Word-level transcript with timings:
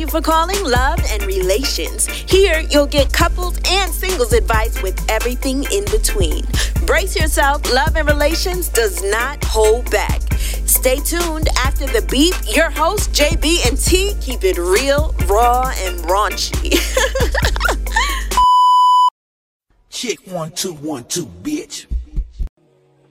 you 0.00 0.06
for 0.06 0.22
calling 0.22 0.62
Love 0.64 0.98
and 1.10 1.22
Relations. 1.24 2.06
Here, 2.06 2.60
you'll 2.70 2.86
get 2.86 3.12
couples 3.12 3.58
and 3.68 3.92
singles 3.92 4.32
advice 4.32 4.82
with 4.82 4.98
everything 5.10 5.64
in 5.70 5.84
between. 5.84 6.46
Brace 6.86 7.14
yourself, 7.14 7.70
Love 7.72 7.96
and 7.96 8.08
Relations 8.08 8.68
does 8.70 9.02
not 9.02 9.44
hold 9.44 9.90
back. 9.90 10.22
Stay 10.64 10.96
tuned 11.00 11.48
after 11.58 11.86
the 11.86 12.00
beep. 12.10 12.34
Your 12.56 12.70
hosts, 12.70 13.08
JB 13.08 13.68
and 13.68 13.78
T, 13.78 14.14
keep 14.22 14.42
it 14.42 14.56
real, 14.56 15.14
raw, 15.26 15.70
and 15.76 15.98
raunchy. 16.00 16.78
Chick 19.90 20.20
one 20.26 20.50
two 20.52 20.72
one 20.72 21.04
two, 21.04 21.26
bitch. 21.26 21.86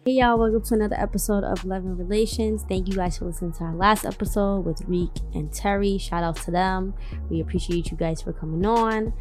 Hey 0.09 0.15
y'all, 0.15 0.39
welcome 0.39 0.63
to 0.63 0.73
another 0.73 0.95
episode 0.95 1.43
of 1.43 1.63
Love 1.65 1.85
and 1.85 1.95
Relations. 1.95 2.65
Thank 2.67 2.87
you 2.87 2.95
guys 2.95 3.19
for 3.19 3.25
listening 3.25 3.51
to 3.53 3.65
our 3.65 3.75
last 3.75 4.05
episode 4.05 4.61
with 4.61 4.81
Reek 4.87 5.11
and 5.35 5.53
Terry. 5.53 5.99
Shout 5.99 6.23
out 6.23 6.35
to 6.37 6.49
them. 6.49 6.95
We 7.29 7.41
appreciate 7.41 7.91
you 7.91 7.95
guys 7.95 8.19
for 8.19 8.33
coming 8.33 8.65
on. 8.65 9.13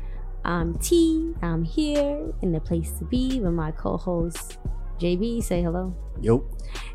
I'm 0.46 0.78
T. 0.78 1.34
I'm 1.42 1.62
here 1.62 2.32
in 2.40 2.52
the 2.52 2.60
place 2.60 2.92
to 2.92 3.04
be 3.04 3.38
with 3.38 3.52
my 3.52 3.70
co-host 3.72 4.56
JB. 4.98 5.42
Say 5.42 5.60
hello. 5.60 5.94
Yo. 6.22 6.48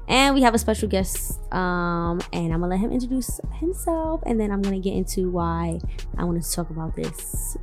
And 0.07 0.33
we 0.33 0.41
have 0.41 0.55
a 0.55 0.57
special 0.57 0.89
guest, 0.89 1.39
um, 1.53 2.19
and 2.33 2.51
I'm 2.51 2.61
gonna 2.61 2.69
let 2.69 2.79
him 2.79 2.91
introduce 2.91 3.39
himself, 3.59 4.23
and 4.25 4.39
then 4.39 4.51
I'm 4.51 4.63
gonna 4.63 4.79
get 4.79 4.95
into 4.95 5.29
why 5.29 5.79
I 6.17 6.23
want 6.23 6.43
to 6.43 6.51
talk 6.51 6.71
about 6.71 6.95
this 6.95 7.57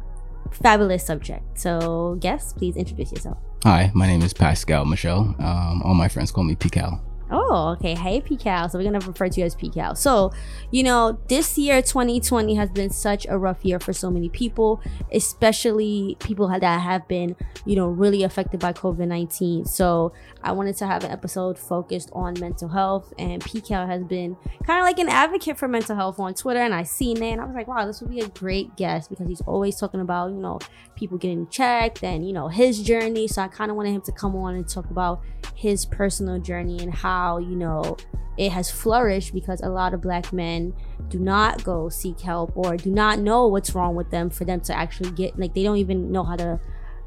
fabulous 0.52 1.04
subject. 1.04 1.58
So, 1.58 2.18
guest, 2.20 2.56
please 2.56 2.76
introduce 2.76 3.10
yourself. 3.10 3.38
Hi, 3.64 3.90
my 3.92 4.06
name 4.06 4.22
is 4.22 4.32
Pascal 4.32 4.86
Michelle. 4.86 5.34
Um, 5.38 5.82
all 5.84 5.92
my 5.92 6.08
friends 6.08 6.32
call 6.32 6.44
me 6.44 6.54
Pical. 6.54 6.98
Oh, 7.32 7.76
okay. 7.76 7.94
Hey, 7.94 8.20
PCAL. 8.20 8.70
So 8.70 8.78
we're 8.78 8.84
gonna 8.84 8.98
refer 9.06 9.28
to 9.28 9.40
you 9.40 9.46
as 9.46 9.54
PCAL. 9.54 9.96
So, 9.96 10.32
you 10.72 10.82
know, 10.82 11.18
this 11.28 11.56
year, 11.56 11.80
2020, 11.80 12.54
has 12.56 12.70
been 12.70 12.90
such 12.90 13.24
a 13.28 13.38
rough 13.38 13.64
year 13.64 13.78
for 13.78 13.92
so 13.92 14.10
many 14.10 14.28
people, 14.28 14.80
especially 15.12 16.16
people 16.18 16.48
that 16.48 16.80
have 16.80 17.06
been, 17.06 17.36
you 17.64 17.76
know, 17.76 17.86
really 17.86 18.24
affected 18.24 18.58
by 18.58 18.72
COVID 18.72 19.06
19. 19.06 19.64
So, 19.66 20.12
I 20.42 20.52
wanted 20.52 20.76
to 20.78 20.86
have 20.86 21.04
an 21.04 21.12
episode 21.12 21.56
focused 21.56 22.10
on 22.14 22.34
mental 22.40 22.68
health, 22.68 23.12
and 23.18 23.42
PCAL 23.42 23.86
has 23.86 24.02
been 24.04 24.36
kind 24.64 24.80
of 24.80 24.84
like 24.84 24.98
an 24.98 25.08
advocate 25.08 25.56
for 25.56 25.68
mental 25.68 25.94
health 25.94 26.18
on 26.18 26.34
Twitter. 26.34 26.60
And 26.60 26.74
I 26.74 26.82
seen 26.82 27.22
it, 27.22 27.32
and 27.32 27.40
I 27.40 27.44
was 27.44 27.54
like, 27.54 27.68
wow, 27.68 27.86
this 27.86 28.00
would 28.00 28.10
be 28.10 28.20
a 28.20 28.28
great 28.28 28.74
guest 28.76 29.08
because 29.08 29.28
he's 29.28 29.42
always 29.42 29.78
talking 29.78 30.00
about, 30.00 30.30
you 30.30 30.38
know, 30.38 30.58
people 31.00 31.18
getting 31.18 31.48
checked 31.48 32.04
and, 32.04 32.26
you 32.26 32.32
know, 32.32 32.46
his 32.46 32.82
journey. 32.82 33.26
So, 33.26 33.42
I 33.42 33.48
kind 33.48 33.70
of 33.70 33.76
wanted 33.76 33.94
him 33.94 34.02
to 34.02 34.12
come 34.12 34.36
on 34.36 34.54
and 34.54 34.68
talk 34.68 34.88
about 34.90 35.22
his 35.54 35.84
personal 35.84 36.38
journey 36.38 36.78
and 36.80 36.94
how, 36.94 37.38
you 37.38 37.56
know, 37.56 37.96
it 38.40 38.52
has 38.52 38.70
flourished 38.70 39.34
because 39.34 39.60
a 39.60 39.68
lot 39.68 39.92
of 39.92 40.00
black 40.00 40.32
men 40.32 40.72
do 41.08 41.18
not 41.18 41.62
go 41.64 41.88
seek 41.88 42.20
help 42.20 42.52
or 42.56 42.76
do 42.76 42.90
not 42.90 43.18
know 43.18 43.46
what's 43.46 43.74
wrong 43.74 43.94
with 43.94 44.10
them 44.10 44.30
for 44.30 44.44
them 44.44 44.60
to 44.60 44.74
actually 44.74 45.10
get 45.10 45.38
like 45.38 45.52
they 45.52 45.62
don't 45.62 45.76
even 45.76 46.10
know 46.10 46.24
how 46.24 46.36
to 46.36 46.58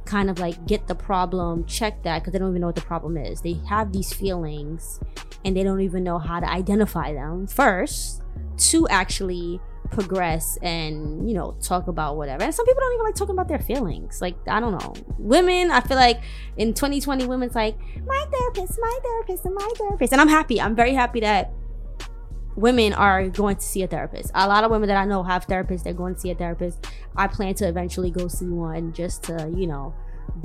kind 0.05 0.29
of 0.29 0.37
like 0.37 0.67
get 0.67 0.85
the 0.87 0.93
problem 0.93 1.65
check 1.65 2.03
that 2.03 2.19
because 2.19 2.33
they 2.33 2.39
don't 2.39 2.49
even 2.49 2.61
know 2.61 2.67
what 2.67 2.75
the 2.75 2.81
problem 2.81 3.17
is 3.17 3.41
they 3.41 3.53
have 3.67 3.91
these 3.91 4.13
feelings 4.13 4.99
and 5.45 5.55
they 5.57 5.63
don't 5.63 5.81
even 5.81 6.03
know 6.03 6.19
how 6.19 6.39
to 6.39 6.47
identify 6.47 7.13
them 7.13 7.47
first 7.47 8.21
to 8.57 8.87
actually 8.89 9.59
progress 9.93 10.57
and 10.61 11.27
you 11.27 11.35
know 11.35 11.55
talk 11.61 11.87
about 11.87 12.17
whatever. 12.17 12.43
And 12.43 12.53
some 12.53 12.65
people 12.65 12.81
don't 12.81 12.93
even 12.93 13.05
like 13.05 13.15
talking 13.15 13.35
about 13.35 13.47
their 13.47 13.59
feelings. 13.59 14.21
Like 14.21 14.35
i 14.47 14.59
don't 14.59 14.71
know. 14.79 14.93
Women 15.17 15.71
i 15.71 15.81
feel 15.81 15.97
like 15.97 16.21
in 16.57 16.73
2020 16.73 17.25
women's 17.25 17.55
like 17.55 17.77
my 18.05 18.25
therapist 18.31 18.79
my 18.81 18.99
therapist 19.03 19.45
and 19.45 19.55
my 19.55 19.69
therapist. 19.77 20.11
And 20.11 20.21
i'm 20.21 20.27
happy. 20.27 20.59
I'm 20.59 20.75
very 20.75 20.93
happy 20.93 21.19
that 21.21 21.51
women 22.55 22.93
are 22.93 23.29
going 23.29 23.55
to 23.55 23.61
see 23.61 23.83
a 23.83 23.87
therapist. 23.87 24.31
A 24.35 24.47
lot 24.47 24.63
of 24.63 24.71
women 24.71 24.87
that 24.87 24.97
i 24.97 25.05
know 25.05 25.23
have 25.23 25.47
therapists 25.47 25.83
they're 25.83 25.93
going 25.93 26.15
to 26.15 26.19
see 26.19 26.31
a 26.31 26.35
therapist. 26.35 26.87
I 27.15 27.27
plan 27.27 27.53
to 27.55 27.67
eventually 27.67 28.11
go 28.11 28.27
see 28.27 28.47
one 28.47 28.93
just 28.93 29.23
to 29.23 29.51
you 29.55 29.67
know 29.67 29.93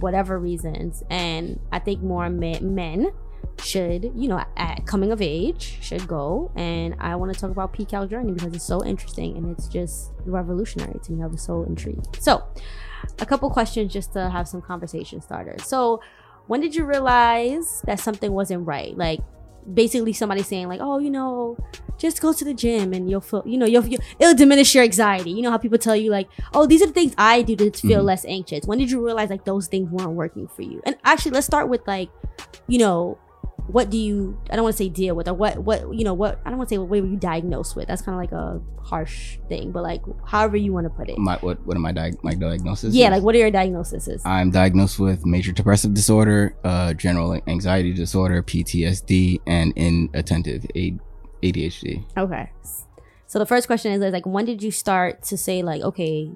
whatever 0.00 0.38
reasons. 0.38 1.02
And 1.10 1.58
i 1.72 1.78
think 1.78 2.02
more 2.02 2.28
men, 2.28 2.74
men 2.74 3.12
should, 3.61 4.13
you 4.14 4.29
know, 4.29 4.42
at 4.57 4.86
coming 4.86 5.11
of 5.13 5.20
age, 5.20 5.79
should 5.83 6.07
go. 6.07 6.51
And 6.57 6.95
I 6.98 7.17
want 7.17 7.33
to 7.35 7.41
talk 7.41 7.51
about 7.51 7.73
PCAL 7.73 8.08
journey 8.08 8.33
because 8.33 8.55
it's 8.55 8.64
so 8.64 8.85
interesting 8.85 9.36
and 9.36 9.51
it's 9.51 9.69
just 9.69 10.13
revolutionary 10.24 10.98
to 11.05 11.13
me. 11.13 11.23
I 11.23 11.27
was 11.27 11.42
so 11.42 11.64
intrigued. 11.64 12.23
So, 12.23 12.42
a 13.20 13.27
couple 13.27 13.51
questions 13.51 13.92
just 13.92 14.13
to 14.14 14.29
have 14.30 14.47
some 14.48 14.63
conversation 14.63 15.20
starters. 15.20 15.64
So, 15.67 16.01
when 16.47 16.61
did 16.61 16.74
you 16.74 16.85
realize 16.85 17.83
that 17.86 18.01
something 18.01 18.33
wasn't 18.33 18.67
right? 18.67 18.97
Like, 18.97 19.20
basically, 19.74 20.13
somebody 20.13 20.42
saying 20.42 20.68
like, 20.68 20.80
"Oh, 20.80 20.98
you 20.98 21.11
know, 21.11 21.57
just 21.98 22.23
go 22.23 22.33
to 22.33 22.45
the 22.45 22.55
gym 22.55 22.92
and 22.95 23.11
you'll 23.11 23.20
feel, 23.20 23.42
you 23.45 23.58
know, 23.58 23.67
you'll, 23.67 23.85
you'll 23.86 24.01
it'll 24.18 24.35
diminish 24.35 24.74
your 24.74 24.85
anxiety." 24.85 25.30
You 25.30 25.42
know 25.42 25.51
how 25.51 25.58
people 25.58 25.79
tell 25.79 25.97
you 25.97 26.11
like, 26.11 26.29
"Oh, 26.55 26.64
these 26.67 26.80
are 26.83 26.86
the 26.86 26.92
things 26.92 27.13
I 27.18 27.42
do 27.42 27.55
to 27.57 27.70
feel 27.70 28.01
Mhm. 28.02 28.05
less 28.07 28.24
anxious." 28.24 28.64
When 28.67 28.79
did 28.79 28.91
you 28.91 29.05
realize 29.05 29.29
like 29.30 29.45
those 29.45 29.67
things 29.67 29.91
weren't 29.91 30.13
working 30.13 30.47
for 30.48 30.63
you? 30.63 30.80
And 30.86 30.97
actually, 31.05 31.33
let's 31.33 31.47
start 31.47 31.68
with 31.68 31.83
like, 31.86 32.08
you 32.67 32.79
know, 32.79 33.18
what 33.68 33.90
do 33.90 33.98
you 33.98 34.39
i 34.51 34.56
don't 34.56 34.62
want 34.64 34.74
to 34.74 34.83
say 34.83 34.89
deal 34.89 35.14
with 35.14 35.29
or 35.29 35.34
what 35.34 35.58
what 35.58 35.95
you 35.95 36.02
know 36.02 36.14
what 36.14 36.40
i 36.45 36.48
don't 36.48 36.58
want 36.58 36.68
to 36.68 36.74
say 36.74 36.79
what 36.79 36.89
way 36.89 37.01
were 37.02 37.06
you 37.06 37.17
diagnosed 37.17 37.77
with 37.77 37.86
that's 37.86 38.01
kind 38.02 38.14
of 38.14 38.20
like 38.20 38.33
a 38.33 38.61
harsh 38.83 39.39
thing 39.48 39.70
but 39.70 39.83
like 39.83 40.01
however 40.27 40.56
you 40.56 40.73
want 40.73 40.84
to 40.84 40.90
put 40.90 41.08
it 41.11 41.18
My 41.18 41.36
what? 41.36 41.64
What 41.67 41.77
are 41.77 41.80
my 41.80 41.92
di- 41.92 42.14
my 42.23 42.34
diagnoses? 42.34 42.96
yeah 42.96 43.06
is? 43.08 43.12
like 43.12 43.23
what 43.23 43.34
are 43.34 43.39
your 43.39 43.51
diagnoses 43.51 44.23
I'm 44.24 44.51
diagnosed 44.51 44.98
with 44.98 45.27
major 45.27 45.52
depressive 45.52 45.92
disorder, 45.92 46.56
uh, 46.64 46.95
general 46.95 47.39
anxiety 47.46 47.92
disorder, 47.92 48.42
PTSD, 48.42 49.40
and 49.46 49.73
inattentive 49.77 50.64
ADHD. 51.42 52.05
okay 52.17 52.50
so 53.27 53.39
the 53.39 53.46
first 53.46 53.67
question 53.67 53.92
is 53.92 54.00
like 54.12 54.24
when 54.27 54.46
did 54.46 54.62
you 54.62 54.70
start 54.70 55.23
to 55.24 55.36
say 55.36 55.62
like 55.62 55.83
okay 55.83 56.30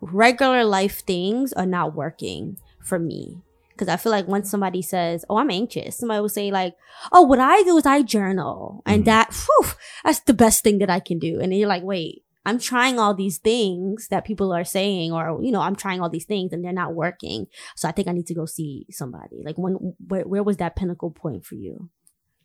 regular 0.00 0.62
life 0.64 1.00
things 1.04 1.52
are 1.54 1.66
not 1.66 1.94
working 1.94 2.58
for 2.80 2.98
me 2.98 3.38
because 3.78 3.92
I 3.92 3.96
feel 3.96 4.10
like 4.10 4.26
once 4.26 4.50
somebody 4.50 4.82
says, 4.82 5.24
"Oh, 5.30 5.38
I'm 5.38 5.50
anxious," 5.50 5.96
somebody 5.98 6.20
will 6.20 6.28
say 6.28 6.50
like, 6.50 6.74
"Oh, 7.12 7.22
what 7.22 7.38
I 7.38 7.62
do 7.62 7.76
is 7.78 7.86
I 7.86 8.02
journal, 8.02 8.82
and 8.84 9.02
Mhm. 9.02 9.06
that, 9.06 9.32
whew, 9.32 9.70
that's 10.04 10.20
the 10.20 10.34
best 10.34 10.64
thing 10.64 10.78
that 10.78 10.90
I 10.90 10.98
can 11.00 11.18
do." 11.18 11.38
And 11.40 11.52
then 11.52 11.58
you're 11.58 11.68
like, 11.68 11.84
"Wait, 11.84 12.24
I'm 12.44 12.58
trying 12.58 12.98
all 12.98 13.14
these 13.14 13.38
things 13.38 14.08
that 14.08 14.24
people 14.24 14.52
are 14.52 14.64
saying, 14.64 15.12
or 15.12 15.38
you 15.42 15.52
know, 15.52 15.60
I'm 15.60 15.76
trying 15.76 16.00
all 16.00 16.10
these 16.10 16.24
things 16.24 16.52
and 16.52 16.64
they're 16.64 16.72
not 16.72 16.94
working. 16.94 17.46
So 17.76 17.88
I 17.88 17.92
think 17.92 18.08
I 18.08 18.12
need 18.12 18.26
to 18.26 18.34
go 18.34 18.46
see 18.46 18.86
somebody." 18.90 19.42
Like, 19.44 19.56
when 19.58 19.74
where, 20.06 20.22
where 20.22 20.42
was 20.42 20.56
that 20.56 20.74
pinnacle 20.76 21.10
point 21.10 21.44
for 21.44 21.54
you? 21.54 21.88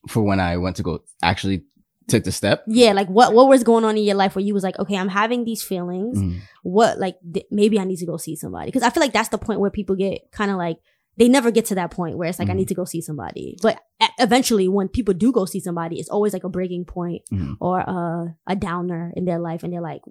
For 0.07 0.21
when 0.21 0.39
I 0.39 0.57
went 0.57 0.75
to 0.77 0.83
go 0.83 1.00
actually 1.21 1.63
took 2.09 2.25
the 2.25 2.31
step. 2.33 2.65
Yeah, 2.67 2.91
like 2.91 3.07
what 3.07 3.33
what 3.33 3.47
was 3.47 3.63
going 3.63 3.85
on 3.85 3.97
in 3.97 4.03
your 4.03 4.15
life 4.15 4.35
where 4.35 4.44
you 4.44 4.53
was 4.53 4.63
like, 4.63 4.77
"Okay, 4.77 4.97
I'm 4.97 5.07
having 5.07 5.45
these 5.45 5.63
feelings. 5.63 6.19
Mhm. 6.19 6.39
What 6.63 7.00
like 7.00 7.15
th- 7.33 7.45
maybe 7.50 7.79
I 7.79 7.85
need 7.85 7.95
to 8.00 8.05
go 8.05 8.17
see 8.17 8.35
somebody?" 8.35 8.65
Because 8.65 8.83
I 8.83 8.89
feel 8.89 9.00
like 9.01 9.13
that's 9.13 9.29
the 9.29 9.38
point 9.38 9.61
where 9.61 9.71
people 9.71 9.95
get 9.95 10.29
kind 10.31 10.51
of 10.51 10.57
like 10.57 10.79
they 11.18 11.28
never 11.29 11.51
get 11.51 11.66
to 11.66 11.75
that 11.75 11.91
point 11.91 12.18
where 12.18 12.28
it's 12.29 12.40
like 12.40 12.50
I 12.50 12.53
Mhm. 12.53 12.57
need 12.57 12.68
to 12.69 12.74
go 12.75 12.85
see 12.85 13.01
somebody. 13.01 13.57
But 13.62 13.79
eventually, 14.19 14.68
when 14.68 14.88
people 14.88 15.13
do 15.13 15.31
go 15.31 15.46
see 15.46 15.59
somebody, 15.59 16.00
it's 16.00 16.09
always 16.09 16.34
like 16.34 16.44
a 16.44 16.50
breaking 16.50 16.85
point 16.85 17.22
Mhm. 17.31 17.57
or 17.59 17.79
a, 17.79 18.35
a 18.47 18.56
downer 18.56 19.13
in 19.16 19.25
their 19.25 19.40
life, 19.40 19.63
and 19.63 19.72
they're 19.72 19.81
like, 19.81 20.01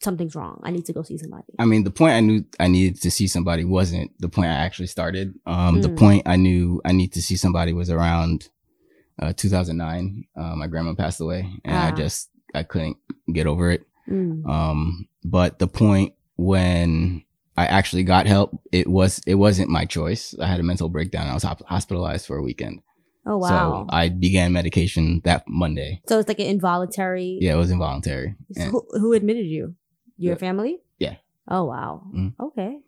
something's 0.00 0.34
wrong. 0.34 0.60
I 0.64 0.70
need 0.70 0.84
to 0.86 0.92
go 0.92 1.02
see 1.02 1.18
somebody. 1.18 1.52
I 1.58 1.64
mean, 1.64 1.84
the 1.84 1.90
point 1.90 2.12
I 2.14 2.20
knew 2.20 2.44
I 2.60 2.68
needed 2.68 3.00
to 3.02 3.10
see 3.10 3.26
somebody 3.26 3.64
wasn't 3.64 4.10
the 4.20 4.28
point 4.28 4.48
I 4.48 4.54
actually 4.54 4.88
started. 4.88 5.34
Um, 5.46 5.80
the 5.80 5.88
Mm. 5.90 5.96
point 5.98 6.22
I 6.26 6.36
knew 6.36 6.80
I 6.84 6.92
need 6.92 7.12
to 7.14 7.22
see 7.22 7.36
somebody 7.36 7.72
was 7.72 7.90
around 7.90 8.48
uh, 9.18 9.32
2009. 9.34 10.24
Uh, 10.36 10.56
my 10.56 10.66
grandma 10.66 10.94
passed 10.94 11.20
away, 11.20 11.46
and 11.64 11.76
I 11.76 11.90
Ah. 11.90 11.94
just 11.94 12.30
I 12.54 12.62
couldn't 12.62 12.96
get 13.32 13.46
over 13.46 13.70
it. 13.70 13.82
Mm. 14.08 14.44
Um, 14.48 15.06
but 15.24 15.58
the 15.58 15.68
point 15.68 16.14
when 16.36 17.22
I 17.56 17.66
actually 17.66 18.04
got 18.04 18.26
help, 18.26 18.58
it 18.72 18.88
was 18.88 19.20
it 19.26 19.34
wasn't 19.34 19.68
my 19.68 19.84
choice. 19.84 20.34
I 20.40 20.46
had 20.46 20.60
a 20.60 20.62
mental 20.62 20.88
breakdown. 20.88 21.26
I 21.28 21.34
was 21.34 21.42
hop- 21.42 21.66
hospitalized 21.66 22.26
for 22.26 22.36
a 22.36 22.42
weekend. 22.42 22.80
Oh 23.26 23.38
wow! 23.38 23.86
So 23.86 23.86
I 23.90 24.08
began 24.08 24.52
medication 24.52 25.20
that 25.24 25.44
Monday. 25.46 26.00
So, 26.08 26.18
it's 26.18 26.28
like 26.28 26.40
an 26.40 26.46
involuntary. 26.46 27.38
Yeah, 27.40 27.52
it 27.54 27.56
was 27.56 27.70
involuntary. 27.70 28.34
So 28.52 28.64
who, 28.64 28.86
who 28.98 29.12
admitted 29.12 29.46
you? 29.46 29.74
Your 30.16 30.34
Yeah. 30.34 30.38
family? 30.38 30.78
Yeah. 30.98 31.16
Oh 31.46 31.64
wow. 31.64 32.02
Mhm. 32.14 32.34
Okay. 32.40 32.78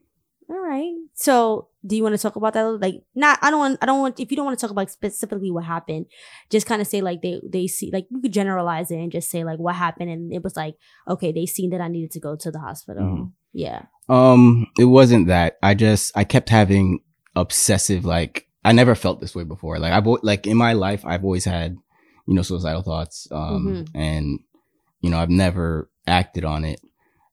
All 0.51 0.61
right. 0.61 0.93
So, 1.15 1.69
do 1.87 1.97
you 1.97 2.03
want 2.03 2.15
to 2.15 2.21
talk 2.21 2.37
about 2.37 2.53
that? 2.55 2.65
Like, 2.81 3.03
not. 3.15 3.39
I 3.43 3.51
don't 3.51 3.61
want. 3.61 3.79
I 3.81 3.87
don't 3.87 4.01
want. 4.01 4.19
If 4.21 4.31
you 4.31 4.37
don't 4.37 4.45
want 4.45 4.59
to 4.59 4.61
talk 4.61 4.71
about 4.71 4.91
specifically 4.91 5.51
what 5.51 5.65
happened, 5.65 6.07
just 6.51 6.67
kind 6.67 6.83
of 6.83 6.89
say 6.89 7.01
like 7.01 7.23
they 7.23 7.41
they 7.49 7.67
see 7.67 7.91
like 7.93 8.07
you 8.11 8.21
could 8.21 8.33
generalize 8.33 8.91
it 8.91 8.97
and 8.97 9.13
just 9.13 9.31
say 9.31 9.45
like 9.45 9.59
what 9.59 9.75
happened 9.77 10.11
and 10.11 10.33
it 10.33 10.43
was 10.43 10.57
like 10.57 10.75
okay 11.09 11.33
they 11.33 11.47
seen 11.47 11.71
that 11.71 11.81
I 11.81 11.89
needed 11.89 12.11
to 12.13 12.21
go 12.21 12.37
to 12.37 12.51
the 12.51 12.61
hospital. 12.61 13.03
Mhm. 13.05 13.33
Yeah. 13.55 13.83
Um, 14.09 14.67
it 14.79 14.85
wasn't 14.85 15.29
that. 15.29 15.57
I 15.63 15.73
just 15.75 16.13
I 16.15 16.25
kept 16.25 16.51
having 16.51 17.01
obsessive 17.35 18.05
like 18.05 18.47
I 18.65 18.73
never 18.73 18.95
felt 18.95 19.21
this 19.21 19.35
way 19.35 19.45
before. 19.45 19.79
Like 19.79 19.93
I've 19.93 20.07
like 20.23 20.47
in 20.47 20.57
my 20.59 20.75
life 20.75 21.05
I've 21.07 21.25
always 21.25 21.45
had 21.47 21.77
you 22.27 22.35
know 22.35 22.43
suicidal 22.43 22.83
thoughts. 22.83 23.27
Um, 23.31 23.87
and 23.95 24.41
you 25.01 25.09
know 25.11 25.19
I've 25.19 25.31
never 25.31 25.89
acted 26.07 26.45
on 26.45 26.65
it, 26.67 26.81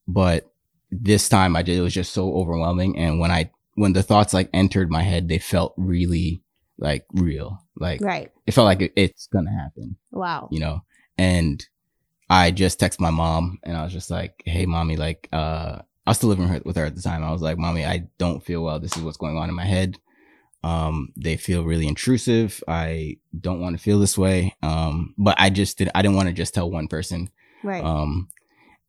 but 0.07 0.47
this 0.91 1.27
time 1.29 1.55
I 1.55 1.61
did. 1.61 1.77
It 1.77 1.81
was 1.81 1.93
just 1.93 2.13
so 2.13 2.33
overwhelming. 2.35 2.97
And 2.97 3.19
when 3.19 3.31
I 3.31 3.49
when 3.75 3.93
the 3.93 4.03
thoughts 4.03 4.33
like 4.33 4.49
entered 4.53 4.89
my 4.91 5.01
head, 5.01 5.27
they 5.27 5.39
felt 5.39 5.73
really 5.77 6.43
like 6.77 7.05
real. 7.13 7.59
Like 7.77 8.01
Right. 8.01 8.31
it 8.45 8.53
felt 8.53 8.65
like 8.65 8.81
it, 8.81 8.93
it's 8.95 9.27
gonna 9.27 9.51
happen. 9.53 9.97
Wow. 10.11 10.49
You 10.51 10.59
know, 10.59 10.81
and 11.17 11.65
I 12.29 12.51
just 12.51 12.79
text 12.79 12.99
my 12.99 13.09
mom 13.09 13.59
and 13.63 13.75
I 13.77 13.83
was 13.83 13.91
just 13.93 14.09
like, 14.09 14.41
"Hey, 14.45 14.65
mommy, 14.65 14.95
like, 14.97 15.27
uh, 15.33 15.81
I 16.05 16.11
was 16.11 16.17
still 16.17 16.29
living 16.29 16.49
with 16.65 16.75
her, 16.75 16.85
at 16.85 16.95
the 16.95 17.01
time. 17.01 17.23
I 17.23 17.31
was 17.31 17.41
like, 17.41 17.57
mommy, 17.57 17.85
I 17.85 18.07
don't 18.17 18.43
feel 18.43 18.63
well. 18.63 18.79
This 18.79 18.97
is 18.97 19.03
what's 19.03 19.17
going 19.17 19.37
on 19.37 19.49
in 19.49 19.55
my 19.55 19.65
head. 19.65 19.99
Um, 20.63 21.13
they 21.15 21.37
feel 21.37 21.63
really 21.63 21.87
intrusive. 21.87 22.63
I 22.67 23.17
don't 23.39 23.61
want 23.61 23.77
to 23.77 23.83
feel 23.83 23.99
this 23.99 24.17
way. 24.17 24.55
Um, 24.61 25.13
but 25.17 25.35
I 25.39 25.49
just 25.49 25.77
did. 25.77 25.89
I 25.93 26.01
didn't 26.01 26.17
want 26.17 26.27
to 26.27 26.33
just 26.33 26.53
tell 26.53 26.69
one 26.69 26.87
person. 26.87 27.29
Right. 27.63 27.83
Um, 27.83 28.29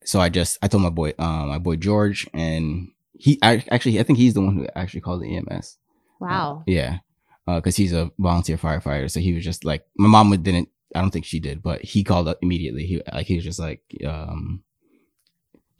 so 0.04 0.20
I 0.20 0.28
just 0.28 0.58
I 0.62 0.68
told 0.68 0.82
my 0.82 0.90
boy, 0.90 1.12
uh, 1.18 1.46
my 1.46 1.58
boy 1.58 1.76
George, 1.76 2.28
and 2.34 2.88
he 3.14 3.38
I, 3.42 3.64
actually 3.70 4.00
I 4.00 4.02
think 4.02 4.18
he's 4.18 4.34
the 4.34 4.40
one 4.40 4.56
who 4.56 4.66
actually 4.74 5.00
called 5.00 5.22
the 5.22 5.36
EMS. 5.36 5.78
wow. 6.18 6.58
Uh, 6.60 6.62
yeah. 6.66 6.98
Because 7.46 7.76
he's 7.76 7.92
a 7.92 8.10
volunteer 8.18 8.56
firefighter, 8.56 9.10
so 9.10 9.18
he 9.18 9.32
was 9.32 9.44
just 9.44 9.64
like 9.64 9.84
my 9.96 10.08
mom 10.08 10.30
didn't. 10.42 10.68
I 10.94 11.00
don't 11.00 11.10
think 11.10 11.24
she 11.24 11.40
did, 11.40 11.62
but 11.62 11.82
he 11.82 12.04
called 12.04 12.28
up 12.28 12.38
immediately. 12.40 12.86
He 12.86 13.02
like 13.12 13.26
he 13.26 13.34
was 13.34 13.44
just 13.44 13.58
like, 13.58 13.80
um, 14.06 14.62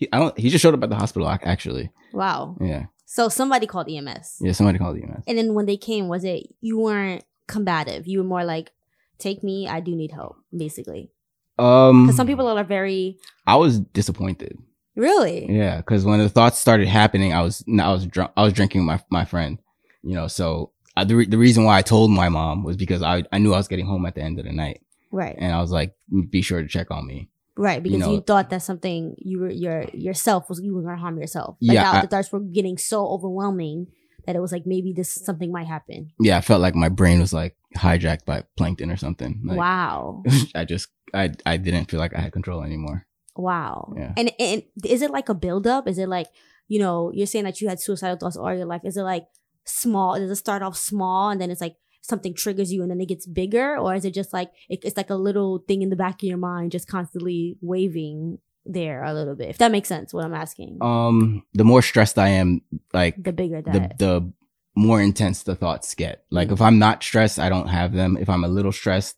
he, 0.02 0.08
I 0.12 0.18
don't. 0.18 0.38
He 0.38 0.48
just 0.50 0.62
showed 0.62 0.74
up 0.74 0.82
at 0.82 0.90
the 0.90 0.96
hospital 0.96 1.28
actually. 1.28 1.90
wow. 2.12 2.56
Yeah, 2.60 2.86
So 3.06 3.28
somebody 3.28 3.66
called 3.66 3.88
EMS. 3.90 4.38
yeah. 4.40 4.52
Somebody 4.52 4.78
called 4.78 4.96
EMS. 4.98 5.24
And 5.28 5.36
then 5.38 5.54
when 5.54 5.66
they 5.66 5.76
came, 5.76 6.08
was 6.08 6.24
it 6.24 6.42
you 6.60 6.78
weren't 6.78 7.24
combative? 7.48 8.06
You 8.06 8.18
were 8.20 8.28
more 8.34 8.44
like, 8.44 8.70
"Take 9.18 9.42
me, 9.42 9.68
I 9.68 9.80
do 9.80 9.92
need 9.96 10.12
help," 10.12 10.36
basically. 10.64 11.10
Um, 11.58 12.06
Because 12.06 12.16
some 12.16 12.26
people 12.26 12.46
are 12.48 12.64
very 12.64 13.18
I 13.46 13.56
was 13.56 13.80
disappointed. 13.80 14.56
really. 14.96 15.46
Yeah, 15.50 15.76
because 15.78 16.04
when 16.04 16.18
the 16.18 16.28
thoughts 16.28 16.58
started 16.58 16.88
happening, 16.88 17.32
I 17.32 17.42
was 17.42 17.62
I 17.68 17.92
was 17.92 18.06
drunk. 18.06 18.32
I 18.36 18.42
was 18.42 18.52
drinking 18.52 18.80
with 18.86 18.86
my 19.10 19.18
my 19.20 19.24
friend. 19.24 19.58
You 20.02 20.14
know, 20.16 20.26
so 20.28 20.72
I, 20.96 21.04
the 21.04 21.16
re- 21.16 21.26
the 21.34 21.38
reason 21.38 21.64
why 21.64 21.78
I 21.78 21.82
told 21.82 22.10
my 22.10 22.28
mom 22.28 22.64
was 22.64 22.76
because 22.76 23.02
I 23.02 23.24
I 23.32 23.38
knew 23.38 23.52
I 23.54 23.58
was 23.58 23.68
getting 23.68 23.86
home 23.86 24.04
at 24.06 24.14
the 24.14 24.22
end 24.22 24.38
of 24.38 24.44
the 24.46 24.52
night, 24.52 24.80
Right. 25.10 25.36
and 25.38 25.52
I 25.54 25.60
was 25.60 25.70
like, 25.70 25.94
be 26.30 26.42
sure 26.42 26.60
to 26.62 26.68
check 26.68 26.90
on 26.90 27.06
me. 27.06 27.28
Right, 27.56 27.82
because 27.82 28.06
you, 28.06 28.16
know- 28.16 28.20
thought 28.20 28.50
that 28.50 28.62
something 28.62 29.14
you 29.18 29.40
were 29.40 29.50
your 29.50 29.84
yourself 29.92 30.48
was 30.48 30.60
you 30.62 30.74
were 30.74 30.82
gonna 30.82 30.96
harm 30.96 31.18
yourself. 31.18 31.56
Like 31.60 31.74
Yeah, 31.74 31.92
that, 31.92 32.02
the 32.02 32.08
thoughts 32.08 32.32
were 32.32 32.40
getting 32.40 32.78
so 32.78 33.06
overwhelming 33.06 33.88
that 34.26 34.36
it 34.36 34.40
was 34.40 34.52
like 34.52 34.64
maybe 34.66 34.92
this 34.92 35.12
something 35.12 35.50
might 35.52 35.66
happen. 35.66 36.12
Yeah, 36.20 36.38
I 36.38 36.40
felt 36.40 36.60
like 36.62 36.74
my 36.74 36.88
brain 36.88 37.20
was 37.20 37.32
like 37.32 37.56
hijacked 37.76 38.24
by 38.24 38.44
plankton 38.56 38.90
or 38.90 38.96
something. 38.96 39.42
Like, 39.44 39.58
wow, 39.58 40.22
I 40.54 40.64
just 40.64 40.88
I 41.12 41.32
I 41.44 41.56
didn't 41.58 41.90
feel 41.90 42.00
like 42.00 42.14
I 42.16 42.20
had 42.20 42.32
control 42.32 42.62
anymore. 42.62 43.06
wow. 43.36 43.92
Yeah. 43.96 44.12
And 44.16 44.32
and 44.38 44.62
is 44.84 45.02
it 45.02 45.10
like 45.10 45.28
a 45.28 45.34
buildup? 45.34 45.88
Is 45.88 45.98
it 45.98 46.08
like 46.08 46.28
you 46.68 46.78
know 46.78 47.10
you're 47.12 47.26
saying 47.26 47.44
that 47.44 47.60
you 47.60 47.68
had 47.68 47.80
suicidal 47.80 48.16
thoughts 48.16 48.36
all 48.36 48.54
your 48.54 48.64
life? 48.66 48.82
Is 48.84 48.96
it 48.96 49.02
like 49.02 49.26
small? 49.64 50.18
Does 50.18 50.30
it 50.30 50.36
start 50.36 50.62
off 50.62 50.76
small 50.76 51.28
and 51.30 51.40
then 51.40 51.50
it's 51.50 51.60
like 51.60 51.76
something 52.02 52.34
triggers 52.34 52.72
you 52.72 52.82
and 52.82 52.90
then 52.90 53.00
it 53.00 53.06
gets 53.06 53.26
bigger, 53.26 53.78
or 53.78 53.94
is 53.94 54.04
it 54.04 54.12
just 54.12 54.32
like 54.32 54.50
it, 54.68 54.80
it's 54.84 54.96
like 54.96 55.10
a 55.10 55.14
little 55.14 55.58
thing 55.66 55.82
in 55.82 55.88
the 55.88 55.96
back 55.96 56.22
of 56.22 56.28
your 56.28 56.36
mind 56.38 56.72
just 56.72 56.86
constantly 56.88 57.56
waving 57.62 58.38
there 58.66 59.02
a 59.02 59.14
little 59.14 59.34
bit? 59.34 59.48
If 59.48 59.58
that 59.58 59.72
makes 59.72 59.88
sense, 59.88 60.12
what 60.12 60.24
I'm 60.24 60.34
asking. 60.34 60.78
Um, 60.82 61.44
the 61.54 61.64
more 61.64 61.80
stressed 61.82 62.18
I 62.18 62.28
am, 62.28 62.60
like 62.92 63.22
the 63.22 63.32
bigger 63.32 63.62
the 63.62 63.70
that. 63.70 63.98
the 63.98 64.32
more 64.74 65.00
intense 65.00 65.42
the 65.42 65.54
thoughts 65.54 65.94
get. 65.94 66.24
Like 66.30 66.50
if 66.50 66.60
I'm 66.60 66.78
not 66.78 67.02
stressed, 67.02 67.38
I 67.38 67.48
don't 67.48 67.68
have 67.68 67.92
them. 67.92 68.16
If 68.16 68.28
I'm 68.30 68.44
a 68.44 68.48
little 68.48 68.72
stressed, 68.72 69.16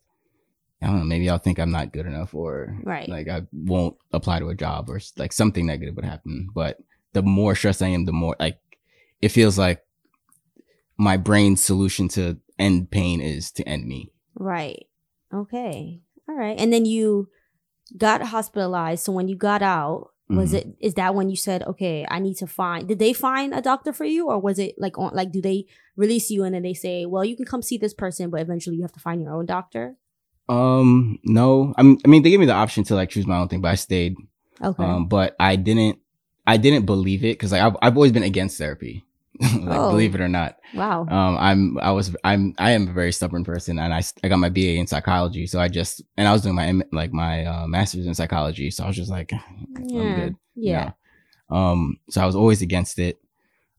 I 0.81 0.87
don't 0.87 0.99
know, 0.99 1.05
maybe 1.05 1.29
I'll 1.29 1.37
think 1.37 1.59
I'm 1.59 1.71
not 1.71 1.93
good 1.93 2.05
enough 2.05 2.35
or 2.35 2.77
Right. 2.83 3.07
like 3.07 3.29
I 3.29 3.43
won't 3.53 3.95
apply 4.11 4.39
to 4.39 4.49
a 4.49 4.55
job 4.55 4.89
or 4.89 4.99
like 5.17 5.31
something 5.31 5.65
negative 5.65 5.95
would 5.95 6.03
happen. 6.05 6.49
But 6.53 6.79
the 7.13 7.21
more 7.21 7.55
stressed 7.55 7.81
I 7.81 7.87
am, 7.87 8.03
the 8.03 8.11
more 8.11 8.35
like 8.39 8.59
it 9.21 9.29
feels 9.29 9.57
like 9.57 9.84
my 10.97 11.17
brain's 11.17 11.63
solution 11.63 12.07
to 12.09 12.37
end 12.57 12.89
pain 12.91 13.21
is 13.21 13.51
to 13.53 13.67
end 13.67 13.85
me. 13.87 14.11
Right. 14.35 14.85
Okay. 15.33 16.01
All 16.29 16.35
right. 16.35 16.59
And 16.59 16.71
then 16.71 16.85
you 16.85 17.29
got 17.97 18.21
hospitalized. 18.21 19.03
So 19.03 19.11
when 19.11 19.27
you 19.27 19.35
got 19.35 19.61
out, 19.61 20.11
was 20.27 20.53
Mhm. 20.53 20.57
it 20.57 20.67
is 20.79 20.93
that 20.95 21.13
when 21.13 21.29
you 21.29 21.35
said, 21.35 21.61
okay, 21.63 22.03
I 22.09 22.17
need 22.19 22.35
to 22.37 22.47
find? 22.47 22.87
Did 22.87 22.97
they 22.97 23.13
find 23.13 23.53
a 23.53 23.61
doctor 23.61 23.93
for 23.93 24.05
you, 24.05 24.27
or 24.27 24.39
was 24.39 24.57
it 24.57 24.73
like 24.79 24.97
on 24.97 25.13
like 25.13 25.31
do 25.31 25.39
they 25.39 25.65
release 25.95 26.31
you 26.31 26.43
and 26.43 26.55
then 26.55 26.63
they 26.63 26.73
say, 26.73 27.05
well, 27.05 27.23
you 27.23 27.35
can 27.35 27.45
come 27.45 27.61
see 27.61 27.77
this 27.77 27.93
person, 27.93 28.31
but 28.31 28.41
eventually 28.41 28.75
you 28.75 28.81
have 28.81 28.91
to 28.93 28.99
find 28.99 29.21
your 29.21 29.33
own 29.35 29.45
doctor? 29.45 29.97
Um, 30.49 31.19
no, 31.23 31.73
I 31.77 31.83
mean, 31.83 31.99
I 32.03 32.07
mean, 32.07 32.23
they 32.23 32.31
gave 32.31 32.39
me 32.39 32.47
the 32.47 32.53
option 32.53 32.83
to 32.85 32.95
like 32.95 33.09
choose 33.09 33.27
my 33.27 33.37
own 33.37 33.49
thing, 33.49 33.61
but 33.61 33.69
I 33.69 33.75
stayed. 33.75 34.15
Okay. 34.63 34.83
Um, 34.83 35.07
but 35.07 35.35
I 35.39 35.57
didn't, 35.57 35.99
I 36.47 36.57
didn't 36.57 36.85
believe 36.87 37.23
it 37.23 37.33
because 37.37 37.51
like 37.51 37.61
I've, 37.61 37.75
I've 37.83 37.95
always 37.95 38.11
been 38.11 38.23
against 38.23 38.57
therapy, 38.57 39.03
like 39.41 39.79
Oh. 39.79 39.89
believe 39.89 40.15
it 40.15 40.21
or 40.21 40.27
not. 40.27 40.57
wow. 40.73 41.01
Um, 41.01 41.37
I'm, 41.37 41.77
I 41.79 41.91
was, 41.91 42.15
I'm, 42.23 42.53
I 42.57 42.71
am 42.71 42.87
a 42.87 42.93
very 42.93 43.11
stubborn 43.11 43.43
person, 43.43 43.79
and 43.79 43.93
I, 43.93 44.01
I 44.23 44.27
got 44.29 44.39
my 44.39 44.49
BA 44.49 44.75
in 44.75 44.87
psychology, 44.87 45.45
so 45.47 45.59
I 45.59 45.67
just, 45.67 46.01
and 46.17 46.27
I 46.27 46.31
was 46.31 46.41
doing 46.41 46.55
my 46.55 46.67
M- 46.67 46.83
like 46.91 47.11
my 47.13 47.45
uh, 47.45 47.67
master's 47.67 48.05
in 48.07 48.15
psychology, 48.15 48.71
so 48.71 48.83
I 48.83 48.87
was 48.87 48.95
just 48.95 49.11
like, 49.11 49.31
I'm 49.33 49.85
yeah. 49.89 50.15
good. 50.15 50.35
you 50.55 50.71
Yeah. 50.71 50.91
Um, 51.49 51.99
so 52.09 52.21
I 52.21 52.25
was 52.25 52.35
always 52.35 52.61
against 52.61 52.97
it. 52.97 53.19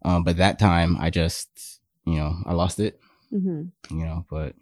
Um, 0.04 0.22
but 0.22 0.36
that 0.36 0.58
time 0.58 0.96
I 1.00 1.10
just, 1.10 1.80
you 2.04 2.14
know, 2.16 2.36
I 2.46 2.52
lost 2.52 2.78
it, 2.78 3.00
hmm 3.30 3.62
you 3.90 4.04
know, 4.04 4.24
but 4.30 4.54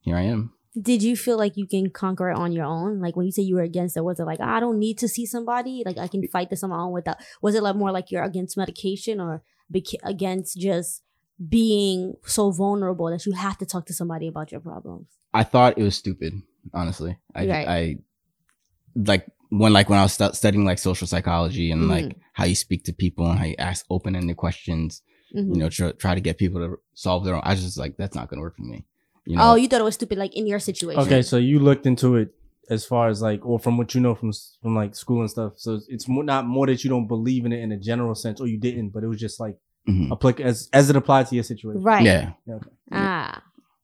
here 0.00 0.16
I 0.16 0.22
am. 0.22 0.52
Did 0.80 1.02
you 1.02 1.16
feel 1.16 1.36
like 1.38 1.56
you 1.56 1.66
can 1.66 1.90
conquer 1.90 2.30
it 2.30 2.36
on 2.36 2.52
your 2.52 2.64
own? 2.64 3.00
Like 3.00 3.16
when 3.16 3.26
you 3.26 3.32
say 3.32 3.42
you 3.42 3.54
were 3.56 3.62
against 3.62 3.96
it, 3.96 4.04
was 4.04 4.18
it 4.18 4.24
like 4.24 4.40
I 4.40 4.60
don't 4.60 4.78
need 4.78 4.98
to 4.98 5.08
see 5.08 5.24
somebody? 5.26 5.82
Like 5.86 5.98
I 5.98 6.08
can 6.08 6.26
fight 6.28 6.50
this 6.50 6.64
on 6.64 6.70
my 6.70 6.78
own 6.78 6.92
without? 6.92 7.16
Was 7.42 7.54
it 7.54 7.62
like 7.62 7.76
more 7.76 7.92
like 7.92 8.10
you're 8.10 8.24
against 8.24 8.56
medication 8.56 9.20
or 9.20 9.42
beca- 9.72 10.02
against 10.04 10.58
just 10.58 11.02
being 11.48 12.14
so 12.24 12.50
vulnerable 12.50 13.10
that 13.10 13.26
you 13.26 13.32
have 13.32 13.58
to 13.58 13.66
talk 13.66 13.86
to 13.86 13.92
somebody 13.92 14.28
about 14.28 14.52
your 14.52 14.60
problems? 14.60 15.08
I 15.32 15.42
thought 15.44 15.78
it 15.78 15.82
was 15.82 15.96
stupid, 15.96 16.42
honestly. 16.72 17.18
I, 17.34 17.46
Right. 17.48 17.68
I 17.68 17.98
like 18.94 19.26
when 19.50 19.72
like 19.72 19.88
when 19.88 19.98
I 19.98 20.02
was 20.02 20.12
stu- 20.12 20.32
studying 20.32 20.64
like 20.64 20.78
social 20.78 21.06
psychology 21.06 21.70
and 21.70 21.82
Mhm. 21.82 21.88
like 21.88 22.16
how 22.32 22.44
you 22.44 22.54
speak 22.54 22.84
to 22.84 22.92
people 22.92 23.28
and 23.30 23.38
how 23.38 23.44
you 23.46 23.54
ask 23.58 23.84
open 23.90 24.16
ended 24.16 24.36
questions, 24.36 25.02
Mhm. 25.34 25.54
you 25.54 25.60
know, 25.60 25.68
try, 25.68 25.92
try 25.92 26.14
to 26.14 26.20
get 26.20 26.38
people 26.38 26.60
to 26.60 26.76
solve 26.94 27.24
their 27.24 27.34
own. 27.34 27.42
I 27.44 27.52
was 27.52 27.62
just 27.62 27.78
like, 27.78 27.96
that's 27.96 28.14
not 28.14 28.28
going 28.28 28.38
to 28.38 28.42
work 28.42 28.56
for 28.56 28.62
me. 28.62 28.84
You 29.26 29.36
know, 29.36 29.52
oh, 29.52 29.54
you 29.54 29.68
thought 29.68 29.80
it 29.80 29.84
was 29.84 29.94
stupid, 29.94 30.18
like 30.18 30.34
in 30.36 30.46
your 30.46 30.58
situation. 30.60 31.00
Okay, 31.02 31.22
so 31.22 31.36
you 31.36 31.58
looked 31.58 31.86
into 31.86 32.16
it 32.16 32.34
as 32.70 32.84
far 32.84 33.08
as 33.08 33.20
like, 33.22 33.44
or 33.44 33.58
from 33.58 33.76
what 33.78 33.94
you 33.94 34.00
know 34.00 34.14
from 34.14 34.32
from 34.62 34.74
like 34.74 34.94
school 34.94 35.20
and 35.20 35.30
stuff. 35.30 35.52
So 35.56 35.80
it's 35.88 36.08
more, 36.08 36.24
not 36.24 36.46
more 36.46 36.66
that 36.66 36.82
you 36.84 36.90
don't 36.90 37.06
believe 37.06 37.44
in 37.46 37.52
it 37.52 37.60
in 37.60 37.72
a 37.72 37.76
general 37.78 38.14
sense, 38.14 38.40
or 38.40 38.46
you 38.46 38.58
didn't, 38.58 38.90
but 38.90 39.02
it 39.04 39.08
was 39.08 39.20
just 39.20 39.38
like 39.40 39.56
Mhm. 39.88 40.08
applic 40.08 40.40
as 40.40 40.68
as 40.72 40.88
it 40.90 40.96
applied 40.96 41.26
to 41.28 41.34
your 41.34 41.44
situation. 41.44 41.82
right. 41.82 42.04
yeah. 42.04 42.32
Ah, 42.90 43.42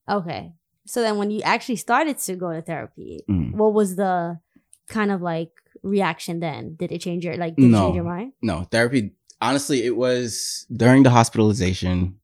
okay. 0.09 0.53
So 0.87 1.03
then, 1.03 1.19
when 1.19 1.31
you 1.31 1.43
actually 1.43 1.77
started 1.77 2.19
to 2.19 2.37
go 2.37 2.53
to 2.53 2.63
therapy, 2.63 3.21
Mhm. 3.29 3.55
what 3.55 3.75
was 3.75 3.97
the 3.97 4.39
kind 4.89 5.11
of 5.13 5.21
like 5.23 5.53
reaction 5.83 6.41
then? 6.41 6.75
Did 6.75 6.91
it 6.91 7.01
change 7.01 7.25
your 7.25 7.37
like? 7.37 7.55
Did 7.57 7.71
it 7.73 7.77
change 7.79 7.95
your 7.97 8.05
mind? 8.05 8.33
No, 8.43 8.65
therapy. 8.71 9.13
Honestly, 9.43 9.85
it 9.85 9.97
was 9.97 10.67
during 10.75 11.03
the 11.03 11.11
hospitalization. 11.11 12.17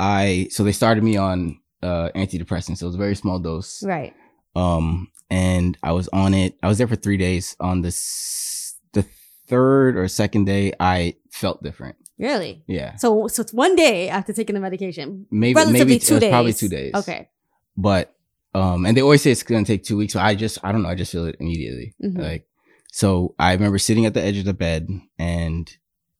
I, 0.00 0.46
so 0.50 0.62
they 0.64 0.72
started 0.72 1.02
me 1.02 1.16
on 1.16 1.58
uh 1.82 2.10
antidepressants. 2.14 2.78
So 2.78 2.86
it 2.86 2.88
was 2.88 2.94
a 2.94 2.98
very 2.98 3.14
small 3.16 3.38
dose. 3.38 3.82
Right. 3.82 4.14
Um, 4.56 5.08
and 5.30 5.76
I 5.82 5.92
was 5.92 6.08
on 6.08 6.34
it. 6.34 6.56
I 6.62 6.68
was 6.68 6.78
there 6.78 6.88
for 6.88 6.96
three 6.96 7.16
days. 7.16 7.56
On 7.60 7.82
the 7.82 7.88
s- 7.88 8.76
the 8.92 9.04
third 9.46 9.96
or 9.96 10.08
second 10.08 10.44
day, 10.46 10.72
I 10.80 11.16
felt 11.30 11.62
different. 11.62 11.96
Really. 12.18 12.64
Yeah, 12.66 12.96
So 12.96 13.28
so 13.28 13.42
it's 13.42 13.52
one 13.52 13.76
day 13.76 14.08
after 14.08 14.32
taking 14.32 14.54
the 14.54 14.60
medication. 14.60 15.26
maybe 15.30 15.54
maybe 15.70 15.98
two 15.98 16.18
days. 16.18 16.30
probably 16.30 16.52
two 16.52 16.68
days. 16.68 16.92
Okay. 16.94 17.28
but 17.76 18.14
um, 18.54 18.86
and 18.86 18.96
they 18.96 19.02
always 19.02 19.22
say 19.22 19.30
it's 19.30 19.42
gonna 19.44 19.64
take 19.64 19.84
two 19.84 19.96
weeks. 19.96 20.14
So 20.14 20.20
I 20.20 20.34
just 20.34 20.58
I 20.64 20.72
don't 20.72 20.82
know. 20.82 20.88
I 20.88 20.94
just 20.96 21.12
feel 21.12 21.26
it 21.26 21.36
immediately. 21.38 21.94
Mhm. 22.02 22.18
Like 22.18 22.48
so, 22.90 23.34
I 23.38 23.52
remember 23.52 23.78
sitting 23.78 24.06
at 24.06 24.14
the 24.14 24.22
edge 24.22 24.38
of 24.38 24.46
the 24.46 24.54
bed 24.54 24.88
and 25.18 25.70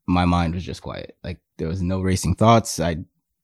my 0.06 0.24
mind 0.26 0.54
was 0.54 0.62
just 0.64 0.82
quiet. 0.82 1.16
Like 1.24 1.40
there 1.56 1.66
was 1.66 1.82
no 1.82 2.00
racing 2.00 2.34
thoughts. 2.36 2.78
I 2.78 2.98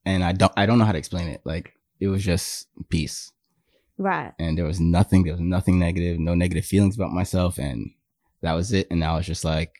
and 0.05 0.23
I 0.23 0.33
don't 0.33 0.53
I 0.57 0.67
don't 0.67 0.79
know 0.79 0.85
how 0.85 0.93
to 0.93 0.99
explain 0.99 1.29
it. 1.29 1.41
Like 1.45 1.73
it 1.99 2.07
was 2.09 2.23
just 2.23 2.69
peace. 2.89 3.33
Right. 3.97 4.33
and 4.39 4.59
there 4.59 4.65
was 4.65 4.81
nothing 4.81 5.23
there 5.25 5.35
was 5.35 5.41
nothing 5.41 5.79
negative 5.79 6.19
no 6.19 6.35
negative 6.35 6.65
feelings 6.65 6.97
about 6.97 7.13
myself 7.13 7.59
and 7.59 7.91
that 8.43 8.55
was 8.55 8.73
it 8.73 8.89
and 8.91 9.05
I 9.05 9.17
was 9.17 9.27
just 9.27 9.45
like 9.45 9.73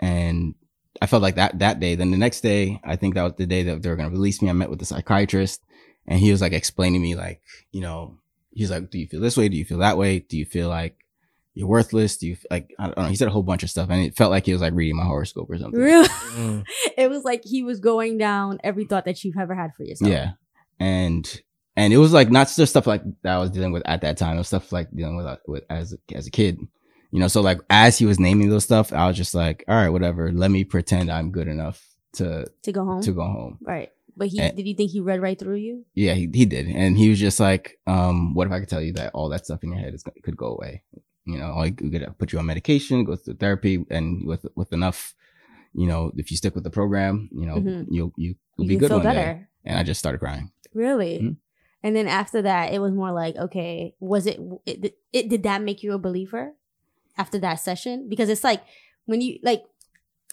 and 0.00 0.54
i 1.00 1.06
felt 1.06 1.22
like 1.22 1.36
that 1.36 1.58
that 1.58 1.80
day 1.80 1.94
then 1.94 2.10
the 2.10 2.16
next 2.16 2.40
day 2.40 2.80
i 2.84 2.96
think 2.96 3.14
that 3.14 3.22
was 3.22 3.34
the 3.36 3.46
day 3.46 3.62
that 3.62 3.82
they 3.82 3.88
were 3.90 3.96
going 3.96 4.08
to 4.08 4.14
release 4.14 4.40
me 4.40 4.48
i 4.48 4.52
met 4.52 4.70
with 4.70 4.78
the 4.78 4.84
psychiatrist 4.84 5.62
and 6.06 6.20
he 6.20 6.30
was 6.30 6.40
like 6.40 6.52
explaining 6.52 7.00
to 7.00 7.02
me 7.02 7.14
like 7.14 7.40
you 7.72 7.80
know 7.80 8.16
he's 8.50 8.70
like 8.70 8.90
do 8.90 8.98
you 8.98 9.06
feel 9.06 9.20
this 9.20 9.36
way 9.36 9.48
do 9.48 9.56
you 9.56 9.64
feel 9.64 9.78
that 9.78 9.98
way 9.98 10.18
do 10.20 10.36
you 10.36 10.44
feel 10.44 10.68
like 10.68 10.96
you're 11.54 11.68
worthless 11.68 12.16
do 12.16 12.28
you 12.28 12.36
like 12.50 12.72
i 12.78 12.86
don't 12.86 12.96
know 12.96 13.04
he 13.06 13.16
said 13.16 13.28
a 13.28 13.30
whole 13.30 13.42
bunch 13.42 13.62
of 13.62 13.70
stuff 13.70 13.88
and 13.90 14.04
it 14.04 14.16
felt 14.16 14.30
like 14.30 14.46
he 14.46 14.52
was 14.52 14.62
like 14.62 14.72
reading 14.74 14.96
my 14.96 15.04
horoscope 15.04 15.50
or 15.50 15.58
something 15.58 15.80
Really. 15.80 16.08
Mm. 16.08 16.64
it 16.96 17.10
was 17.10 17.24
like 17.24 17.42
he 17.44 17.62
was 17.62 17.80
going 17.80 18.18
down 18.18 18.58
every 18.62 18.84
thought 18.84 19.04
that 19.06 19.24
you've 19.24 19.36
ever 19.38 19.54
had 19.54 19.72
for 19.76 19.82
yourself. 19.84 20.10
Yeah. 20.10 20.32
And 20.78 21.42
and 21.78 21.92
it 21.92 21.98
was 21.98 22.12
like 22.12 22.30
not 22.30 22.48
just 22.54 22.70
stuff 22.74 22.86
like 22.86 23.02
that 23.22 23.34
I 23.36 23.38
was 23.38 23.50
dealing 23.50 23.72
with 23.72 23.82
at 23.86 24.00
that 24.02 24.16
time. 24.18 24.34
It 24.36 24.38
was 24.44 24.48
stuff 24.48 24.72
like 24.72 24.88
dealing 24.90 25.16
with, 25.16 25.26
uh, 25.26 25.36
with 25.46 25.64
as 25.70 25.94
as 26.14 26.26
a 26.26 26.30
kid. 26.30 26.58
You 27.10 27.20
know, 27.20 27.28
so 27.28 27.40
like 27.40 27.60
as 27.70 27.96
he 27.98 28.04
was 28.06 28.18
naming 28.20 28.50
those 28.50 28.64
stuff, 28.64 28.92
I 28.92 29.06
was 29.08 29.16
just 29.16 29.34
like, 29.34 29.64
all 29.68 29.74
right, 29.76 29.88
whatever. 29.88 30.30
Let 30.32 30.50
me 30.50 30.64
pretend 30.64 31.10
I'm 31.10 31.30
good 31.30 31.48
enough 31.48 31.78
to 32.18 32.46
To 32.62 32.72
go 32.72 32.84
home. 32.84 33.02
to 33.02 33.12
go 33.12 33.22
home. 33.22 33.58
Right. 33.62 33.90
But 34.16 34.28
he 34.28 34.40
Eh. 34.40 34.50
did 34.50 34.66
you 34.66 34.74
think 34.74 34.90
he 34.90 35.00
read 35.00 35.22
right 35.22 35.38
through 35.38 35.56
you? 35.62 35.84
Yeah, 35.94 36.14
he 36.14 36.28
he 36.34 36.44
did, 36.44 36.66
and 36.66 36.98
he 36.98 37.08
was 37.08 37.20
just 37.20 37.38
like, 37.40 37.78
um, 37.86 38.34
what 38.34 38.46
if 38.48 38.52
I 38.52 38.60
could 38.60 38.68
tell 38.68 38.82
you 38.82 38.92
that 38.94 39.12
all 39.14 39.28
that 39.30 39.44
stuff 39.46 39.62
in 39.62 39.70
your 39.70 39.78
head 39.78 39.94
is 39.94 40.02
could 40.24 40.36
go 40.36 40.48
away? 40.56 40.82
You 41.24 41.38
know, 41.38 41.54
like 41.56 41.80
we 41.80 41.88
gotta 41.90 42.10
put 42.10 42.32
you 42.32 42.38
on 42.40 42.46
medication, 42.46 43.04
go 43.04 43.14
through 43.16 43.34
therapy, 43.38 43.84
and 43.90 44.26
with 44.26 44.44
with 44.56 44.72
enough, 44.72 45.14
you 45.74 45.86
know, 45.86 46.10
if 46.16 46.30
you 46.32 46.36
stick 46.36 46.54
with 46.56 46.64
the 46.64 46.70
program, 46.80 47.28
you 47.32 47.46
know, 47.46 47.56
Mhm. 47.56 47.86
you'll 47.90 48.12
you 48.16 48.34
will 48.56 48.64
You 48.64 48.70
be 48.70 48.76
good 48.76 48.88
feel 48.90 48.98
one 49.04 49.14
day. 49.14 49.46
And 49.64 49.78
I 49.78 49.82
just 49.84 50.00
started 50.00 50.18
crying. 50.18 50.50
Really? 50.74 51.14
Mhm. 51.22 51.36
And 51.82 51.94
then 51.94 52.08
after 52.08 52.42
that, 52.42 52.72
it 52.72 52.80
was 52.80 52.92
more 52.92 53.12
like, 53.12 53.36
okay, 53.36 53.94
was 54.00 54.26
it, 54.26 54.40
it, 54.66 54.98
it, 55.12 55.28
did 55.28 55.42
that 55.44 55.62
make 55.62 55.82
you 55.82 55.92
a 55.92 55.98
believer 55.98 56.54
after 57.16 57.38
that 57.38 57.56
session? 57.56 58.08
Because 58.08 58.28
it's 58.28 58.42
like, 58.44 58.62
when 59.06 59.20
you, 59.20 59.38
like, 59.42 59.62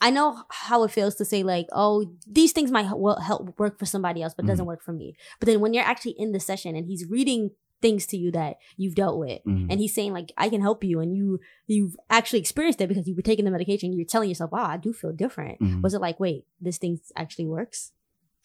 I 0.01 0.09
know 0.09 0.43
how 0.49 0.83
it 0.83 0.91
feels 0.91 1.15
to 1.15 1.25
say, 1.25 1.43
like, 1.43 1.67
oh, 1.71 2.05
these 2.27 2.51
things 2.51 2.71
might 2.71 2.85
hel- 2.87 3.19
help 3.21 3.57
work 3.59 3.79
for 3.79 3.85
somebody 3.85 4.21
else, 4.21 4.33
but 4.35 4.45
it 4.45 4.47
doesn't 4.49 4.65
work 4.65 4.81
for 4.83 4.91
me. 4.91 5.15
But 5.39 5.45
then 5.47 5.59
when 5.61 5.73
you're 5.73 5.85
actually 5.85 6.15
in 6.17 6.31
the 6.31 6.39
session 6.39 6.75
and 6.75 6.85
he's 6.87 7.05
reading 7.09 7.51
things 7.81 8.05
to 8.07 8.17
you 8.17 8.31
that 8.31 8.57
you've 8.77 8.95
dealt 8.95 9.19
with, 9.19 9.41
Mhm. 9.45 9.67
and 9.69 9.79
he's 9.79 9.93
saying 9.93 10.11
like 10.13 10.31
I 10.37 10.49
can 10.49 10.61
help 10.61 10.83
you 10.83 10.99
and 11.01 11.15
you 11.15 11.39
you've 11.67 11.95
actually 12.09 12.39
experienced 12.39 12.81
it 12.81 12.87
because 12.87 13.07
you 13.07 13.13
were 13.15 13.21
taking 13.21 13.45
the 13.45 13.51
medication 13.51 13.93
you're 13.93 14.05
telling 14.05 14.29
yourself 14.29 14.51
wow 14.51 14.65
I 14.65 14.77
do 14.77 14.91
feel 14.93 15.11
different 15.11 15.59
Mhm. 15.59 15.81
was 15.83 15.93
it 15.93 15.99
like 16.01 16.17
wait 16.19 16.45
this 16.59 16.77
thing 16.77 16.99
actually 17.17 17.45
works 17.45 17.91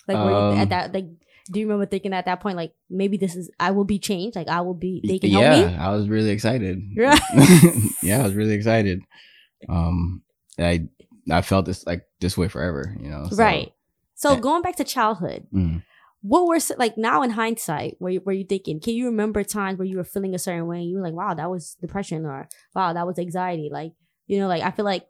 like 0.09 0.19
Um, 0.19 0.59
at 0.59 0.69
that 0.71 0.93
like 0.93 1.07
do 1.51 1.59
you 1.61 1.67
remember 1.67 1.87
thinking 1.87 2.13
at 2.13 2.27
that 2.27 2.41
point 2.41 2.57
like 2.57 2.73
maybe 2.89 3.17
this 3.17 3.35
is 3.35 3.51
I 3.59 3.73
will 3.73 3.85
be 3.85 3.99
changed 3.99 4.37
like 4.37 4.49
I 4.49 4.61
will 4.61 4.75
be 4.75 5.03
they 5.07 5.19
can 5.19 5.31
yeah, 5.31 5.55
help 5.55 5.71
me 5.71 5.77
I 5.77 5.91
was 5.91 6.09
really 6.09 6.31
excited. 6.31 6.81
Right. 6.97 7.21
yeah, 8.03 8.21
I 8.21 8.23
was 8.23 8.35
really 8.35 8.55
excited. 8.55 9.01
Um, 9.69 10.23
I 10.59 10.89
I 11.31 11.43
felt 11.43 11.67
this 11.67 11.87
like 11.87 12.03
this 12.21 12.37
way 12.39 12.49
forever. 12.49 12.97
You 13.01 13.11
know, 13.11 13.27
so- 13.31 13.37
right 13.37 13.73
so 14.15 14.35
Yeah. 14.35 14.41
going 14.41 14.63
back 14.63 14.77
to 14.77 14.85
childhood 14.85 15.47
Mhm. 15.53 15.83
what 16.21 16.47
were 16.47 16.59
like 16.77 16.99
now 16.99 17.23
in 17.23 17.31
hindsight 17.31 17.97
were 18.01 18.11
you, 18.11 18.21
were 18.25 18.33
you 18.33 18.45
thinking 18.45 18.79
can 18.79 18.93
you 18.95 19.07
remember 19.07 19.43
times 19.43 19.79
where 19.79 19.87
you 19.87 19.97
were 19.97 20.05
feeling 20.05 20.35
a 20.35 20.39
certain 20.39 20.67
way 20.67 20.79
and 20.81 20.91
you 20.91 20.97
were 20.99 21.03
like 21.03 21.15
wow 21.15 21.33
that 21.33 21.51
was 21.51 21.77
depression 21.81 22.27
or 22.27 22.47
wow 22.75 22.93
that 22.93 23.07
was 23.07 23.19
anxiety 23.19 23.71
like 23.73 23.93
you 24.27 24.39
know 24.39 24.47
like 24.47 24.63
i 24.63 24.71
feel 24.71 24.85
like 24.85 25.07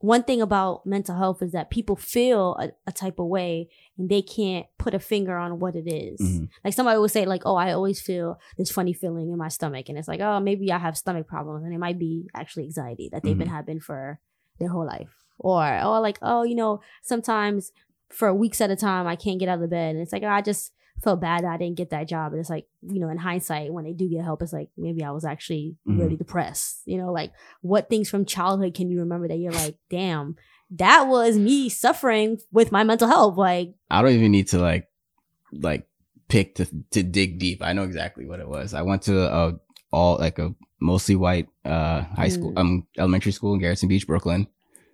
one 0.00 0.22
thing 0.22 0.40
about 0.40 0.86
mental 0.86 1.14
health 1.16 1.42
is 1.42 1.52
that 1.52 1.70
people 1.70 1.94
feel 1.94 2.56
a, 2.58 2.70
a 2.86 2.92
type 2.92 3.18
of 3.18 3.26
way 3.26 3.68
and 3.98 4.08
they 4.08 4.22
can't 4.22 4.66
put 4.78 4.94
a 4.94 4.98
finger 4.98 5.36
on 5.36 5.58
what 5.60 5.76
it 5.76 5.86
is. 5.86 6.20
Mhm. 6.20 6.48
like 6.64 6.72
somebody 6.74 6.98
would 6.98 7.10
say 7.10 7.24
like 7.26 7.42
oh 7.44 7.54
i 7.56 7.72
always 7.72 8.00
feel 8.00 8.38
this 8.56 8.70
funny 8.70 8.92
feeling 8.94 9.30
in 9.30 9.36
my 9.38 9.48
stomach 9.48 9.88
and 9.88 9.98
it's 9.98 10.08
like 10.08 10.20
oh 10.20 10.40
maybe 10.40 10.72
i 10.72 10.78
have 10.78 10.96
stomach 10.96 11.26
problems 11.26 11.64
and 11.64 11.74
it 11.74 11.78
might 11.78 11.98
be 11.98 12.28
actually 12.34 12.64
anxiety 12.64 13.08
that 13.12 13.22
they've 13.22 13.36
been 13.38 13.48
Mhm. 13.48 13.58
having 13.60 13.80
for 13.80 14.20
their 14.58 14.68
whole 14.70 14.86
life 14.86 15.12
or 15.38 15.62
or 15.84 16.00
like 16.00 16.18
oh 16.22 16.42
you 16.44 16.54
know 16.54 16.80
sometimes 17.02 17.72
for 18.08 18.32
weeks 18.34 18.60
at 18.60 18.70
a 18.70 18.76
time 18.76 19.06
I 19.06 19.16
can't 19.16 19.38
get 19.38 19.48
out 19.48 19.54
of 19.56 19.60
the 19.60 19.68
bed 19.68 19.94
and 19.94 20.02
it's 20.02 20.12
like 20.12 20.22
oh, 20.24 20.28
I 20.28 20.40
just 20.42 20.72
felt 21.02 21.20
bad 21.20 21.44
that 21.44 21.52
I 21.52 21.56
didn't 21.56 21.76
get 21.76 21.90
that 21.90 22.08
job 22.08 22.32
and 22.32 22.40
it's 22.40 22.50
like 22.50 22.66
you 22.82 23.00
know 23.00 23.08
in 23.08 23.16
hindsight 23.18 23.72
when 23.72 23.84
they 23.84 23.92
do 23.92 24.08
get 24.08 24.24
help 24.24 24.42
it's 24.42 24.52
like 24.52 24.68
maybe 24.76 25.02
I 25.02 25.10
was 25.12 25.24
actually 25.24 25.76
really 25.86 26.16
depressed 26.16 26.82
you 26.84 26.98
know 26.98 27.12
like 27.12 27.32
what 27.62 27.88
things 27.88 28.08
from 28.10 28.24
childhood 28.24 28.74
can 28.74 28.90
you 28.90 29.00
remember 29.00 29.28
that 29.28 29.38
you're 29.38 29.52
like 29.52 29.76
damn 29.88 30.36
that 30.72 31.08
was 31.08 31.36
me 31.36 31.68
suffering 31.68 32.38
with 32.52 32.70
my 32.70 32.84
mental 32.84 33.08
health 33.08 33.36
like 33.36 33.74
I 33.90 34.02
don't 34.02 34.12
even 34.12 34.30
need 34.32 34.48
to 34.48 34.58
like 34.58 34.88
like 35.52 35.86
pick 36.28 36.54
to 36.56 36.66
to 36.92 37.02
dig 37.02 37.38
deep. 37.40 37.60
I 37.62 37.72
know 37.72 37.82
exactly 37.82 38.24
what 38.24 38.38
it 38.38 38.48
was. 38.48 38.72
I 38.72 38.82
went 38.82 39.02
to 39.02 39.20
a 39.20 39.58
all 39.92 40.16
like 40.18 40.38
a 40.38 40.54
mostly 40.80 41.16
white 41.16 41.48
uh 41.64 42.02
high 42.02 42.28
school 42.28 42.52
Mm. 42.52 42.58
um 42.60 42.86
elementary 42.96 43.32
school 43.32 43.54
in 43.54 43.60
Gerritsen 43.60 43.88
Beach, 43.88 44.06
Brooklyn. 44.06 44.46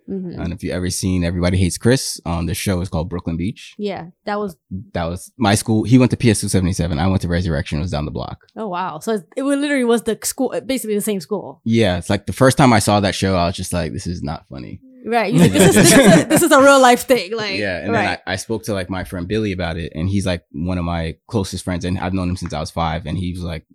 Mhm. 0.09 0.37
And 0.41 0.53
if 0.53 0.63
you 0.63 0.71
ever 0.71 0.89
seen 0.89 1.23
Everybody 1.23 1.57
Hates 1.57 1.77
Chris, 1.77 2.19
um 2.25 2.45
the 2.45 2.53
show 2.53 2.79
is 2.81 2.89
called 2.89 3.09
Brooklyn 3.09 3.37
Beach. 3.37 3.75
yeah 3.77 4.07
that 4.25 4.39
was 4.39 4.55
That 4.93 5.05
was 5.05 5.31
my 5.37 5.55
school. 5.55 5.83
He 5.83 5.97
went 5.97 6.11
to 6.11 6.17
PS 6.17 6.41
two 6.41 6.47
seventy 6.49 6.73
seven. 6.73 6.99
I 6.99 7.07
went 7.07 7.21
to 7.23 7.27
Resurrection, 7.27 7.79
it 7.79 7.81
was 7.81 7.91
down 7.91 8.05
the 8.05 8.11
block. 8.11 8.47
oh 8.55 8.67
wow 8.67 8.99
so 8.99 9.21
it 9.35 9.43
literally 9.43 9.83
was 9.83 10.03
the 10.03 10.17
school 10.23 10.49
basically 10.65 10.95
the 10.95 11.01
same 11.01 11.19
school 11.19 11.61
Yeah, 11.63 11.97
it's 11.97 12.09
like 12.09 12.25
the 12.25 12.33
first 12.33 12.57
time 12.57 12.71
I 12.73 12.79
saw 12.79 12.99
that 13.01 13.15
show, 13.15 13.35
I 13.35 13.45
was 13.47 13.55
just 13.55 13.73
like, 13.73 13.91
this 13.93 14.07
is 14.07 14.21
not 14.23 14.47
funny. 14.47 14.79
right 15.05 15.33
like, 15.33 15.51
this, 15.53 15.69
is, 15.69 15.75
this, 15.75 15.93
is 15.93 16.21
a, 16.23 16.25
this 16.25 16.41
is 16.43 16.51
a 16.51 16.59
real 16.59 16.81
life 16.81 17.03
thing 17.07 17.31
like 17.35 17.57
yeah, 17.57 17.77
and 17.83 17.91
right 17.93 18.05
then 18.07 18.17
I, 18.27 18.33
I 18.33 18.35
spoke 18.35 18.63
to 18.63 18.73
like 18.73 18.89
my 18.89 19.03
friend 19.03 19.27
Billy 19.27 19.51
about 19.51 19.77
it, 19.77 19.91
and 19.95 20.09
he's 20.09 20.25
like 20.25 20.43
one 20.51 20.77
of 20.77 20.85
my 20.85 21.15
closest 21.27 21.63
friends, 21.63 21.85
and 21.85 21.97
I've 21.99 22.13
known 22.13 22.29
him 22.29 22.35
since 22.37 22.53
I 22.53 22.59
was 22.59 22.71
five. 22.71 23.05
And 23.05 23.17
he 23.17 23.31
was 23.31 23.43
like, 23.43 23.65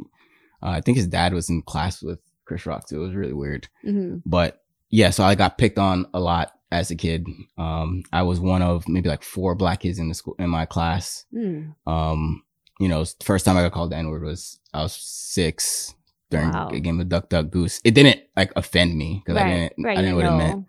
uh, 0.62 0.70
I 0.78 0.80
think 0.82 0.96
his 0.98 1.06
dad 1.06 1.32
was 1.32 1.48
in 1.48 1.62
class 1.62 2.02
with 2.02 2.18
Chris 2.44 2.66
Rock 2.66 2.86
too. 2.88 3.00
It 3.02 3.06
was 3.06 3.14
really 3.14 3.32
weird, 3.32 3.68
Mhm. 3.86 4.22
but 4.26 4.61
yeah. 4.92 5.10
So 5.10 5.24
I 5.24 5.34
got 5.34 5.58
picked 5.58 5.78
on 5.78 6.06
a 6.14 6.20
lot 6.20 6.52
as 6.70 6.90
a 6.92 6.96
kid. 6.96 7.26
Um, 7.58 8.04
I 8.12 8.22
was 8.22 8.38
one 8.38 8.62
of 8.62 8.86
maybe 8.88 9.08
like 9.08 9.24
four 9.24 9.54
black 9.56 9.80
kids 9.80 9.98
in 9.98 10.08
the 10.08 10.14
school 10.14 10.36
in 10.38 10.48
my 10.48 10.64
class. 10.66 11.24
Mm. 11.34 11.74
Um, 11.86 12.44
you 12.78 12.88
know, 12.88 13.04
first 13.22 13.44
time 13.44 13.56
I 13.56 13.62
got 13.62 13.72
called 13.72 13.90
the 13.90 13.96
N 13.96 14.08
word 14.08 14.22
was 14.22 14.60
I 14.72 14.82
was 14.82 14.94
six 14.94 15.94
during 16.30 16.50
Wow. 16.50 16.68
a 16.72 16.80
game 16.80 17.00
of 17.00 17.08
Duck 17.08 17.28
Duck 17.28 17.50
Goose. 17.50 17.80
It 17.84 17.94
didn't 17.94 18.20
like 18.36 18.52
offend 18.56 18.96
me 18.96 19.22
because 19.24 19.40
I 19.40 19.48
didn't 19.48 19.72
right 19.84 19.98
I 19.98 20.00
didn't 20.00 20.16
know 20.16 20.16
what 20.16 20.32
it 20.34 20.36
meant. 20.46 20.66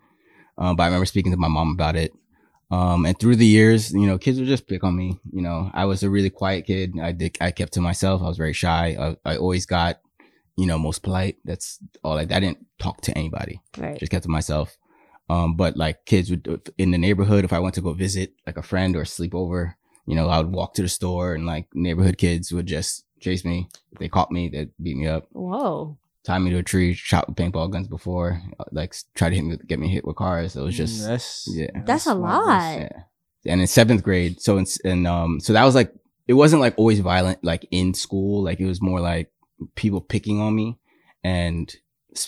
Um, 0.58 0.76
but 0.76 0.82
I 0.82 0.86
remember 0.86 1.06
speaking 1.06 1.32
to 1.32 1.38
my 1.38 1.48
mom 1.48 1.70
about 1.70 1.96
it. 1.96 2.12
Um, 2.70 3.06
and 3.06 3.18
through 3.18 3.36
the 3.36 3.46
years, 3.46 3.92
you 3.92 4.06
know, 4.06 4.18
kids 4.18 4.38
would 4.38 4.48
just 4.48 4.66
pick 4.66 4.84
on 4.84 4.96
me. 4.96 5.18
You 5.32 5.42
know, 5.42 5.70
I 5.74 5.84
was 5.84 6.02
a 6.02 6.10
really 6.10 6.30
quiet 6.30 6.66
kid. 6.66 6.94
I 7.00 7.12
did, 7.12 7.36
I 7.40 7.50
kept 7.50 7.72
to 7.74 7.80
myself. 7.80 8.20
I 8.22 8.26
was 8.26 8.36
very 8.36 8.52
shy. 8.52 8.96
I, 8.98 9.32
I 9.32 9.36
always 9.36 9.64
got, 9.66 10.00
you 10.56 10.66
know, 10.66 10.78
most 10.78 11.02
polite. 11.02 11.36
That's 11.44 11.78
all 12.02 12.14
Like 12.14 12.32
I 12.32 12.40
didn't 12.40 12.66
talk 12.78 13.00
to 13.02 13.16
anybody. 13.16 13.60
right 13.78 13.98
Just 13.98 14.10
kept 14.12 14.24
to 14.24 14.30
myself. 14.30 14.76
Um, 15.30 15.56
but 15.56 15.76
like 15.76 16.04
kids 16.04 16.30
would 16.30 16.72
in 16.76 16.90
the 16.90 16.98
neighborhood, 16.98 17.44
if 17.44 17.52
I 17.52 17.58
went 17.58 17.74
to 17.76 17.80
go 17.80 17.92
visit 17.92 18.34
like 18.46 18.58
a 18.58 18.62
friend 18.62 18.94
or 18.94 19.04
sleep 19.04 19.34
over, 19.34 19.76
you 20.06 20.14
know, 20.14 20.28
I 20.28 20.38
would 20.38 20.52
walk 20.52 20.74
to 20.74 20.82
the 20.82 20.88
store 20.88 21.34
and 21.34 21.46
like 21.46 21.66
neighborhood 21.74 22.18
kids 22.18 22.52
would 22.52 22.66
just 22.66 23.04
chase 23.20 23.44
me. 23.44 23.68
If 23.92 23.98
they 23.98 24.08
caught 24.08 24.30
me, 24.30 24.48
they'd 24.48 24.70
beat 24.82 24.96
me 24.96 25.06
up 25.06 25.28
whoa 25.32 25.96
tie 26.24 26.38
me 26.38 26.50
to 26.50 26.58
a 26.58 26.62
tree, 26.62 26.94
shot 26.94 27.28
with 27.28 27.36
paintball 27.36 27.70
guns 27.70 27.86
before, 27.86 28.40
like 28.72 28.94
try 29.14 29.28
to 29.28 29.34
hit 29.34 29.44
me, 29.44 29.56
get 29.66 29.78
me 29.78 29.88
hit 29.88 30.04
with 30.04 30.16
cars. 30.16 30.56
It 30.56 30.62
was 30.62 30.76
just 30.76 31.02
Mm, 31.02 31.06
that's 31.06 31.48
yeah. 31.52 31.82
That's 31.84 32.06
a 32.06 32.14
lot. 32.14 32.80
yeah. 32.80 32.88
And 33.46 33.60
in 33.60 33.66
seventh 33.66 34.02
grade, 34.02 34.40
so 34.40 34.56
in, 34.56 34.66
and 34.84 35.06
um, 35.06 35.38
so 35.40 35.52
that 35.52 35.64
was 35.64 35.74
like 35.74 35.92
it 36.26 36.32
wasn't 36.32 36.62
like 36.62 36.74
always 36.78 37.00
violent 37.00 37.44
like 37.44 37.66
in 37.70 37.92
school. 37.92 38.42
Like 38.42 38.58
it 38.58 38.66
was 38.66 38.80
more 38.80 39.00
like 39.00 39.30
people 39.74 40.00
picking 40.00 40.40
on 40.40 40.54
me, 40.54 40.78
and 41.22 41.74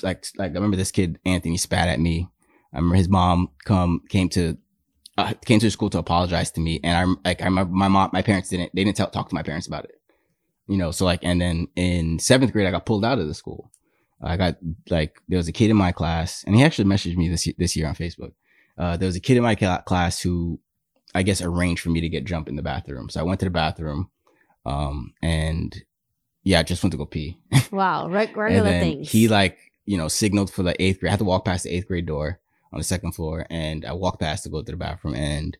like 0.02 0.26
like 0.36 0.50
I 0.50 0.54
remember 0.54 0.76
this 0.76 0.90
kid 0.90 1.18
Anthony 1.24 1.56
spat 1.56 1.88
at 1.88 2.00
me. 2.00 2.28
I 2.72 2.76
remember 2.76 2.96
his 2.96 3.08
mom 3.08 3.50
come 3.64 4.02
came 4.08 4.28
to. 4.30 4.58
Uh, 5.18 5.32
came 5.46 5.58
to 5.58 5.70
school 5.70 5.88
to 5.88 5.96
apologize 5.96 6.50
to 6.50 6.60
me, 6.60 6.78
and 6.84 6.94
I'm 6.94 7.16
like, 7.24 7.40
I 7.40 7.46
remember 7.46 7.72
my 7.72 7.88
mom, 7.88 8.10
my 8.12 8.20
parents 8.20 8.50
didn't, 8.50 8.70
they 8.74 8.84
didn't 8.84 8.98
tell, 8.98 9.08
talk 9.08 9.30
to 9.30 9.34
my 9.34 9.42
parents 9.42 9.66
about 9.66 9.86
it, 9.86 9.98
you 10.68 10.76
know. 10.76 10.90
So 10.90 11.06
like, 11.06 11.20
and 11.22 11.40
then 11.40 11.68
in 11.74 12.18
seventh 12.18 12.52
grade, 12.52 12.66
I 12.66 12.70
got 12.70 12.84
pulled 12.84 13.02
out 13.02 13.18
of 13.18 13.26
the 13.26 13.32
school. 13.32 13.72
I 14.22 14.36
got 14.36 14.56
like 14.90 15.18
there 15.26 15.38
was 15.38 15.48
a 15.48 15.52
kid 15.52 15.70
in 15.70 15.76
my 15.78 15.90
class, 15.90 16.44
and 16.46 16.54
he 16.54 16.62
actually 16.62 16.84
messaged 16.84 17.16
me 17.16 17.30
this 17.30 17.48
this 17.56 17.74
year 17.76 17.86
on 17.86 17.94
Facebook. 17.94 18.32
Uh, 18.76 18.98
there 18.98 19.06
was 19.06 19.16
a 19.16 19.20
kid 19.20 19.38
in 19.38 19.42
my 19.42 19.54
class 19.54 20.20
who, 20.20 20.60
I 21.14 21.22
guess, 21.22 21.40
arranged 21.40 21.80
for 21.80 21.88
me 21.88 22.02
to 22.02 22.10
get 22.10 22.26
jumped 22.26 22.50
in 22.50 22.56
the 22.56 22.62
bathroom. 22.62 23.08
So 23.08 23.18
I 23.18 23.22
went 23.22 23.40
to 23.40 23.46
the 23.46 23.50
bathroom, 23.50 24.10
um, 24.66 25.14
and 25.22 25.74
yeah, 26.46 26.60
I 26.60 26.62
just 26.62 26.82
went 26.82 26.92
to 26.92 26.96
go 26.98 27.06
pee. 27.06 27.38
wow 27.72 28.08
regular 28.36 28.62
then 28.62 28.80
things 28.80 29.10
he 29.10 29.26
like 29.28 29.58
you 29.84 29.98
know 29.98 30.08
signaled 30.08 30.50
for 30.50 30.62
the 30.62 30.80
eighth 30.82 31.00
grade. 31.00 31.10
I 31.10 31.12
had 31.12 31.18
to 31.18 31.24
walk 31.24 31.44
past 31.44 31.64
the 31.64 31.70
eighth 31.74 31.88
grade 31.88 32.06
door 32.06 32.38
on 32.72 32.78
the 32.78 32.84
second 32.84 33.12
floor, 33.12 33.46
and 33.50 33.84
I 33.84 33.92
walked 33.92 34.20
past 34.20 34.44
to 34.44 34.48
go 34.48 34.62
to 34.62 34.70
the 34.72 34.76
bathroom, 34.76 35.14
and 35.14 35.56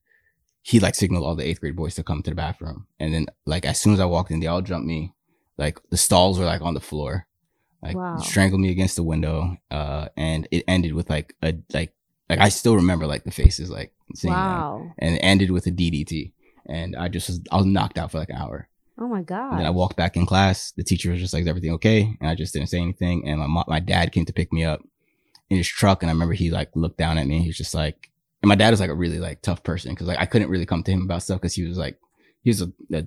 he 0.63 0.81
like 0.81 0.95
signaled 0.95 1.25
all 1.25 1.35
the 1.37 1.47
eighth 1.47 1.61
grade 1.61 1.77
boys 1.77 1.95
to 1.97 2.03
come 2.03 2.23
to 2.23 2.31
the 2.31 2.37
bathroom. 2.37 2.87
And 3.01 3.13
then 3.15 3.27
like 3.45 3.65
as 3.67 3.79
soon 3.81 3.95
as 3.95 4.01
I 4.01 4.05
walked 4.07 4.31
in, 4.31 4.41
they 4.41 4.47
all 4.49 4.63
jumped 4.63 4.87
me. 4.87 5.13
Like 5.59 5.79
the 5.91 5.97
stalls 5.97 6.39
were 6.39 6.45
like 6.45 6.61
on 6.63 6.75
the 6.75 6.81
floor, 6.81 7.27
like 7.83 7.97
Wow. 7.97 8.17
strangled 8.19 8.61
me 8.61 8.71
against 8.71 8.97
the 8.97 9.03
window. 9.05 9.57
Uh, 9.71 10.09
and 10.17 10.47
it 10.51 10.65
ended 10.69 10.93
with 10.93 11.09
like 11.09 11.35
a 11.43 11.55
like 11.73 11.93
like 12.29 12.41
I 12.41 12.49
still 12.49 12.75
remember 12.77 13.07
like 13.07 13.25
the 13.25 13.31
faces 13.31 13.71
like 13.71 13.93
seeing 14.15 14.35
them. 14.35 14.43
wow 14.43 14.93
and 14.99 15.15
it 15.17 15.19
ended 15.19 15.51
with 15.51 15.67
a 15.67 15.71
DDT. 15.71 16.33
And 16.69 16.97
I 16.97 17.09
just 17.09 17.29
was 17.29 17.41
I 17.53 17.57
was 17.59 17.67
knocked 17.67 17.97
out 17.97 18.11
for 18.11 18.19
like 18.19 18.31
an 18.31 18.37
hour. 18.37 18.69
Oh 18.99 19.09
my 19.09 19.19
And 19.19 19.27
god 19.27 19.59
then 19.59 19.67
I 19.67 19.71
walked 19.71 19.97
back 19.97 20.17
in 20.17 20.27
class. 20.27 20.73
The 20.77 20.85
teacher 20.85 21.11
was 21.11 21.21
just 21.21 21.33
like, 21.35 21.43
"Is 21.43 21.49
everything 21.49 21.73
okay?" 21.73 22.17
And 22.21 22.29
I 22.31 22.35
just 22.35 22.53
didn't 22.53 22.69
say 22.69 22.81
anything. 22.81 23.27
And 23.29 23.39
my 23.41 23.47
mo- 23.47 23.65
my 23.69 23.81
dad 23.81 24.13
came 24.13 24.25
to 24.27 24.33
pick 24.33 24.53
me 24.53 24.65
up 24.65 24.83
in 25.51 25.57
his 25.59 25.69
truck, 25.69 26.03
and 26.03 26.11
I 26.11 26.13
remember 26.13 26.35
he 26.35 26.51
like 26.51 26.71
looked 26.75 26.99
down 26.99 27.19
at 27.19 27.27
me. 27.27 27.41
He 27.41 27.49
was 27.49 27.57
just 27.57 27.75
like, 27.75 28.11
and 28.43 28.49
my 28.49 28.55
dad 28.55 28.71
was 28.71 28.81
like 28.81 28.91
a 28.91 28.95
really 28.95 29.19
like 29.19 29.43
tough 29.43 29.63
person 29.63 29.93
because 29.93 30.07
like 30.07 30.19
I 30.19 30.27
couldn't 30.27 30.49
really 30.51 30.67
come 30.67 30.83
to 30.83 30.91
him 30.93 31.03
about 31.03 31.23
stuff 31.23 31.41
because 31.41 31.55
he 31.55 31.65
was 31.67 31.79
like 31.79 31.99
he 32.43 32.51
was 32.51 32.63
a, 32.63 32.73
a 32.93 33.07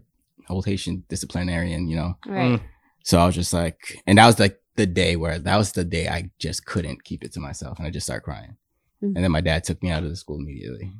old 0.50 0.66
Haitian 0.66 1.04
disciplinarian, 1.10 1.88
you 1.88 1.96
know. 1.96 2.18
right 2.26 2.62
So 3.04 3.20
I 3.20 3.26
was 3.26 3.36
just 3.36 3.54
like, 3.54 4.02
and 4.08 4.18
that 4.18 4.26
was 4.28 4.40
like 4.40 4.60
the 4.76 4.86
day 4.86 5.16
where 5.16 5.40
that 5.40 5.58
was 5.58 5.72
the 5.74 5.84
day 5.84 6.08
I 6.08 6.32
just 6.40 6.66
couldn't 6.66 7.04
keep 7.04 7.24
it 7.24 7.34
to 7.34 7.40
myself, 7.40 7.78
and 7.78 7.88
I 7.88 7.92
just 7.92 8.06
started 8.06 8.24
crying. 8.24 8.56
Mhm. 9.04 9.16
And 9.16 9.24
then 9.24 9.32
my 9.32 9.42
dad 9.42 9.64
took 9.64 9.82
me 9.84 9.90
out 9.92 10.04
of 10.04 10.10
the 10.10 10.16
school 10.16 10.38
immediately. 10.40 10.92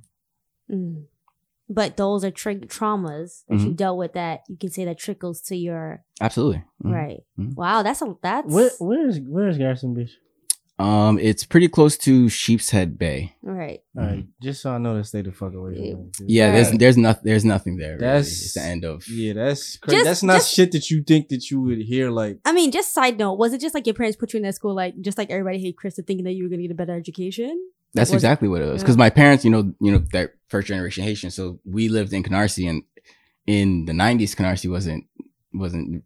Mm. 0.72 1.04
But 1.72 1.98
those 1.98 2.26
are 2.26 2.32
tri- 2.32 2.56
traumas 2.56 3.44
that 3.48 3.60
you 3.60 3.72
Mhm. 3.72 3.76
dealt 3.76 3.98
with 4.00 4.14
that 4.14 4.42
you 4.50 4.58
can 4.58 4.72
say 4.72 4.86
that 4.86 4.98
trickles 4.98 5.40
to 5.44 5.56
your 5.56 6.04
Absolutely. 6.20 6.64
Mhm. 6.84 6.92
right. 6.94 7.24
Mhm. 7.40 7.56
Wow, 7.56 7.84
that's 7.84 8.02
a 8.02 8.16
that's 8.24 8.52
Where 8.52 8.72
where 8.80 9.08
is 9.08 9.20
where 9.20 9.48
is 9.50 9.58
Gerritsen 9.58 9.94
Beach? 9.96 10.18
Um, 10.80 11.20
it's 11.20 11.44
pretty 11.44 11.68
close 11.68 11.98
to 12.00 12.28
Sheepshead 12.30 12.98
Bay. 12.98 13.36
Right. 13.44 13.82
All 13.98 14.04
right, 14.06 14.26
just 14.42 14.62
so 14.62 14.72
I 14.72 14.78
know 14.78 14.96
to 14.98 15.04
stay 15.04 15.22
the 15.22 15.34
fuck 15.34 15.54
away 15.54 15.76
from 15.92 16.10
Yeah. 16.26 16.46
Yeah, 16.48 16.52
there's 16.54 16.72
there's 16.78 16.98
not 16.98 17.22
there's 17.24 17.44
nothing 17.44 17.76
there. 17.76 17.92
Really. 17.98 18.00
That's- 18.00 18.32
it's 18.32 18.54
the 18.54 18.62
end 18.64 18.86
of. 18.86 19.06
yeah, 19.10 19.34
that's 19.34 19.76
crazy. 19.78 19.98
Just- 19.98 20.06
that's 20.06 20.24
not 20.24 20.36
just- 20.36 20.54
shit 20.54 20.72
that 20.72 20.90
you 20.90 21.04
think 21.04 21.28
that 21.30 21.52
you 21.52 21.60
would 21.62 21.80
hear. 21.80 22.10
Like, 22.10 22.40
I 22.46 22.54
mean, 22.54 22.72
just 22.72 22.94
side 22.94 23.20
note, 23.20 23.34
was 23.38 23.52
it 23.54 23.60
just 23.60 23.76
like 23.76 23.86
your 23.88 23.94
parents 23.94 24.16
put 24.16 24.32
you 24.34 24.38
in 24.38 24.44
that 24.44 24.56
school, 24.56 24.74
like 24.74 25.00
just 25.02 25.18
like 25.18 25.30
everybody 25.30 25.60
hate 25.60 25.76
Krista, 25.76 26.06
thinking 26.08 26.24
that 26.24 26.34
you 26.34 26.44
were 26.46 26.50
gonna 26.50 26.62
get 26.62 26.72
a 26.72 26.76
better 26.76 26.96
education? 26.96 27.60
That's 27.94 28.12
exactly 28.12 28.48
what 28.48 28.62
it 28.62 28.66
was. 28.66 28.82
Yeah. 28.82 28.84
Because 28.86 28.98
my 28.98 29.10
parents, 29.10 29.44
you 29.44 29.52
know, 29.52 29.74
you 29.82 29.92
know, 29.92 30.04
they're 30.12 30.34
first 30.48 30.68
generation 30.68 31.04
Haitian, 31.04 31.32
so 31.32 31.60
we 31.66 31.90
lived 31.90 32.14
in 32.14 32.24
Canarsie, 32.24 32.70
and 32.70 32.84
in 33.48 33.86
the 33.86 33.94
'90s, 33.94 34.36
Canarsie 34.36 34.70
wasn't 34.70 35.06
wasn't 35.54 36.04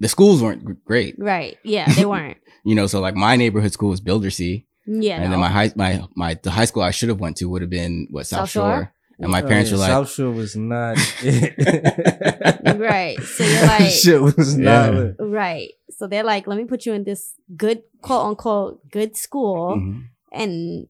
the 0.00 0.08
schools 0.08 0.42
weren't 0.42 0.84
great. 0.84 1.14
Right. 1.18 1.56
Yeah, 1.64 1.90
they 1.92 2.04
weren't. 2.04 2.36
You 2.64 2.74
know, 2.74 2.86
so 2.86 3.00
like 3.00 3.14
my 3.14 3.36
neighborhood 3.36 3.72
school 3.72 3.90
was 3.90 4.00
Bildersee, 4.00 4.66
Yeah. 4.86 5.16
and 5.16 5.24
no. 5.24 5.30
then 5.30 5.40
my 5.40 5.48
high 5.48 5.72
my 5.76 6.04
my 6.14 6.34
the 6.42 6.50
high 6.50 6.66
school 6.66 6.82
I 6.82 6.90
should 6.90 7.08
have 7.08 7.20
went 7.20 7.36
to 7.38 7.48
would 7.48 7.62
have 7.62 7.70
been 7.70 8.06
what 8.10 8.26
South, 8.26 8.40
South 8.40 8.50
Shore? 8.50 8.74
Shore. 8.74 8.92
and 9.20 9.30
my 9.30 9.42
oh, 9.42 9.46
parents 9.46 9.70
yeah, 9.70 9.76
were 9.76 9.80
like, 9.80 9.90
South 9.90 10.10
Shore 10.12 10.30
was 10.30 10.56
not. 10.56 10.96
right. 12.78 13.16
So 13.22 13.44
you're 13.44 13.66
like, 13.66 13.90
shit 13.90 14.20
was 14.20 14.56
not. 14.56 14.94
lit. 14.94 15.16
right. 15.20 15.70
So 15.90 16.06
they're 16.06 16.24
like, 16.24 16.46
let 16.46 16.58
me 16.58 16.64
put 16.64 16.84
you 16.86 16.92
in 16.92 17.04
this 17.04 17.34
good 17.56 17.82
quote 18.02 18.26
unquote 18.26 18.90
good 18.90 19.16
school, 19.16 19.76
mhm, 19.76 20.04
and 20.32 20.86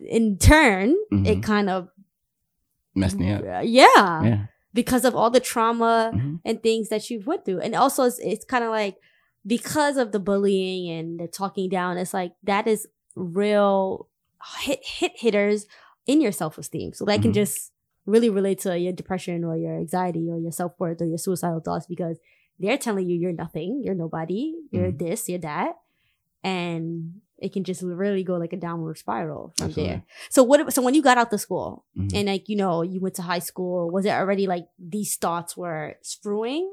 in 0.00 0.38
turn, 0.38 0.94
Mhm. 1.12 1.26
it 1.26 1.42
kind 1.42 1.68
of 1.70 1.88
messed 2.94 3.18
me 3.18 3.30
up. 3.32 3.42
Yeah, 3.44 3.62
Yeah. 4.24 4.46
because 4.72 5.04
of 5.04 5.14
all 5.14 5.30
the 5.30 5.40
trauma 5.40 6.12
Mhm. 6.14 6.40
and 6.44 6.62
things 6.62 6.88
that 6.88 7.10
you've 7.10 7.26
went 7.26 7.44
through, 7.44 7.60
and 7.60 7.74
also 7.74 8.04
it's, 8.04 8.18
it's 8.18 8.44
kind 8.44 8.64
of 8.64 8.70
like 8.70 8.96
because 9.46 9.96
of 9.96 10.12
the 10.12 10.20
bullying 10.20 10.88
and 10.90 11.20
the 11.20 11.28
talking 11.28 11.68
down. 11.68 11.98
It's 11.98 12.14
like 12.14 12.32
that 12.44 12.66
is 12.66 12.86
real 13.14 14.08
hit 14.62 14.80
hit 14.84 15.12
hitters 15.16 15.66
in 16.06 16.20
your 16.20 16.32
self 16.32 16.58
esteem. 16.58 16.92
So 16.92 17.04
that 17.06 17.22
can 17.22 17.30
Mhm. 17.30 17.34
just 17.34 17.72
really 18.06 18.28
relate 18.30 18.58
to 18.60 18.78
your 18.78 18.92
depression 18.92 19.44
or 19.44 19.56
your 19.56 19.74
anxiety 19.76 20.28
or 20.30 20.38
your 20.38 20.50
self 20.52 20.72
worth 20.78 21.00
or 21.00 21.06
your 21.06 21.18
suicidal 21.18 21.60
thoughts 21.60 21.86
because 21.86 22.18
they're 22.58 22.78
telling 22.78 23.08
you 23.08 23.16
you're 23.16 23.32
nothing, 23.32 23.80
you're 23.84 23.94
nobody, 23.94 24.54
you're 24.70 24.92
Mhm. 24.92 24.98
this, 24.98 25.28
you're 25.28 25.38
that, 25.40 25.76
and 26.42 27.20
it 27.44 27.52
can 27.52 27.62
just 27.64 27.82
really 27.82 28.24
go 28.24 28.36
like 28.36 28.52
a 28.52 28.56
downward 28.56 28.96
spiral 28.98 29.52
from 29.56 29.66
Absolutely. 29.66 29.92
there. 29.92 30.02
So 30.30 30.42
what? 30.42 30.72
So 30.72 30.80
when 30.82 30.94
you 30.94 31.02
got 31.02 31.18
out 31.18 31.30
the 31.30 31.38
school 31.38 31.84
Mhm. 31.96 32.14
and 32.16 32.26
like 32.28 32.48
you 32.48 32.56
know 32.56 32.82
you 32.82 33.00
went 33.00 33.14
to 33.16 33.22
high 33.22 33.38
school, 33.50 33.90
was 33.90 34.04
it 34.06 34.10
already 34.10 34.46
like 34.46 34.66
these 34.78 35.14
thoughts 35.16 35.56
were 35.56 35.96
spewing? 36.02 36.70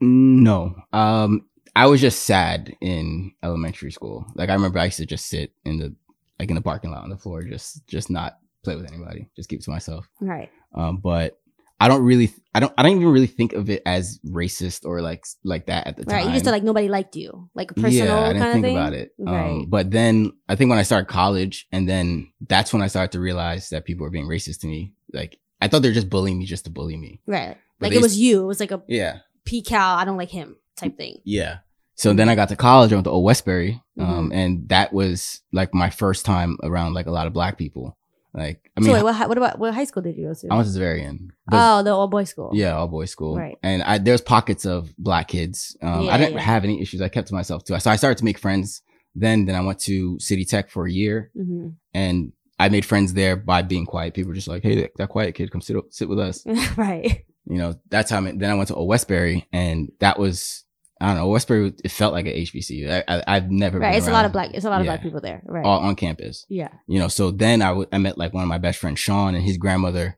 No. 0.00 0.74
Um, 0.92 1.46
I 1.74 1.86
was 1.86 2.00
just 2.00 2.22
sad 2.22 2.74
in 2.80 3.32
elementary 3.42 3.90
school. 3.92 4.26
Like 4.34 4.48
I 4.50 4.54
remember 4.54 4.78
I 4.78 4.86
used 4.86 4.96
to 4.98 5.06
just 5.06 5.26
sit 5.26 5.52
in 5.64 5.78
the 5.78 5.94
like 6.40 6.48
in 6.50 6.56
the 6.56 6.62
parking 6.62 6.90
lot 6.90 7.02
on 7.04 7.10
the 7.10 7.16
floor, 7.18 7.42
just 7.44 7.86
just 7.86 8.10
not 8.10 8.38
play 8.64 8.76
with 8.76 8.90
anybody, 8.90 9.28
just 9.36 9.48
keep 9.48 9.60
to 9.62 9.70
myself. 9.70 10.08
Right. 10.20 10.50
Um, 10.74 10.96
but 10.98 11.38
I 11.78 11.88
don't 11.88 12.02
really, 12.02 12.32
I 12.54 12.60
don't, 12.60 12.72
I 12.78 12.82
don't 12.82 12.92
even 12.92 13.08
really 13.08 13.26
think 13.26 13.52
of 13.52 13.68
it 13.68 13.82
as 13.84 14.18
racist 14.26 14.86
or 14.86 15.02
like 15.02 15.24
like 15.44 15.66
that 15.66 15.86
at 15.86 15.96
the 15.96 16.02
Right. 16.04 16.08
time. 16.08 16.16
Right, 16.18 16.26
you 16.26 16.32
just 16.32 16.44
thought 16.44 16.52
like 16.52 16.62
nobody 16.62 16.88
liked 16.88 17.16
you, 17.16 17.50
like 17.54 17.70
a 17.70 17.74
personal 17.74 18.06
yeah, 18.06 18.20
I 18.24 18.28
didn't 18.32 18.42
kind 18.42 18.52
think 18.54 18.64
of 18.64 18.68
thing. 18.68 18.76
about 18.76 18.92
it. 18.94 19.10
Right. 19.18 19.50
Um, 19.50 19.66
but 19.68 19.90
then 19.90 20.32
I 20.48 20.56
think 20.56 20.70
when 20.70 20.78
I 20.78 20.82
started 20.84 21.06
college, 21.08 21.66
and 21.72 21.86
then 21.88 22.32
that's 22.48 22.72
when 22.72 22.80
I 22.82 22.86
started 22.86 23.12
to 23.12 23.20
realize 23.20 23.68
that 23.70 23.84
people 23.84 24.04
were 24.04 24.10
being 24.10 24.26
racist 24.26 24.60
to 24.60 24.66
me. 24.68 24.94
Like 25.12 25.38
I 25.60 25.68
thought 25.68 25.82
they 25.82 25.88
were 25.88 25.94
just 25.94 26.08
bullying 26.10 26.38
me 26.38 26.46
just 26.46 26.64
to 26.64 26.70
bully 26.70 26.96
me. 26.96 27.20
right. 27.26 27.56
But 27.78 27.90
Like 27.90 27.98
it 27.98 28.02
was 28.02 28.18
you. 28.18 28.42
It 28.42 28.46
was 28.46 28.60
like 28.60 28.70
a 28.70 28.82
Yeah. 28.88 29.18
P 29.44 29.60
Cal. 29.60 29.96
I 29.96 30.04
don't 30.06 30.16
like 30.16 30.30
him 30.30 30.56
type 30.76 30.96
thing. 30.96 31.18
Yeah. 31.24 31.58
So 31.94 32.12
then 32.14 32.28
I 32.30 32.34
got 32.34 32.48
to 32.50 32.56
college. 32.56 32.90
I 32.92 32.96
went 32.96 33.04
to 33.04 33.10
Old 33.10 33.24
Westbury, 33.24 33.82
um, 33.98 34.30
Mhm. 34.30 34.34
and 34.34 34.68
that 34.70 34.92
was 34.94 35.40
like 35.52 35.72
my 35.74 35.88
first 35.90 36.24
time 36.26 36.56
around 36.62 36.94
like 36.94 37.06
a 37.06 37.10
lot 37.10 37.26
of 37.26 37.32
black 37.34 37.56
people. 37.58 37.96
Like 38.36 38.70
I 38.76 38.80
mean, 38.80 38.88
so 38.90 38.92
wait, 38.94 39.02
what, 39.02 39.14
hi- 39.14 39.26
what 39.26 39.38
about 39.38 39.58
what 39.58 39.72
high 39.74 39.84
school 39.84 40.02
did 40.02 40.16
you 40.16 40.26
go 40.28 40.34
to? 40.34 40.48
I 40.50 40.56
went 40.56 40.68
to 40.68 40.78
Xaverian. 40.78 41.28
but- 41.46 41.56
oh, 41.78 41.82
the 41.82 41.90
all 41.94 42.06
boys 42.08 42.28
school. 42.28 42.50
Yeah, 42.52 42.76
all 42.76 42.86
boys 42.86 43.10
school. 43.10 43.34
Right. 43.36 43.56
And 43.62 43.82
I 43.82 43.96
there's 43.98 44.20
pockets 44.20 44.66
of 44.66 44.94
black 44.98 45.28
kids. 45.28 45.76
Um, 45.82 46.02
Yeah, 46.02 46.14
I 46.14 46.18
didn't 46.18 46.34
yeah. 46.34 46.40
have 46.40 46.62
any 46.64 46.82
issues. 46.82 47.00
I 47.00 47.08
kept 47.08 47.28
to 47.28 47.34
myself 47.34 47.64
too. 47.64 47.78
So 47.80 47.90
I 47.90 47.96
started 47.96 48.18
to 48.18 48.24
make 48.26 48.36
friends. 48.38 48.82
Then 49.14 49.46
then 49.46 49.56
I 49.56 49.62
went 49.62 49.78
to 49.84 50.18
City 50.20 50.44
Tech 50.44 50.68
for 50.68 50.84
a 50.86 50.92
year, 50.92 51.30
hmm 51.34 51.68
and 51.94 52.32
I 52.58 52.68
made 52.68 52.84
friends 52.84 53.14
there 53.14 53.36
by 53.36 53.62
being 53.62 53.86
quiet. 53.86 54.12
People 54.12 54.28
were 54.28 54.34
just 54.34 54.48
like, 54.48 54.62
"Hey, 54.62 54.74
that, 54.82 54.90
that 54.98 55.08
quiet 55.08 55.34
kid, 55.34 55.50
come 55.50 55.62
sit 55.62 55.76
sit 55.90 56.06
with 56.08 56.18
us." 56.18 56.44
right. 56.76 57.24
You 57.48 57.56
know, 57.56 57.74
that's 57.88 58.10
how. 58.10 58.18
I, 58.18 58.32
then 58.32 58.50
I 58.50 58.54
went 58.54 58.68
to 58.68 58.74
Old 58.74 58.88
Westbury, 58.88 59.46
and 59.54 59.90
that 60.00 60.18
was 60.18 60.64
I 61.00 61.08
don't 61.08 61.16
know. 61.16 61.28
Westbury 61.28 61.74
it 61.84 61.90
felt 61.90 62.12
like 62.14 62.26
an 62.26 62.32
HBCU. 62.32 62.90
I, 62.90 63.16
I 63.16 63.22
I've 63.36 63.50
never 63.50 63.78
Right. 63.78 63.90
been 63.90 63.98
It's 63.98 64.08
a 64.08 64.12
lot 64.12 64.24
of 64.24 64.32
black. 64.32 64.50
It's 64.54 64.64
a 64.64 64.70
lot 64.70 64.80
of 64.80 64.86
Yeah. 64.86 64.92
black 64.92 65.02
people 65.02 65.20
there. 65.20 65.42
Right. 65.44 65.64
all 65.64 65.80
on 65.80 65.94
campus. 65.96 66.46
yeah. 66.48 66.68
You 66.86 66.98
know, 66.98 67.08
so 67.08 67.30
then 67.30 67.60
I 67.62 67.68
w- 67.68 67.88
I 67.92 67.98
met 67.98 68.16
like 68.16 68.32
one 68.32 68.42
of 68.42 68.48
my 68.48 68.58
best 68.58 68.78
friends, 68.78 68.98
Sean, 68.98 69.34
and 69.34 69.44
his 69.44 69.58
grandmother 69.58 70.16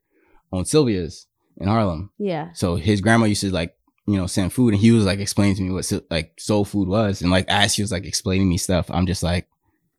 owned 0.53 0.67
Sylvia's 0.69 1.27
in 1.57 1.67
Harlem. 1.69 2.11
Yeah. 2.19 2.53
So 2.53 2.77
his 2.77 3.01
grandma 3.01 3.25
used 3.27 3.41
to 3.41 3.51
like, 3.51 3.75
you 4.07 4.17
know, 4.17 4.27
send 4.29 4.53
food 4.53 4.73
and 4.73 4.81
he 4.81 4.93
was 4.93 5.05
like 5.05 5.19
explaining 5.19 5.57
to 5.57 5.63
me 5.63 5.71
what 5.73 5.91
like 6.11 6.35
soul 6.39 6.65
food 6.65 6.87
was. 6.89 7.23
And 7.23 7.31
like 7.31 7.47
as 7.49 7.75
he 7.75 7.83
was 7.83 7.91
like 7.93 8.05
explaining 8.07 8.49
me 8.49 8.57
stuff, 8.57 8.89
I'm 8.91 9.07
just 9.07 9.23
like, 9.25 9.49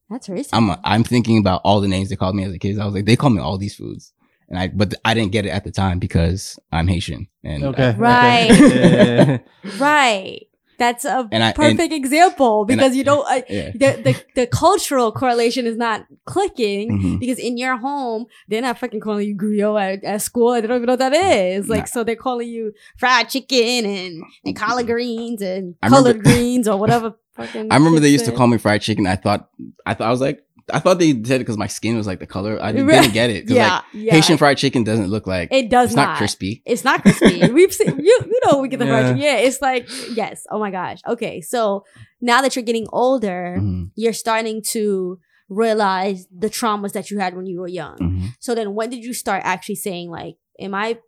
That's 0.10 0.30
racist. 0.30 0.50
I'm 0.54 0.72
I'm 0.86 1.04
thinking 1.04 1.38
about 1.39 1.60
all 1.65 1.82
the 1.82 1.89
names 1.89 2.08
they 2.10 2.15
called 2.15 2.36
me 2.36 2.46
as 2.46 2.54
a 2.54 2.58
kid. 2.58 2.80
I 2.80 2.86
was 2.86 2.94
like, 2.96 3.06
they 3.06 3.18
call 3.18 3.30
me 3.32 3.42
all 3.42 3.58
these 3.58 3.76
foods. 3.76 4.13
And 4.48 4.58
I 4.58 4.70
but 4.70 4.96
I 5.06 5.13
didn't 5.13 5.32
get 5.34 5.46
it 5.46 5.50
at 5.50 5.63
the 5.65 5.72
time 5.72 6.00
because 6.00 6.58
I'm 6.72 6.88
Haitian. 6.88 7.28
And 7.44 7.65
Okay. 7.65 7.94
Right. 7.98 8.50
okay. 8.50 9.42
Yeah. 9.63 9.78
right. 9.78 10.46
That's 10.80 11.06
a 11.06 11.28
I- 11.32 11.52
perfect 11.52 11.94
example 11.94 12.65
because 12.65 12.96
you 12.96 13.04
don't. 13.04 13.26
Uh, 13.30 13.42
yeah. 13.50 13.72
the, 13.74 14.02
the 14.06 14.24
the 14.36 14.48
cultural 14.48 15.12
correlation 15.12 15.68
is 15.68 15.78
not 15.78 16.06
clicking 16.26 16.89
Mhm. 17.00 17.20
because 17.20 17.38
in 17.38 17.58
your 17.58 17.78
home 17.78 18.26
they're 18.48 18.62
not 18.62 18.78
fucking 18.80 19.00
calling 19.02 19.28
you 19.28 19.36
griot 19.36 19.98
at, 19.98 20.04
at 20.04 20.22
school 20.22 20.54
they 20.54 20.62
don't 20.62 20.78
even 20.78 20.88
know 20.88 20.94
what 20.94 21.00
that 21.00 21.13
is 21.13 21.68
like 21.70 21.82
Nah. 21.82 21.86
so 21.94 22.04
they're 22.04 22.15
calling 22.15 22.48
you 22.48 22.74
fried 22.98 23.30
chicken 23.30 23.86
and 23.86 24.24
and 24.46 24.56
collard 24.56 24.88
greens 24.88 25.42
and 25.42 25.76
I 25.84 25.89
colored 25.89 26.18
remember- 26.18 26.30
greens 26.32 26.68
or 26.68 26.78
whatever 26.78 27.15
fucking 27.36 27.68
I 27.72 27.76
remember 27.76 28.00
they 28.00 28.10
used 28.10 28.26
to 28.26 28.32
call 28.32 28.48
me 28.48 28.58
fried 28.58 28.82
chicken. 28.82 29.06
I 29.08 29.15
thought 29.15 29.50
I 29.86 29.94
thought 29.94 30.08
I 30.08 30.12
was 30.12 30.22
like 30.22 30.44
I 30.73 30.79
thought 30.79 30.99
they 30.99 31.12
said 31.23 31.38
it 31.38 31.39
because 31.39 31.58
my 31.58 31.67
skin 31.67 31.95
was 31.97 32.08
like 32.08 32.19
the 32.19 32.27
color. 32.27 32.62
I 32.62 32.71
didn't, 32.71 33.12
get 33.13 33.29
it. 33.29 33.49
yeah 33.49 33.75
like, 33.75 33.84
yeah 33.93 34.13
Haitian 34.15 34.38
fried 34.38 34.58
chicken 34.58 34.84
doesn't 34.84 35.08
look 35.08 35.25
like 35.27 35.49
it 35.51 35.69
does 35.69 35.89
it's 35.89 35.95
not, 35.95 36.10
not 36.10 36.17
crispy. 36.17 36.62
it's 36.65 36.84
not 36.84 37.01
crispy 37.01 37.49
we've 37.58 37.73
seen 37.73 37.99
you 37.99 38.15
you 38.25 38.39
know 38.45 38.60
we 38.60 38.67
get 38.69 38.79
the 38.79 38.86
fried 38.86 39.03
Yeah. 39.03 39.08
chicken 39.13 39.21
yeah 39.21 39.36
it's 39.38 39.62
like 39.62 39.88
yes 40.15 40.45
oh 40.51 40.60
my 40.60 40.71
gosh 40.71 40.99
okay 41.08 41.41
so 41.41 41.84
now 42.21 42.41
that 42.41 42.55
you're 42.55 42.63
getting 42.71 42.88
older 42.91 43.58
Mhm, 43.60 43.91
you're 43.95 44.13
starting 44.13 44.62
to 44.75 45.19
realize 45.49 46.27
the 46.32 46.49
traumas 46.49 46.93
that 46.93 47.10
you 47.10 47.19
had 47.19 47.36
when 47.36 47.45
you 47.47 47.60
were 47.60 47.67
young 47.67 47.97
mhm. 47.97 48.36
So 48.39 48.55
then 48.55 48.73
when 48.75 48.89
did 48.89 49.03
you 49.03 49.13
start 49.13 49.41
actually 49.45 49.75
saying 49.75 50.10
like, 50.10 50.36
am 50.60 50.73
I 50.75 50.99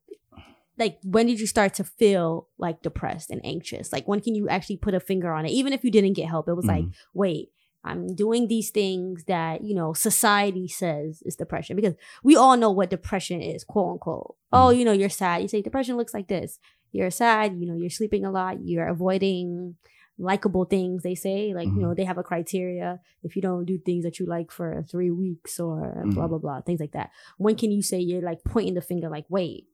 like 0.78 0.98
when 1.04 1.28
did 1.28 1.40
you 1.40 1.48
start 1.48 1.74
to 1.76 1.84
feel 1.84 2.48
like 2.58 2.82
depressed 2.82 3.30
and 3.30 3.42
anxious? 3.46 3.92
Like 3.94 4.08
when 4.08 4.20
can 4.20 4.34
you 4.36 4.50
actually 4.50 4.78
put 4.78 4.94
a 4.94 5.00
finger 5.00 5.32
on 5.32 5.46
it? 5.46 5.52
Even 5.52 5.74
if 5.74 5.84
you 5.84 5.92
didn't 5.92 6.14
get 6.14 6.28
help, 6.28 6.48
it 6.50 6.54
was 6.56 6.66
like, 6.66 6.86
wait, 7.14 7.50
I'm 7.84 8.16
doing 8.16 8.48
these 8.48 8.70
things 8.70 9.24
that, 9.26 9.64
you 9.64 9.74
know, 9.74 9.94
society 9.94 10.68
says 10.68 11.24
is 11.26 11.36
depression 11.36 11.76
because 11.76 11.96
we 12.24 12.36
all 12.36 12.56
know 12.56 12.70
what 12.72 12.90
depression 12.92 13.42
is, 13.42 13.64
quote 13.64 13.94
unquote. 13.94 14.36
Oh, 14.54 14.68
mm-hmm. 14.68 14.80
you 14.80 14.86
know, 14.86 14.92
you're 14.92 15.10
sad. 15.10 15.42
You 15.42 15.48
say 15.48 15.62
depression 15.62 15.98
looks 15.98 16.14
like 16.14 16.28
this. 16.28 16.60
You're 16.92 17.10
sad, 17.10 17.56
you 17.58 17.66
know, 17.66 17.76
you're 17.76 17.90
sleeping 17.90 18.26
a 18.26 18.32
lot, 18.32 18.58
you're 18.64 18.88
avoiding 18.88 19.78
likable 20.22 20.66
things 20.66 21.02
they 21.02 21.16
say 21.16 21.52
like 21.54 21.66
you 21.66 21.74
know 21.74 21.88
mm-hmm. 21.88 21.96
they 21.96 22.04
have 22.04 22.20
a 22.20 22.24
criteria 22.24 23.00
if 23.24 23.36
you 23.36 23.42
don't 23.42 23.66
do 23.66 23.80
things 23.80 24.04
that 24.04 24.20
you 24.20 24.26
like 24.26 24.52
for 24.52 24.86
three 24.90 25.10
weeks 25.10 25.60
or 25.60 26.04
blah 26.06 26.26
Mhm. 26.26 26.30
blah 26.30 26.38
blah 26.38 26.62
things 26.62 26.80
like 26.80 26.92
that 26.92 27.10
when 27.38 27.56
can 27.56 27.72
you 27.72 27.82
say 27.82 28.00
you're 28.00 28.22
like 28.22 28.44
pointing 28.44 28.76
the 28.76 28.82
finger 28.82 29.10
like 29.10 29.26
wait 29.30 29.66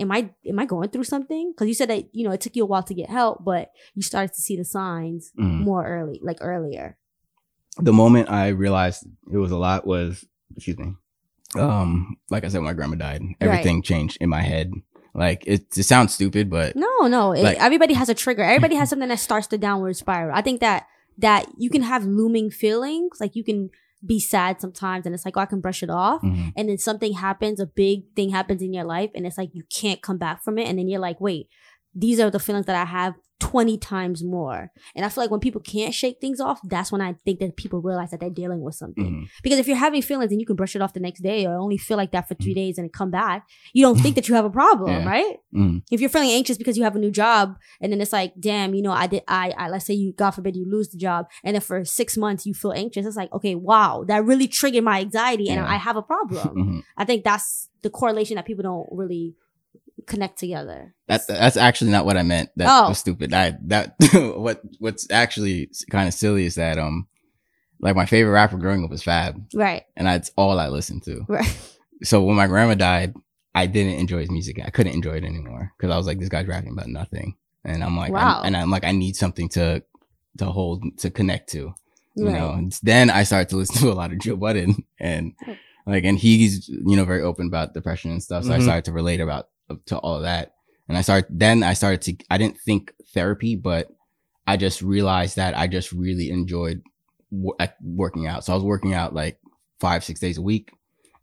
am 0.00 0.10
i 0.10 0.30
am 0.44 0.58
i 0.58 0.64
going 0.64 0.88
through 0.88 1.04
something 1.04 1.52
because 1.52 1.68
you 1.68 1.74
said 1.74 1.90
that 1.90 2.12
you 2.12 2.24
know 2.24 2.32
it 2.32 2.40
took 2.40 2.56
you 2.56 2.64
a 2.64 2.66
while 2.66 2.82
to 2.82 2.94
get 2.94 3.08
help 3.08 3.44
but 3.44 3.70
you 3.94 4.02
started 4.02 4.34
to 4.34 4.40
see 4.40 4.56
the 4.56 4.64
signs 4.64 5.30
mm-hmm. 5.38 5.62
more 5.62 5.86
early 5.86 6.18
like 6.24 6.38
earlier 6.40 6.96
the 7.78 7.92
moment 7.92 8.30
I 8.30 8.48
realized 8.48 9.06
it 9.32 9.36
was 9.36 9.50
a 9.50 9.56
lot 9.56 9.86
was, 9.86 10.24
excuse 10.56 10.78
me, 10.78 10.94
um, 11.56 12.16
like 12.30 12.44
I 12.44 12.48
said, 12.48 12.58
when 12.58 12.64
my 12.66 12.72
grandma 12.72 12.96
died, 12.96 13.22
everything 13.40 13.82
changed 13.82 14.18
in 14.20 14.28
my 14.28 14.42
head. 14.42 14.72
Like 15.14 15.44
it, 15.46 15.66
it 15.76 15.84
sounds 15.84 16.12
stupid, 16.14 16.50
but 16.50 16.74
no 16.74 17.06
no 17.06 17.32
it- 17.32 17.42
Like- 17.44 17.60
everybody 17.60 17.94
has 17.94 18.08
a 18.08 18.14
trigger 18.14 18.42
everybody 18.42 18.74
has 18.74 18.90
something 18.90 19.08
that 19.08 19.20
starts 19.20 19.46
the 19.46 19.56
downward 19.58 19.94
spiral 19.96 20.34
i 20.36 20.42
think 20.42 20.58
that 20.60 20.86
that 21.18 21.46
you 21.56 21.70
can 21.70 21.82
have 21.82 22.04
looming 22.04 22.50
feelings 22.50 23.18
like 23.20 23.36
you 23.36 23.44
can 23.44 23.70
be 24.04 24.18
sad 24.18 24.60
sometimes 24.60 25.06
and 25.06 25.14
it's 25.14 25.24
like 25.24 25.36
oh 25.36 25.40
i 25.40 25.46
can 25.46 25.60
brush 25.60 25.84
it 25.84 25.90
off 25.90 26.20
Mhm. 26.22 26.52
and 26.56 26.68
then 26.68 26.78
something 26.78 27.12
happens, 27.12 27.60
a 27.60 27.66
big 27.66 28.12
thing 28.16 28.30
happens 28.30 28.60
in 28.60 28.72
your 28.74 28.82
life, 28.84 29.10
and 29.14 29.24
it's 29.24 29.38
like 29.38 29.50
you 29.54 29.62
can't 29.72 30.02
come 30.02 30.18
back 30.18 30.42
from 30.42 30.58
it, 30.58 30.66
and 30.68 30.78
then 30.80 30.88
you're 30.88 30.98
like, 31.08 31.20
wait, 31.20 31.48
these 31.94 32.18
are 32.18 32.28
the 32.30 32.40
feelings 32.40 32.66
that 32.66 32.74
I 32.74 32.84
have 32.84 33.14
20 33.40 33.76
times 33.78 34.22
more. 34.24 34.70
And 34.94 35.04
I 35.04 35.08
feel 35.08 35.22
like 35.24 35.30
when 35.30 35.40
people 35.40 35.60
can't 35.60 35.92
shake 35.92 36.18
things 36.20 36.40
off, 36.40 36.60
that's 36.64 36.90
when 36.92 37.00
I 37.00 37.16
think 37.24 37.40
that 37.40 37.56
people 37.56 37.80
realize 37.80 38.10
that 38.12 38.20
they're 38.20 38.30
dealing 38.30 38.60
with 38.62 38.74
something. 38.74 39.04
Mhm. 39.04 39.28
Because 39.42 39.58
if 39.58 39.66
you're 39.66 39.76
having 39.76 40.02
feelings 40.02 40.30
and 40.32 40.40
you 40.40 40.46
can 40.46 40.56
brush 40.56 40.74
it 40.76 40.82
off 40.82 40.92
the 40.94 41.00
next 41.00 41.20
day 41.20 41.44
or 41.46 41.56
only 41.56 41.76
feel 41.76 41.96
like 41.96 42.12
that 42.12 42.28
for 42.28 42.34
three 42.34 42.54
days 42.54 42.78
and 42.78 42.86
it 42.86 42.92
come 42.92 43.10
back, 43.10 43.46
you 43.72 43.82
don't 43.84 43.98
think 44.00 44.14
that 44.16 44.28
you 44.28 44.34
have 44.34 44.44
a 44.44 44.50
problem, 44.50 44.90
Yeah. 44.90 45.06
right? 45.08 45.36
Mhm. 45.54 45.82
If 45.90 46.00
you're 46.00 46.10
feeling 46.10 46.30
anxious 46.30 46.56
because 46.56 46.76
you 46.78 46.84
have 46.84 46.96
a 46.96 46.98
new 46.98 47.10
job 47.10 47.56
and 47.80 47.92
then 47.92 48.00
it's 48.00 48.12
like, 48.12 48.34
damn, 48.38 48.72
you 48.74 48.82
know, 48.82 48.92
I 48.92 49.06
did, 49.08 49.22
I, 49.28 49.52
I, 49.58 49.68
let's 49.68 49.84
say 49.84 49.94
you, 49.94 50.12
God 50.12 50.30
forbid, 50.30 50.56
you 50.56 50.64
lose 50.70 50.88
the 50.90 50.98
job 50.98 51.26
and 51.42 51.54
then 51.54 51.60
for 51.60 51.84
six 51.84 52.16
months 52.16 52.46
you 52.46 52.54
feel 52.54 52.72
anxious. 52.72 53.04
It's 53.04 53.16
like, 53.16 53.32
okay, 53.32 53.54
wow, 53.56 54.04
that 54.08 54.24
really 54.24 54.46
triggered 54.48 54.84
my 54.84 55.00
anxiety 55.00 55.48
and 55.48 55.56
Yeah. 55.60 55.68
I 55.72 55.76
have 55.76 55.96
a 55.96 56.02
problem. 56.02 56.48
Mhm. 56.56 56.82
I 56.96 57.04
think 57.04 57.24
that's 57.24 57.68
the 57.82 57.90
correlation 57.90 58.36
that 58.36 58.46
people 58.46 58.62
don't 58.62 58.86
really 58.90 59.34
connect 60.06 60.38
together. 60.38 60.94
That 61.08 61.26
that's 61.26 61.56
actually 61.56 61.90
not 61.90 62.04
what 62.06 62.16
I 62.16 62.22
meant. 62.22 62.50
That 62.56 62.68
Oh. 62.70 62.88
was 62.88 62.98
stupid. 62.98 63.32
I 63.34 63.56
that 63.66 63.94
what 64.36 64.62
what's 64.78 65.10
actually 65.10 65.70
kind 65.90 66.08
of 66.08 66.14
silly 66.14 66.46
is 66.46 66.54
that 66.56 66.78
um 66.78 67.06
like 67.80 67.96
my 67.96 68.06
favorite 68.06 68.32
rapper 68.32 68.56
growing 68.56 68.84
up 68.84 68.90
was 68.90 69.02
Fab, 69.02 69.44
Right, 69.54 69.82
and 69.96 70.06
that's 70.06 70.30
all 70.36 70.58
I 70.58 70.68
listened 70.68 71.02
to. 71.04 71.24
right. 71.28 71.46
So 72.02 72.22
when 72.22 72.36
my 72.36 72.48
grandma 72.48 72.74
died, 72.74 73.14
I 73.54 73.66
didn't 73.66 73.94
enjoy 74.00 74.20
his 74.20 74.30
music. 74.30 74.60
I 74.62 74.68
couldn't 74.70 74.92
enjoy 74.94 75.14
it 75.14 75.24
anymore 75.24 75.72
because 75.76 75.90
I 75.92 75.96
was 75.96 76.06
like, 76.06 76.18
this 76.18 76.28
guy's 76.28 76.46
rapping 76.46 76.72
about 76.72 76.88
nothing, 76.88 77.36
and 77.64 77.82
I'm 77.84 77.96
like, 77.96 78.12
Wow. 78.12 78.40
I'm, 78.40 78.46
and 78.46 78.56
I'm 78.56 78.70
like, 78.70 78.84
I 78.84 78.90
need 78.92 79.16
something 79.16 79.48
to 79.50 79.82
to 80.38 80.44
hold 80.46 80.82
to 80.98 81.10
connect 81.10 81.50
to. 81.50 81.58
you 82.16 82.24
Right. 82.26 82.34
know 82.34 82.50
and 82.52 82.72
then 82.82 83.10
i 83.10 83.22
started 83.24 83.48
to 83.50 83.56
listen 83.56 83.76
to 83.82 83.90
a 83.90 83.94
lot 83.94 84.12
of 84.12 84.18
joe 84.20 84.36
budden 84.36 84.84
and 85.00 85.34
like 85.86 86.04
and 86.04 86.16
he's 86.18 86.68
you 86.68 86.96
know 86.96 87.04
very 87.04 87.22
open 87.22 87.46
about 87.46 87.74
depression 87.74 88.10
and 88.12 88.22
stuff 88.22 88.44
so 88.44 88.52
i 88.52 88.58
Mhm. 88.58 88.62
started 88.62 88.84
to 88.86 88.92
relate 88.92 89.20
about 89.20 89.48
to 89.86 89.98
all 89.98 90.20
that. 90.20 90.54
And 90.88 90.98
i 90.98 91.00
started 91.00 91.26
then 91.30 91.62
i 91.62 91.72
started 91.72 92.02
to 92.02 92.24
i 92.30 92.36
didn't 92.36 92.58
think 92.60 92.92
therapy 93.14 93.56
but 93.56 93.88
i 94.46 94.56
just 94.56 94.82
realized 94.82 95.36
that 95.36 95.56
i 95.56 95.66
just 95.66 95.92
really 95.92 96.30
enjoyed 96.30 96.82
wo- 97.30 97.56
working 97.82 98.26
out. 98.26 98.44
So 98.44 98.52
i 98.52 98.56
was 98.56 98.64
working 98.64 98.92
out 98.94 99.14
like 99.14 99.38
five 99.80 100.04
six 100.04 100.20
days 100.20 100.38
a 100.38 100.42
week 100.42 100.72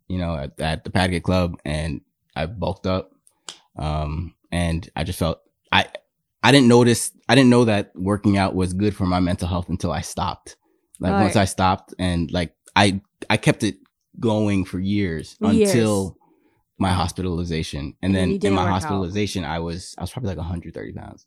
you 0.08 0.18
know 0.18 0.36
at, 0.36 0.60
at 0.60 0.84
the 0.84 0.90
Padgett 0.90 1.24
club 1.24 1.60
and 1.66 2.02
i 2.36 2.46
bulked 2.46 2.88
up. 2.88 3.12
Um 3.78 4.34
and 4.52 4.90
i 4.96 5.04
just 5.04 5.20
felt 5.20 5.42
i 5.72 5.86
i 6.44 6.52
didn't 6.52 6.68
notice 6.68 7.12
i 7.30 7.36
didn't 7.36 7.50
know 7.52 7.66
that 7.66 7.92
working 7.96 8.38
out 8.38 8.56
was 8.56 8.74
good 8.74 8.96
for 8.96 9.06
my 9.06 9.20
mental 9.20 9.48
health 9.48 9.70
until 9.70 9.92
i 9.92 10.02
stopped. 10.02 10.56
Like 11.00 11.14
once 11.14 11.36
I 11.36 11.46
stopped 11.46 11.96
and 11.98 12.32
like 12.32 12.54
I 12.76 13.02
I 13.30 13.38
kept 13.38 13.64
it 13.64 13.78
going 14.20 14.66
for 14.66 14.80
years, 14.80 15.36
Years. 15.42 15.70
until 15.72 16.16
my 16.82 16.92
hospitalization. 17.02 17.84
And 18.02 18.16
then 18.16 18.28
in 18.32 18.54
my 18.54 18.64
work 18.64 18.68
out. 18.70 18.82
hospitalization, 18.82 19.42
I 19.46 19.60
was 19.60 19.96
I 19.98 20.02
was 20.02 20.12
probably 20.12 20.30
like 20.30 20.38
130 20.38 20.94
pounds. 20.94 21.26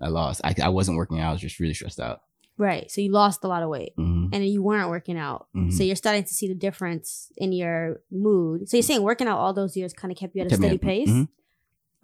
I 0.00 0.08
lost. 0.08 0.40
I 0.44 0.54
I 0.62 0.70
wasn't 0.78 0.96
working 0.96 1.20
out. 1.20 1.28
I 1.30 1.32
was 1.32 1.40
just 1.40 1.60
really 1.60 1.74
stressed 1.74 2.00
out. 2.00 2.22
Right. 2.56 2.88
So 2.90 3.00
you 3.00 3.10
lost 3.10 3.42
a 3.44 3.48
lot 3.48 3.62
of 3.64 3.68
weight 3.68 3.92
Mhm. 3.98 4.28
and 4.32 4.40
you 4.46 4.62
weren't 4.62 4.88
working 4.88 5.18
out. 5.18 5.48
Mhm. 5.56 5.72
So 5.72 5.82
you're 5.82 5.96
starting 6.04 6.22
to 6.30 6.34
see 6.38 6.46
the 6.48 6.54
difference 6.66 7.32
in 7.36 7.50
your 7.52 8.00
mood. 8.10 8.68
So 8.68 8.76
you're 8.76 8.82
saying 8.90 9.02
working 9.02 9.26
out 9.28 9.38
all 9.38 9.52
those 9.52 9.76
years 9.76 9.92
kind 9.92 10.12
of 10.12 10.16
kept 10.18 10.34
you 10.36 10.40
at 10.42 10.46
a 10.46 10.50
Kept 10.50 10.62
steady 10.62 10.76
up- 10.76 10.80
pace? 10.90 11.10
mhm. 11.10 11.28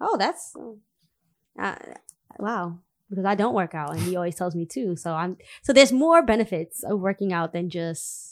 Oh, 0.01 0.17
that's 0.17 0.55
uh, 1.59 1.75
wow. 2.39 2.79
Because 3.09 3.25
I 3.25 3.35
don't 3.35 3.53
work 3.61 3.73
out 3.75 3.91
and 3.93 4.01
he 4.07 4.15
always 4.15 4.35
tells 4.35 4.55
me 4.55 4.65
too. 4.65 4.95
So 4.95 5.13
I'm 5.13 5.37
so 5.63 5.73
there's 5.73 5.91
more 5.91 6.21
benefits 6.33 6.83
of 6.83 6.99
working 6.99 7.33
out 7.33 7.51
than 7.53 7.69
just 7.69 8.30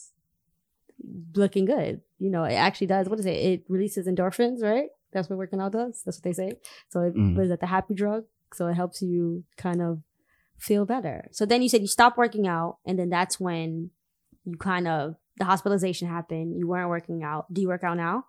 looking 1.35 1.65
good. 1.65 2.01
You 2.17 2.29
know, 2.29 2.43
it 2.43 2.53
actually 2.53 2.87
does. 2.87 3.07
What 3.09 3.19
is 3.19 3.25
it? 3.25 3.35
It 3.35 3.63
releases 3.69 4.07
endorphins, 4.07 4.61
right? 4.61 4.89
That's 5.13 5.29
what 5.29 5.37
working 5.39 5.59
out 5.61 5.71
does. 5.71 6.01
That's 6.05 6.17
what 6.17 6.23
they 6.23 6.33
say. 6.33 6.53
So 6.89 7.01
it 7.01 7.13
what 7.15 7.43
is 7.43 7.49
that 7.49 7.59
the 7.61 7.67
happy 7.67 7.93
drug? 7.95 8.25
So 8.53 8.67
it 8.67 8.73
helps 8.75 9.01
you 9.01 9.43
kind 9.57 9.81
of 9.81 10.01
feel 10.57 10.85
better. 10.85 11.27
So 11.31 11.45
then 11.45 11.61
you 11.61 11.69
said 11.69 11.81
you 11.81 11.87
stopped 11.87 12.17
working 12.17 12.47
out, 12.47 12.77
and 12.85 12.97
then 12.99 13.09
that's 13.09 13.39
when 13.39 13.91
you 14.45 14.57
kind 14.57 14.87
of 14.87 15.15
the 15.37 15.45
hospitalization 15.45 16.07
happened. 16.07 16.57
You 16.57 16.67
weren't 16.67 16.89
working 16.89 17.23
out. 17.23 17.51
Do 17.53 17.61
you 17.61 17.67
work 17.69 17.83
out 17.83 17.97
now? 17.97 18.25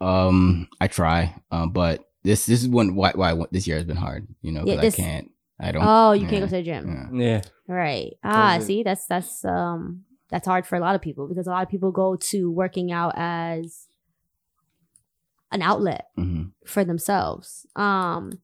Um, 0.00 0.68
I 0.80 0.88
try, 0.88 1.34
um, 1.52 1.70
but 1.70 2.04
this 2.24 2.46
this 2.46 2.62
is 2.62 2.68
one 2.68 2.94
why 2.94 3.12
why 3.14 3.34
this 3.52 3.66
year 3.66 3.76
has 3.76 3.84
been 3.86 3.96
hard. 3.96 4.26
You 4.42 4.52
know, 4.52 4.64
Yeah, 4.64 4.76
because 4.76 4.96
this- 4.96 5.04
I 5.04 5.08
can't. 5.08 5.30
I 5.60 5.70
don't. 5.70 5.82
Oh, 5.86 6.12
you 6.12 6.26
can't 6.26 6.42
go 6.42 6.46
to 6.46 6.56
the 6.56 6.62
gym. 6.62 7.10
yeah. 7.14 7.24
Yeah. 7.24 7.42
Right. 7.68 8.14
Ah, 8.24 8.56
it. 8.56 8.62
see, 8.62 8.82
that's 8.82 9.06
that's 9.06 9.44
um 9.44 10.04
that's 10.32 10.46
hard 10.48 10.66
for 10.66 10.74
a 10.76 10.80
lot 10.80 10.96
of 10.96 11.00
people 11.02 11.28
because 11.28 11.46
a 11.46 11.50
lot 11.50 11.62
of 11.62 11.68
people 11.68 11.92
go 11.92 12.16
to 12.16 12.50
working 12.50 12.90
out 12.90 13.12
as 13.16 13.86
an 15.50 15.62
outlet 15.62 16.06
Mhm. 16.18 16.52
for 16.66 16.84
themselves. 16.84 17.66
Um 17.76 18.40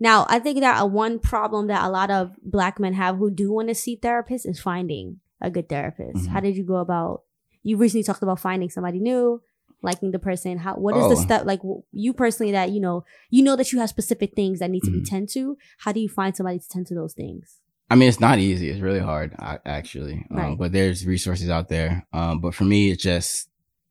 now 0.00 0.26
I 0.28 0.38
think 0.38 0.60
that 0.60 0.80
a 0.82 0.86
one 0.86 1.18
problem 1.18 1.66
that 1.68 1.84
a 1.84 1.90
lot 1.90 2.10
of 2.10 2.34
black 2.42 2.80
men 2.80 2.94
have 2.94 3.16
who 3.18 3.30
do 3.30 3.52
want 3.52 3.68
to 3.68 3.74
see 3.74 3.96
therapists 3.96 4.46
is 4.46 4.60
finding 4.60 5.20
a 5.40 5.50
good 5.50 5.68
therapist. 5.68 6.24
Mhm. 6.24 6.28
How 6.28 6.40
did 6.40 6.56
you 6.56 6.64
go 6.64 6.76
about 6.76 7.22
you 7.62 7.76
recently 7.76 8.04
talked 8.04 8.22
about 8.22 8.38
finding 8.40 8.70
somebody 8.70 9.00
new, 9.00 9.42
liking 9.82 10.12
the 10.12 10.18
person. 10.18 10.58
How 10.58 10.74
what 10.76 10.96
is 10.96 11.08
the 11.08 11.16
Oh. 11.20 11.24
step 11.26 11.44
like 11.44 11.60
you 11.92 12.12
personally 12.14 12.52
that 12.52 12.70
you 12.70 12.80
know 12.80 13.04
you 13.28 13.42
know 13.42 13.56
that 13.56 13.70
you 13.72 13.78
have 13.80 13.90
specific 13.90 14.34
things 14.34 14.60
that 14.60 14.70
need 14.70 14.82
to 14.84 14.90
be 14.90 15.00
Mhm. 15.02 15.08
tend 15.08 15.28
to. 15.30 15.58
How 15.78 15.92
do 15.92 16.00
you 16.00 16.08
find 16.08 16.34
somebody 16.34 16.58
to 16.58 16.68
tend 16.68 16.86
to 16.86 16.94
those 16.94 17.12
things? 17.12 17.60
I 17.88 17.94
mean, 17.94 18.08
it's 18.08 18.20
not 18.20 18.38
easy. 18.38 18.68
It's 18.68 18.80
really 18.80 18.98
hard, 19.00 19.34
I- 19.38 19.58
actually. 19.64 20.26
Um, 20.30 20.36
Right. 20.36 20.58
But 20.58 20.72
there's 20.72 21.06
resources 21.06 21.48
out 21.48 21.68
there. 21.68 22.04
Um, 22.12 22.40
but 22.40 22.54
for 22.54 22.64
me, 22.64 22.90
it's 22.90 23.02
just 23.02 23.48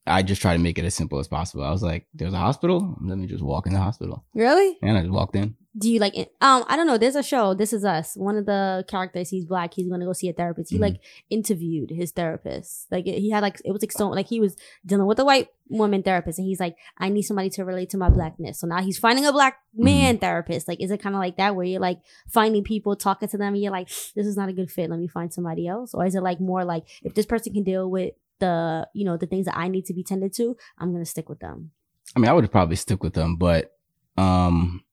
I 0.07 0.21
just 0.21 0.41
try 0.41 0.53
to 0.55 0.59
make 0.61 0.77
it 0.77 0.85
as 0.85 0.93
simple 0.95 1.19
as 1.19 1.27
possible. 1.27 1.63
I 1.63 1.71
was 1.71 1.81
like, 1.83 2.05
"There's 2.13 2.33
a 2.33 2.37
hospital. 2.37 2.95
Let 3.01 3.17
me 3.17 3.27
just 3.27 3.43
walk 3.43 3.65
in 3.67 3.73
the 3.73 3.79
hospital," 3.79 4.23
Really? 4.33 4.77
and 4.81 4.97
I 4.97 5.01
just 5.01 5.13
walked 5.13 5.35
in. 5.35 5.55
do 5.77 5.91
you 5.91 5.99
like 5.99 6.15
um 6.39 6.63
i 6.69 6.77
don't 6.77 6.87
know 6.87 6.97
there's 6.97 7.17
a 7.17 7.21
show 7.31 7.53
this 7.53 7.73
is 7.73 7.83
us 7.83 8.15
one 8.15 8.37
of 8.37 8.45
the 8.45 8.85
characters 8.87 9.29
he's 9.29 9.43
black 9.43 9.73
he's 9.73 9.89
gonna 9.89 10.05
go 10.05 10.13
see 10.13 10.29
a 10.29 10.33
therapist 10.33 10.71
he 10.71 10.77
Mhm. 10.77 10.81
like 10.87 10.97
interviewed 11.29 11.89
his 11.89 12.11
therapist 12.13 12.87
like 12.93 13.03
he 13.05 13.29
had 13.29 13.43
like 13.43 13.57
it 13.65 13.73
was 13.73 13.81
like 13.83 13.91
so 13.91 14.07
like 14.09 14.27
he 14.27 14.39
was 14.39 14.55
dealing 14.85 15.05
with 15.05 15.19
a 15.19 15.25
white 15.25 15.49
woman 15.69 16.01
therapist 16.01 16.39
and 16.39 16.47
he's 16.47 16.61
like 16.61 16.77
i 16.97 17.09
need 17.09 17.23
somebody 17.23 17.49
to 17.49 17.65
relate 17.65 17.89
to 17.89 17.97
my 17.97 18.07
blackness 18.09 18.57
so 18.61 18.67
now 18.67 18.81
he's 18.81 18.97
finding 18.97 19.25
a 19.25 19.33
black 19.33 19.57
man 19.73 20.17
therapist 20.17 20.65
like 20.69 20.79
is 20.81 20.91
it 20.91 21.01
kind 21.01 21.13
of 21.15 21.19
like 21.19 21.35
that 21.35 21.57
where 21.57 21.65
you're 21.65 21.81
like 21.81 21.99
finding 22.29 22.63
people 22.63 22.95
talking 22.95 23.27
to 23.27 23.37
them 23.37 23.53
and 23.53 23.61
you're 23.61 23.71
like 23.79 23.89
this 24.15 24.25
is 24.31 24.37
not 24.37 24.47
a 24.47 24.53
good 24.53 24.71
fit 24.71 24.89
let 24.89 24.97
me 24.99 25.09
find 25.09 25.33
somebody 25.33 25.67
else 25.67 25.93
or 25.93 26.05
is 26.05 26.15
it 26.15 26.21
like 26.23 26.39
more 26.39 26.63
like 26.63 26.85
if 27.03 27.13
this 27.15 27.25
person 27.25 27.51
can 27.53 27.63
deal 27.63 27.91
with 27.91 28.13
the 28.39 28.87
you 28.93 29.05
know 29.05 29.17
the 29.17 29.25
things 29.27 29.45
that 29.45 29.57
i 29.57 29.67
need 29.67 29.85
to 29.85 29.93
be 29.93 30.03
tended 30.03 30.33
to 30.33 30.55
i'm 30.77 30.91
gonna 30.91 31.05
stick 31.05 31.29
with 31.29 31.39
them 31.39 31.71
I 32.15 32.19
mean, 32.19 32.29
I 32.29 32.33
would 32.33 32.49
probably 32.51 32.75
stick 32.75 33.01
with 33.03 33.13
them, 33.13 33.35
but 33.35 33.73
um, 34.15 34.83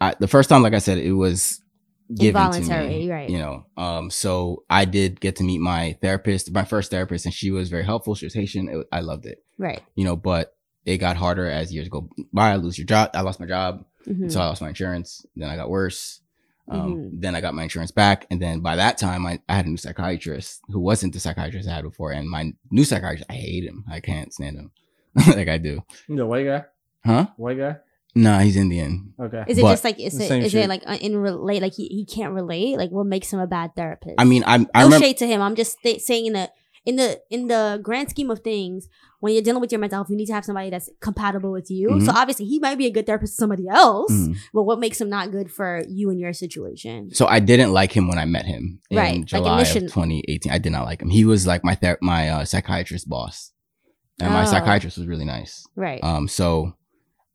I, 0.00 0.14
the 0.18 0.28
first 0.28 0.48
time, 0.48 0.62
like 0.62 0.72
I 0.72 0.78
said, 0.78 0.98
it 0.98 1.12
was 1.12 1.60
given 2.14 2.40
to 2.40 2.58
Involuntary, 2.58 2.88
me, 2.88 3.10
right. 3.10 3.28
You 3.28 3.38
know, 3.38 3.66
um, 3.76 4.08
so 4.08 4.62
I 4.70 4.84
did 4.84 5.20
get 5.20 5.36
to 5.36 5.44
meet 5.44 5.58
my 5.58 5.98
therapist, 6.00 6.52
my 6.52 6.64
first 6.64 6.90
therapist, 6.90 7.24
and 7.26 7.34
she 7.34 7.50
was 7.50 7.68
very 7.70 7.84
helpful. 7.84 8.14
She 8.14 8.24
was 8.24 8.34
Haitian. 8.34 8.68
It, 8.68 8.86
I 8.92 9.00
loved 9.00 9.26
it, 9.26 9.44
right 9.58 9.82
you 9.96 10.04
know, 10.04 10.16
but 10.16 10.56
it 10.86 10.98
got 10.98 11.16
harder 11.16 11.46
as 11.46 11.74
years 11.74 11.88
go 11.88 12.08
by. 12.32 12.52
I 12.52 12.56
lose 12.56 12.78
your 12.78 12.86
job. 12.86 13.10
I 13.14 13.20
lost 13.22 13.40
my 13.40 13.46
job. 13.46 13.84
Mhm. 14.08 14.30
So 14.32 14.40
I 14.40 14.46
lost 14.46 14.62
my 14.62 14.68
insurance. 14.68 15.26
Then 15.36 15.50
I 15.50 15.56
got 15.56 15.70
worse. 15.70 16.20
Um, 16.68 16.94
Mhm. 16.94 17.10
Then 17.20 17.34
I 17.34 17.40
got 17.40 17.54
my 17.54 17.64
insurance 17.64 17.90
back. 17.90 18.26
And 18.30 18.40
then 18.40 18.60
by 18.60 18.76
that 18.76 18.96
time, 18.98 19.26
I, 19.26 19.40
I 19.48 19.56
had 19.56 19.66
a 19.66 19.68
new 19.68 19.76
psychiatrist 19.76 20.60
who 20.68 20.80
wasn't 20.80 21.12
the 21.12 21.20
psychiatrist 21.20 21.68
I 21.68 21.74
had 21.74 21.82
before. 21.84 22.12
And 22.12 22.28
my 22.28 22.52
new 22.70 22.84
psychiatrist, 22.84 23.24
I 23.28 23.34
hate 23.34 23.64
him. 23.64 23.84
I 23.90 24.00
can't 24.00 24.32
stand 24.32 24.56
him 24.56 24.70
like 25.36 25.48
I 25.48 25.58
do. 25.58 25.82
You 26.08 26.14
know, 26.16 26.26
white 26.26 26.46
guy? 26.46 26.64
Huh? 27.04 27.26
White 27.36 27.58
guy? 27.58 27.76
Nah, 28.14 28.40
he's 28.40 28.56
Indian. 28.56 29.14
Okay. 29.18 29.42
Is 29.48 29.58
it 29.58 29.62
But- 29.62 29.70
just 29.72 29.84
like 29.84 29.98
is 29.98 30.16
The 30.18 30.24
it 30.36 30.54
it 30.54 30.68
like 30.68 30.82
uh, 30.86 30.98
in 31.00 31.16
relate 31.16 31.62
like 31.62 31.72
he, 31.74 31.86
he 31.88 32.04
can't 32.04 32.34
relate 32.34 32.76
like 32.76 32.90
what 32.90 33.06
makes 33.06 33.32
him 33.32 33.40
a 33.40 33.46
bad 33.46 33.74
therapist? 33.74 34.14
I 34.18 34.24
mean, 34.24 34.44
I'm, 34.46 34.68
I 34.74 34.80
no 34.80 34.84
remember. 34.86 35.06
shade 35.06 35.16
to 35.18 35.26
him. 35.26 35.40
I'm 35.40 35.54
just 35.56 35.78
th- 35.82 36.00
saying 36.02 36.26
in 36.26 36.32
the 36.34 36.50
in 36.84 36.96
the 36.96 37.20
in 37.30 37.46
the 37.46 37.78
grand 37.82 38.10
scheme 38.10 38.30
of 38.30 38.40
things, 38.40 38.88
when 39.20 39.32
you're 39.32 39.42
dealing 39.42 39.60
with 39.60 39.70
your 39.70 39.78
mental 39.78 39.98
health, 39.98 40.10
you 40.10 40.16
need 40.16 40.26
to 40.26 40.32
have 40.32 40.44
somebody 40.44 40.68
that's 40.70 40.90
compatible 41.00 41.52
with 41.52 41.70
you. 41.70 41.88
Mhm. 41.90 42.06
So 42.06 42.12
obviously, 42.12 42.46
he 42.46 42.58
might 42.58 42.76
be 42.76 42.86
a 42.86 42.90
good 42.90 43.06
therapist 43.06 43.34
to 43.34 43.40
somebody 43.40 43.68
else, 43.68 44.10
Mhm. 44.12 44.36
but 44.52 44.64
what 44.64 44.80
makes 44.80 45.00
him 45.00 45.08
not 45.08 45.30
good 45.30 45.50
for 45.50 45.82
you 45.88 46.10
and 46.10 46.18
your 46.18 46.32
situation? 46.32 47.10
So 47.14 47.26
I 47.26 47.38
didn't 47.38 47.72
like 47.72 47.92
him 47.96 48.08
when 48.08 48.18
I 48.18 48.24
met 48.24 48.46
him 48.46 48.80
in 48.90 48.96
Right, 48.98 49.16
like 49.18 49.24
July 49.26 49.56
initial- 49.60 49.84
of 49.84 49.92
2018. 49.92 50.52
I 50.52 50.58
did 50.58 50.72
not 50.72 50.84
like 50.84 51.00
him. 51.02 51.10
He 51.10 51.24
was 51.24 51.46
like 51.46 51.62
my 51.64 51.76
ther- 51.76 51.98
my 52.02 52.28
uh, 52.30 52.44
psychiatrist 52.44 53.08
boss, 53.08 53.52
and 54.20 54.32
my 54.32 54.42
Oh. 54.42 54.46
psychiatrist 54.46 54.98
was 54.98 55.06
really 55.06 55.24
nice. 55.24 55.64
Right. 55.76 56.02
Um, 56.02 56.26
so 56.26 56.74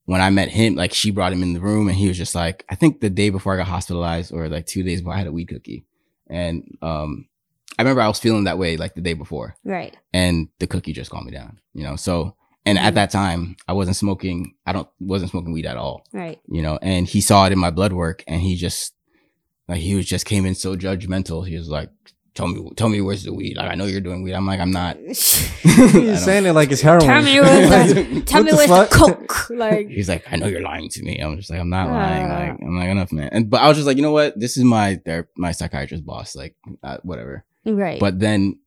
when 0.06 0.20
I 0.20 0.30
met 0.30 0.50
him, 0.50 0.76
like 0.76 0.94
she 0.94 1.10
brought 1.12 1.32
him 1.34 1.42
in 1.44 1.54
the 1.54 1.62
room 1.62 1.88
and 1.88 1.98
he 1.98 2.08
was 2.10 2.18
just 2.18 2.36
like, 2.36 2.66
I 2.70 2.76
think 2.76 3.00
the 3.00 3.10
day 3.10 3.30
before 3.30 3.54
I 3.54 3.58
got 3.58 3.68
hospitalized 3.68 4.34
or 4.34 4.50
like 4.50 4.66
two 4.66 4.84
days 4.84 5.00
before 5.02 5.14
I 5.14 5.18
had 5.20 5.28
a 5.28 5.32
weed 5.32 5.48
cookie. 5.48 5.86
And, 6.30 6.64
um, 6.82 7.28
I 7.80 7.82
remember 7.84 8.02
I 8.02 8.08
was 8.08 8.20
feeling 8.20 8.46
that 8.46 8.58
way 8.58 8.76
like 8.78 8.96
the 8.96 9.02
day 9.02 9.14
before 9.14 9.56
right. 9.64 9.96
and 10.14 10.48
the 10.60 10.68
cookie 10.68 10.94
just 10.94 11.12
calmed 11.12 11.28
me 11.28 11.32
down, 11.32 11.60
you 11.74 11.84
know? 11.84 11.96
So, 11.96 12.36
and 12.66 12.78
Mhm. 12.78 12.82
at 12.82 12.96
that 12.96 13.12
time 13.12 13.56
I 13.68 13.74
wasn't 13.74 13.98
smoking. 13.98 14.56
I 14.66 14.74
don't, 14.74 14.88
wasn't 15.00 15.32
smoking 15.32 15.54
weed 15.54 15.66
at 15.66 15.78
all, 15.78 16.04
Right. 16.12 16.40
you 16.48 16.62
know? 16.62 16.80
And 16.82 17.08
he 17.08 17.22
saw 17.22 17.46
it 17.46 17.52
in 17.52 17.60
my 17.60 17.70
blood 17.72 17.94
work 17.94 18.24
and 18.28 18.42
he 18.42 18.56
just, 18.56 18.94
like, 19.68 19.80
he 19.82 19.96
was 19.96 20.06
just 20.06 20.26
came 20.26 20.46
in 20.46 20.56
so 20.56 20.76
judgmental. 20.76 21.48
He 21.48 21.56
was 21.56 21.70
like, 21.70 21.90
tell 22.34 22.48
me, 22.48 22.70
tell 22.76 22.90
me 22.90 23.02
where's 23.02 23.24
the 23.24 23.34
weed. 23.34 23.58
Like 23.58 23.70
I 23.72 23.76
know 23.76 23.86
you're 23.86 24.02
doing 24.02 24.22
weed. 24.24 24.34
I'm 24.34 24.46
like, 24.48 24.60
I'm 24.60 24.72
not. 24.72 24.98
He's 25.08 26.24
saying 26.24 26.46
it 26.46 26.54
like 26.54 26.72
it's 26.72 26.82
heroin. 26.82 27.02
Tell 27.06 27.22
me 27.22 27.40
where's 27.42 27.94
the, 27.94 28.22
tell 28.22 28.44
me 28.44 28.52
the 28.52 28.58
where's 28.58 28.70
the 28.70 28.88
coke. 28.92 29.50
Like 29.50 29.88
He's 29.90 30.10
like, 30.10 30.26
I 30.32 30.36
know 30.38 30.48
you're 30.48 30.62
lying 30.62 30.90
to 30.90 31.04
me. 31.04 31.20
I'm 31.20 31.38
just 31.38 31.50
like, 31.50 31.60
I'm 31.60 31.70
not 31.70 31.90
lying. 31.90 32.26
Uh. 32.26 32.30
Like, 32.30 32.62
I'm 32.62 32.80
like, 32.80 32.90
enough, 32.90 33.12
man. 33.12 33.30
And 33.32 33.50
but 33.50 33.62
I 33.62 33.68
was 33.68 33.78
just 33.78 33.88
like, 33.88 33.98
you 33.98 34.04
know 34.04 34.12
what? 34.12 34.40
This 34.40 34.58
is 34.58 34.64
my 34.64 35.00
ther- 35.06 35.30
my 35.38 35.52
psychiatrist 35.52 36.06
boss. 36.06 36.36
Like, 36.36 36.56
uh, 36.84 36.98
whatever. 37.04 37.44
Right. 37.68 38.00
But 38.00 38.20
then 38.20 38.60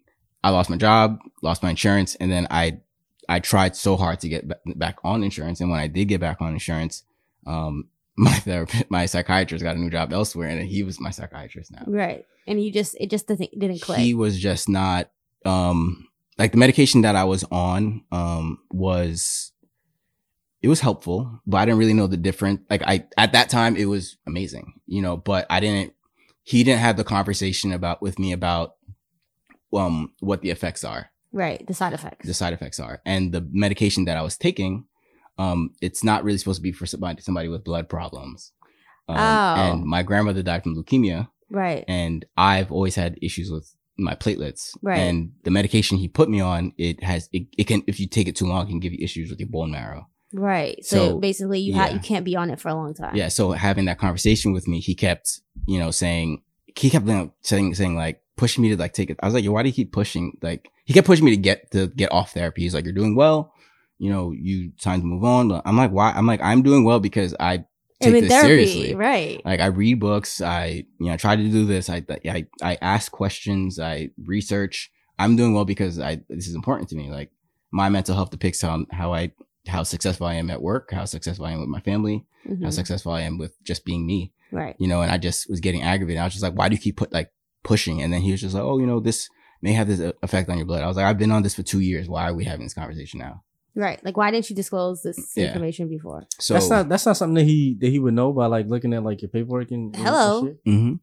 I 0.43 0.51
lost 0.51 0.71
my 0.71 0.77
job, 0.77 1.19
lost 1.43 1.63
my 1.63 1.71
insurance, 1.71 2.15
and 2.17 2.31
then 2.31 2.47
I 2.51 2.81
I 3.29 3.41
tried 3.41 3.77
so 3.77 3.97
hard 3.97 4.21
to 4.21 4.29
get 4.29 4.51
back 4.79 4.99
on 5.05 5.23
insurance. 5.23 5.61
And 5.61 5.71
when 5.71 5.79
I 5.79 5.87
did 5.87 6.07
get 6.07 6.21
back 6.21 6.41
on 6.41 6.53
insurance, 6.53 7.05
um, 7.47 7.89
my 8.17 8.33
therapist, 8.33 8.91
my 8.91 9.07
psychiatrist 9.07 9.65
got 9.65 9.77
a 9.77 9.79
new 9.79 9.91
job 9.91 10.13
elsewhere, 10.13 10.49
and 10.49 10.67
he 10.67 10.83
was 10.83 11.01
my 11.01 11.11
psychiatrist 11.11 11.73
now. 11.73 11.85
right. 11.87 12.27
And 12.47 12.63
you 12.63 12.73
just 12.73 12.97
it 12.99 13.11
just 13.11 13.29
doesn't 13.29 13.51
didn't 13.59 13.81
click. 13.81 13.99
He 13.99 14.15
was 14.15 14.39
just 14.39 14.69
not 14.69 15.11
um 15.45 16.09
like 16.37 16.53
the 16.53 16.59
medication 16.59 17.03
that 17.03 17.17
I 17.17 17.25
was 17.25 17.45
on 17.51 18.03
um 18.11 18.59
was 18.71 19.53
it 20.63 20.69
was 20.69 20.81
helpful, 20.81 21.41
but 21.47 21.59
I 21.59 21.65
didn't 21.65 21.79
really 21.79 21.95
know 21.95 22.07
the 22.07 22.17
difference. 22.17 22.61
Like 22.69 22.83
I 22.83 23.07
at 23.17 23.33
that 23.33 23.51
time 23.51 23.77
it 23.77 23.87
was 23.87 24.17
amazing, 24.27 24.81
you 24.87 25.01
know, 25.01 25.17
but 25.17 25.47
I 25.49 25.61
didn't 25.61 25.95
he 26.43 26.65
didn't 26.65 26.81
have 26.81 26.97
the 26.97 27.05
conversation 27.05 27.73
about 27.73 28.03
with 28.03 28.19
me 28.19 28.33
about 28.33 28.75
um 29.73 30.13
what 30.21 30.41
the 30.43 30.51
effects 30.51 30.85
are 30.85 31.11
right. 31.33 31.65
The 31.67 31.75
side 31.75 31.93
effects. 31.93 32.27
the 32.27 32.35
side 32.35 32.53
effects 32.53 32.81
are. 32.81 33.01
And 33.05 33.33
the 33.33 33.47
medication 33.53 34.05
that 34.07 34.17
I 34.17 34.23
was 34.23 34.37
taking, 34.37 34.85
um, 35.39 35.71
it's 35.81 36.03
not 36.03 36.25
really 36.25 36.39
supposed 36.39 36.59
to 36.59 36.63
be 36.63 36.73
for 36.73 36.87
somebody 36.87 37.23
somebody 37.23 37.49
with 37.49 37.65
blood 37.65 37.89
problems. 37.89 38.53
Um, 39.09 39.17
Oh. 39.19 39.55
And 39.73 39.85
my 39.85 40.03
grandmother 40.03 40.43
died 40.43 40.63
from 40.63 40.77
leukemia, 40.77 41.29
right. 41.51 41.85
and 41.89 42.25
I've 42.37 42.71
always 42.71 42.95
had 42.95 43.19
issues 43.23 43.51
with 43.51 43.75
my 43.99 44.15
platelets. 44.15 44.71
Right. 44.83 44.99
And 44.99 45.33
the 45.45 45.51
medication 45.51 45.99
he 45.99 46.09
put 46.09 46.29
me 46.29 46.41
on, 46.41 46.73
it 46.79 47.03
has 47.03 47.29
it, 47.33 47.47
it 47.59 47.65
can 47.65 47.83
if 47.87 47.99
you 48.01 48.07
take 48.07 48.29
it 48.29 48.37
too 48.37 48.47
long, 48.47 48.67
it 48.67 48.71
can 48.71 48.81
give 48.81 48.93
you 48.93 48.99
issues 49.03 49.31
with 49.31 49.41
your 49.41 49.49
bone 49.49 49.71
marrow. 49.71 50.09
Right. 50.33 50.85
So, 50.85 50.97
So, 50.97 51.19
basically, 51.19 51.61
you 51.61 51.75
ha- 51.75 51.89
you 51.89 51.99
can't 51.99 52.25
be 52.25 52.37
on 52.37 52.51
it 52.51 52.61
for 52.61 52.69
a 52.69 52.75
long 52.75 52.95
time. 52.95 53.17
Yeah. 53.17 53.29
So 53.29 53.51
having 53.53 53.87
that 53.87 53.99
conversation 53.99 54.53
with 54.53 54.69
me, 54.69 54.79
he 54.81 54.95
kept, 54.95 55.41
you 55.67 55.79
know, 55.79 55.91
saying 55.91 56.43
he 56.77 56.89
kept 56.89 57.07
saying 57.43 57.75
saying 57.75 57.97
like 57.97 58.23
pushing 58.41 58.63
me 58.63 58.71
to 58.71 58.77
like 58.77 58.93
take 58.93 59.11
it. 59.11 59.19
I 59.23 59.27
was 59.27 59.35
like, 59.35 59.45
yo, 59.45 59.53
why 59.53 59.63
do 59.63 59.69
you 59.69 59.75
keep 59.75 59.93
pushing? 59.93 60.37
Like 60.43 60.71
he 60.85 60.93
kept 60.95 61.07
pushing 61.07 61.25
me 61.25 61.31
to 61.31 61.37
get 61.37 61.71
to 61.73 61.87
get 61.89 62.11
off 62.13 62.33
therapy. 62.33 62.63
He's 62.63 62.75
like, 62.75 62.85
you're 62.85 62.93
doing 63.01 63.15
well. 63.15 63.53
You 63.99 64.11
know, 64.11 64.33
you 64.33 64.73
time 64.81 65.01
to 65.03 65.07
move 65.07 65.25
on. 65.25 65.61
I'm 65.65 65.77
like, 65.77 65.91
why? 65.93 66.11
I'm 66.13 66.27
like, 66.27 66.41
I'm 66.43 66.63
doing 66.63 66.85
well 66.85 67.01
because 67.01 67.35
I 67.39 67.65
take 68.03 68.23
this 68.23 68.31
therapy. 68.31 68.67
seriously. 68.67 68.95
Right. 68.95 69.43
Like 69.45 69.61
I 69.61 69.67
read 69.67 70.01
books. 70.01 70.41
I 70.41 70.85
you 70.99 71.07
know 71.07 71.13
I 71.13 71.17
try 71.19 71.37
to 71.37 71.43
do 71.43 71.67
this. 71.67 71.89
I 71.91 72.03
I 72.27 72.47
I 72.63 72.79
ask 72.81 73.13
questions. 73.13 73.79
I 73.79 74.11
research. 74.25 74.91
I'm 75.19 75.37
doing 75.37 75.53
well 75.55 75.67
because 75.67 75.99
I 76.01 76.23
this 76.31 76.49
is 76.49 76.55
important 76.55 76.89
to 76.91 76.97
me. 76.97 77.11
Like 77.11 77.31
my 77.71 77.89
mental 77.91 78.15
health 78.15 78.31
depicts 78.31 78.63
how 78.63 78.85
how 78.91 79.13
I 79.13 79.33
how 79.67 79.83
successful 79.83 80.27
I 80.27 80.35
am 80.35 80.51
at 80.51 80.63
work, 80.63 80.91
how 80.93 81.05
successful 81.05 81.45
I 81.45 81.53
am 81.53 81.61
with 81.61 81.69
my 81.69 81.81
family, 81.81 82.25
Mhm. 82.49 82.65
how 82.65 82.71
successful 82.71 83.13
I 83.13 83.21
am 83.21 83.37
with 83.37 83.53
just 83.63 83.85
being 83.85 84.07
me, 84.07 84.33
Right. 84.51 84.75
you 84.79 84.89
know, 84.89 85.03
and 85.03 85.11
I 85.13 85.19
just 85.19 85.51
was 85.51 85.61
getting 85.61 85.83
aggravated. 85.83 86.19
I 86.21 86.25
was 86.25 86.33
just 86.33 86.43
like, 86.43 86.55
why 86.55 86.71
do 86.71 86.75
you 86.77 86.81
keep 86.81 86.97
put 86.97 87.13
like 87.13 87.31
pushing? 87.63 88.03
And 88.03 88.13
then 88.13 88.21
he 88.23 88.31
was 88.33 88.41
just 88.41 88.55
like, 88.55 88.63
oh, 88.65 88.79
you 88.79 88.87
know, 88.87 89.01
this 89.01 89.29
may 89.63 89.73
have 89.73 89.89
this 89.89 90.01
effect 90.23 90.49
on 90.49 90.57
your 90.57 90.67
blood. 90.67 90.83
I 90.83 90.87
was 90.87 90.97
like, 90.97 91.07
I've 91.07 91.19
been 91.19 91.31
on 91.31 91.43
this 91.43 91.55
for 91.55 91.63
two 91.63 91.81
years. 91.81 92.09
Why 92.09 92.29
are 92.29 92.35
we 92.35 92.45
having 92.45 92.65
this 92.67 92.75
conversation 92.75 93.21
now? 93.21 93.43
Right. 93.77 94.03
Like, 94.05 94.17
why 94.17 94.31
didn't 94.31 94.51
you 94.51 94.57
disclose 94.57 95.03
this 95.03 95.33
Yeah. 95.37 95.49
information 95.49 95.89
before? 95.89 96.27
So 96.39 96.55
that's 96.55 96.69
not 96.69 96.89
that's 96.89 97.07
not 97.07 97.17
something 97.17 97.35
that 97.35 97.45
he 97.45 97.77
that 97.81 97.89
he 97.89 97.99
would 97.99 98.15
know 98.15 98.33
by 98.33 98.47
like 98.47 98.67
looking 98.67 98.93
at 98.95 99.05
like 99.05 99.23
your 99.23 99.29
paperwork 99.29 99.71
and, 99.71 99.95
and 99.95 100.05
Hello. 100.05 100.45
shit. 100.47 100.65
Mhm. 100.65 101.01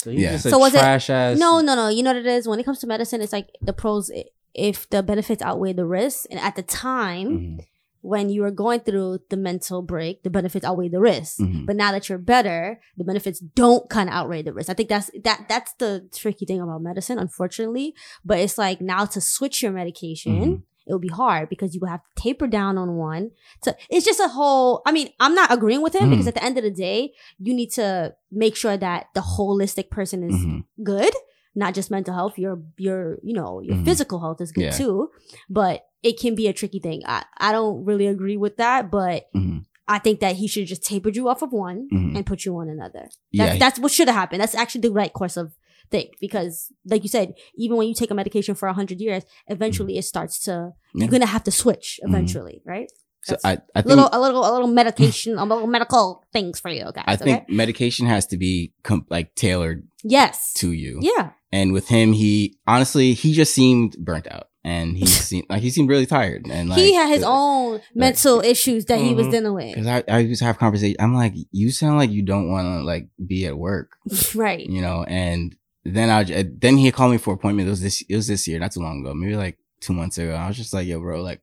So 0.00 0.10
he's 0.10 0.20
Yeah. 0.20 0.32
just 0.32 0.46
a 0.46 0.50
So 0.50 0.58
was 0.58 0.74
it- 0.74 0.78
trash 0.78 1.10
ass. 1.10 1.38
No, 1.38 1.60
no, 1.60 1.74
no. 1.74 1.88
You 1.88 2.02
know 2.02 2.10
what 2.10 2.16
it 2.18 2.26
is? 2.26 2.46
When 2.46 2.60
it 2.60 2.64
comes 2.64 2.78
to 2.80 2.86
medicine, 2.86 3.20
it's 3.20 3.32
like 3.32 3.48
the 3.60 3.72
pros, 3.72 4.10
if 4.54 4.88
the 4.90 5.02
benefits 5.02 5.42
outweigh 5.42 5.72
the 5.72 5.84
risks. 5.86 6.26
And 6.30 6.38
at 6.38 6.54
the 6.56 6.62
time, 6.62 7.28
Mhm. 7.28 7.60
When 8.02 8.28
you 8.28 8.42
were 8.42 8.50
going 8.50 8.80
through 8.80 9.18
the 9.30 9.36
mental 9.36 9.80
break, 9.80 10.22
the 10.24 10.30
benefits 10.30 10.64
outweigh 10.64 10.88
the 10.88 11.00
risks. 11.00 11.38
Mhm. 11.40 11.66
But 11.66 11.76
now 11.76 11.90
that 11.92 12.08
you're 12.08 12.18
better, 12.18 12.80
the 12.98 13.04
benefits 13.04 13.38
don't 13.40 13.88
kind 13.88 14.08
of 14.08 14.14
outweigh 14.14 14.42
the 14.42 14.52
risks. 14.52 14.68
I 14.70 14.74
think 14.74 14.88
that's 14.88 15.10
that 15.24 15.46
that's 15.48 15.72
the 15.74 16.08
tricky 16.14 16.44
thing 16.44 16.60
about 16.60 16.82
medicine, 16.82 17.18
unfortunately. 17.18 17.94
But 18.24 18.38
it's 18.40 18.58
like 18.58 18.80
now 18.80 19.04
to 19.06 19.20
switch 19.20 19.62
your 19.62 19.72
medication, 19.72 20.32
Mhm. 20.40 20.62
it 20.86 20.92
will 20.92 20.98
be 20.98 21.08
hard 21.08 21.48
because 21.48 21.74
you 21.74 21.80
will 21.80 21.88
have 21.94 22.02
to 22.02 22.22
taper 22.22 22.48
down 22.48 22.76
on 22.76 22.96
one. 22.96 23.30
So 23.62 23.72
it's 23.88 24.04
just 24.04 24.18
a 24.18 24.28
whole. 24.28 24.82
I 24.84 24.90
mean, 24.90 25.10
I'm 25.20 25.34
not 25.36 25.52
agreeing 25.52 25.80
with 25.82 25.94
him 25.94 26.08
Mhm. 26.08 26.10
because 26.10 26.26
at 26.26 26.34
the 26.34 26.42
end 26.44 26.58
of 26.58 26.64
the 26.64 26.72
day, 26.72 27.12
you 27.38 27.54
need 27.54 27.70
to 27.74 28.16
make 28.32 28.56
sure 28.56 28.76
that 28.76 29.06
the 29.14 29.20
holistic 29.20 29.90
person 29.90 30.24
is 30.28 30.34
Mhm. 30.34 30.64
good, 30.82 31.14
not 31.54 31.74
just 31.74 31.90
mental 31.90 32.14
health. 32.14 32.38
Your 32.38 32.62
your 32.78 33.18
you 33.22 33.34
know 33.34 33.60
your 33.60 33.76
Mhm. 33.76 33.84
physical 33.84 34.20
health 34.20 34.40
is 34.40 34.52
good 34.52 34.64
Yeah. 34.64 34.70
too, 34.70 35.10
but 35.50 35.84
it 36.02 36.18
can 36.18 36.34
be 36.34 36.46
a 36.48 36.52
tricky 36.52 36.80
thing. 36.80 37.02
I 37.06 37.24
I 37.38 37.52
don't 37.52 37.84
really 37.84 38.06
agree 38.06 38.36
with 38.36 38.56
that, 38.56 38.90
but 38.90 39.24
Mhm. 39.34 39.64
I 39.88 39.98
think 39.98 40.20
that 40.20 40.36
he 40.36 40.46
should 40.48 40.66
just 40.66 40.84
taper 40.84 41.08
you 41.10 41.28
off 41.28 41.42
of 41.42 41.52
one 41.52 41.88
Mhm. 41.92 42.16
and 42.16 42.24
put 42.26 42.44
you 42.44 42.56
on 42.56 42.68
another. 42.68 43.08
Yeah, 43.30 43.46
That's, 43.46 43.58
that's 43.58 43.78
what 43.80 43.92
should 43.92 44.08
have 44.08 44.16
happened. 44.16 44.40
That's 44.40 44.54
actually 44.54 44.82
the 44.82 44.92
right 44.92 45.12
course 45.12 45.36
of 45.36 45.52
thing 45.90 46.08
because, 46.20 46.72
like 46.86 47.02
you 47.02 47.08
said, 47.08 47.34
even 47.56 47.76
when 47.76 47.88
you 47.88 47.94
take 47.94 48.10
a 48.10 48.14
medication 48.14 48.54
for 48.54 48.66
a 48.68 48.72
hundred 48.72 49.00
years, 49.00 49.24
eventually 49.48 49.98
it 49.98 50.04
starts 50.04 50.38
to 50.44 50.50
Mm-hmm. 50.50 50.98
Yeah. 50.98 51.04
you're 51.04 51.10
gonna 51.10 51.26
have 51.26 51.44
to 51.44 51.50
switch 51.50 52.00
Mhm. 52.02 52.08
eventually, 52.08 52.62
right? 52.64 52.90
So 53.24 53.32
That's 53.34 53.44
I, 53.44 53.50
I 53.52 53.54
A 53.76 53.82
think 53.82 53.86
little, 53.86 54.08
a 54.12 54.20
little, 54.20 54.42
a 54.44 54.50
little 54.52 54.66
medication, 54.68 55.38
a 55.38 55.44
little 55.44 55.66
medical 55.68 56.24
things 56.32 56.58
for 56.58 56.70
you 56.70 56.90
guys. 56.92 57.04
I 57.06 57.16
think 57.16 57.42
okay? 57.42 57.52
medication 57.52 58.06
has 58.06 58.26
to 58.26 58.36
be 58.36 58.72
com- 58.82 59.06
like 59.10 59.34
tailored 59.36 59.86
yes, 60.02 60.52
to 60.54 60.72
you. 60.72 60.98
yeah, 61.02 61.30
And 61.52 61.72
with 61.72 61.88
him, 61.88 62.12
he 62.14 62.58
honestly 62.66 63.12
he 63.14 63.32
just 63.32 63.54
seemed 63.54 63.96
burnt 63.98 64.26
out, 64.28 64.48
and 64.64 64.96
he 64.98 65.06
seemed 65.28 65.46
like 65.48 65.62
he 65.62 65.70
seemed 65.70 65.88
really 65.88 66.06
tired. 66.06 66.46
And 66.50 66.68
like 66.68 66.78
he 66.80 66.94
had 66.94 67.08
his 67.10 67.22
own 67.24 67.80
mental 67.94 68.40
issues 68.40 68.86
that 68.86 68.98
he 69.00 69.14
was 69.14 69.28
Mhm. 69.28 69.30
dealing 69.30 69.54
with. 69.54 69.74
Because 69.76 69.86
I, 69.86 70.04
I 70.08 70.18
used 70.18 70.40
to 70.40 70.44
have 70.46 70.58
conversation. 70.58 70.96
I'm 70.98 71.14
like, 71.14 71.34
you 71.52 71.70
sound 71.70 71.98
like 71.98 72.10
you 72.10 72.22
don't 72.22 72.50
want 72.50 72.66
to 72.66 72.82
like 72.84 73.06
be 73.24 73.46
at 73.46 73.56
work, 73.56 73.92
right. 74.34 74.66
you 74.68 74.80
know. 74.82 75.04
And 75.06 75.54
then 75.84 76.10
i 76.10 76.24
then 76.24 76.76
he 76.76 76.90
called 76.90 77.12
me 77.12 77.18
for 77.18 77.34
appointment. 77.34 77.68
It 77.68 77.70
was 77.70 77.82
this 77.82 78.02
it 78.08 78.16
was 78.16 78.26
this 78.26 78.48
year, 78.48 78.58
not 78.58 78.72
too 78.72 78.80
long 78.80 79.00
ago, 79.00 79.14
maybe 79.14 79.36
like 79.36 79.58
two 79.80 79.92
months 79.92 80.18
ago. 80.18 80.34
I 80.34 80.48
was 80.48 80.56
just 80.56 80.72
like, 80.74 80.88
yo, 80.88 80.98
bro, 80.98 81.22
like 81.22 81.40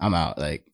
I'm 0.00 0.12
out. 0.14 0.36
Like, 0.38 0.64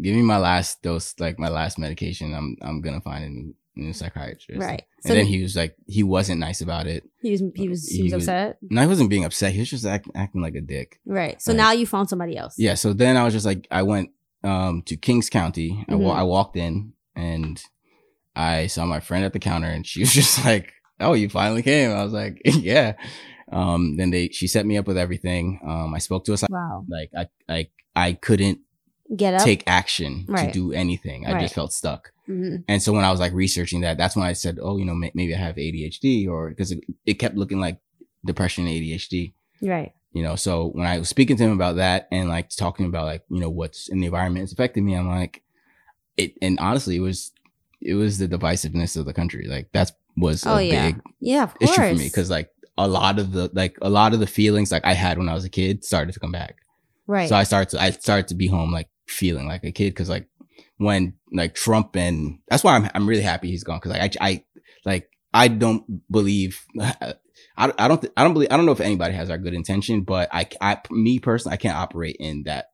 give 0.00 0.14
me 0.14 0.22
my 0.22 0.38
last 0.38 0.82
dose, 0.82 1.14
like 1.18 1.38
my 1.38 1.48
last 1.48 1.78
medication. 1.78 2.34
I'm 2.34 2.56
I'm 2.62 2.80
gonna 2.80 3.00
find 3.00 3.24
a 3.24 3.28
new, 3.28 3.54
new 3.76 3.92
psychiatrist. 3.92 4.60
Right. 4.60 4.82
And 5.04 5.08
So 5.10 5.14
then 5.14 5.26
he 5.26 5.42
was 5.42 5.54
like, 5.56 5.76
he 5.86 6.02
wasn't 6.02 6.40
nice 6.40 6.60
about 6.60 6.86
it. 6.86 7.04
he 7.20 7.30
was 7.32 7.42
he 7.54 7.68
was 7.68 7.88
he 7.88 7.96
he 7.98 8.02
was 8.04 8.12
was- 8.14 8.22
upset. 8.28 8.58
No, 8.62 8.80
he 8.82 8.86
wasn't 8.86 9.10
being 9.10 9.24
upset. 9.24 9.52
He 9.52 9.60
was 9.60 9.70
just 9.70 9.84
act, 9.86 10.08
acting 10.14 10.40
like 10.42 10.54
a 10.54 10.60
dick. 10.60 11.00
Right. 11.06 11.40
So 11.42 11.52
Right. 11.52 11.56
now 11.58 11.72
you 11.72 11.86
found 11.86 12.08
somebody 12.08 12.36
else. 12.36 12.54
Yeah. 12.58 12.74
So 12.74 12.92
then 12.92 13.16
I 13.16 13.24
was 13.24 13.32
just 13.34 13.46
like, 13.46 13.66
I 13.70 13.82
went 13.82 14.10
um 14.42 14.82
to 14.86 14.96
Kings 14.96 15.30
County. 15.30 15.84
I, 15.88 15.94
wa- 15.94 16.14
Mhm. 16.14 16.18
I 16.18 16.22
walked 16.24 16.56
in 16.56 16.92
and 17.16 17.62
I 18.36 18.66
saw 18.66 18.84
my 18.86 19.00
friend 19.00 19.24
at 19.24 19.32
the 19.32 19.38
counter, 19.38 19.68
and 19.68 19.86
she 19.86 20.00
was 20.04 20.12
just 20.12 20.44
like, 20.44 20.72
"Oh, 21.00 21.12
you 21.14 21.28
finally 21.28 21.62
came." 21.62 21.90
I 21.92 22.02
was 22.02 22.12
like, 22.12 22.42
"Yeah." 22.44 22.94
Um. 23.52 23.96
Then 23.96 24.10
they 24.10 24.28
she 24.28 24.46
set 24.48 24.66
me 24.66 24.76
up 24.76 24.86
with 24.88 24.98
everything. 24.98 25.60
Um. 25.64 25.94
I 25.94 25.98
spoke 25.98 26.24
to 26.24 26.32
a 26.32 26.36
psych- 26.36 26.50
Wow. 26.50 26.84
like 26.88 27.10
I 27.16 27.26
I 27.48 27.68
I 27.94 28.12
couldn't 28.14 28.58
Get 29.14 29.34
up. 29.34 29.42
take 29.44 29.62
action 29.66 30.24
Right. 30.28 30.46
to 30.46 30.52
do 30.52 30.72
anything. 30.72 31.26
I 31.26 31.32
Right. 31.32 31.40
just 31.42 31.54
felt 31.54 31.72
stuck. 31.72 32.12
Mhm. 32.28 32.64
And 32.68 32.82
so 32.82 32.92
when 32.92 33.04
I 33.04 33.10
was 33.10 33.20
like 33.20 33.32
researching 33.34 33.82
that, 33.82 33.98
that's 33.98 34.16
when 34.16 34.24
I 34.26 34.32
said, 34.32 34.58
"Oh, 34.60 34.78
you 34.78 34.84
know, 34.86 34.94
may- 34.94 35.12
maybe 35.14 35.34
I 35.34 35.38
have 35.38 35.56
ADHD," 35.58 36.26
or 36.26 36.48
because 36.48 36.72
it, 36.72 36.80
it 37.04 37.14
kept 37.14 37.36
looking 37.36 37.60
like 37.60 37.78
depression, 38.24 38.66
and 38.66 38.72
ADHD 38.74 39.34
Right. 39.60 39.92
you 40.12 40.22
know 40.22 40.34
so 40.36 40.68
when 40.68 40.86
i 40.86 40.98
was 40.98 41.08
speaking 41.08 41.36
to 41.36 41.42
him 41.44 41.52
about 41.52 41.76
that 41.76 42.08
and 42.10 42.28
like 42.28 42.48
talking 42.50 42.86
about 42.86 43.04
like 43.04 43.22
you 43.30 43.40
know 43.40 43.50
what's 43.50 43.88
in 43.88 44.00
the 44.00 44.06
environment 44.06 44.44
is 44.44 44.52
affecting 44.52 44.84
me 44.84 44.94
i'm 44.94 45.06
like 45.08 45.42
it 46.16 46.34
and 46.40 46.58
honestly 46.60 46.96
it 46.96 47.00
was 47.00 47.32
it 47.82 47.94
was 47.94 48.18
the 48.18 48.28
divisiveness 48.28 48.96
of 48.96 49.04
the 49.06 49.12
country 49.12 49.46
like 49.48 49.68
that's 49.72 49.92
was 50.16 50.46
Oh 50.46 50.56
a 50.56 50.62
yeah. 50.62 50.86
big 50.92 51.00
Yeah, 51.20 51.42
of 51.44 51.54
course. 51.58 51.70
issue 51.72 51.82
for 51.88 51.94
me 51.94 52.04
because 52.04 52.30
like 52.30 52.48
a 52.78 52.86
lot 52.88 53.18
of 53.18 53.32
the 53.32 53.50
like 53.54 53.76
a 53.82 53.90
lot 53.90 54.14
of 54.14 54.20
the 54.20 54.26
feelings 54.26 54.70
like 54.72 54.84
i 54.84 54.94
had 54.94 55.18
when 55.18 55.28
i 55.28 55.34
was 55.34 55.44
a 55.44 55.50
kid 55.50 55.84
started 55.84 56.12
to 56.14 56.20
come 56.20 56.32
back 56.32 56.56
right. 57.06 57.28
so 57.28 57.36
i 57.36 57.42
started 57.44 57.70
to 57.70 57.82
i 57.82 57.90
started 57.90 58.28
to 58.28 58.34
be 58.34 58.46
home 58.46 58.72
like 58.72 58.88
feeling 59.06 59.46
like 59.46 59.64
a 59.64 59.72
kid 59.72 59.90
because 59.90 60.08
like 60.08 60.28
when 60.78 61.14
like 61.32 61.54
trump 61.54 61.94
and 61.96 62.38
that's 62.48 62.64
why 62.64 62.74
i'm, 62.76 62.90
I'm 62.94 63.08
really 63.08 63.22
happy 63.22 63.48
he's 63.48 63.64
gone 63.64 63.78
because 63.78 63.92
like 63.92 64.16
I, 64.20 64.26
I 64.28 64.44
like 64.84 65.10
i 65.32 65.48
don't 65.48 66.10
believe 66.10 66.64
I, 67.56 67.72
I 67.78 67.88
don't 67.88 68.00
th- 68.00 68.12
I 68.16 68.24
don't 68.24 68.32
believe 68.32 68.48
I 68.50 68.56
don't 68.56 68.66
know 68.66 68.72
if 68.72 68.80
anybody 68.80 69.14
has 69.14 69.30
our 69.30 69.38
good 69.38 69.54
intention, 69.54 70.02
but 70.02 70.28
I, 70.32 70.48
I 70.60 70.80
me 70.90 71.20
personally 71.20 71.54
I 71.54 71.56
can't 71.56 71.76
operate 71.76 72.16
in 72.18 72.44
that 72.44 72.70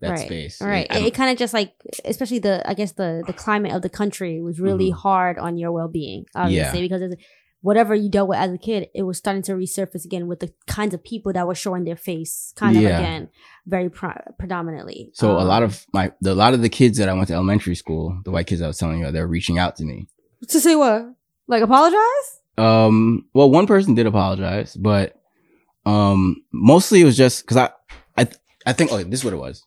that 0.00 0.10
right. 0.10 0.18
space. 0.26 0.62
All 0.62 0.68
right. 0.68 0.88
Like, 0.88 1.02
I 1.02 1.06
It, 1.06 1.14
kind 1.14 1.30
of 1.30 1.38
just 1.38 1.52
like, 1.54 1.72
especially 2.04 2.38
the, 2.38 2.62
I 2.68 2.74
guess 2.74 2.92
the 2.92 3.24
the 3.26 3.32
climate 3.32 3.72
of 3.72 3.82
the 3.82 3.88
country 3.88 4.40
was 4.40 4.60
really 4.60 4.90
Mhm. 4.90 4.96
hard 4.96 5.38
on 5.38 5.56
your 5.56 5.72
well 5.72 5.88
being. 5.88 6.26
Obviously, 6.36 6.80
Yeah. 6.80 6.88
because 6.88 7.16
whatever 7.62 7.94
you 7.94 8.08
dealt 8.10 8.28
with 8.28 8.38
as 8.38 8.52
a 8.52 8.58
kid, 8.58 8.88
it 8.94 9.02
was 9.04 9.16
starting 9.18 9.42
to 9.44 9.52
resurface 9.52 10.04
again 10.04 10.26
with 10.26 10.40
the 10.40 10.52
kinds 10.66 10.92
of 10.94 11.02
people 11.02 11.32
that 11.32 11.46
were 11.46 11.54
showing 11.54 11.84
their 11.84 11.96
face, 11.96 12.52
kind 12.56 12.76
of 12.76 12.82
again, 12.84 13.30
very 13.66 13.88
pro- 13.88 14.20
predominantly. 14.38 15.10
so 15.14 15.32
a 15.38 15.42
lot 15.42 15.62
Um, 15.62 15.68
of 15.70 15.86
my 15.94 16.12
the, 16.20 16.32
a 16.32 16.34
lot 16.44 16.52
of 16.54 16.60
the 16.62 16.68
kids 16.68 16.98
that 16.98 17.08
I 17.08 17.12
went 17.14 17.28
to 17.28 17.34
elementary 17.34 17.74
school, 17.74 18.20
the 18.24 18.30
white 18.30 18.46
kids 18.46 18.60
I 18.62 18.66
was 18.66 18.78
telling 18.78 18.98
you, 19.00 19.10
they're 19.10 19.26
reaching 19.26 19.58
out 19.58 19.76
to 19.76 19.84
me. 19.84 20.06
to 20.48 20.60
say 20.60 20.74
what, 20.76 21.14
like 21.46 21.62
apologize. 21.62 22.28
Um, 22.58 23.26
well, 23.32 23.50
one 23.50 23.66
person 23.66 23.94
did 23.94 24.06
apologize, 24.06 24.76
but 24.76 25.14
Um, 25.86 26.44
mostly 26.52 27.00
it 27.00 27.04
was 27.04 27.16
just 27.16 27.42
because 27.42 27.56
I, 27.56 27.70
I, 28.16 28.28
I 28.66 28.72
think. 28.72 28.92
Oh, 28.92 29.02
this 29.02 29.20
is 29.20 29.24
what 29.24 29.34
it 29.34 29.38
was. 29.38 29.64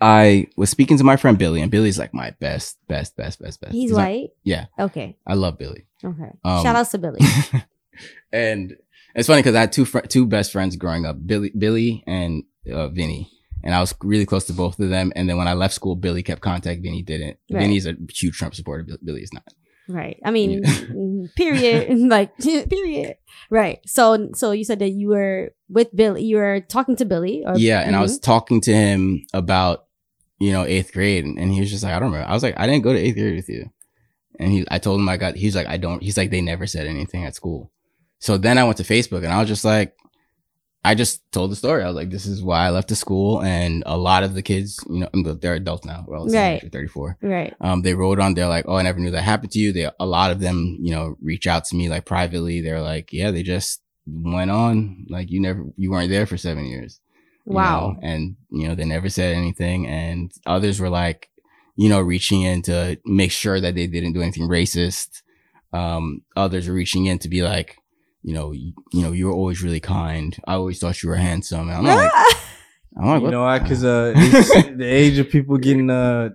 I 0.00 0.48
was 0.56 0.68
speaking 0.70 0.98
to 0.98 1.04
my 1.04 1.16
friend 1.16 1.38
Billy, 1.38 1.62
and 1.62 1.70
Billy's 1.70 1.98
like 1.98 2.12
my 2.12 2.30
best, 2.38 2.78
best, 2.88 3.16
best, 3.16 3.40
best, 3.40 3.60
best. 3.60 3.72
He's 3.72 3.92
like- 3.92 4.06
white. 4.06 4.28
yeah, 4.44 4.66
Okay. 4.78 5.16
I 5.26 5.34
love 5.34 5.56
Billy. 5.58 5.85
Okay. 6.04 6.30
Um, 6.44 6.62
Shout 6.62 6.76
out 6.76 6.90
to 6.90 6.98
Billy. 6.98 7.20
and 8.32 8.76
it's 9.14 9.26
funny 9.28 9.40
because 9.42 9.54
I 9.54 9.60
had 9.60 9.72
two 9.72 9.84
fr- 9.84 10.00
two 10.00 10.26
best 10.26 10.52
friends 10.52 10.76
growing 10.76 11.06
up, 11.06 11.16
Billy, 11.26 11.50
Billy 11.56 12.04
and 12.06 12.44
uh, 12.70 12.88
Vinny, 12.88 13.30
and 13.64 13.74
I 13.74 13.80
was 13.80 13.94
really 14.02 14.26
close 14.26 14.44
to 14.46 14.52
both 14.52 14.78
of 14.78 14.90
them. 14.90 15.12
And 15.16 15.28
then 15.28 15.36
when 15.36 15.48
I 15.48 15.54
left 15.54 15.74
school, 15.74 15.96
Billy 15.96 16.22
kept 16.22 16.42
contact, 16.42 16.82
Vinny 16.82 17.02
didn't. 17.02 17.38
Right. 17.50 17.60
Vinny's 17.60 17.86
a 17.86 17.94
huge 18.12 18.36
Trump 18.36 18.54
supporter. 18.54 18.82
Bill- 18.84 18.98
Billy 19.02 19.22
is 19.22 19.32
not. 19.32 19.44
Right. 19.88 20.18
I 20.24 20.32
mean, 20.32 20.62
Yeah. 20.64 20.70
mm, 20.90 21.34
period. 21.36 21.96
like, 21.98 22.36
period. 22.38 23.14
Right. 23.50 23.78
So, 23.86 24.30
so 24.34 24.50
you 24.50 24.64
said 24.64 24.80
that 24.80 24.90
you 24.90 25.08
were 25.08 25.54
with 25.68 25.94
Billy. 25.94 26.24
You 26.24 26.36
were 26.38 26.60
talking 26.60 26.96
to 26.96 27.04
Billy. 27.04 27.44
Or, 27.46 27.56
Yeah, 27.56 27.80
and 27.80 27.94
I 27.94 28.00
Mhm. 28.00 28.02
was 28.02 28.18
talking 28.18 28.60
to 28.62 28.72
him 28.74 29.24
about 29.32 29.84
you 30.38 30.52
know 30.52 30.64
eighth 30.66 30.92
grade, 30.92 31.24
and, 31.24 31.38
and 31.38 31.52
he 31.52 31.60
was 31.60 31.70
just 31.70 31.82
like, 31.84 31.94
I 31.94 31.98
don't 32.00 32.10
remember. 32.12 32.28
I 32.28 32.34
was 32.34 32.42
like, 32.42 32.58
I 32.58 32.66
didn't 32.66 32.82
go 32.82 32.92
to 32.92 32.98
eighth 32.98 33.14
grade 33.14 33.36
with 33.36 33.48
you, 33.48 33.70
and 34.38 34.50
he, 34.52 34.64
I 34.70 34.78
told 34.78 35.00
him 35.00 35.08
I 35.08 35.16
got. 35.16 35.36
He's 35.36 35.56
like, 35.56 35.66
I 35.66 35.76
don't. 35.76 36.02
He's 36.02 36.16
like, 36.16 36.30
they 36.30 36.40
never 36.40 36.66
said 36.66 36.86
anything 36.86 37.24
at 37.24 37.34
school. 37.34 37.70
So 38.18 38.36
then 38.38 38.58
I 38.58 38.64
went 38.64 38.76
to 38.78 38.82
Facebook, 38.82 39.24
and 39.24 39.32
I 39.32 39.38
was 39.40 39.48
just 39.48 39.64
like, 39.64 39.94
I 40.84 40.94
just 40.94 41.30
told 41.32 41.50
the 41.50 41.56
story. 41.56 41.82
I 41.82 41.86
was 41.88 41.96
like, 41.96 42.10
this 42.10 42.26
is 42.26 42.42
why 42.42 42.64
I 42.66 42.70
left 42.70 42.88
the 42.88 42.96
school, 42.96 43.42
and 43.42 43.82
a 43.86 43.96
lot 43.96 44.22
of 44.22 44.34
the 44.34 44.42
kids, 44.42 44.78
you 44.88 45.00
know, 45.12 45.32
they're 45.34 45.54
adults 45.54 45.84
now. 45.84 46.04
We're 46.06 46.16
all 46.18 46.28
Right. 46.28 46.62
thirty 46.72 46.86
four. 46.88 47.18
Right. 47.20 47.54
Um, 47.60 47.82
they 47.82 47.94
wrote 47.94 48.20
on. 48.20 48.34
They're 48.34 48.46
like, 48.48 48.66
oh, 48.68 48.76
I 48.76 48.82
never 48.82 49.00
knew 49.00 49.10
that 49.10 49.22
happened 49.22 49.52
to 49.52 49.58
you. 49.58 49.72
They 49.72 49.90
a 49.98 50.06
lot 50.06 50.30
of 50.30 50.40
them, 50.40 50.78
you 50.80 50.92
know, 50.92 51.16
reach 51.20 51.46
out 51.46 51.64
to 51.66 51.76
me 51.76 51.88
like 51.88 52.04
privately. 52.04 52.60
They're 52.60 52.82
like, 52.82 53.12
yeah, 53.12 53.30
they 53.32 53.42
just 53.42 53.82
went 54.06 54.50
on. 54.52 55.06
Like 55.10 55.30
you 55.30 55.40
never, 55.40 55.64
you 55.76 55.90
weren't 55.90 56.10
there 56.10 56.26
for 56.26 56.36
seven 56.36 56.64
years 56.66 57.00
Wow. 57.44 57.90
know, 58.00 58.08
and 58.08 58.36
you 58.50 58.68
know 58.68 58.74
they 58.76 58.84
never 58.84 59.08
said 59.08 59.34
anything 59.36 59.86
and 59.86 60.30
others 60.46 60.80
were 60.80 60.88
like 60.90 61.28
you 61.76 61.88
know 61.88 62.00
reaching 62.00 62.42
in 62.42 62.62
to 62.62 62.98
make 63.04 63.30
sure 63.30 63.60
that 63.60 63.74
they 63.74 63.86
didn't 63.86 64.12
do 64.12 64.22
anything 64.22 64.48
racist 64.48 65.22
um 65.72 66.22
others 66.36 66.68
are 66.68 66.72
reaching 66.72 67.06
in 67.06 67.18
to 67.18 67.28
be 67.28 67.42
like 67.42 67.78
you 68.22 68.34
know 68.34 68.52
you, 68.52 68.72
you 68.92 69.02
know 69.02 69.12
you 69.12 69.26
were 69.26 69.32
always 69.32 69.62
really 69.62 69.80
kind 69.80 70.36
i 70.46 70.54
always 70.54 70.78
thought 70.78 71.02
you 71.02 71.08
were 71.08 71.16
handsome 71.16 71.68
and 71.68 71.78
i'm 71.78 71.84
like 71.84 72.12
i'm 72.96 73.06
like 73.06 73.22
You 73.22 73.30
know 73.30 73.42
why? 73.42 73.58
Because 73.58 73.84
uh, 73.84 74.12
the 74.76 74.84
age 74.84 75.18
of 75.18 75.28
people 75.28 75.58
getting 75.58 75.90
uh 75.90 76.30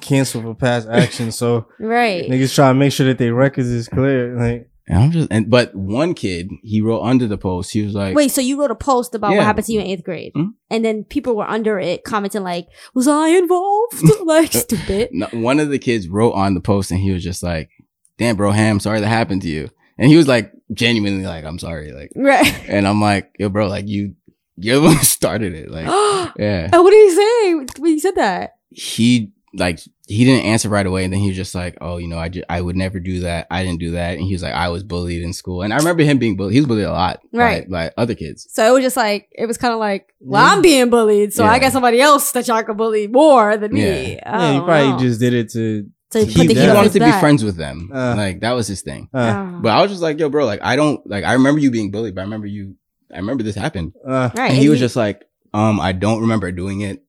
canceled 0.00 0.44
for 0.44 0.54
past 0.54 0.88
actions, 0.88 1.36
so 1.36 1.66
right. 1.78 2.28
niggas 2.28 2.54
try 2.54 2.68
to 2.68 2.74
make 2.74 2.92
sure 2.92 3.06
that 3.06 3.18
their 3.18 3.34
records 3.34 3.68
is 3.68 3.88
clear. 3.88 4.36
Like, 4.36 4.69
and 4.90 4.98
i'm 5.02 5.10
just 5.10 5.28
and 5.30 5.48
but 5.48 5.74
one 5.74 6.12
kid 6.14 6.50
he 6.62 6.80
wrote 6.80 7.02
under 7.02 7.26
the 7.26 7.38
post 7.38 7.72
he 7.72 7.82
was 7.82 7.94
like 7.94 8.14
Wait, 8.14 8.30
so 8.30 8.40
you 8.40 8.60
wrote 8.60 8.70
a 8.70 8.74
post 8.74 9.14
about 9.14 9.30
Yeah. 9.30 9.38
what 9.38 9.46
happened 9.46 9.66
to 9.66 9.72
you 9.72 9.80
in 9.80 9.86
eighth 9.86 10.04
grade, 10.04 10.32
Mhm. 10.34 10.50
and 10.70 10.84
then 10.84 11.04
people 11.04 11.34
were 11.36 11.48
under 11.48 11.78
it 11.78 12.04
commenting 12.04 12.42
like, 12.42 12.66
"Was 12.94 13.08
I 13.08 13.28
involved?" 13.28 14.02
like 14.24 14.52
stupid. 14.66 15.08
no, 15.12 15.26
one 15.32 15.58
of 15.60 15.70
the 15.70 15.78
kids 15.78 16.08
wrote 16.08 16.32
on 16.32 16.54
the 16.54 16.60
post 16.60 16.90
and 16.90 17.00
he 17.00 17.10
was 17.12 17.22
just 17.24 17.42
like 17.42 17.70
damn 18.18 18.36
bro 18.36 18.50
ham 18.50 18.80
sorry 18.80 19.00
that 19.00 19.08
happened 19.08 19.42
to 19.42 19.48
you 19.48 19.68
and 19.96 20.10
he 20.10 20.16
was 20.16 20.28
like 20.28 20.52
genuinely 20.74 21.24
like 21.26 21.44
i'm 21.44 21.58
sorry 21.58 21.92
like 21.92 22.10
Right. 22.14 22.52
And 22.68 22.86
I'm 22.86 23.00
like, 23.00 23.30
yo, 23.38 23.48
bro, 23.48 23.66
like 23.68 23.88
you, 23.88 24.14
you're 24.56 24.76
the 24.76 24.82
one 24.82 24.96
who 24.96 25.04
started 25.04 25.54
it. 25.54 25.70
Like, 25.70 25.86
and 25.88 26.32
yeah. 26.38 26.68
what 26.78 26.90
did 26.90 27.08
he 27.08 27.14
say 27.16 27.54
when 27.80 27.92
you 27.92 28.00
said 28.00 28.14
that? 28.16 28.56
He 28.70 29.32
like 29.52 29.80
he 30.06 30.24
didn't 30.24 30.44
answer 30.46 30.68
right 30.68 30.86
away, 30.86 31.02
and 31.04 31.12
then 31.12 31.20
he 31.20 31.28
was 31.28 31.36
just 31.36 31.54
like, 31.54 31.76
oh, 31.80 31.96
you 31.96 32.06
know, 32.06 32.18
I 32.18 32.28
ju- 32.28 32.44
I 32.48 32.60
would 32.60 32.76
never 32.76 33.00
do 33.00 33.20
that. 33.20 33.46
I 33.50 33.64
didn't 33.64 33.80
do 33.80 33.92
that. 33.92 34.16
And 34.16 34.22
he 34.26 34.32
was 34.32 34.42
like, 34.42 34.54
I 34.54 34.68
was 34.68 34.84
bullied 34.84 35.22
in 35.22 35.32
school, 35.32 35.62
and 35.62 35.72
I 35.72 35.76
remember 35.78 36.02
him 36.04 36.18
being 36.18 36.36
bullied. 36.36 36.54
He 36.54 36.60
was 36.60 36.66
bullied 36.68 36.84
a 36.84 36.92
lot, 36.92 37.20
Right. 37.32 37.68
By, 37.68 37.88
by 37.88 37.92
other 37.96 38.14
kids. 38.14 38.46
So 38.50 38.64
it 38.68 38.72
was 38.72 38.82
just 38.84 38.96
like 38.96 39.28
it 39.32 39.46
was 39.46 39.58
kind 39.58 39.72
of 39.74 39.80
like, 39.80 40.14
well, 40.20 40.40
Yeah. 40.44 40.52
I'm 40.54 40.62
being 40.62 40.88
bullied, 40.90 41.32
so 41.32 41.44
I 41.44 41.58
got 41.58 41.72
somebody 41.72 42.00
else 42.00 42.30
that 42.32 42.46
y'all 42.48 42.62
can 42.62 42.76
bully 42.76 43.08
more 43.08 43.56
than 43.56 43.72
me. 43.72 43.80
Yeah. 44.14 44.20
yeah, 44.24 44.52
he 44.52 44.58
probably 44.60 44.90
no. 44.92 44.98
just 44.98 45.18
did 45.20 45.34
it 45.34 45.50
to. 45.50 45.86
to 46.12 46.18
he- 46.24 46.24
he 46.26 46.40
heat 46.46 46.50
He 46.52 46.58
on 46.60 46.64
Yeah. 46.66 46.74
wanted 46.74 46.92
his 46.92 47.00
to 47.02 47.04
be 47.06 47.20
friends 47.20 47.42
with 47.44 47.56
them. 47.56 47.90
Uh. 47.92 48.14
like 48.16 48.40
that 48.40 48.52
was 48.52 48.66
his 48.68 48.82
thing. 48.82 49.08
Uh, 49.12 49.18
Oh. 49.56 49.60
But 49.62 49.70
I 49.70 49.82
was 49.82 49.90
just 49.90 50.02
like, 50.02 50.18
yo, 50.20 50.28
bro, 50.28 50.44
like 50.46 50.60
I 50.62 50.76
don't 50.76 51.04
like. 51.08 51.24
I 51.24 51.32
remember 51.34 51.60
you 51.60 51.70
being 51.72 51.90
bullied, 51.90 52.14
but 52.14 52.20
I 52.20 52.24
remember 52.24 52.46
you. 52.46 52.76
I 53.12 53.16
remember 53.16 53.42
this 53.42 53.56
happened. 53.56 53.94
uh, 54.06 54.30
right, 54.36 54.50
And 54.52 54.58
he 54.58 54.68
was 54.68 54.78
just 54.78 54.94
like, 54.94 55.24
um, 55.52 55.80
I 55.80 55.90
don't 55.90 56.20
remember 56.20 56.52
doing 56.52 56.82
it. 56.82 57.02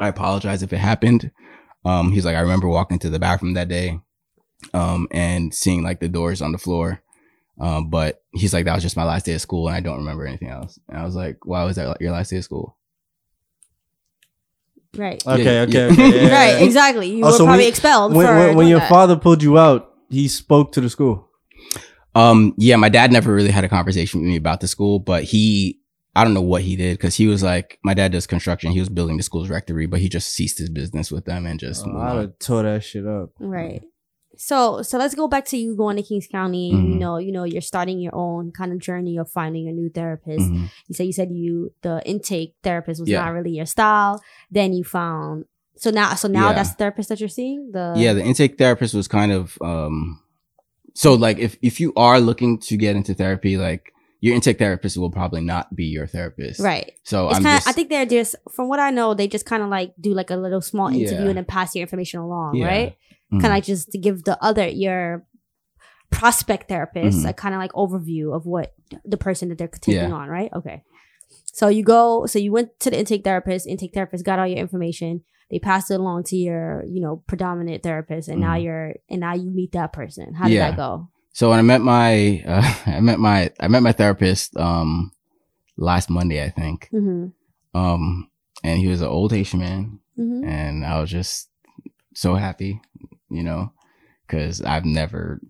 I 0.00 0.08
apologize 0.08 0.62
if 0.62 0.72
it 0.72 0.78
happened. 0.78 1.30
Um, 1.84 2.12
he's 2.12 2.24
like, 2.24 2.36
I 2.36 2.40
remember 2.40 2.68
walking 2.68 2.98
to 3.00 3.10
the 3.10 3.18
bathroom 3.18 3.54
that 3.54 3.68
day, 3.68 4.00
um, 4.72 5.06
and 5.10 5.52
seeing 5.54 5.82
like 5.82 6.00
the 6.00 6.08
doors 6.08 6.40
on 6.42 6.52
the 6.52 6.58
floor. 6.58 7.02
Um, 7.60 7.88
but 7.90 8.22
he's 8.32 8.52
like, 8.52 8.64
that 8.64 8.74
was 8.74 8.82
just 8.82 8.96
my 8.96 9.04
last 9.04 9.26
day 9.26 9.34
of 9.34 9.40
school, 9.40 9.68
and 9.68 9.76
I 9.76 9.80
don't 9.80 9.98
remember 9.98 10.26
anything 10.26 10.48
else. 10.48 10.78
And 10.88 10.98
I 10.98 11.04
was 11.04 11.14
like, 11.14 11.44
why 11.44 11.62
was 11.64 11.76
that 11.76 12.00
your 12.00 12.10
last 12.12 12.30
day 12.30 12.38
of 12.38 12.44
school? 12.44 12.76
right, 14.96 15.22
okay, 15.26 15.42
Yeah, 15.44 15.60
okay, 15.62 15.72
yeah. 15.72 15.92
okay, 15.92 16.22
yeah, 16.26 16.32
right, 16.32 16.60
yeah. 16.60 16.64
exactly. 16.66 17.10
You 17.10 17.24
Oh, 17.24 17.26
were 17.26 17.32
so 17.32 17.44
probably 17.44 17.64
when- 17.64 17.68
expelled 17.68 18.14
When, 18.14 18.26
for 18.26 18.34
when, 18.38 18.56
when 18.56 18.68
your 18.68 18.78
that. 18.80 18.88
father 18.88 19.16
pulled 19.16 19.42
you 19.42 19.58
out, 19.58 19.92
he 20.08 20.28
spoke 20.28 20.72
to 20.72 20.80
the 20.80 20.88
school. 20.90 21.28
Um, 22.14 22.54
yeah, 22.56 22.76
my 22.76 22.88
dad 22.88 23.10
never 23.10 23.34
really 23.34 23.50
had 23.50 23.64
a 23.64 23.68
conversation 23.68 24.20
with 24.20 24.28
me 24.28 24.36
about 24.36 24.60
the 24.60 24.68
school, 24.68 25.00
but 25.00 25.24
he, 25.24 25.80
I 26.16 26.22
don't 26.24 26.34
know 26.34 26.42
what 26.42 26.62
he 26.62 26.76
did 26.76 26.96
because 26.96 27.16
he 27.16 27.26
was 27.26 27.42
like, 27.42 27.78
my 27.82 27.92
dad 27.94 28.12
does 28.12 28.26
construction. 28.26 28.70
He 28.72 28.78
was 28.80 28.88
building 28.88 29.16
the 29.16 29.22
school's 29.22 29.48
rectory, 29.50 29.86
but 29.86 30.00
he 30.00 30.08
just 30.08 30.28
ceased 30.32 30.58
his 30.58 30.70
business 30.70 31.10
with 31.10 31.24
them 31.24 31.44
and 31.46 31.58
just 31.58 31.84
Oh, 31.86 31.90
I'd 31.98 32.10
on. 32.10 32.16
have 32.20 32.38
tore 32.38 32.62
that 32.62 32.84
shit 32.84 33.06
up. 33.06 33.30
Right. 33.40 33.82
So 34.36 34.82
so 34.82 34.98
let's 34.98 35.14
go 35.14 35.28
back 35.28 35.44
to 35.46 35.56
you 35.56 35.76
going 35.76 35.96
to 35.96 36.02
Kings 36.02 36.26
County. 36.26 36.70
You 36.70 36.76
Mhm. 36.76 36.98
know, 36.98 37.18
you 37.18 37.30
know, 37.30 37.44
you're 37.44 37.60
starting 37.62 38.00
your 38.00 38.14
own 38.14 38.50
kind 38.50 38.72
of 38.72 38.80
journey 38.80 39.16
of 39.16 39.30
finding 39.30 39.68
a 39.68 39.72
new 39.72 39.88
therapist. 39.88 40.50
Mhm. 40.50 40.70
You 40.88 40.94
said 40.94 41.06
you 41.06 41.12
said 41.12 41.28
you 41.32 41.72
the 41.82 42.02
intake 42.04 42.54
therapist 42.64 43.00
was 43.00 43.08
Yeah. 43.08 43.24
not 43.24 43.32
really 43.32 43.52
your 43.52 43.66
style. 43.66 44.20
Then 44.50 44.72
you 44.72 44.82
found 44.82 45.44
so 45.76 45.90
now 45.90 46.14
so 46.14 46.26
now 46.28 46.48
Yeah. 46.48 46.54
that's 46.54 46.70
the 46.70 46.76
therapist 46.76 47.08
that 47.10 47.20
you're 47.20 47.28
seeing. 47.28 47.70
The 47.72 47.94
yeah 47.96 48.12
the 48.12 48.24
intake 48.24 48.58
therapist 48.58 48.92
was 48.94 49.06
kind 49.06 49.30
of 49.30 49.56
um 49.62 50.20
so 50.94 51.14
like 51.14 51.38
if 51.38 51.56
if 51.62 51.78
you 51.80 51.92
are 51.96 52.18
looking 52.20 52.58
to 52.58 52.76
get 52.76 52.96
into 52.96 53.14
therapy 53.14 53.56
like 53.56 53.92
your 54.24 54.34
intake 54.34 54.58
therapist 54.58 54.96
will 54.96 55.10
probably 55.10 55.42
not 55.52 55.64
be 55.76 55.84
your 55.96 56.06
therapist 56.14 56.58
right. 56.60 56.92
so 57.10 57.28
It's 57.28 57.36
i'm 57.38 57.42
kind 57.44 57.54
of 57.56 57.58
just 57.64 57.68
I 57.68 57.72
think 57.76 57.88
they're 57.90 58.06
just 58.18 58.32
from 58.54 58.68
what 58.70 58.80
I 58.80 58.90
know 58.90 59.08
they 59.14 59.28
just 59.36 59.46
kind 59.52 59.62
of 59.62 59.68
like 59.68 59.90
do 60.00 60.14
like 60.20 60.30
a 60.30 60.36
little 60.44 60.62
small 60.62 60.88
interview 60.88 61.24
Yeah. 61.24 61.28
and 61.32 61.36
then 61.38 61.44
pass 61.56 61.74
your 61.74 61.82
information 61.82 62.20
along, 62.20 62.50
Yeah. 62.56 62.66
right? 62.72 62.90
Mhm. 63.32 63.40
Kind 63.42 63.50
of 63.52 63.56
like 63.58 63.64
just 63.64 63.90
to 63.92 63.98
give 64.06 64.16
the 64.24 64.36
other 64.48 64.66
your 64.84 65.26
prospect 66.10 66.68
therapist 66.68 67.18
Mhm. 67.18 67.28
a 67.30 67.32
kind 67.32 67.54
of 67.54 67.58
like 67.60 67.72
overview 67.72 68.34
of 68.36 68.46
what 68.46 68.74
the 69.04 69.16
person 69.16 69.48
that 69.48 69.58
they're 69.58 69.68
taking 69.68 70.08
Yeah. 70.10 70.20
on, 70.20 70.28
right? 70.28 70.50
Okay. 70.54 70.82
So 71.52 71.68
you 71.68 71.82
go, 71.84 72.26
so 72.26 72.38
you 72.38 72.52
went 72.52 72.78
to 72.80 72.90
the 72.90 72.98
intake 72.98 73.24
therapist, 73.24 73.66
intake 73.66 73.92
therapist 73.94 74.24
got 74.24 74.38
all 74.38 74.46
your 74.46 74.58
information. 74.58 75.22
They 75.50 75.58
passed 75.58 75.90
it 75.90 76.00
along 76.00 76.24
to 76.24 76.36
your, 76.36 76.84
you 76.86 77.00
know, 77.00 77.22
predominant 77.26 77.82
therapist, 77.82 78.28
and 78.28 78.40
now 78.40 78.54
Mhm. 78.54 78.62
you're, 78.64 78.94
and 79.10 79.20
now 79.20 79.34
you 79.34 79.50
meet 79.50 79.72
that 79.72 79.92
person. 79.92 80.34
How 80.34 80.48
did 80.48 80.58
that 80.60 80.76
go? 80.76 81.08
So 81.34 81.50
when 81.50 81.58
i 81.58 81.62
met 81.62 81.80
my 81.82 82.42
uh, 82.46 82.74
i 82.86 83.00
met 83.00 83.18
my 83.18 83.50
i 83.60 83.68
met 83.68 83.82
my 83.82 83.92
therapist 83.92 84.56
um 84.56 85.10
last 85.76 86.08
monday 86.08 86.42
i 86.42 86.48
think 86.50 86.88
Mm-hmm. 86.92 87.78
um 87.78 88.30
and 88.62 88.78
he 88.80 88.86
was 88.88 89.00
an 89.02 89.08
old 89.08 89.32
haitian 89.32 89.60
man 89.60 90.00
Mm-hmm. 90.18 90.44
and 90.48 90.86
i 90.86 91.00
was 91.00 91.10
just 91.10 91.48
so 92.14 92.36
happy 92.36 92.80
you 93.28 93.42
know 93.42 93.72
because 94.26 94.62
i've 94.62 94.84
never 94.84 95.40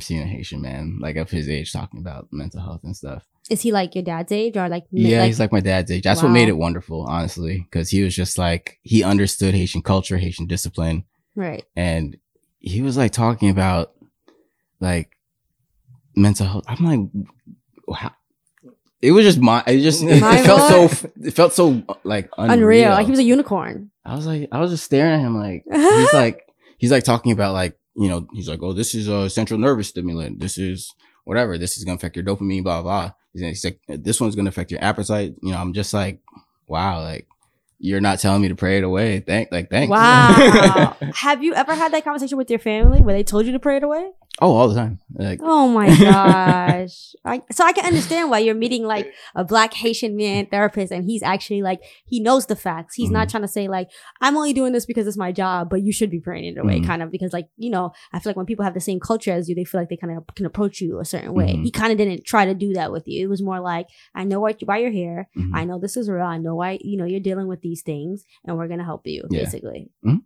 seen 0.00 0.22
a 0.22 0.26
haitian 0.26 0.62
man 0.62 0.98
like 1.02 1.16
of 1.16 1.28
his 1.30 1.48
age 1.48 1.72
talking 1.72 1.98
about 2.00 2.28
mental 2.30 2.60
health 2.62 2.80
and 2.84 2.96
stuff 2.96 3.24
Is 3.50 3.62
he 3.62 3.72
like 3.72 3.96
your 3.96 4.04
dad's 4.04 4.30
age 4.32 4.56
or 4.56 4.68
like, 4.68 4.84
Yeah, 4.92 5.26
he's 5.26 5.40
like 5.40 5.50
my 5.52 5.60
dad's 5.60 5.90
age. 5.90 6.04
That's 6.04 6.22
what 6.22 6.30
made 6.30 6.48
it 6.48 6.56
wonderful, 6.56 7.02
honestly, 7.10 7.66
because 7.66 7.90
he 7.90 8.00
was 8.06 8.14
just 8.14 8.38
like 8.38 8.78
he 8.82 9.02
understood 9.02 9.52
Haitian 9.54 9.82
culture, 9.82 10.16
Haitian 10.16 10.46
discipline, 10.46 11.02
right, 11.34 11.64
and 11.74 12.16
he 12.60 12.80
was 12.86 12.96
like 12.96 13.10
talking 13.12 13.50
about 13.50 13.92
like 14.80 15.10
mental 16.14 16.46
health. 16.46 16.64
I'm 16.68 16.84
like, 16.84 17.24
wow. 17.86 18.12
It 19.00 19.10
was 19.10 19.24
just 19.24 19.40
my. 19.40 19.64
It 19.66 19.80
just 19.80 20.02
it, 20.02 20.22
it 20.22 20.44
felt 20.44 20.68
so. 20.70 21.08
It 21.22 21.32
felt 21.32 21.52
so 21.52 21.82
like 22.04 22.30
unreal. 22.38 22.58
unreal. 22.58 22.90
Like 22.90 23.06
he 23.06 23.10
was 23.10 23.18
a 23.18 23.24
unicorn. 23.24 23.90
I 24.04 24.14
was 24.14 24.26
like, 24.26 24.48
I 24.52 24.60
was 24.60 24.70
just 24.70 24.84
staring 24.84 25.12
at 25.14 25.20
him 25.20 25.36
like 25.36 25.64
he's 25.72 26.12
like 26.12 26.46
he's 26.78 26.90
like 26.92 27.02
talking 27.04 27.32
about 27.32 27.52
like 27.52 27.76
you 27.96 28.08
know 28.08 28.26
he's 28.32 28.48
like 28.48 28.62
oh 28.62 28.72
this 28.72 28.94
is 28.94 29.08
a 29.08 29.28
central 29.28 29.58
nervous 29.60 29.88
stimulant 29.88 30.38
this 30.40 30.56
is 30.56 30.94
whatever 31.24 31.58
this 31.58 31.76
is 31.76 31.84
gonna 31.84 31.96
affect 31.96 32.16
your 32.16 32.24
dopamine 32.24 32.62
blah 32.62 32.80
blah. 32.82 33.10
He's 33.32 33.42
like- 33.42 33.48
he's 33.50 33.64
like 33.64 33.80
this 34.04 34.20
one's 34.20 34.36
gonna 34.36 34.48
affect 34.50 34.70
your 34.70 34.82
appetite. 34.82 35.34
You 35.42 35.50
know 35.52 35.58
I'm 35.58 35.72
just 35.72 35.92
like 35.92 36.20
wow 36.68 37.02
like 37.02 37.26
you're 37.78 38.00
not 38.00 38.20
telling 38.20 38.40
me 38.40 38.48
to 38.48 38.54
pray 38.54 38.78
it 38.78 38.84
away. 38.84 39.18
Thank 39.18 39.50
like 39.50 39.68
thanks. 39.68 39.90
Wow. 39.90 40.96
Have 41.16 41.42
you 41.42 41.54
ever 41.54 41.74
had 41.74 41.92
that 41.92 42.04
conversation 42.04 42.38
with 42.38 42.48
your 42.50 42.60
family 42.60 43.00
where 43.00 43.14
they 43.16 43.24
told 43.24 43.46
you 43.46 43.52
to 43.52 43.58
pray 43.58 43.78
it 43.78 43.82
away? 43.82 44.12
Oh, 44.40 44.54
all 44.56 44.66
the 44.68 44.74
time. 44.74 44.98
Like 45.12 45.40
Oh 45.42 45.68
my 45.68 45.86
gosh. 46.00 47.14
I, 47.24 47.42
so 47.52 47.64
I 47.64 47.72
can 47.72 47.84
understand 47.84 48.30
why 48.30 48.38
you're 48.38 48.54
meeting 48.54 48.82
like 48.82 49.12
a 49.34 49.44
black 49.44 49.74
Haitian 49.74 50.16
man 50.16 50.46
therapist 50.46 50.90
and 50.90 51.04
he's 51.04 51.22
actually 51.22 51.60
like, 51.62 51.80
he 52.06 52.18
knows 52.18 52.46
the 52.46 52.56
facts. 52.56 52.94
He's 52.94 53.10
not 53.10 53.28
trying 53.28 53.42
to 53.42 53.48
say 53.48 53.68
like, 53.68 53.90
I'm 54.22 54.36
only 54.36 54.52
doing 54.54 54.72
this 54.72 54.86
because 54.86 55.06
it's 55.06 55.18
my 55.18 55.32
job, 55.32 55.68
but 55.68 55.82
you 55.82 55.92
should 55.92 56.10
be 56.10 56.18
praying 56.18 56.44
it 56.56 56.58
away 56.58 56.80
Mhm. 56.80 56.86
kind 56.86 57.02
of 57.02 57.10
because 57.10 57.32
like, 57.34 57.48
you 57.56 57.70
know, 57.70 57.92
I 58.12 58.18
feel 58.20 58.30
like 58.30 58.36
when 58.36 58.46
people 58.46 58.64
have 58.64 58.74
the 58.74 58.80
same 58.80 59.00
culture 59.00 59.32
as 59.32 59.48
you, 59.48 59.54
they 59.54 59.64
feel 59.64 59.80
like 59.80 59.90
they 59.90 59.98
kind 59.98 60.16
of 60.16 60.24
can 60.34 60.46
approach 60.46 60.80
you 60.80 60.98
a 60.98 61.04
certain 61.04 61.34
way. 61.34 61.52
Mhm. 61.54 61.64
He 61.64 61.70
kind 61.70 61.92
of 61.92 61.98
didn't 61.98 62.24
try 62.24 62.46
to 62.46 62.54
do 62.54 62.72
that 62.72 62.90
with 62.90 63.04
you. 63.06 63.24
It 63.26 63.28
was 63.28 63.42
more 63.42 63.60
like, 63.60 63.86
I 64.14 64.24
know 64.24 64.40
why, 64.40 64.54
why 64.64 64.78
you're 64.78 64.90
here. 64.90 65.28
mhm. 65.36 65.50
I 65.54 65.64
know 65.64 65.78
this 65.78 65.96
is 65.98 66.08
real. 66.08 66.24
I 66.24 66.38
know 66.38 66.54
why, 66.54 66.78
you 66.80 66.96
know, 66.96 67.04
you're 67.04 67.20
dealing 67.20 67.48
with 67.48 67.60
these 67.60 67.82
things 67.82 68.24
and 68.46 68.56
we're 68.56 68.66
going 68.68 68.78
to 68.80 68.84
help 68.84 69.06
you 69.06 69.24
Yeah. 69.30 69.40
basically. 69.44 69.90
Mhm. 70.04 70.22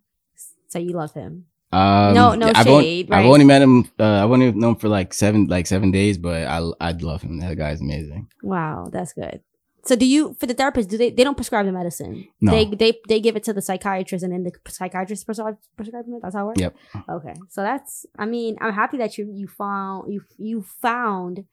So 0.68 0.78
you 0.78 0.90
love 0.90 1.12
him. 1.12 1.46
Um, 1.76 2.14
No- 2.14 2.34
no 2.34 2.52
I've 2.54 2.66
only, 2.66 2.84
shade, 2.84 3.12
I've 3.12 3.26
only 3.26 3.44
met 3.44 3.62
him. 3.62 3.74
Uh, 3.98 4.24
I've 4.24 4.30
only 4.30 4.52
known 4.52 4.72
him 4.74 4.76
for 4.76 4.88
like 4.88 5.12
seven, 5.14 5.46
like 5.46 5.66
seven 5.66 5.90
days, 5.90 6.16
but 6.18 6.46
I, 6.46 6.58
I'd 6.80 7.02
love 7.02 7.22
him. 7.22 7.38
That 7.40 7.56
guy's 7.56 7.80
amazing. 7.80 8.28
Wow, 8.42 8.88
that's 8.90 9.12
good. 9.12 9.40
So 9.84 9.94
do 9.94 10.04
you 10.04 10.34
for 10.40 10.46
the 10.46 10.54
therapist? 10.54 10.88
Do 10.88 10.98
they 10.98 11.10
they 11.10 11.22
don't 11.22 11.36
prescribe 11.36 11.64
the 11.66 11.72
medicine? 11.72 12.26
No. 12.40 12.50
They 12.50 12.64
they 12.82 12.92
they 13.08 13.20
give 13.20 13.36
it 13.36 13.44
to 13.44 13.52
the 13.52 13.62
psychiatrist 13.62 14.24
and 14.24 14.32
then 14.32 14.42
the 14.42 14.52
psychiatrist 14.68 15.24
prescribe 15.26 15.58
prescribe 15.76 16.04
it. 16.08 16.20
That's 16.22 16.34
how 16.34 16.42
it 16.42 16.46
works. 16.46 16.60
Yep. 16.60 16.76
Okay, 17.08 17.34
so 17.48 17.62
that's. 17.62 18.04
I 18.18 18.26
mean, 18.26 18.56
I'm 18.60 18.72
happy 18.72 18.96
that 18.98 19.16
you 19.16 19.30
you 19.32 19.46
found 19.46 20.12
you 20.12 20.22
you 20.38 20.62
found 20.62 21.44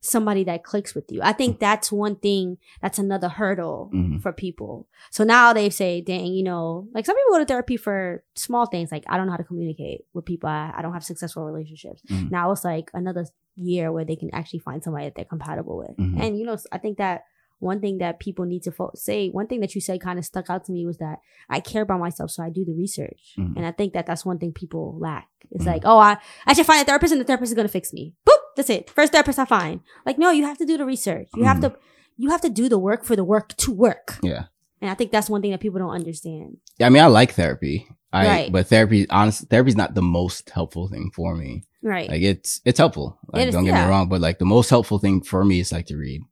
somebody 0.00 0.44
that 0.44 0.62
clicks 0.62 0.94
with 0.94 1.10
you. 1.10 1.20
I 1.22 1.32
think 1.32 1.58
that's 1.58 1.90
one 1.90 2.16
thing. 2.16 2.58
That's 2.80 2.98
another 2.98 3.28
hurdle 3.28 3.90
Mhm. 3.92 4.20
for 4.22 4.32
people. 4.32 4.86
So 5.10 5.24
now 5.24 5.52
they 5.52 5.68
say, 5.70 6.00
dang, 6.00 6.26
you 6.32 6.44
know, 6.44 6.86
like 6.94 7.06
some 7.06 7.16
people 7.16 7.32
go 7.32 7.38
to 7.40 7.44
therapy 7.44 7.76
for 7.76 8.22
small 8.34 8.66
things, 8.66 8.92
like 8.92 9.04
I 9.08 9.16
don't 9.16 9.26
know 9.26 9.32
how 9.32 9.38
to 9.38 9.44
communicate 9.44 10.02
with 10.14 10.24
people. 10.24 10.48
I, 10.48 10.72
I 10.76 10.82
don't 10.82 10.92
have 10.92 11.04
successful 11.04 11.44
relationships. 11.44 12.02
Mhm. 12.08 12.30
Now 12.30 12.52
it's 12.52 12.64
like 12.64 12.90
another 12.94 13.26
year 13.56 13.90
where 13.90 14.04
they 14.04 14.16
can 14.16 14.30
actually 14.32 14.60
find 14.60 14.82
somebody 14.84 15.06
that 15.06 15.14
they're 15.16 15.24
compatible 15.24 15.76
with. 15.78 15.96
Mhm. 15.96 16.20
And 16.20 16.38
you 16.38 16.44
know, 16.46 16.56
I 16.70 16.78
think 16.78 16.98
that 16.98 17.24
one 17.58 17.80
thing 17.80 17.96
that 17.98 18.20
people 18.20 18.44
need 18.44 18.62
to 18.64 18.70
fo- 18.70 18.90
say, 18.94 19.30
one 19.30 19.46
thing 19.46 19.60
that 19.60 19.74
you 19.74 19.80
said 19.80 19.98
kind 20.02 20.18
of 20.18 20.26
stuck 20.26 20.50
out 20.50 20.66
to 20.66 20.72
me 20.72 20.84
was 20.84 20.98
that 20.98 21.20
I 21.48 21.60
care 21.60 21.82
about 21.82 22.00
myself, 22.00 22.30
so 22.30 22.42
I 22.42 22.50
do 22.50 22.66
the 22.66 22.74
research. 22.74 23.32
Mhm. 23.38 23.56
And 23.56 23.64
I 23.66 23.72
think 23.72 23.94
that 23.94 24.04
that's 24.04 24.26
one 24.26 24.38
thing 24.38 24.52
people 24.52 24.94
lack. 25.00 25.26
It's 25.50 25.64
Mhm. 25.64 25.68
like, 25.68 25.82
oh, 25.86 25.96
I, 25.98 26.18
I 26.46 26.52
should 26.52 26.66
find 26.66 26.82
a 26.82 26.84
therapist 26.84 27.12
and 27.12 27.20
the 27.20 27.24
therapist 27.24 27.50
is 27.52 27.54
going 27.56 27.66
to 27.66 27.72
fix 27.72 27.94
me. 27.94 28.12
Boop, 28.28 28.35
that's 28.56 28.70
it. 28.70 28.90
First 28.90 29.12
therapist 29.12 29.38
I 29.38 29.44
find. 29.44 29.80
Like, 30.04 30.18
no, 30.18 30.30
you 30.30 30.44
have 30.44 30.58
to 30.58 30.66
do 30.66 30.76
the 30.76 30.84
research. 30.84 31.28
You 31.36 31.44
have 31.44 31.58
Mhm. 31.58 31.72
to, 31.72 31.76
you 32.16 32.30
have 32.30 32.40
to 32.40 32.48
do 32.50 32.68
the 32.68 32.78
work 32.78 33.04
for 33.04 33.14
the 33.14 33.24
work 33.24 33.54
to 33.58 33.72
work. 33.72 34.18
Yeah. 34.22 34.44
And 34.80 34.90
I 34.90 34.94
think 34.94 35.10
that's 35.12 35.30
one 35.30 35.40
thing 35.42 35.52
that 35.52 35.60
people 35.60 35.78
don't 35.78 35.90
understand. 35.94 36.58
Yeah, 36.78 36.86
I 36.86 36.90
mean, 36.90 37.02
I 37.02 37.06
like 37.06 37.32
therapy. 37.32 37.88
I, 38.12 38.26
Right. 38.26 38.52
but 38.52 38.66
therapy, 38.66 39.06
honestly, 39.10 39.46
therapy's 39.50 39.76
not 39.76 39.94
the 39.94 40.02
most 40.02 40.50
helpful 40.50 40.88
thing 40.88 41.10
for 41.14 41.34
me. 41.36 41.64
Right. 41.82 42.08
Like 42.10 42.22
it's, 42.22 42.60
it's 42.64 42.78
helpful. 42.78 43.18
Like, 43.32 43.42
It 43.42 43.48
is- 43.48 43.54
don't 43.54 43.64
get 43.64 43.74
yeah. 43.74 43.84
me 43.84 43.90
wrong, 43.90 44.08
but 44.08 44.20
like 44.20 44.38
the 44.38 44.44
most 44.46 44.70
helpful 44.70 44.98
thing 44.98 45.22
for 45.22 45.44
me 45.44 45.60
is 45.60 45.72
like 45.72 45.86
to 45.86 45.96
read. 45.96 46.22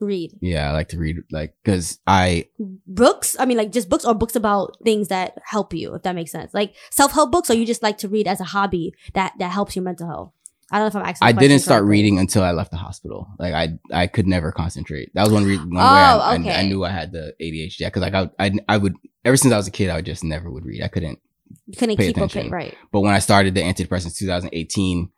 Read 0.00 0.38
Yeah. 0.40 0.70
I 0.70 0.72
like 0.72 0.88
to 0.90 0.98
read, 0.98 1.16
like, 1.32 1.54
cause 1.64 1.98
I, 2.06 2.46
books. 2.86 3.36
I 3.38 3.46
mean, 3.46 3.56
like 3.56 3.72
just 3.72 3.88
books 3.88 4.04
or 4.04 4.14
books 4.14 4.36
about 4.36 4.76
things 4.84 5.08
that 5.08 5.36
help 5.44 5.74
you, 5.74 5.92
if 5.94 6.02
that 6.02 6.14
makes 6.14 6.30
sense. 6.30 6.54
Like 6.54 6.74
self 6.90 7.12
help 7.12 7.32
books, 7.32 7.50
or 7.50 7.54
you 7.54 7.66
just 7.66 7.82
like 7.82 7.98
to 7.98 8.08
read 8.08 8.28
as 8.28 8.40
a 8.40 8.44
hobby 8.44 8.94
that 9.14 9.32
that 9.40 9.50
helps 9.50 9.74
your 9.74 9.82
mental 9.84 10.06
health. 10.06 10.32
I 10.70 10.78
don't 10.78 10.84
know 10.92 11.00
if 11.00 11.04
I'm 11.04 11.08
asking. 11.10 11.28
I 11.28 11.32
didn't 11.32 11.60
start 11.60 11.80
correctly. 11.80 11.90
reading 11.90 12.18
until 12.18 12.42
I 12.42 12.52
left 12.52 12.70
the 12.70 12.76
hospital. 12.76 13.28
Like 13.38 13.54
I, 13.54 13.78
I 13.92 14.06
could 14.06 14.26
never 14.26 14.52
concentrate. 14.52 15.10
That 15.14 15.22
was 15.24 15.32
one 15.32 15.44
reason. 15.44 15.70
One 15.70 15.82
Oh, 15.82 15.94
way 15.94 16.00
I, 16.00 16.16
I- 16.16 16.36
oh, 16.36 16.40
okay. 16.40 16.54
I, 16.54 16.62
knew 16.66 16.84
I 16.84 16.90
had 16.90 17.12
the 17.12 17.34
ADHD. 17.40 17.90
Cause 17.92 18.02
like 18.02 18.14
I, 18.14 18.28
I, 18.38 18.52
I 18.68 18.76
would, 18.76 18.94
ever 19.24 19.36
since 19.36 19.52
I 19.52 19.56
was 19.56 19.66
a 19.66 19.70
kid, 19.70 19.88
I 19.90 19.96
would 19.96 20.04
just 20.06 20.24
never 20.24 20.50
would 20.50 20.64
read. 20.64 20.82
I 20.82 20.88
couldn't. 20.88 21.18
You 21.66 21.76
couldn't 21.78 21.96
pay 21.96 22.08
keep 22.08 22.18
up 22.18 22.24
attention. 22.30 22.48
it, 22.52 22.54
right? 22.54 22.76
But 22.92 23.00
when 23.00 23.14
I 23.14 23.18
started 23.20 23.54
the 23.54 23.62
antidepressants 23.62 24.18
2018, 24.18 25.10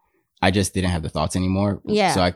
I 0.42 0.50
just 0.52 0.72
didn't 0.74 0.90
have 0.90 1.02
the 1.02 1.08
thoughts 1.08 1.34
anymore. 1.34 1.82
Yeah. 1.84 2.12
So 2.14 2.20
I, 2.22 2.34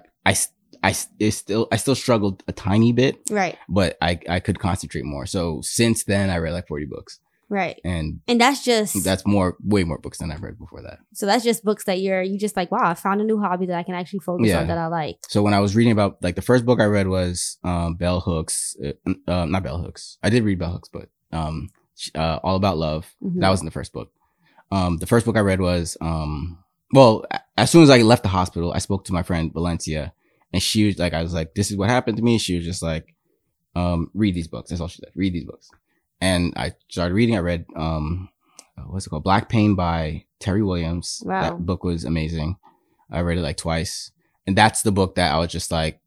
I, 0.82 0.94
it's 1.20 1.36
still, 1.36 1.68
I 1.72 1.76
still 1.76 1.94
struggled 1.94 2.42
a 2.48 2.52
tiny 2.52 2.92
bit, 2.92 3.20
Right, 3.30 3.56
but 3.68 3.96
I, 4.02 4.18
I 4.28 4.40
could 4.40 4.58
concentrate 4.58 5.04
more. 5.04 5.24
So 5.26 5.60
since 5.62 6.04
then, 6.04 6.28
I 6.28 6.36
read 6.38 6.52
like 6.52 6.66
40 6.68 6.86
books, 6.86 7.20
right. 7.48 7.80
and 7.84 8.20
And 8.28 8.40
that's 8.40 8.64
just 8.64 9.04
that's 9.04 9.26
more, 9.26 9.56
way 9.62 9.84
more 9.84 9.98
books 9.98 10.18
than 10.18 10.30
I've 10.30 10.42
read 10.42 10.58
before 10.58 10.82
that. 10.82 10.98
so 11.12 11.26
that's 11.26 11.44
just 11.44 11.64
books 11.64 11.84
that 11.84 12.00
you're 12.00 12.22
you 12.22 12.38
just 12.38 12.56
like 12.56 12.70
wow 12.70 12.82
I 12.84 12.94
found 12.94 13.20
a 13.20 13.24
new 13.24 13.38
hobby 13.40 13.66
that 13.66 13.76
I 13.78 13.82
can 13.82 13.94
actually 13.94 14.20
focus 14.20 14.48
Yeah. 14.48 14.60
on 14.60 14.66
that 14.68 14.78
I 14.78 14.86
like. 14.86 15.16
So 15.28 15.42
when 15.42 15.54
I 15.54 15.60
was 15.60 15.74
reading 15.76 15.92
about 15.92 16.22
like 16.22 16.34
the 16.36 16.42
first 16.42 16.64
book 16.66 16.80
I 16.80 16.84
read 16.86 17.08
was 17.08 17.58
um, 17.64 17.94
Bell 17.96 18.20
Hooks, 18.20 18.76
uh, 18.84 19.12
uh, 19.30 19.44
not 19.46 19.62
Bell 19.62 19.78
Hooks. 19.78 20.18
I 20.22 20.30
did 20.30 20.44
read 20.44 20.58
Bell 20.58 20.72
Hooks, 20.72 20.88
but 20.92 21.08
um, 21.32 21.68
uh, 22.14 22.38
All 22.42 22.56
About 22.56 22.76
Love. 22.78 23.12
Mhm. 23.22 23.40
That 23.40 23.50
was 23.50 23.60
in 23.60 23.66
the 23.66 23.70
first 23.72 23.92
book. 23.92 24.10
Um, 24.72 24.96
the 24.98 25.06
first 25.06 25.26
book 25.26 25.36
I 25.36 25.40
read 25.40 25.60
was 25.60 25.96
um, 26.00 26.58
well, 26.92 27.24
as 27.56 27.70
soon 27.70 27.82
as 27.82 27.90
I 27.90 28.02
left 28.02 28.22
the 28.22 28.28
hospital, 28.28 28.72
I 28.72 28.78
spoke 28.78 29.04
to 29.06 29.12
my 29.12 29.22
friend 29.22 29.52
Valencia, 29.52 30.12
and 30.52 30.62
she 30.62 30.86
was 30.86 30.98
like, 30.98 31.12
I 31.12 31.22
was 31.22 31.34
like, 31.34 31.54
this 31.54 31.70
is 31.70 31.76
what 31.76 31.90
happened 31.90 32.16
to 32.18 32.22
me. 32.22 32.38
She 32.38 32.56
was 32.56 32.64
just 32.64 32.82
like, 32.82 33.14
um, 33.74 34.10
read 34.14 34.34
these 34.34 34.46
books. 34.48 34.70
That's 34.70 34.80
all 34.80 34.88
she 34.88 35.00
said. 35.02 35.10
Read 35.16 35.32
these 35.32 35.44
books. 35.44 35.68
And 36.20 36.54
I 36.56 36.72
started 36.88 37.14
reading. 37.14 37.36
I 37.36 37.40
read 37.40 37.66
um, 37.76 38.28
uh, 38.78 38.82
what's 38.82 39.06
it 39.06 39.10
called? 39.10 39.24
Black 39.24 39.48
Pain 39.48 39.74
by 39.74 40.24
Terrie 40.40 40.66
Williams. 40.66 41.22
Wow. 41.24 41.42
That 41.42 41.66
book 41.66 41.84
was 41.84 42.04
amazing. 42.04 42.56
I 43.10 43.20
read 43.20 43.38
it 43.38 43.42
like 43.42 43.56
twice, 43.56 44.10
and 44.46 44.56
that's 44.56 44.82
the 44.82 44.92
book 44.92 45.16
that 45.16 45.32
I 45.32 45.38
was 45.38 45.52
just 45.52 45.70
like, 45.70 46.00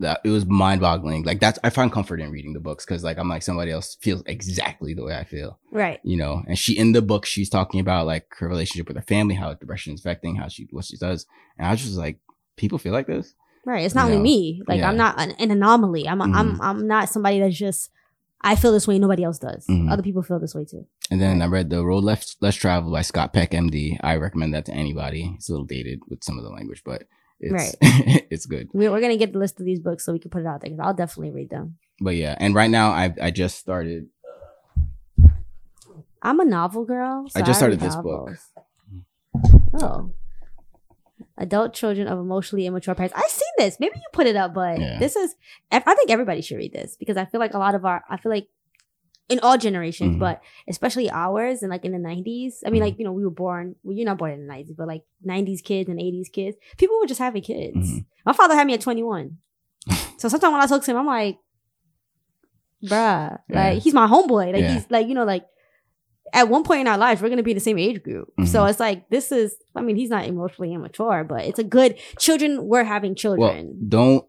that 0.00 0.20
it 0.24 0.30
was 0.30 0.46
mind 0.46 0.80
boggling. 0.80 1.24
Like 1.24 1.40
that's 1.40 1.58
I 1.62 1.70
find 1.70 1.92
comfort 1.92 2.20
in 2.20 2.30
reading 2.30 2.52
the 2.52 2.60
books 2.60 2.84
because 2.84 3.04
like 3.04 3.18
I'm 3.18 3.28
like 3.28 3.42
somebody 3.42 3.70
else 3.70 3.96
feels 4.00 4.22
exactly 4.26 4.94
the 4.94 5.04
way 5.04 5.14
I 5.14 5.24
feel 5.24 5.58
Right, 5.70 6.00
you 6.02 6.16
know 6.16 6.42
and 6.46 6.58
she 6.58 6.76
in 6.76 6.92
the 6.92 7.02
book 7.02 7.26
she's 7.26 7.50
talking 7.50 7.80
about 7.80 8.06
like 8.06 8.26
her 8.38 8.48
relationship 8.48 8.88
with 8.88 8.96
her 8.96 9.02
family 9.02 9.34
how 9.34 9.52
depression 9.54 9.94
is 9.94 10.00
affecting 10.00 10.36
how 10.36 10.48
she 10.48 10.68
what 10.70 10.84
she 10.84 10.96
does 10.96 11.26
and 11.58 11.66
i 11.66 11.70
was 11.70 11.82
just 11.82 11.96
like 11.96 12.18
people 12.56 12.78
feel 12.78 12.92
like 12.92 13.06
this 13.06 13.34
right. 13.64 13.84
It's 13.84 13.94
not 13.94 14.08
You 14.08 14.14
only 14.14 14.18
know, 14.18 14.22
me. 14.22 14.62
Like 14.66 14.78
yeah. 14.78 14.88
I'm 14.88 14.96
not 14.96 15.20
an, 15.20 15.32
an 15.38 15.50
anomaly. 15.50 16.08
I'm 16.08 16.20
a, 16.20 16.24
I'm. 16.24 16.60
I'm 16.62 16.86
not 16.86 17.08
somebody 17.08 17.40
that's 17.40 17.56
just 17.56 17.90
I 18.46 18.54
feel 18.56 18.72
this 18.72 18.86
way. 18.88 18.98
Nobody 18.98 19.22
else 19.24 19.38
does. 19.38 19.66
Mhm. 19.66 19.90
Other 19.92 20.02
people 20.02 20.22
feel 20.22 20.38
this 20.38 20.54
way 20.54 20.64
too. 20.64 20.86
and 21.10 21.20
then 21.20 21.40
i 21.42 21.46
read 21.46 21.70
the 21.70 21.84
road 21.84 22.02
less 22.02 22.34
less 22.40 22.56
traveled 22.56 22.92
by 22.92 23.02
scott 23.02 23.32
peck 23.32 23.50
md 23.52 23.96
i 24.02 24.16
recommend 24.16 24.52
that 24.54 24.64
to 24.68 24.72
anybody 24.72 25.22
it's 25.36 25.48
a 25.48 25.52
little 25.52 25.64
dated 25.76 25.98
with 26.10 26.20
some 26.24 26.36
of 26.38 26.42
the 26.44 26.50
language 26.50 26.82
but 26.84 27.00
it's 27.38 27.76
it's 28.32 28.46
good 28.46 28.66
We're, 28.72 28.90
we're 28.90 29.00
gonna 29.00 29.16
get 29.24 29.32
the 29.32 29.38
list 29.38 29.60
of 29.60 29.66
these 29.66 29.78
books 29.78 30.04
so 30.04 30.12
we 30.12 30.18
can 30.18 30.30
put 30.34 30.40
it 30.42 30.46
out 30.50 30.60
there 30.62 30.70
because 30.70 30.84
I'll 30.84 30.94
definitely 31.02 31.30
read 31.38 31.50
them. 31.50 31.76
but 32.00 32.16
yeah 32.16 32.34
and 32.42 32.54
right 32.60 32.70
now 32.70 32.90
i 33.02 33.04
i 33.28 33.30
just 33.30 33.56
started 33.58 34.08
I'm 36.22 36.40
a 36.40 36.44
novel 36.44 36.84
girl. 36.84 37.28
so 37.28 37.38
I 37.38 37.42
just 37.42 37.58
started 37.60 37.78
this 37.78 37.94
book. 37.94 38.30
Oh. 39.80 40.10
Adult 41.38 41.74
children 41.74 42.06
of 42.08 42.18
emotionally 42.18 42.66
immature 42.66 42.94
parents. 42.94 43.14
I've 43.16 43.30
seen 43.30 43.48
this. 43.58 43.78
Maybe 43.78 43.96
you 43.96 44.02
put 44.12 44.26
it 44.26 44.36
up, 44.36 44.54
but 44.54 44.78
Yeah. 44.80 44.98
this 44.98 45.16
is. 45.16 45.34
I 45.70 45.80
think 45.80 46.10
everybody 46.10 46.40
should 46.40 46.56
read 46.56 46.72
this 46.72 46.96
because 46.96 47.16
I 47.18 47.26
feel 47.26 47.40
like 47.40 47.52
a 47.54 47.58
lot 47.58 47.74
of 47.74 47.84
our. 47.84 48.02
I 48.08 48.16
feel 48.16 48.30
like 48.32 48.48
in 49.28 49.40
all 49.40 49.58
generations, 49.58 50.16
Mhm. 50.16 50.18
but 50.20 50.40
especially 50.68 51.10
ours 51.10 51.62
and 51.62 51.70
like 51.70 51.84
in 51.84 51.90
the 51.92 51.98
90s. 51.98 52.62
I 52.64 52.70
mean, 52.70 52.80
Mhm. 52.80 52.84
like, 52.84 52.98
you 52.98 53.04
know, 53.04 53.12
we 53.12 53.24
were 53.24 53.30
born, 53.30 53.74
well, 53.82 53.94
you're 53.96 54.06
not 54.06 54.18
born 54.18 54.30
in 54.30 54.46
the 54.46 54.46
90s, 54.46 54.76
but 54.76 54.86
like 54.86 55.02
90s 55.20 55.60
kids 55.62 55.88
and 55.90 55.98
80s 56.00 56.28
kids, 56.28 56.56
people 56.78 56.96
were 57.00 57.06
just 57.08 57.18
having 57.18 57.42
kids. 57.42 57.76
Mhm. 57.76 58.04
My 58.24 58.32
father 58.32 58.54
had 58.54 58.66
me 58.68 58.74
at 58.74 58.80
21. 58.80 59.38
so 60.16 60.28
sometimes 60.28 60.52
when 60.52 60.62
I 60.62 60.66
talk 60.66 60.84
to 60.84 60.90
him, 60.92 60.96
I'm 60.98 61.06
like, 61.06 61.38
bruh, 62.84 63.38
Yeah. 63.48 63.64
like, 63.70 63.82
he's 63.82 63.94
my 63.94 64.06
homeboy. 64.06 64.52
Like, 64.52 64.62
Yeah. 64.62 64.74
he's 64.74 64.90
like, 64.90 65.08
you 65.08 65.14
know, 65.14 65.24
like, 65.24 65.44
at 66.32 66.48
one 66.48 66.62
point 66.64 66.80
in 66.82 66.86
our 66.88 66.98
lives, 66.98 67.20
we're 67.22 67.28
going 67.28 67.36
to 67.38 67.42
be 67.42 67.52
in 67.52 67.56
the 67.56 67.60
same 67.60 67.78
age 67.78 68.02
group. 68.02 68.32
So 68.46 68.60
Mhm. 68.62 68.70
it's 68.70 68.80
like, 68.80 69.08
this 69.10 69.30
is, 69.32 69.56
I 69.74 69.80
mean, 69.82 69.96
he's 69.96 70.10
not 70.10 70.26
emotionally 70.26 70.72
immature, 70.74 71.24
but 71.24 71.44
it's 71.44 71.58
a 71.58 71.64
good, 71.64 71.96
children, 72.18 72.66
we're 72.66 72.84
having 72.84 73.10
well 73.10 73.16
children. 73.16 73.76
don't 73.88 74.24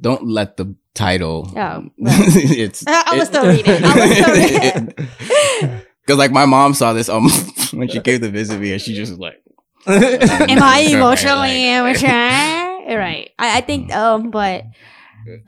don't 0.00 0.26
let 0.26 0.56
the 0.56 0.74
title 0.94 1.46
Oh, 1.54 1.56
right. 1.56 1.90
it's 1.98 2.82
I- 2.86 3.04
I 3.12 3.18
was 3.18 3.28
still 3.28 3.46
reading. 3.46 3.84
I 3.84 3.94
was 3.94 4.16
still 4.16 4.34
reading. 4.34 4.94
because 6.02 6.18
like 6.18 6.32
my 6.32 6.46
mom 6.46 6.72
saw 6.74 6.92
this 6.94 7.08
um 7.10 7.28
when 7.74 7.88
she 7.88 8.00
came 8.00 8.20
to 8.22 8.28
visit 8.30 8.58
me 8.60 8.72
and 8.72 8.80
she 8.80 8.94
just 8.94 9.10
was 9.12 9.18
like 9.18 9.42
Am 9.86 10.62
I 10.62 10.80
emotionally 10.90 11.68
immature? 11.74 12.08
right. 12.08 13.30
I, 13.38 13.58
I 13.58 13.60
think, 13.62 13.92
um, 13.94 14.30
but 14.30 14.64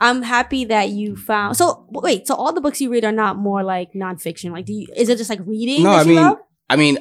I'm 0.01 0.21
happy 0.21 0.65
that 0.65 0.89
you 0.89 1.15
found. 1.15 1.57
So 1.57 1.85
wait, 1.89 2.27
so 2.27 2.35
all 2.35 2.53
the 2.53 2.61
books 2.61 2.81
you 2.81 2.89
read 2.89 3.05
are 3.05 3.11
not 3.11 3.37
more 3.37 3.63
like 3.63 3.93
nonfiction. 3.93 4.51
Like, 4.51 4.65
do 4.65 4.73
you? 4.73 4.87
Is 4.95 5.09
it 5.09 5.17
just 5.17 5.29
like 5.29 5.41
reading? 5.45 5.83
No, 5.83 5.91
that 5.91 5.97
I 5.97 6.01
you 6.01 6.07
mean, 6.07 6.23
love? 6.23 6.37
I 6.69 6.75
mean, 6.75 6.97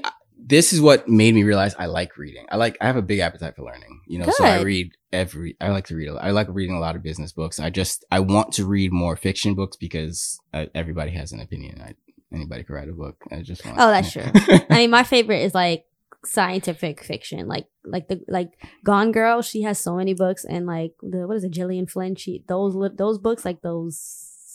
this 0.47 0.73
is 0.73 0.81
what 0.81 1.09
made 1.09 1.35
me 1.35 1.43
realize 1.43 1.75
I 1.79 1.87
like 1.87 2.17
reading. 2.19 2.47
I 2.51 2.57
like, 2.57 2.77
I 2.81 2.87
have 2.87 2.97
a 2.97 3.03
big 3.03 3.21
appetite 3.21 3.57
for 3.57 3.63
learning, 3.63 4.03
you 4.07 4.19
know, 4.19 4.31
so 4.31 4.45
I 4.45 4.61
read 4.61 4.93
every, 5.13 5.57
I 5.61 5.71
like 5.71 5.87
to 5.87 5.97
read, 5.97 6.09
a 6.09 6.15
lot. 6.15 6.25
I 6.25 6.33
like 6.33 6.49
reading 6.51 6.77
a 6.77 6.81
lot 6.81 6.97
of 6.97 7.03
business 7.03 7.33
books. 7.33 7.59
I 7.59 7.71
just, 7.71 8.05
I 8.11 8.21
want 8.21 8.53
to 8.55 8.67
read 8.67 8.93
more 8.93 9.17
fiction 9.17 9.55
books 9.55 9.77
because 9.77 10.39
uh, 10.53 10.67
everybody 10.75 11.13
has 11.13 11.33
an 11.33 11.41
opinion. 11.41 11.81
I, 11.81 11.95
anybody 12.35 12.63
can 12.65 12.75
write 12.75 12.89
a 12.89 12.93
book. 12.93 13.17
I 13.31 13.41
just 13.41 13.65
want. 13.65 13.79
Oh, 13.81 13.91
that's 13.91 14.15
yeah. 14.15 14.31
I 14.71 14.79
mean, 14.79 14.91
my 14.91 15.05
favorite 15.05 15.43
is 15.43 15.55
like 15.55 15.87
scientific 16.27 17.03
fiction, 17.03 17.47
like 17.49 17.67
like 17.85 18.09
the 18.09 18.21
like 18.29 18.51
Gone 18.85 19.13
Girl. 19.13 19.43
She 19.43 19.63
has 19.63 19.79
so 19.79 19.97
many 19.97 20.15
books, 20.15 20.45
and 20.45 20.67
like 20.67 20.93
the 21.03 21.27
what 21.27 21.37
is 21.37 21.45
it, 21.45 21.51
Gillian 21.53 21.87
Flynn? 21.87 22.17
She 22.17 22.45
those 22.49 22.75
those 22.97 23.19
books, 23.19 23.45
like 23.45 23.63
those 23.63 23.97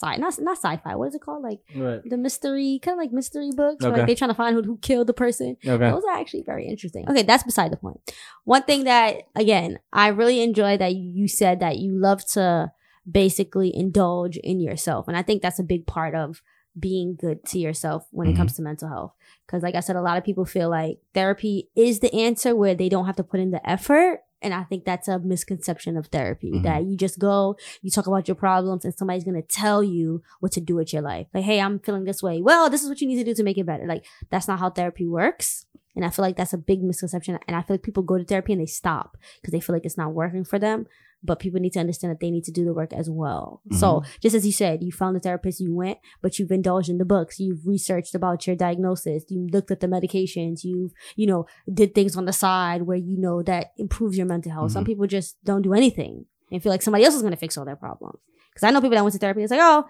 sci 0.01 0.15
not 0.17 0.39
not 0.39 0.57
sci-fi. 0.57 0.95
What 0.95 1.09
is 1.09 1.15
it 1.15 1.21
called? 1.21 1.43
Like 1.43 1.59
Right. 1.75 2.01
the 2.05 2.17
mystery, 2.17 2.79
kind 2.81 2.95
of 2.97 2.99
like 3.03 3.11
mystery 3.11 3.51
books. 3.55 3.83
Okay. 3.83 3.95
like 3.97 4.07
they're 4.07 4.15
trying 4.15 4.29
to 4.31 4.35
find 4.35 4.55
who, 4.55 4.63
who 4.63 4.77
killed 4.77 5.07
the 5.07 5.13
person. 5.13 5.57
Okay. 5.65 5.89
Those 5.91 6.03
are 6.09 6.17
actually 6.17 6.43
very 6.43 6.67
interesting. 6.67 7.07
Okay, 7.09 7.23
that's 7.23 7.43
beside 7.43 7.71
the 7.71 7.77
point. 7.77 7.99
One 8.45 8.63
thing 8.63 8.85
that 8.85 9.23
again, 9.35 9.79
I 9.91 10.07
really 10.07 10.41
enjoy 10.41 10.77
that 10.77 10.95
you 10.95 11.27
said 11.27 11.59
that 11.59 11.77
you 11.77 11.99
love 11.99 12.25
to 12.31 12.71
basically 13.09 13.75
indulge 13.75 14.37
in 14.37 14.59
yourself. 14.59 15.07
And 15.07 15.17
I 15.17 15.21
think 15.23 15.41
that's 15.41 15.59
a 15.59 15.63
big 15.63 15.85
part 15.87 16.15
of 16.15 16.41
being 16.79 17.15
good 17.19 17.43
to 17.45 17.59
yourself 17.59 18.07
when 18.11 18.27
it 18.27 18.33
Mhm. 18.33 18.37
comes 18.37 18.55
to 18.55 18.61
mental 18.61 18.87
health. 18.89 19.13
Cause 19.47 19.63
like 19.63 19.75
I 19.75 19.79
said, 19.79 19.95
a 19.95 20.01
lot 20.01 20.17
of 20.17 20.23
people 20.23 20.45
feel 20.45 20.69
like 20.69 20.99
therapy 21.13 21.69
is 21.75 21.99
the 21.99 22.13
answer 22.13 22.55
where 22.55 22.75
they 22.75 22.89
don't 22.89 23.05
have 23.05 23.15
to 23.17 23.23
put 23.23 23.39
in 23.39 23.51
the 23.51 23.67
effort. 23.69 24.21
And 24.41 24.53
I 24.53 24.63
think 24.63 24.85
that's 24.85 25.07
a 25.09 25.19
misconception 25.19 25.97
of 25.97 26.07
therapy 26.07 26.51
Mhm. 26.53 26.63
that 26.63 26.85
you 26.85 26.95
just 26.95 27.19
go, 27.19 27.57
you 27.81 27.91
talk 27.91 28.07
about 28.07 28.27
your 28.27 28.35
problems 28.35 28.85
and 28.85 28.93
somebody's 28.93 29.25
to 29.25 29.41
tell 29.41 29.83
you 29.83 30.21
what 30.39 30.53
to 30.53 30.61
do 30.61 30.75
with 30.75 30.93
your 30.93 31.01
life. 31.01 31.27
Like, 31.33 31.43
Hey, 31.43 31.59
I'm 31.59 31.79
feeling 31.79 32.05
this 32.05 32.23
way. 32.23 32.41
Well, 32.41 32.69
this 32.69 32.81
is 32.83 32.87
what 32.89 33.01
you 33.01 33.07
need 33.07 33.17
to 33.17 33.23
do 33.25 33.33
to 33.33 33.43
make 33.43 33.57
it 33.57 33.65
better. 33.65 33.85
Like 33.85 34.05
that's 34.29 34.47
not 34.47 34.59
how 34.59 34.69
therapy 34.69 35.07
works. 35.07 35.65
And 35.95 36.05
I 36.05 36.09
feel 36.09 36.23
like 36.23 36.37
that's 36.37 36.53
a 36.53 36.57
big 36.57 36.81
misconception. 36.83 37.37
And 37.47 37.57
I 37.57 37.61
feel 37.63 37.73
like 37.73 37.83
people 37.83 38.03
go 38.03 38.17
to 38.17 38.23
therapy 38.23 38.53
and 38.53 38.61
they 38.61 38.65
stop 38.67 39.17
because 39.41 39.51
they 39.51 39.59
feel 39.59 39.75
like 39.75 39.85
it's 39.85 39.97
not 39.97 40.13
working 40.13 40.45
for 40.45 40.57
them. 40.59 40.85
But 41.21 41.39
people 41.39 41.59
need 41.59 41.73
to 41.73 41.79
understand 41.79 42.11
that 42.11 42.21
they 42.21 42.31
need 42.31 42.45
to 42.45 42.51
do 42.51 42.63
the 42.63 42.73
work 42.73 42.93
as 42.93 43.09
well. 43.09 43.61
So 43.71 43.87
mm-hmm. 43.87 44.09
just 44.21 44.35
as 44.35 44.45
you 44.45 44.53
said, 44.53 44.81
you 44.81 44.91
found 44.91 45.17
a 45.17 45.19
therapist, 45.19 45.59
you 45.59 45.75
went, 45.75 45.97
but 46.21 46.39
you've 46.39 46.51
indulged 46.51 46.89
in 46.89 46.97
the 46.97 47.03
books, 47.03 47.41
you've 47.41 47.67
researched 47.67 48.15
about 48.15 48.47
your 48.47 48.55
diagnosis, 48.55 49.25
you 49.27 49.47
looked 49.51 49.69
at 49.69 49.81
the 49.81 49.87
medications, 49.87 50.63
you've, 50.63 50.93
you 51.17 51.27
know, 51.27 51.45
did 51.73 51.93
things 51.93 52.15
on 52.15 52.23
the 52.23 52.31
side 52.31 52.83
where 52.83 52.97
you 52.97 53.17
know 53.17 53.43
that 53.43 53.73
improves 53.77 54.17
your 54.17 54.27
mental 54.27 54.51
health. 54.51 54.71
Some 54.71 54.83
mm-hmm. 54.83 54.91
people 54.91 55.07
just 55.07 55.43
don't 55.43 55.61
do 55.61 55.73
anything 55.73 56.25
and 56.51 56.63
feel 56.63 56.71
like 56.71 56.81
somebody 56.81 57.03
else 57.03 57.15
is 57.15 57.21
going 57.21 57.33
to 57.33 57.37
fix 57.37 57.57
all 57.57 57.65
their 57.65 57.75
problems. 57.75 58.19
Because 58.49 58.63
I 58.67 58.71
know 58.71 58.81
people 58.81 58.95
that 58.95 59.03
went 59.03 59.13
to 59.13 59.19
therapy, 59.19 59.43
it's 59.43 59.51
like, 59.51 59.59
oh, 59.61 59.85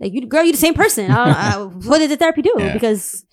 like 0.00 0.12
you, 0.12 0.26
girl, 0.26 0.44
you 0.44 0.52
the 0.52 0.58
same 0.58 0.74
person. 0.74 1.10
I 1.10 1.14
don't, 1.24 1.36
I, 1.36 1.76
what 1.88 1.98
did 1.98 2.10
the 2.10 2.16
therapy 2.16 2.42
do? 2.42 2.54
Yeah. 2.58 2.72
Because 2.72 3.24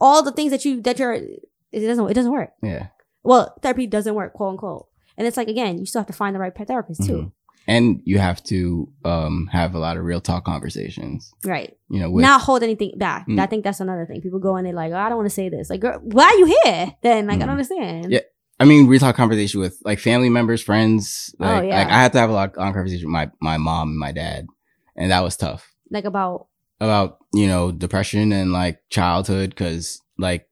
all 0.00 0.22
the 0.22 0.32
things 0.32 0.50
that 0.50 0.64
you 0.64 0.80
that 0.82 0.98
you're, 0.98 1.14
it 1.14 1.40
doesn't 1.72 2.10
it 2.10 2.14
doesn't 2.14 2.32
work. 2.32 2.50
Yeah. 2.62 2.88
Well, 3.22 3.54
therapy 3.62 3.86
doesn't 3.86 4.14
work, 4.14 4.32
quote 4.32 4.52
unquote. 4.52 4.87
And 5.18 5.26
it's 5.26 5.36
like 5.36 5.48
again, 5.48 5.76
you 5.78 5.84
still 5.84 6.00
have 6.00 6.06
to 6.06 6.12
find 6.14 6.34
the 6.34 6.40
right 6.40 6.54
therapist 6.56 7.04
too, 7.04 7.12
Mhm. 7.12 7.32
And 7.66 8.00
you 8.04 8.18
have 8.18 8.42
to 8.44 8.88
um 9.04 9.48
have 9.52 9.74
a 9.74 9.78
lot 9.78 9.98
of 9.98 10.04
real 10.04 10.22
talk 10.22 10.44
conversations. 10.44 11.30
right? 11.44 11.76
You 11.90 12.00
know, 12.00 12.10
with 12.10 12.22
Not 12.22 12.40
hold 12.42 12.62
anything 12.62 12.92
back. 12.96 13.26
Mm. 13.28 13.38
I 13.38 13.46
think 13.46 13.62
that's 13.64 13.80
another 13.80 14.06
thing. 14.06 14.22
People 14.22 14.38
go 14.38 14.56
and 14.56 14.64
they're 14.66 14.72
like, 14.72 14.92
oh, 14.92 14.96
I 14.96 15.08
don't 15.10 15.18
want 15.18 15.28
to 15.28 15.34
say 15.34 15.48
this. 15.50 15.68
Like, 15.68 15.80
girl, 15.80 15.98
why 16.02 16.24
are 16.24 16.34
you 16.36 16.46
here? 16.64 16.94
Then 17.02 17.26
like, 17.26 17.34
I 17.34 17.36
Mm. 17.36 17.40
don't 17.40 17.50
understand. 17.50 18.12
Yeah. 18.12 18.20
I 18.60 18.64
mean, 18.64 18.86
real 18.88 18.98
talk 19.00 19.16
conversation 19.16 19.60
with 19.60 19.78
like 19.84 19.98
family 20.00 20.28
members, 20.30 20.62
friends. 20.62 21.34
Oh, 21.40 21.60
yeah. 21.60 21.78
like 21.78 21.88
I 21.88 22.00
had 22.02 22.12
to 22.12 22.18
have 22.20 22.30
a 22.30 22.32
lot 22.32 22.48
of 22.48 22.54
conversation 22.54 23.06
with 23.08 23.12
my 23.12 23.30
my 23.40 23.56
mom 23.58 23.90
and 23.90 23.98
my 23.98 24.12
dad, 24.12 24.46
and 24.96 25.10
that 25.12 25.20
was 25.22 25.36
tough 25.36 25.70
Like 25.90 26.04
about 26.06 26.46
about 26.80 27.18
you 27.34 27.46
know 27.46 27.70
depression 27.70 28.32
and 28.32 28.52
like 28.52 28.80
childhood 28.90 29.50
because 29.50 30.00
like 30.16 30.47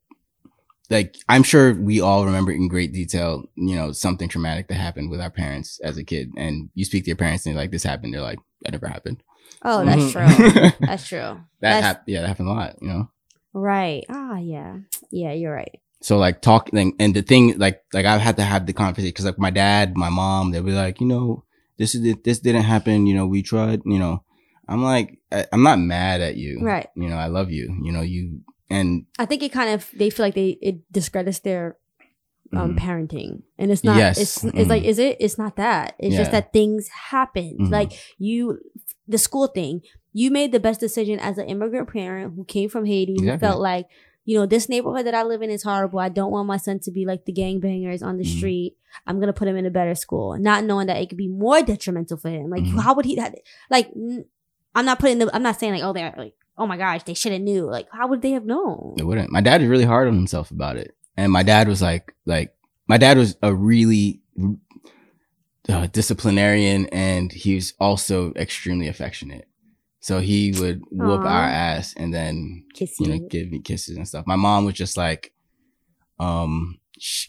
like 0.90 1.16
I'm 1.28 1.42
sure 1.42 1.74
we 1.74 2.00
all 2.00 2.24
remember 2.24 2.52
in 2.52 2.68
great 2.68 2.92
detail 2.92 3.44
you 3.54 3.74
know 3.76 3.92
something 3.92 4.28
traumatic 4.28 4.68
that 4.68 4.74
happened 4.74 5.10
with 5.10 5.20
our 5.20 5.30
parents 5.30 5.80
as 5.82 5.96
a 5.98 6.04
kid, 6.04 6.30
and 6.36 6.70
you 6.74 6.84
speak 6.84 7.04
to 7.04 7.08
your 7.10 7.16
parents 7.16 7.46
and 7.46 7.54
they're 7.54 7.62
like 7.62 7.70
this 7.72 7.82
happened, 7.82 8.14
they're 8.14 8.20
like 8.22 8.38
that 8.62 8.72
never 8.72 8.88
happened. 8.88 9.22
oh, 9.62 9.84
that's 9.84 10.02
Mhm. 10.02 10.12
true. 10.12 10.70
That's 10.86 11.06
true. 11.08 11.40
That's 11.60 11.84
hap- 11.84 12.02
yeah, 12.06 12.20
that 12.22 12.28
happened 12.28 12.48
a 12.48 12.52
lot, 12.52 12.76
you 12.80 12.88
know. 12.88 13.10
right. 13.52 14.04
Ah, 14.08 14.38
yeah, 14.38 14.78
yeah. 15.10 15.32
You're 15.32 15.52
right. 15.54 15.80
So 16.02 16.18
like 16.18 16.40
talking 16.42 16.94
and 17.00 17.14
the 17.14 17.22
thing 17.22 17.58
like 17.58 17.80
like 17.92 18.04
I've 18.06 18.20
had 18.20 18.36
to 18.36 18.42
have 18.44 18.66
the 18.66 18.72
conversation 18.72 19.08
because 19.10 19.24
like 19.24 19.38
my 19.38 19.50
dad, 19.50 19.96
my 19.96 20.10
mom, 20.10 20.50
they'll 20.52 20.62
be 20.62 20.72
like, 20.72 21.00
you 21.00 21.06
know, 21.06 21.44
this 21.78 21.94
is 21.94 22.16
this 22.24 22.38
didn't 22.40 22.62
happen. 22.64 23.06
You 23.06 23.14
know, 23.14 23.26
we 23.26 23.42
tried. 23.42 23.80
You 23.86 23.98
know, 23.98 24.22
I'm 24.68 24.82
like, 24.84 25.18
I, 25.32 25.46
I'm 25.52 25.62
not 25.62 25.78
mad 25.80 26.20
at 26.20 26.36
you. 26.36 26.60
Right. 26.62 26.86
You 26.94 27.08
know, 27.08 27.16
I 27.16 27.26
love 27.26 27.50
you. 27.50 27.74
You 27.82 27.92
know, 27.92 28.02
you 28.02 28.40
and 28.70 29.06
I 29.18 29.26
think 29.26 29.42
it 29.42 29.52
kind 29.52 29.70
of 29.70 29.90
they 29.94 30.10
feel 30.10 30.26
like 30.26 30.34
they 30.34 30.58
it 30.60 30.80
discredits 30.92 31.40
their 31.40 31.76
um 32.52 32.74
Mhm. 32.74 32.78
parenting. 32.78 33.42
And 33.58 33.70
it's 33.72 33.82
not 33.84 33.96
Yes. 33.98 34.18
it's 34.18 34.44
it's 34.44 34.68
like 34.68 34.82
Mhm. 34.82 34.86
is 34.88 34.98
it? 34.98 35.16
It's 35.20 35.38
not 35.38 35.56
that. 35.56 35.94
It's 35.98 36.16
just 36.16 36.30
that 36.32 36.52
things 36.52 36.88
happen. 36.88 37.56
Mhm. 37.60 37.70
like 37.70 37.92
you 38.18 38.58
the 39.08 39.18
school 39.18 39.46
thing 39.48 39.82
you 40.12 40.30
made 40.30 40.50
the 40.52 40.58
best 40.60 40.80
decision 40.80 41.18
as 41.20 41.38
an 41.38 41.46
immigrant 41.46 41.88
parent 41.92 42.34
who 42.34 42.44
came 42.44 42.68
from 42.68 42.84
haiti 42.86 43.16
who 43.20 43.38
felt 43.38 43.60
like 43.60 43.86
you 44.24 44.36
know 44.36 44.46
this 44.46 44.68
neighborhood 44.68 45.06
that 45.06 45.14
i 45.14 45.22
live 45.22 45.42
in 45.42 45.50
is 45.50 45.62
horrible. 45.62 46.00
I 46.00 46.08
don't 46.08 46.32
want 46.32 46.48
my 46.48 46.56
son 46.56 46.80
to 46.80 46.90
be 46.90 47.04
like 47.06 47.24
the 47.26 47.32
gangbangers 47.32 48.02
on 48.02 48.16
the 48.18 48.24
Mhm. 48.24 48.36
street. 48.38 48.76
I'm 49.06 49.20
gonna 49.20 49.32
put 49.32 49.46
him 49.46 49.56
in 49.56 49.66
a 49.66 49.70
better 49.70 49.94
school. 49.94 50.36
Not 50.38 50.64
knowing 50.64 50.86
that 50.88 50.96
it 51.00 51.08
could 51.08 51.18
be 51.18 51.28
more 51.28 51.62
detrimental 51.62 52.16
for 52.16 52.30
him. 52.30 52.50
Like 52.50 52.66
how 52.66 52.94
would 52.94 53.04
he 53.04 53.14
that 53.16 53.36
like 53.70 53.88
n- 53.94 54.24
i'm 54.74 54.84
not 54.84 54.98
putting 54.98 55.18
the 55.18 55.30
i'm 55.34 55.42
not 55.42 55.58
saying 55.60 55.72
like 55.74 55.82
oh 55.84 55.92
they're 55.92 56.12
like 56.16 56.34
oh 56.58 56.66
my 56.66 56.76
gosh 56.76 57.02
they 57.04 57.14
should 57.14 57.32
have 57.32 57.40
knew 57.42 57.64
like 57.64 57.86
how 57.92 58.06
would 58.08 58.22
they 58.22 58.30
have 58.32 58.44
known 58.46 58.94
it 58.98 59.04
wouldn't. 59.04 59.30
My 59.30 59.40
dad 59.40 59.60
was 59.60 59.68
really 59.70 59.84
hard 59.84 60.08
on 60.08 60.14
himself 60.14 60.50
about 60.50 60.76
it, 60.76 60.94
and 61.16 61.30
my 61.32 61.42
dad 61.42 61.68
was 61.68 61.82
like, 61.82 62.14
like 62.24 62.54
my 62.88 62.98
dad 62.98 63.18
was 63.18 63.36
a 63.42 63.52
really 63.54 64.20
uh, 65.68 65.86
disciplinarian, 65.88 66.86
and 66.92 67.32
he 67.32 67.54
was 67.54 67.74
also 67.80 68.32
extremely 68.34 68.88
affectionate. 68.88 69.48
So 70.00 70.20
he 70.20 70.52
would 70.52 70.82
whoop 70.90 71.22
Aw. 71.22 71.28
our 71.28 71.44
ass, 71.44 71.92
and 71.96 72.14
then 72.14 72.64
kiss 72.74 72.98
you 73.00 73.06
you 73.06 73.20
know, 73.20 73.28
give 73.28 73.50
me 73.50 73.58
kisses 73.60 73.96
and 73.96 74.06
stuff. 74.06 74.26
My 74.26 74.36
mom 74.36 74.64
was 74.64 74.74
just 74.74 74.96
like, 74.96 75.32
um, 76.20 76.78
she, 76.98 77.28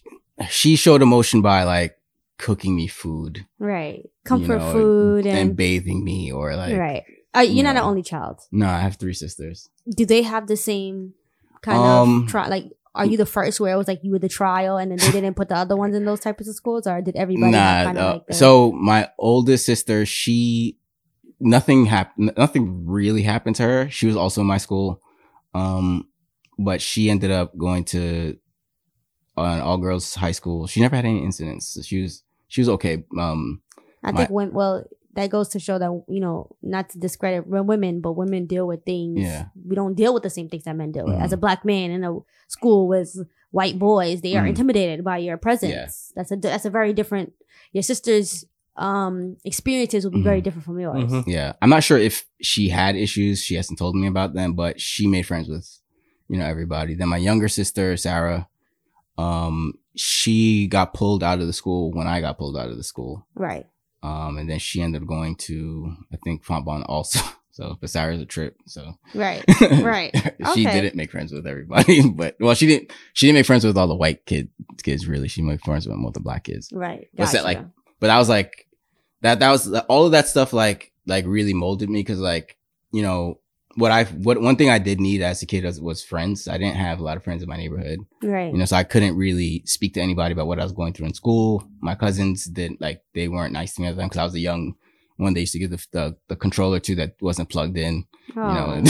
she 0.49 0.75
showed 0.75 1.01
emotion 1.01 1.41
by 1.41 1.63
like 1.63 1.97
cooking 2.37 2.75
me 2.75 2.85
food, 2.87 3.47
Right. 3.57 4.01
you 4.03 4.09
Comfort 4.25 4.59
know, 4.59 4.71
food 4.71 5.25
and, 5.25 5.37
and, 5.37 5.55
bathing 5.57 6.03
me, 6.03 6.31
or 6.31 6.55
like, 6.55 6.77
right. 6.77 7.03
Uh, 7.37 7.41
you're 7.41 7.63
not 7.63 7.75
know. 7.75 7.83
an 7.83 7.87
only 7.89 8.03
child. 8.03 8.39
no, 8.51 8.67
I 8.67 8.79
have 8.79 8.95
three 8.95 9.13
sisters. 9.13 9.69
Do 9.89 10.05
they 10.05 10.21
have 10.23 10.47
the 10.47 10.57
same 10.57 11.13
kind 11.61 11.77
Um, 11.79 12.23
of 12.23 12.29
try? 12.29 12.47
Like, 12.47 12.71
are 12.95 13.05
you 13.05 13.17
the 13.17 13.25
first 13.27 13.59
where 13.59 13.73
it 13.73 13.77
was 13.77 13.87
like 13.87 13.99
you 14.03 14.11
were 14.11 14.19
the 14.19 14.29
trial 14.29 14.77
and 14.77 14.89
then 14.91 14.97
they 14.97 15.11
didn't 15.11 15.35
put 15.35 15.49
the 15.49 15.55
other 15.55 15.75
ones 15.75 15.95
in 15.95 16.03
those 16.05 16.19
types 16.19 16.47
of 16.47 16.55
schools, 16.55 16.87
or 16.87 17.01
did 17.01 17.15
everybody 17.15 17.51
Nah, 17.51 17.83
kind 17.83 17.97
of 17.97 18.03
uh, 18.03 18.13
like 18.13 18.27
the, 18.27 18.33
so 18.33 18.71
my 18.71 19.09
oldest 19.19 19.65
sister, 19.65 20.05
she 20.05 20.77
nothing 21.39 21.85
happened. 21.85 22.31
Nothing 22.37 22.85
really 22.87 23.21
happened 23.21 23.55
to 23.57 23.63
her. 23.63 23.89
She 23.89 24.07
was 24.07 24.15
also 24.15 24.41
in 24.41 24.47
my 24.47 24.57
school, 24.57 25.01
um, 25.53 26.07
but 26.57 26.81
she 26.81 27.09
ended 27.11 27.29
up 27.29 27.55
going 27.57 27.83
to 27.85 28.37
an 29.37 29.61
all 29.61 29.77
girls 29.77 30.15
high 30.15 30.31
school. 30.31 30.65
She 30.65 30.81
never 30.81 30.95
had 30.95 31.05
any 31.05 31.23
incidents. 31.23 31.67
So 31.67 31.81
she 31.83 32.01
was 32.01 32.23
she 32.47 32.61
was 32.61 32.69
okay. 32.69 33.05
Um, 33.17 33.61
I 34.03 34.11
my- 34.11 34.17
think 34.21 34.31
when 34.31 34.51
well 34.53 34.83
that 35.17 35.29
goes 35.31 35.49
to 35.49 35.59
show 35.59 35.77
that 35.79 35.91
you 36.07 36.19
know 36.21 36.55
not 36.61 36.89
to 36.91 36.97
discredit 36.99 37.47
women, 37.47 37.99
but 38.01 38.13
women 38.13 38.45
deal 38.45 38.65
with 38.67 38.85
things. 38.85 39.19
Yeah. 39.19 39.45
we 39.67 39.75
don't 39.75 39.95
deal 39.95 40.13
with 40.13 40.23
the 40.23 40.29
same 40.29 40.47
things 40.47 40.63
that 40.63 40.75
men 40.75 40.91
deal 40.93 41.05
with. 41.05 41.15
Mhm. 41.15 41.21
As 41.25 41.33
a 41.33 41.37
black 41.37 41.65
man 41.65 41.91
in 41.91 42.03
a 42.03 42.13
school 42.47 42.87
with 42.87 43.17
white 43.51 43.77
boys, 43.79 44.21
they 44.21 44.35
are 44.37 44.45
Mhm. 44.45 44.49
intimidated 44.53 45.03
by 45.03 45.17
your 45.17 45.37
presence. 45.37 46.11
That's 46.15 46.31
a 46.31 46.37
that's 46.37 46.65
a 46.65 46.69
very 46.69 46.93
different. 46.93 47.33
Your 47.73 47.83
sister's 47.83 48.45
um 48.77 49.37
experiences 49.43 50.03
will 50.05 50.11
be 50.11 50.21
very 50.21 50.39
Mhm. 50.39 50.43
different 50.43 50.65
from 50.65 50.79
yours. 50.79 51.11
Mhm. 51.11 51.23
Yeah, 51.27 51.53
I'm 51.61 51.69
not 51.71 51.83
sure 51.83 51.97
if 51.97 52.25
she 52.41 52.69
had 52.69 52.95
issues. 52.95 53.41
She 53.41 53.55
hasn't 53.55 53.79
told 53.79 53.95
me 53.95 54.05
about 54.07 54.33
them, 54.35 54.53
but 54.53 54.79
she 54.79 55.07
made 55.07 55.25
friends 55.25 55.49
with, 55.49 55.67
you 56.29 56.37
know, 56.37 56.45
everybody. 56.45 56.93
Then 56.93 57.09
my 57.09 57.17
younger 57.17 57.47
sister, 57.49 57.97
Sarah, 57.97 58.47
um, 59.17 59.73
she 59.95 60.67
got 60.67 60.93
pulled 60.93 61.23
out 61.23 61.39
of 61.41 61.47
the 61.47 61.53
school 61.53 61.91
when 61.91 62.05
I 62.05 62.21
got 62.21 62.37
pulled 62.37 62.55
out 62.55 62.69
of 62.69 62.77
the 62.77 62.83
school. 62.83 63.25
Right. 63.33 63.65
Um, 64.07 64.37
and 64.37 64.49
then 64.49 64.59
she 64.59 64.81
ended 64.81 65.01
up 65.01 65.07
going 65.07 65.35
to, 65.47 65.93
I 66.13 66.17
think, 66.23 66.45
Fontbonne 66.45 66.85
also. 66.87 67.19
So, 67.57 67.75
but 67.81 67.89
Sarah's 67.89 68.21
a 68.21 68.25
trip. 68.27 68.55
So, 68.67 68.99
Right. 69.15 69.43
Right. 69.81 70.11
she 70.53 70.67
Okay. 70.67 70.79
didn't 70.79 70.93
make 70.95 71.09
friends 71.09 71.31
with 71.33 71.47
everybody, 71.47 72.07
but 72.15 72.35
well, 72.39 72.53
she 72.53 72.67
didn't. 72.67 72.93
She 73.13 73.25
didn't 73.25 73.37
make 73.39 73.47
friends 73.47 73.65
with 73.65 73.75
all 73.79 73.87
the 73.87 73.95
white 73.95 74.27
kid 74.27 74.49
kids. 74.83 75.07
Really, 75.07 75.27
she 75.27 75.41
made 75.41 75.59
friends 75.61 75.87
with 75.87 75.97
most 75.97 76.09
of 76.09 76.13
the 76.13 76.19
black 76.19 76.43
kids. 76.43 76.69
Right. 76.71 77.07
What's 77.15 77.31
that 77.31 77.43
like? 77.43 77.59
But 77.99 78.11
I 78.11 78.19
was 78.19 78.29
like, 78.29 78.67
that 79.21 79.39
that 79.39 79.49
was 79.49 79.73
all 79.89 80.05
of 80.05 80.11
that 80.11 80.27
stuff. 80.27 80.53
Like 80.53 80.91
like 81.07 81.25
really 81.25 81.55
molded 81.55 81.89
me 81.89 82.01
because 82.01 82.19
like 82.19 82.57
you 82.93 83.01
know 83.01 83.39
what 83.77 83.91
I 83.91 84.03
what 84.05 84.41
one 84.41 84.55
thing 84.57 84.69
I 84.69 84.79
did 84.79 84.99
need 84.99 85.21
as 85.21 85.41
a 85.41 85.45
kid 85.45 85.63
was, 85.63 85.79
was 85.79 86.03
friends. 86.03 86.47
I 86.47 86.57
didn't 86.57 86.75
have 86.77 86.99
a 86.99 87.03
lot 87.03 87.15
of 87.17 87.23
friends 87.23 87.41
in 87.43 87.49
my 87.49 87.57
neighborhood, 87.57 87.99
Right. 88.23 88.51
you 88.51 88.57
know, 88.57 88.65
so 88.65 88.75
I 88.75 88.83
couldn't 88.83 89.15
really 89.15 89.61
speak 89.65 89.93
to 89.93 90.01
anybody 90.01 90.33
about 90.33 90.47
what 90.47 90.59
I 90.59 90.63
was 90.63 90.71
going 90.73 90.93
through 90.93 91.07
in 91.07 91.13
school. 91.13 91.67
My 91.79 91.95
cousins 91.95 92.45
didn't 92.45 92.81
like 92.81 93.01
they 93.13 93.27
weren't 93.27 93.53
nice 93.53 93.75
to 93.75 93.81
me 93.81 93.87
at 93.87 93.95
the 93.95 94.01
time 94.01 94.09
because 94.09 94.19
I 94.19 94.23
was 94.25 94.35
a 94.35 94.39
young 94.39 94.75
one. 95.17 95.33
They 95.33 95.41
used 95.41 95.53
to 95.53 95.59
give 95.59 95.69
the, 95.71 95.85
the 95.91 96.15
the 96.27 96.35
controller 96.35 96.79
to 96.81 96.95
that 96.95 97.15
wasn't 97.21 97.49
plugged 97.49 97.77
in, 97.77 98.05
you 98.35 98.35
know, 98.35 98.81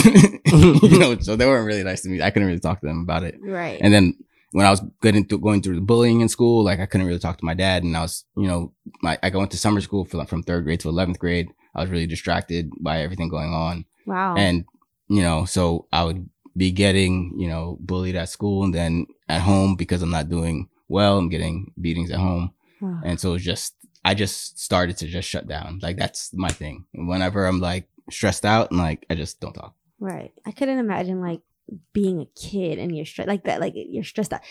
Oh, 0.53 0.79
you 0.91 0.99
know, 0.99 1.17
so 1.19 1.35
they 1.35 1.45
weren't 1.45 1.67
really 1.67 1.83
nice 1.83 2.01
to 2.01 2.09
me. 2.09 2.21
I 2.21 2.31
couldn't 2.31 2.47
really 2.47 2.59
talk 2.59 2.79
to 2.81 2.87
them 2.87 3.01
about 3.01 3.23
it. 3.23 3.35
right. 3.43 3.77
And 3.81 3.93
then 3.93 4.13
when 4.53 4.65
I 4.65 4.69
was 4.69 4.81
getting 5.01 5.25
through, 5.25 5.39
going 5.39 5.61
through 5.61 5.75
the 5.75 5.81
bullying 5.81 6.21
in 6.21 6.29
school, 6.29 6.63
like 6.63 6.79
I 6.79 6.85
couldn't 6.85 7.05
really 7.07 7.19
talk 7.19 7.37
to 7.37 7.45
my 7.45 7.53
dad. 7.53 7.83
And 7.83 7.97
I 7.97 8.01
was, 8.01 8.23
you 8.37 8.47
know, 8.47 8.71
my, 9.01 9.19
I 9.21 9.29
went 9.29 9.51
to 9.51 9.57
summer 9.57 9.81
school 9.81 10.05
from, 10.05 10.25
from 10.25 10.41
third 10.43 10.63
grade 10.63 10.79
to 10.81 10.87
11th 10.87 11.19
grade. 11.19 11.49
I 11.75 11.81
was 11.81 11.89
really 11.89 12.07
distracted 12.07 12.71
by 12.79 13.01
everything 13.01 13.27
going 13.27 13.51
on. 13.53 13.83
wow. 14.05 14.35
And, 14.37 14.63
you 15.07 15.21
know, 15.21 15.45
so 15.45 15.87
I 15.91 16.03
would 16.03 16.29
be 16.55 16.71
getting, 16.71 17.33
you 17.37 17.47
know, 17.47 17.77
bullied 17.79 18.15
at 18.15 18.29
school 18.29 18.63
and 18.63 18.73
then 18.73 19.07
at 19.29 19.41
home 19.41 19.75
because 19.75 20.01
I'm 20.01 20.09
not 20.11 20.29
doing 20.29 20.69
well. 20.87 21.17
I'm 21.17 21.29
getting 21.29 21.71
beatings 21.79 22.11
at 22.11 22.19
home. 22.19 22.51
And 23.03 23.19
so 23.19 23.33
it's 23.33 23.43
just, 23.43 23.75
I 24.05 24.13
just 24.13 24.59
started 24.59 24.97
to 24.97 25.07
just 25.07 25.27
shut 25.27 25.47
down. 25.47 25.79
Like 25.81 25.97
that's 25.97 26.31
my 26.33 26.49
thing. 26.49 26.85
Whenever 26.93 27.45
I'm 27.45 27.59
like, 27.59 27.87
stressed 28.09 28.45
out 28.45 28.71
and 28.71 28.79
like 28.79 29.05
I 29.09 29.15
just 29.15 29.39
don't 29.41 29.53
talk. 29.53 29.75
Right. 29.99 30.31
I 30.45 30.51
couldn't 30.51 30.79
imagine 30.79 31.19
like 31.21 31.41
being 31.91 32.21
a 32.21 32.25
kid 32.39 32.79
and 32.79 32.95
you're 32.95 33.05
stressed 33.05 33.27
like 33.27 33.43
that. 33.43 33.59
Like 33.59 33.73
you're 33.75 34.03
stressed 34.05 34.31
out. 34.31 34.41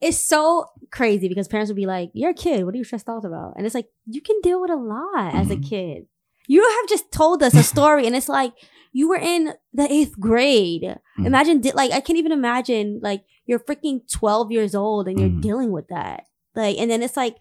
It's 0.00 0.18
so 0.18 0.66
crazy 0.90 1.28
because 1.28 1.46
parents 1.46 1.70
would 1.70 1.76
be 1.76 1.86
like, 1.86 2.10
"You're 2.12 2.30
a 2.30 2.34
kid. 2.34 2.64
What 2.64 2.74
are 2.74 2.78
you 2.78 2.82
stressed 2.84 3.08
out 3.08 3.24
about?" 3.24 3.54
And 3.56 3.64
it's 3.64 3.74
like 3.74 3.88
you 4.06 4.20
can 4.20 4.40
deal 4.42 4.60
with 4.60 4.70
a 4.70 4.76
lot 4.76 5.34
as 5.34 5.50
a 5.50 5.56
Mhm. 5.56 5.68
kid. 5.68 6.06
You 6.46 6.62
have 6.62 6.88
just 6.88 7.10
told 7.12 7.42
us 7.42 7.54
a 7.54 7.62
story, 7.74 8.06
and 8.06 8.14
it's 8.16 8.28
like 8.28 8.52
you 8.92 9.08
were 9.08 9.16
in 9.18 9.54
the 9.72 9.90
eighth 9.92 10.18
grade. 10.20 10.82
Mhm. 11.18 11.26
Imagine, 11.26 11.60
di- 11.60 11.72
like 11.72 11.90
I 11.92 12.00
can't 12.00 12.18
even 12.18 12.32
imagine, 12.32 13.00
like 13.02 13.24
you're 13.46 13.58
freaking 13.60 14.00
twelve 14.10 14.50
years 14.52 14.74
old 14.74 15.08
and 15.08 15.18
you're 15.18 15.28
Mhm. 15.30 15.40
dealing 15.42 15.72
with 15.72 15.88
that. 15.88 16.26
Like, 16.54 16.78
and 16.78 16.90
then 16.90 17.02
it's 17.02 17.16
like 17.16 17.36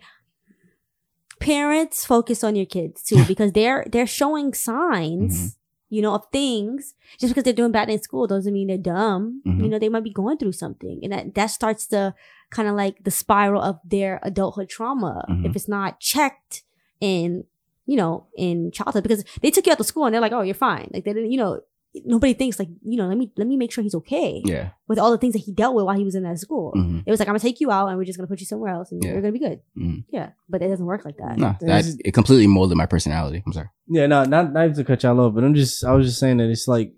parents 1.39 2.05
focus 2.05 2.43
on 2.43 2.55
your 2.55 2.65
kids 2.65 3.03
too 3.03 3.23
because 3.27 3.51
they're 3.51 3.85
they're 3.91 4.07
showing 4.07 4.53
signs 4.53 5.35
Mhm. 5.35 5.55
you 5.89 6.01
know 6.01 6.13
of 6.15 6.25
things 6.31 6.93
just 7.19 7.31
because 7.31 7.43
they're 7.43 7.53
doing 7.61 7.71
bad 7.71 7.89
in 7.89 8.01
school 8.01 8.27
doesn't 8.27 8.53
mean 8.53 8.67
they're 8.67 8.77
dumb 8.77 9.41
Mhm. 9.45 9.61
you 9.63 9.69
know 9.69 9.79
they 9.79 9.89
might 9.89 10.03
be 10.05 10.09
going 10.13 10.37
through 10.37 10.53
something 10.53 10.99
and 11.03 11.11
that, 11.11 11.35
that 11.35 11.47
starts 11.47 11.85
to 11.87 12.13
kind 12.49 12.69
of 12.69 12.75
like 12.75 13.03
the 13.03 13.11
spiral 13.11 13.61
of 13.61 13.79
their 13.83 14.19
adulthood 14.23 14.69
trauma 14.69 15.25
Mhm. 15.29 15.45
if 15.45 15.55
it's 15.55 15.67
not 15.67 15.99
checked 15.99 16.63
in 17.01 17.43
you 17.85 17.97
know 17.97 18.27
in 18.37 18.71
childhood 18.71 19.03
because 19.03 19.23
they 19.41 19.51
took 19.51 19.65
you 19.65 19.71
out 19.71 19.77
to 19.77 19.83
school 19.83 20.05
and 20.05 20.13
they're 20.13 20.21
like 20.21 20.31
oh 20.31 20.41
you're 20.41 20.55
fine 20.55 20.89
like 20.93 21.03
they 21.03 21.13
didn't 21.13 21.31
you 21.31 21.37
know 21.37 21.59
nobody 22.05 22.33
thinks 22.33 22.57
like 22.57 22.69
you 22.83 22.97
know 22.97 23.05
let 23.07 23.17
me 23.17 23.31
let 23.37 23.45
me 23.47 23.55
make 23.55 23.71
sure 23.71 23.83
he's 23.83 23.93
okay 23.93 24.41
Yeah. 24.45 24.69
with 24.87 24.97
all 24.97 25.11
the 25.11 25.17
things 25.19 25.33
that 25.33 25.39
he 25.45 25.51
dealt 25.51 25.75
with 25.75 25.85
while 25.85 25.95
he 25.95 26.03
was 26.03 26.15
in 26.15 26.23
that 26.23 26.39
school 26.39 26.71
Mhm. 26.75 27.03
it 27.05 27.11
was 27.11 27.19
like 27.19 27.27
i'm 27.29 27.33
gonna 27.33 27.39
take 27.39 27.59
you 27.61 27.69
out 27.71 27.87
and 27.89 27.97
we're 27.97 28.03
just 28.05 28.17
gonna 28.17 28.27
put 28.27 28.39
you 28.39 28.47
somewhere 28.47 28.73
else 28.73 28.91
and 28.91 29.03
Yeah. 29.03 29.11
you're 29.11 29.21
gonna 29.21 29.31
be 29.33 29.37
good 29.39 29.59
Mhm. 29.77 30.03
yeah 30.09 30.29
but 30.49 30.61
it 30.63 30.69
doesn't 30.69 30.85
work 30.87 31.05
like 31.05 31.17
that 31.17 31.37
No, 31.37 31.55
This 31.59 31.67
that 31.69 31.79
is- 31.85 31.99
it 32.03 32.13
completely 32.13 32.47
molded 32.47 32.77
my 32.77 32.87
personality. 32.87 33.43
I'm 33.45 33.53
sorry. 33.53 33.69
Yeah, 33.87 34.07
no, 34.07 34.23
not 34.23 34.53
not 34.53 34.63
even 34.65 34.75
to 34.77 34.83
cut 34.83 35.03
y'all 35.03 35.19
off, 35.19 35.35
but 35.35 35.43
I'm 35.43 35.53
just 35.53 35.83
I 35.83 35.93
was 35.93 36.07
just 36.07 36.19
saying 36.19 36.37
that 36.37 36.49
it's 36.49 36.67
like 36.67 36.93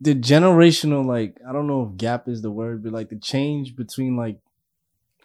the 0.00 0.14
generational 0.14 1.04
like 1.06 1.38
I 1.48 1.52
don't 1.52 1.66
know 1.66 1.82
if 1.90 1.96
gap 1.96 2.28
is 2.28 2.42
the 2.42 2.50
word, 2.50 2.82
but 2.82 2.92
like 2.92 3.08
the 3.08 3.18
change 3.18 3.76
between 3.76 4.16
like 4.16 4.38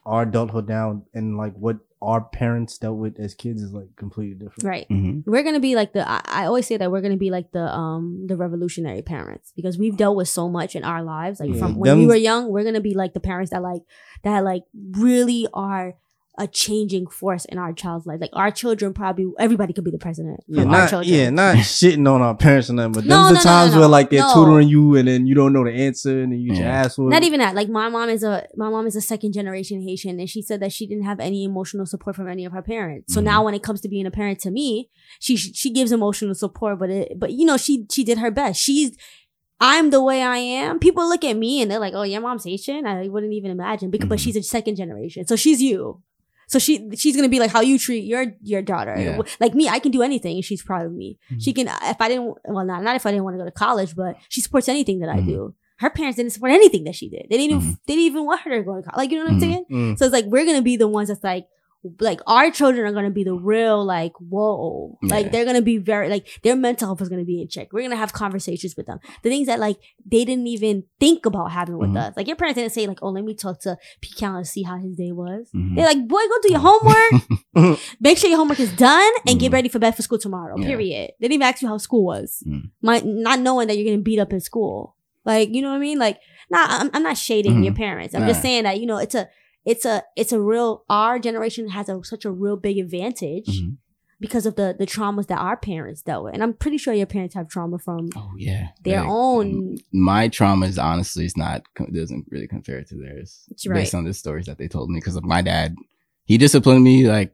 our 0.06 0.22
adulthood 0.24 0.68
now 0.68 1.04
and 1.14 1.36
like 1.38 1.54
what 1.56 1.78
our 2.02 2.22
parents 2.22 2.78
dealt 2.78 2.98
with 2.98 3.20
as 3.20 3.34
kids 3.36 3.62
is 3.62 3.74
like 3.74 3.94
completely 3.98 4.34
different. 4.36 4.64
right 4.64 4.88
hmm 4.88 5.20
we're 5.26 5.44
gonna 5.44 5.60
be 5.60 5.76
like 5.76 5.92
the 5.94 6.08
I, 6.10 6.22
I 6.26 6.46
always 6.46 6.66
say 6.66 6.78
that 6.78 6.90
we're 6.92 7.02
gonna 7.02 7.18
be 7.18 7.30
like 7.30 7.52
the 7.52 7.64
um 7.74 8.26
the 8.28 8.38
revolutionary 8.38 9.02
parents 9.02 9.52
because 9.56 9.78
we've 9.78 9.98
dealt 9.98 10.16
with 10.16 10.30
so 10.30 10.48
much 10.48 10.76
in 10.76 10.84
our 10.86 11.04
lives 11.04 11.40
like 11.42 11.50
Yeah. 11.52 11.60
from 11.60 11.76
when 11.76 11.98
we 11.98 12.08
were 12.08 12.16
young 12.16 12.50
we're 12.50 12.64
gonna 12.64 12.80
be 12.82 12.94
like 12.94 13.14
the 13.14 13.20
parents 13.20 13.52
that 13.52 13.62
like 13.62 13.82
that 14.24 14.44
like 14.46 14.64
really 14.92 15.48
are 15.54 15.96
a 16.40 16.48
changing 16.48 17.06
force 17.06 17.44
in 17.46 17.58
our 17.58 17.74
child's 17.74 18.06
life 18.08 18.20
like 18.22 18.30
our 18.34 18.50
children 18.50 18.94
probably 18.94 19.26
everybody 19.38 19.74
could 19.74 19.84
be 19.84 19.92
the 19.92 19.98
president 20.00 20.40
Yeah, 20.48 20.64
from 20.64 20.74
our 20.74 20.80
not 20.82 20.90
children 20.90 21.14
yeah, 21.14 21.30
not 21.30 21.56
shitting 21.78 22.08
on 22.12 22.22
our 22.22 22.34
parents 22.36 22.70
and 22.70 22.80
them, 22.80 22.94
but 22.94 23.04
No, 23.06 23.16
them's 23.16 23.24
no, 23.24 23.28
the 23.28 23.34
no, 23.34 23.40
no, 23.40 23.44
times 23.44 23.74
no. 23.74 23.80
where 23.82 23.90
like 23.90 24.10
they're 24.10 24.22
No. 24.22 24.34
tutoring 24.34 24.70
you 24.70 24.96
and 24.96 25.08
then 25.08 25.28
you 25.28 25.36
don't 25.36 25.54
know 25.54 25.64
the 25.66 25.72
answer 25.74 26.22
and 26.24 26.32
then 26.32 26.40
you 26.40 26.50
get 26.50 26.58
your 26.60 26.68
Yeah. 26.68 26.82
ass 26.86 26.98
whooped. 26.98 27.12
not 27.12 27.24
even 27.24 27.40
that 27.42 27.54
like 27.56 27.70
my 27.70 27.90
mom 27.90 28.10
is 28.10 28.24
a 28.24 28.48
my 28.56 28.70
mom 28.70 28.88
is 28.88 28.96
a 28.96 29.02
second 29.02 29.34
generation 29.34 29.82
haitian 29.82 30.20
and 30.20 30.30
she 30.30 30.42
said 30.42 30.60
that 30.62 30.72
she 30.72 30.88
didn't 30.88 31.04
have 31.04 31.20
any 31.20 31.44
emotional 31.44 31.86
support 31.86 32.16
from 32.16 32.28
any 32.30 32.46
of 32.46 32.54
her 32.54 32.62
parents 32.64 33.14
so 33.14 33.20
Mhm. 33.22 33.26
now 33.26 33.44
when 33.46 33.54
it 33.54 33.62
comes 33.62 33.82
to 33.82 33.90
being 33.90 34.06
a 34.06 34.12
parent 34.12 34.40
to 34.40 34.50
me 34.52 34.90
she 35.20 35.36
she 35.36 35.70
gives 35.72 35.92
emotional 35.92 36.34
support 36.36 36.80
but 36.80 36.90
it 36.90 37.20
but 37.20 37.34
you 37.34 37.46
know 37.46 37.58
she 37.58 37.86
she 37.92 38.04
did 38.04 38.18
her 38.18 38.32
best 38.32 38.62
she's 38.62 38.92
I'm 39.62 39.90
the 39.90 40.02
way 40.02 40.22
I 40.22 40.38
am. 40.38 40.80
People 40.80 41.10
look 41.10 41.26
at 41.26 41.36
me 41.36 41.62
and 41.62 41.70
they're 41.70 41.80
like, 41.80 41.94
"Oh, 41.94 42.04
your 42.04 42.22
mom's 42.22 42.46
Haitian." 42.46 42.86
I 42.88 43.10
wouldn't 43.10 43.34
even 43.34 43.52
imagine, 43.52 43.90
because, 43.90 44.08
but 44.08 44.18
Mhm. 44.18 44.22
she's 44.24 44.38
a 44.38 44.42
second 44.42 44.78
generation, 44.78 45.28
so 45.28 45.36
she's 45.36 45.62
you. 45.62 46.02
So 46.50 46.58
she 46.60 46.90
she's 46.98 47.16
gonna 47.16 47.30
be 47.30 47.40
like 47.40 47.52
how 47.52 47.62
you 47.62 47.78
treat 47.80 48.04
your 48.06 48.26
your 48.42 48.62
daughter. 48.62 48.96
Yeah. 48.98 49.22
Like 49.40 49.54
me, 49.54 49.70
I 49.70 49.80
can 49.80 49.92
do 49.92 50.02
anything, 50.02 50.36
and 50.36 50.44
she's 50.44 50.64
proud 50.64 50.86
of 50.86 50.92
me. 50.92 51.18
Mhm. 51.32 51.42
She 51.44 51.54
can 51.54 51.68
if 51.68 52.02
I 52.02 52.08
didn't 52.10 52.34
well 52.46 52.66
not 52.66 52.84
not 52.84 52.96
if 52.96 53.06
I 53.06 53.12
didn't 53.12 53.24
want 53.24 53.36
to 53.36 53.40
go 53.40 53.46
to 53.46 53.52
college, 53.52 53.96
but 53.96 54.18
she 54.30 54.42
supports 54.42 54.68
anything 54.68 55.00
that 55.02 55.10
I 55.10 55.18
Mhm. 55.22 55.26
do. 55.28 55.54
Her 55.78 55.90
parents 55.92 56.18
didn't 56.18 56.34
support 56.34 56.52
anything 56.52 56.84
that 56.86 56.96
she 56.96 57.08
did. 57.08 57.28
They 57.30 57.38
didn't 57.38 57.52
even 57.56 57.62
Mhm. 57.62 57.78
they 57.86 57.94
didn't 57.96 58.06
even 58.12 58.26
want 58.26 58.42
her 58.42 58.50
to 58.58 58.64
go 58.64 58.76
to 58.76 58.82
college. 58.82 58.98
Like 58.98 59.12
you 59.12 59.18
know 59.20 59.26
what 59.26 59.34
I'm 59.34 59.38
Mhm. 59.40 59.42
saying? 59.48 59.66
Mm. 59.72 59.98
So 60.00 60.06
it's 60.06 60.14
like 60.14 60.26
we're 60.26 60.46
gonna 60.46 60.62
be 60.64 60.76
the 60.76 60.88
ones 60.88 61.08
that's 61.10 61.24
like 61.24 61.46
like 62.02 62.20
our 62.28 62.52
children 62.52 62.86
are 62.86 62.92
gonna 62.92 63.10
be 63.10 63.24
the 63.24 63.34
real 63.34 63.84
like 63.86 64.12
whoa. 64.20 64.98
Like 65.02 65.32
they're 65.32 65.46
gonna 65.46 65.62
be 65.62 65.78
very 65.78 66.10
like 66.10 66.28
their 66.44 66.56
mental 66.56 66.88
health 66.90 67.02
is 67.02 67.08
gonna 67.10 67.24
be 67.24 67.42
in 67.42 67.48
check. 67.48 67.72
We're 67.72 67.84
gonna 67.84 67.96
have 67.96 68.12
conversations 68.12 68.76
with 68.76 68.86
them. 68.86 69.00
The 69.24 69.30
things 69.30 69.48
that 69.48 69.60
like 69.60 69.78
they 70.06 70.26
didn't 70.26 70.48
even 70.48 70.84
think 71.00 71.26
about 71.26 71.52
having 71.52 71.78
with 71.78 71.92
Mhm. 71.92 72.10
us. 72.10 72.14
Like 72.18 72.28
your 72.28 72.36
parents 72.36 72.58
didn't 72.60 72.74
say 72.74 72.86
like 72.86 73.00
oh 73.02 73.10
let 73.10 73.24
me 73.24 73.34
talk 73.34 73.62
to 73.62 73.78
P. 74.02 74.10
Count 74.18 74.36
and 74.38 74.48
see 74.48 74.64
how 74.64 74.78
his 74.78 74.96
day 74.96 75.12
was. 75.14 75.50
Mhm. 75.56 75.76
they're 75.76 75.86
like 75.86 76.06
boy 76.08 76.18
go 76.28 76.36
do 76.42 76.52
your 76.52 76.60
homework. 76.60 77.80
Make 78.02 78.18
sure 78.18 78.30
your 78.30 78.40
homework 78.40 78.60
is 78.60 78.72
done 78.74 79.12
and 79.28 79.40
get 79.40 79.50
Mhm. 79.50 79.54
ready 79.54 79.70
for 79.70 79.80
bed 79.80 79.96
for 79.96 80.02
school 80.02 80.20
tomorrow 80.20 80.56
Yeah. 80.58 80.68
period. 80.68 81.12
They 81.20 81.28
didn't 81.28 81.36
even 81.36 81.48
ask 81.48 81.62
you 81.62 81.68
how 81.68 81.78
school 81.78 82.04
was. 82.06 82.44
Mm. 82.48 82.72
My, 82.82 83.02
not 83.06 83.40
knowing 83.40 83.68
that 83.68 83.78
you're 83.78 83.86
gonna 83.90 84.02
beat 84.04 84.20
up 84.20 84.34
in 84.34 84.42
school. 84.42 84.96
Like 85.26 85.54
you 85.54 85.62
know 85.62 85.70
what 85.70 85.76
I 85.78 85.80
mean? 85.80 86.00
Like 86.00 86.20
nah 86.50 86.66
I'm, 86.68 86.90
I'm 86.94 87.04
not 87.04 87.18
shading 87.18 87.64
your 87.64 87.74
parents. 87.74 88.16
I'm 88.16 88.28
just 88.28 88.42
saying 88.42 88.64
that 88.64 88.80
you 88.80 88.86
know 88.88 88.98
it's 88.98 89.16
a 89.16 89.30
it's 89.66 89.86
a 89.86 90.04
it's 90.16 90.32
a 90.32 90.40
real 90.40 90.84
our 90.90 91.20
generation 91.20 91.70
has 91.70 91.90
a 91.90 92.00
such 92.04 92.26
a 92.26 92.32
real 92.32 92.56
big 92.58 92.78
advantage 92.78 93.48
Mhm. 93.62 93.78
because 94.20 94.46
of 94.46 94.56
the 94.56 94.76
the 94.78 94.86
traumas 94.86 95.28
that 95.28 95.38
our 95.40 95.58
parents 95.58 96.02
dealt 96.02 96.24
with 96.26 96.34
and 96.34 96.42
i'm 96.44 96.54
pretty 96.54 96.78
sure 96.78 96.94
your 96.94 97.06
parents 97.06 97.36
have 97.36 97.48
trauma 97.50 97.78
from 97.80 98.10
Oh 98.16 98.32
yeah. 98.38 98.70
their 98.84 99.02
Like, 99.02 99.10
own 99.10 99.78
My 99.92 100.28
trauma 100.30 100.66
is 100.68 100.78
honestly 100.78 101.26
is 101.26 101.36
not 101.38 101.64
doesn't 101.94 102.26
really 102.30 102.48
compare 102.48 102.84
to 102.84 102.96
theirs 102.96 103.46
right. 103.68 103.76
based 103.80 103.94
on 103.96 104.04
the 104.06 104.14
stories 104.14 104.46
that 104.48 104.58
they 104.58 104.68
told 104.68 104.90
me 104.90 104.98
because 105.00 105.16
of 105.16 105.24
my 105.26 105.42
dad. 105.42 105.76
He 106.26 106.38
disciplined 106.38 106.84
me 106.84 107.08
like 107.10 107.34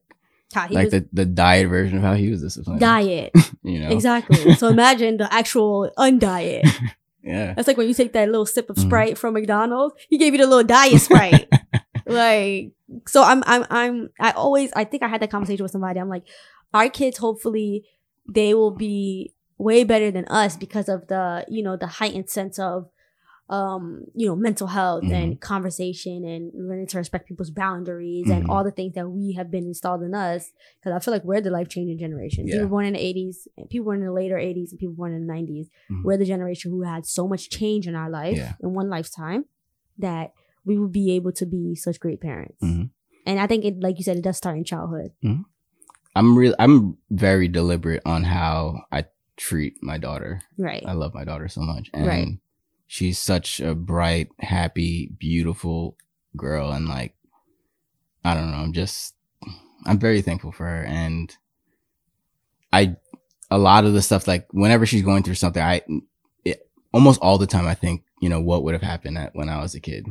like 0.56 0.72
was 0.86 0.92
the, 0.92 1.06
the 1.12 1.26
diet 1.26 1.68
version 1.68 1.98
of 1.98 2.04
how 2.04 2.14
he 2.14 2.30
was 2.30 2.42
disciplined. 2.42 2.80
diet 2.80 3.32
You 3.64 3.80
know. 3.82 3.90
exactly 3.90 4.56
so 4.60 4.68
imagine 4.70 5.18
the 5.18 5.32
actual 5.34 5.92
undiet 5.98 6.64
Yeah. 7.26 7.56
that's 7.56 7.68
like 7.68 7.76
when 7.78 7.88
you 7.88 7.96
take 7.96 8.14
that 8.14 8.30
little 8.30 8.46
sip 8.46 8.70
of 8.70 8.76
Mhm. 8.78 8.82
sprite 8.86 9.18
from 9.18 9.34
mcdonald's 9.34 9.96
he 10.08 10.18
gave 10.20 10.34
you 10.34 10.38
the 10.40 10.46
little 10.48 10.64
diet 10.64 11.02
sprite 11.02 11.50
like 12.16 12.72
so 13.08 13.24
i'm 13.24 13.44
i'm 13.46 13.66
i'm 13.70 14.10
i 14.20 14.32
always 14.32 14.72
i 14.76 14.84
think 14.84 15.04
i 15.04 15.08
had 15.08 15.22
that 15.22 15.32
conversation 15.32 15.64
with 15.64 15.72
somebody 15.72 16.00
i'm 16.00 16.10
like 16.10 16.24
our 16.74 16.90
kids 16.90 17.18
hopefully 17.18 17.86
they 18.28 18.54
will 18.54 18.72
be 18.72 19.34
way 19.58 19.84
better 19.84 20.12
than 20.12 20.26
us 20.26 20.58
because 20.58 20.88
of 20.90 21.08
the 21.08 21.46
you 21.48 21.64
know 21.64 21.76
the 21.78 21.88
heightened 21.88 22.30
sense 22.30 22.58
of 22.60 22.90
um 23.48 24.04
you 24.16 24.26
know 24.28 24.36
mental 24.36 24.66
health 24.66 25.04
and 25.04 25.40
conversation 25.40 26.26
and 26.26 26.52
learning 26.68 26.88
to 26.88 26.98
respect 26.98 27.28
people's 27.28 27.52
boundaries 27.52 28.28
and 28.28 28.44
Mhm. 28.46 28.50
all 28.50 28.64
the 28.64 28.72
things 28.72 28.96
that 28.96 29.08
we 29.08 29.34
have 29.34 29.52
been 29.52 29.66
installed 29.66 30.02
in 30.02 30.16
us 30.16 30.52
because 30.80 30.94
i 30.96 31.00
feel 31.00 31.14
like 31.14 31.24
we're 31.24 31.42
the 31.42 31.52
life-changing 31.52 32.00
generation 32.00 32.48
Yeah. 32.48 32.56
people 32.56 32.70
born 32.70 32.86
in 32.86 32.94
the 32.94 33.00
80s 33.00 33.48
and 33.56 33.70
people 33.70 33.86
born 33.86 34.00
in 34.00 34.06
the 34.08 34.12
later 34.12 34.38
80s 34.38 34.72
and 34.72 34.80
people 34.80 34.96
born 34.96 35.14
in 35.14 35.28
the 35.28 35.32
90s 35.32 35.68
Mhm. 35.92 36.04
we're 36.04 36.18
the 36.18 36.26
generation 36.26 36.72
who 36.72 36.82
had 36.82 37.06
so 37.06 37.28
much 37.28 37.50
change 37.52 37.88
in 37.88 37.94
our 37.94 38.10
life 38.10 38.36
Yeah. 38.36 38.54
in 38.64 38.74
one 38.74 38.90
lifetime 38.90 39.46
that 40.00 40.34
we 40.66 40.78
will 40.78 40.88
be 40.90 41.12
able 41.16 41.32
to 41.32 41.46
be 41.46 41.76
such 41.76 42.00
great 42.00 42.20
parents 42.22 42.62
Mhm. 42.62 42.90
and 43.26 43.40
i 43.40 43.48
think 43.48 43.64
it 43.66 43.80
like 43.82 43.98
you 43.98 44.04
said 44.04 44.18
it 44.18 44.24
does 44.24 44.38
start 44.38 44.58
in 44.58 44.64
childhood 44.64 45.12
I'm 46.18 46.38
real. 46.38 46.56
I'm 46.60 46.96
very 47.12 47.50
deliberate 47.50 48.02
on 48.06 48.24
how 48.24 48.84
I 48.90 49.04
treat 49.36 49.84
my 49.84 49.98
daughter. 49.98 50.42
right 50.58 50.82
I 50.88 50.94
love 50.94 51.14
my 51.14 51.26
daughter 51.26 51.50
so 51.50 51.60
much, 51.60 51.90
and 51.94 52.08
Right. 52.08 52.28
she's 52.88 53.20
such 53.20 53.60
a 53.60 53.76
bright, 53.76 54.30
happy, 54.40 55.12
beautiful 55.20 55.98
girl, 56.38 56.72
and 56.72 56.88
like 56.88 57.16
I 58.24 58.34
don't 58.34 58.50
know. 58.50 58.58
I'm 58.64 58.72
just 58.72 59.14
I'm 59.86 60.00
very 60.00 60.22
thankful 60.22 60.54
for 60.54 60.66
her, 60.66 60.84
and 60.86 61.36
I 62.72 62.96
a 63.52 63.58
lot 63.58 63.84
of 63.86 63.92
the 63.94 64.02
stuff 64.02 64.26
like 64.28 64.48
whenever 64.52 64.86
she's 64.86 65.02
going 65.04 65.24
through 65.24 65.36
something, 65.36 65.62
I 65.62 65.82
it, 66.46 66.68
almost 66.94 67.20
all 67.22 67.38
the 67.38 67.46
time 67.48 67.68
I 67.68 67.76
think 67.76 68.04
you 68.22 68.30
know 68.30 68.40
what 68.40 68.64
would 68.64 68.74
have 68.74 68.82
happened 68.84 69.18
at, 69.18 69.36
when 69.36 69.50
I 69.50 69.62
was 69.62 69.76
a 69.76 69.80
kid. 69.82 70.08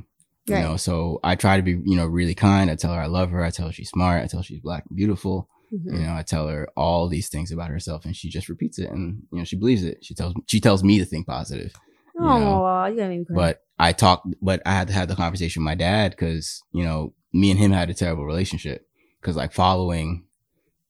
You 0.47 0.55
Right. 0.57 0.61
know, 0.63 0.77
so 0.77 1.21
I 1.25 1.37
try 1.37 1.57
to 1.57 1.63
be, 1.63 1.73
you 1.85 1.97
know, 1.97 2.07
really 2.07 2.35
kind. 2.35 2.71
I 2.71 2.77
tell 2.77 2.93
her 2.93 3.01
I 3.01 3.07
love 3.07 3.31
her. 3.31 3.43
I 3.43 3.51
tell 3.51 3.67
her 3.67 3.73
she's 3.73 3.89
smart. 3.89 4.23
I 4.23 4.27
tell 4.27 4.41
her 4.41 4.45
she's 4.45 4.61
black 4.61 4.85
and 4.89 4.97
beautiful. 4.97 5.49
Mhm. 5.73 5.93
You 6.01 6.07
know, 6.07 6.15
I 6.15 6.23
tell 6.23 6.49
her 6.49 6.69
all 6.77 7.09
these 7.09 7.29
things 7.29 7.51
about 7.51 7.71
herself, 7.71 8.05
and 8.05 8.15
she 8.15 8.29
just 8.29 8.49
repeats 8.51 8.79
it, 8.79 8.91
and 8.91 9.23
you 9.33 9.39
know, 9.39 9.45
she 9.45 9.57
believes 9.57 9.83
it. 9.83 10.05
She 10.05 10.15
tells 10.15 10.35
she 10.47 10.61
tells 10.61 10.85
me 10.85 10.99
to 10.99 11.05
think 11.07 11.27
positive, 11.27 11.73
you 12.15 12.21
oh 12.25 12.39
know, 12.39 12.87
you 12.89 12.97
gotta 12.97 13.09
make 13.09 13.21
me 13.21 13.25
cry. 13.25 13.35
but 13.37 13.63
I 13.79 13.93
talked 13.93 14.27
but 14.43 14.61
I 14.67 14.73
had 14.73 14.89
to 14.89 14.93
have 14.95 15.09
the 15.09 15.17
conversation 15.17 15.63
with 15.63 15.71
my 15.71 15.75
dad 15.75 16.11
because 16.13 16.63
you 16.73 16.85
know, 16.85 17.15
me 17.33 17.51
and 17.51 17.59
him 17.59 17.73
had 17.73 17.89
a 17.91 17.95
terrible 17.95 18.27
relationship 18.27 18.87
because 19.21 19.37
like 19.37 19.53
following, 19.53 20.27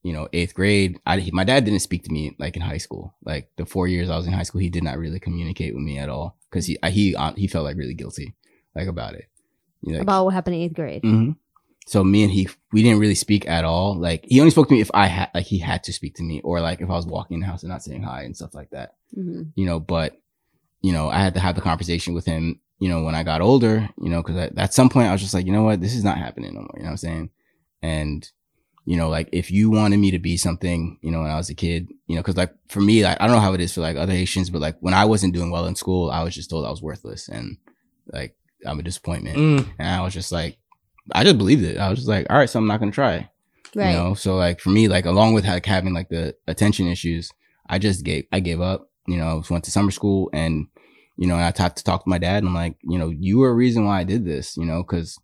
you 0.03 0.13
know, 0.13 0.29
eighth 0.33 0.53
grade, 0.55 0.99
I 1.07 1.31
my 1.33 1.45
dad 1.45 1.65
didn't 1.65 1.81
speak 1.81 2.03
to 2.05 2.13
me 2.13 2.35
like 2.41 2.57
in 2.57 2.63
high 2.63 2.79
school. 2.79 3.15
Like 3.25 3.51
the 3.57 3.65
four 3.65 3.87
years 3.89 4.11
I 4.11 4.17
was 4.17 4.27
in 4.27 4.33
high 4.33 4.43
school, 4.43 4.61
he 4.61 4.69
did 4.69 4.83
not 4.83 4.99
really 4.99 5.21
communicate 5.21 5.75
with 5.75 5.85
me 5.85 5.97
at 5.99 6.09
all 6.09 6.37
because 6.51 6.67
he 6.67 6.77
I- 6.83 6.91
he 6.91 7.15
uh, 7.15 7.33
he 7.37 7.47
felt 7.47 7.65
like 7.65 7.77
really 7.77 7.95
guilty, 7.95 8.35
like 8.75 8.89
about 8.89 9.15
it. 9.15 9.27
Like, 9.93 10.03
about 10.03 10.25
what 10.25 10.35
happened 10.35 10.57
in 10.57 10.63
eighth 10.63 10.75
grade 10.75 11.03
hmm 11.03 11.31
So 11.87 12.03
me 12.03 12.23
and 12.23 12.33
he, 12.33 12.49
we 12.73 12.83
didn't 12.83 13.01
really 13.01 13.15
speak 13.15 13.47
at 13.49 13.65
all. 13.65 13.95
Like 13.99 14.25
he 14.27 14.41
only 14.41 14.51
spoke 14.51 14.69
to 14.69 14.75
me 14.75 14.81
if 14.81 14.91
I 14.95 15.07
had, 15.07 15.31
like 15.35 15.47
he 15.47 15.59
had 15.59 15.85
to 15.85 15.93
speak 15.93 16.15
to 16.17 16.23
me, 16.23 16.41
or 16.43 16.61
like 16.61 16.81
if 16.81 16.89
I 16.89 16.95
was 16.95 17.07
walking 17.07 17.35
in 17.37 17.41
the 17.41 17.47
house 17.47 17.63
and 17.63 17.71
not 17.71 17.83
saying 17.83 18.03
hi 18.03 18.23
and 18.23 18.37
stuff 18.37 18.55
like 18.55 18.71
that. 18.71 18.95
Mhm. 19.17 19.53
You 19.55 19.67
know, 19.67 19.81
but 19.81 20.17
you 20.83 20.93
know, 20.93 21.09
I 21.09 21.19
had 21.21 21.35
to 21.35 21.41
have 21.41 21.55
the 21.55 21.61
conversation 21.63 22.15
with 22.15 22.25
him. 22.27 22.61
You 22.79 22.89
know, 22.89 23.05
when 23.05 23.15
I 23.15 23.23
got 23.23 23.41
older, 23.41 23.89
you 24.03 24.11
know, 24.11 24.23
because 24.23 24.51
at 24.57 24.75
some 24.75 24.89
point 24.89 25.09
I 25.09 25.13
was 25.13 25.21
just 25.23 25.33
like, 25.35 25.47
you 25.47 25.53
know 25.53 25.63
what, 25.63 25.81
this 25.81 25.95
is 25.95 26.05
not 26.05 26.19
happening 26.19 26.53
no 26.55 26.61
more. 26.61 26.75
You 26.77 26.83
know 26.83 26.87
what 26.87 26.91
I'm 26.93 26.97
saying? 26.99 27.31
And 27.83 28.29
you 28.87 28.97
know, 28.99 29.09
like 29.09 29.29
if 29.33 29.51
you 29.51 29.71
wanted 29.71 29.97
me 29.99 30.11
to 30.11 30.19
be 30.19 30.37
something, 30.37 30.99
you 31.01 31.11
know, 31.11 31.21
when 31.23 31.31
I 31.31 31.37
was 31.37 31.49
a 31.49 31.55
kid, 31.55 31.89
you 32.07 32.17
know, 32.17 32.23
cause 32.23 32.37
like 32.37 32.53
for 32.69 32.81
me, 32.81 33.03
like, 33.03 33.19
I 33.19 33.27
don't 33.27 33.35
know 33.37 33.41
how 33.41 33.55
it 33.55 33.61
is 33.61 33.73
for 33.73 33.81
like 33.81 33.97
other 33.97 34.13
Haitians, 34.13 34.51
but 34.51 34.61
like 34.61 34.77
when 34.81 34.93
I 34.93 35.07
wasn't 35.07 35.33
doing 35.35 35.51
well 35.51 35.67
in 35.67 35.75
school, 35.75 36.11
I 36.11 36.23
was 36.23 36.35
just 36.35 36.51
told 36.51 36.67
I 36.67 36.71
was 36.71 36.83
worthless 36.83 37.29
and 37.29 37.57
like 38.13 38.37
I'm 38.67 38.79
a 38.79 38.83
disappointment. 38.83 39.37
Mm. 39.37 39.69
And 39.79 39.89
I 39.89 40.03
was 40.03 40.15
just 40.15 40.33
like, 40.33 40.59
I 41.13 41.25
just 41.25 41.39
believed 41.39 41.63
it. 41.65 41.79
I 41.79 41.89
was 41.91 41.99
just 41.99 42.09
like, 42.09 42.27
all 42.31 42.37
right, 42.39 42.49
so 42.49 42.59
I'm 42.59 42.67
not 42.67 42.81
going 42.81 42.91
to 42.91 42.95
try. 42.95 43.29
Right. 43.75 43.91
You 43.91 43.97
know, 43.97 44.15
so 44.15 44.37
like 44.37 44.61
for 44.61 44.71
me, 44.71 44.89
like 44.89 45.05
along 45.05 45.35
with 45.35 45.45
like 45.47 45.67
having 45.67 45.93
like 45.95 46.09
the 46.09 46.35
attention 46.47 46.87
issues, 46.87 47.31
I 47.69 47.79
just 47.79 48.05
gave, 48.05 48.27
I 48.33 48.41
gave 48.41 48.61
up, 48.61 48.91
you 49.07 49.17
know, 49.17 49.43
went 49.51 49.65
to 49.65 49.71
summer 49.71 49.91
school 49.91 50.31
and, 50.33 50.67
you 51.17 51.27
know, 51.27 51.35
and 51.35 51.45
I 51.45 51.51
talked 51.51 51.77
to 51.79 51.85
talk 51.85 52.05
to 52.05 52.11
my 52.11 52.19
dad 52.19 52.39
and 52.39 52.49
I'm 52.49 52.55
like, 52.55 52.77
you 52.83 52.99
know, 52.99 53.11
you 53.11 53.39
were 53.39 53.51
a 53.51 53.55
reason 53.55 53.85
why 53.85 54.01
I 54.01 54.05
did 54.05 54.25
this, 54.25 54.57
you 54.57 54.65
know, 54.65 54.83
cause, 54.85 55.19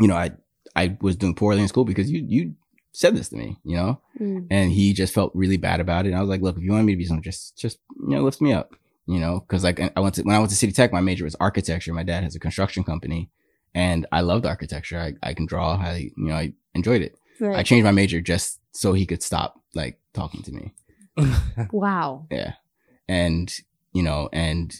you 0.00 0.06
know, 0.06 0.16
I, 0.16 0.30
I 0.76 0.96
was 1.00 1.16
doing 1.16 1.34
poorly 1.34 1.62
in 1.62 1.68
school 1.68 1.84
because 1.84 2.10
you, 2.10 2.24
you 2.26 2.54
said 2.92 3.16
this 3.16 3.28
to 3.30 3.36
me, 3.36 3.58
you 3.64 3.76
know, 3.76 4.00
Mm. 4.20 4.46
and 4.48 4.70
he 4.70 4.92
just 4.92 5.12
felt 5.12 5.32
really 5.34 5.56
bad 5.56 5.80
about 5.80 6.06
it. 6.06 6.10
And 6.10 6.16
I 6.16 6.20
was 6.20 6.30
like, 6.30 6.40
look, 6.40 6.56
if 6.56 6.62
you 6.62 6.70
want 6.70 6.84
me 6.84 6.92
to 6.92 6.96
be 6.96 7.04
something, 7.04 7.24
just, 7.24 7.58
just, 7.58 7.78
you 8.00 8.10
know, 8.10 8.22
lift 8.22 8.40
me 8.40 8.52
up, 8.52 8.76
you 9.06 9.18
know, 9.20 9.40
cause 9.48 9.62
like 9.64 9.80
I 9.96 10.00
went 10.00 10.14
to, 10.16 10.22
when 10.22 10.34
I 10.34 10.38
went 10.38 10.50
to 10.50 10.56
City 10.56 10.72
Tech, 10.72 10.92
my 10.92 11.00
major 11.00 11.24
was 11.24 11.34
architecture. 11.36 11.92
My 11.92 12.02
dad 12.02 12.24
has 12.24 12.34
a 12.34 12.40
construction 12.40 12.84
company 12.84 13.30
and 13.74 14.06
I 14.12 14.20
loved 14.22 14.46
architecture. 14.46 14.98
I, 14.98 15.14
I 15.22 15.34
can 15.34 15.46
draw. 15.46 15.76
I, 15.76 16.10
you 16.16 16.28
know, 16.28 16.34
I 16.34 16.52
enjoyed 16.74 17.02
it. 17.02 17.16
Right. 17.40 17.56
I 17.58 17.62
changed 17.62 17.84
my 17.84 17.90
major 17.90 18.20
just 18.20 18.60
so 18.72 18.92
he 18.92 19.06
could 19.06 19.22
stop 19.22 19.60
like 19.74 19.98
talking 20.14 20.42
to 20.42 20.52
me. 20.52 20.72
wow. 21.72 22.26
Yeah. 22.30 22.54
And, 23.08 23.52
you 23.92 24.02
know, 24.02 24.28
and, 24.32 24.74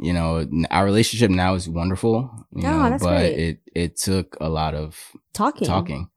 you 0.00 0.12
know, 0.12 0.46
our 0.70 0.84
relationship 0.84 1.30
now 1.30 1.54
is 1.54 1.68
wonderful, 1.68 2.46
you 2.54 2.66
Oh, 2.66 2.70
know, 2.82 2.90
that's 2.90 3.02
but 3.04 3.18
great. 3.18 3.38
it, 3.38 3.58
it 3.74 3.96
took 3.96 4.36
a 4.40 4.48
lot 4.48 4.74
of 4.74 4.98
Talking. 5.32 5.66
talking. 5.68 6.08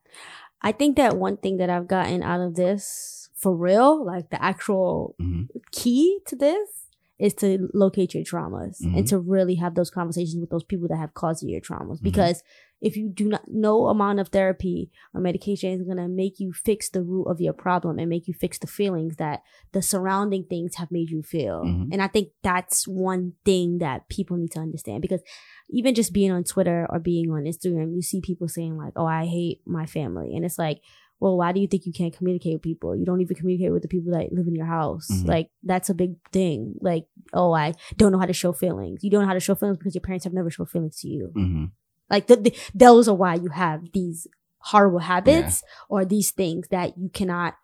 I 0.62 0.72
think 0.72 0.98
that 0.98 1.18
one 1.18 1.38
thing 1.38 1.58
that 1.58 1.70
I've 1.70 1.88
gotten 1.88 2.24
out 2.24 2.42
of 2.42 2.56
this 2.56 3.25
for 3.36 3.56
real, 3.56 4.04
like 4.06 4.30
the 4.30 4.42
actual 4.44 5.16
Mhm. 5.22 5.50
key 5.72 6.20
to 6.28 6.36
this 6.36 6.70
is 7.18 7.34
to 7.34 7.70
locate 7.74 8.14
your 8.14 8.24
traumas 8.26 8.82
and 8.82 8.96
Mhm. 9.06 9.08
to 9.08 9.18
really 9.18 9.56
have 9.56 9.76
those 9.76 9.90
conversations 9.90 10.42
with 10.42 10.50
those 10.50 10.66
people 10.66 10.88
that 10.90 10.98
have 10.98 11.14
caused 11.14 11.42
you 11.44 11.50
your 11.50 11.62
traumas. 11.62 12.00
Mhm. 12.00 12.04
Because 12.04 12.44
if 12.82 12.98
you 12.98 13.08
do 13.08 13.30
not, 13.30 13.44
no 13.50 13.88
amount 13.88 14.20
of 14.20 14.28
therapy 14.28 14.92
or 15.14 15.22
medication 15.22 15.72
is 15.72 15.82
going 15.84 15.96
to 15.98 16.10
make 16.10 16.42
you 16.42 16.52
fix 16.52 16.90
the 16.90 17.02
root 17.02 17.24
of 17.28 17.40
your 17.40 17.54
problem 17.54 18.00
and 18.00 18.10
make 18.10 18.28
you 18.28 18.34
fix 18.34 18.60
the 18.60 18.68
feelings 18.68 19.16
that 19.16 19.44
the 19.72 19.82
surrounding 19.82 20.44
things 20.44 20.76
have 20.76 20.92
made 20.92 21.10
you 21.10 21.22
feel. 21.24 21.64
Mhm. 21.64 21.88
And 21.94 22.02
I 22.02 22.08
think 22.08 22.30
that's 22.44 22.86
one 22.86 23.34
thing 23.46 23.78
that 23.78 24.10
people 24.10 24.36
need 24.36 24.52
to 24.52 24.60
understand 24.60 25.02
because 25.02 25.24
even 25.70 25.96
just 25.96 26.12
being 26.12 26.32
on 26.32 26.44
Twitter 26.44 26.86
or 26.90 27.00
being 27.00 27.32
on 27.32 27.44
Instagram, 27.46 27.96
you 27.96 28.02
see 28.02 28.20
people 28.20 28.50
saying 28.50 28.76
like, 28.78 28.94
"Oh, 28.98 29.06
I 29.06 29.26
hate 29.26 29.62
my 29.66 29.86
family," 29.86 30.36
and 30.36 30.44
it's 30.44 30.60
like, 30.60 30.82
well, 31.26 31.38
why 31.38 31.52
do 31.52 31.60
you 31.60 31.68
think 31.68 31.86
you 31.88 31.92
can't 31.92 32.16
communicate 32.16 32.54
with 32.54 32.62
people? 32.62 32.96
You 32.96 33.04
don't 33.04 33.20
even 33.22 33.36
communicate 33.36 33.72
with 33.74 33.82
the 33.82 33.88
people 33.88 34.12
that 34.14 34.32
live 34.32 34.48
in 34.48 34.56
your 34.56 34.68
house. 34.68 35.08
Mhm. 35.12 35.28
Like 35.28 35.50
that's 35.64 35.90
a 35.90 35.94
big 35.96 36.14
thing. 36.32 36.76
Like, 36.82 37.06
oh, 37.34 37.52
I 37.52 37.74
don't 37.98 38.12
know 38.12 38.20
how 38.20 38.28
to 38.28 38.34
show 38.34 38.54
feelings. 38.54 39.04
You 39.04 39.10
don't 39.10 39.22
know 39.24 39.28
how 39.28 39.34
to 39.34 39.40
show 39.40 39.56
feelings 39.56 39.80
because 39.80 39.96
your 39.96 40.02
parents 40.10 40.24
have 40.26 40.34
never 40.34 40.52
showed 40.52 40.70
feelings 40.70 41.00
to 41.02 41.08
you. 41.08 41.32
hmm 41.34 41.66
Like 42.12 42.28
th- 42.28 42.44
th- 42.44 42.72
those 42.76 43.08
are 43.08 43.16
why 43.16 43.34
you 43.36 43.50
have 43.50 43.92
these 43.92 44.28
horrible 44.60 45.00
habits 45.00 45.64
or 45.90 46.06
these 46.06 46.30
things 46.32 46.68
that 46.70 46.98
you 46.98 47.10
cannot 47.10 47.56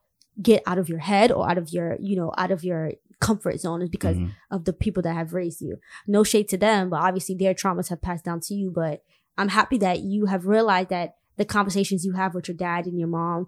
get 0.41 0.63
out 0.65 0.79
of 0.79 0.89
your 0.89 0.99
head 0.99 1.31
or 1.31 1.47
out 1.49 1.57
of 1.59 1.69
your, 1.71 1.97
you 1.99 2.15
know, 2.15 2.31
out 2.37 2.51
of 2.51 2.63
your 2.63 2.93
comfort 3.19 3.59
zone 3.59 3.81
is 3.83 3.89
because 3.89 4.17
Mhm. 4.17 4.29
of 4.49 4.65
the 4.65 4.73
people 4.73 5.03
that 5.03 5.13
have 5.15 5.33
raised 5.33 5.61
you. 5.61 5.77
No 6.07 6.23
shade 6.23 6.47
to 6.49 6.57
them, 6.57 6.89
but 6.89 7.01
obviously 7.01 7.35
their 7.35 7.53
traumas 7.53 7.89
have 7.89 8.01
passed 8.01 8.25
down 8.25 8.39
to 8.47 8.55
you. 8.55 8.71
But 8.71 9.03
I'm 9.37 9.49
happy 9.49 9.77
that 9.79 9.99
you 9.99 10.25
have 10.25 10.47
realized 10.47 10.89
that 10.89 11.15
the 11.41 11.45
conversations 11.57 11.99
you 12.07 12.13
have 12.21 12.31
with 12.35 12.47
your 12.49 12.57
dad 12.67 12.81
and 12.89 12.95
your 13.01 13.07
mom 13.19 13.39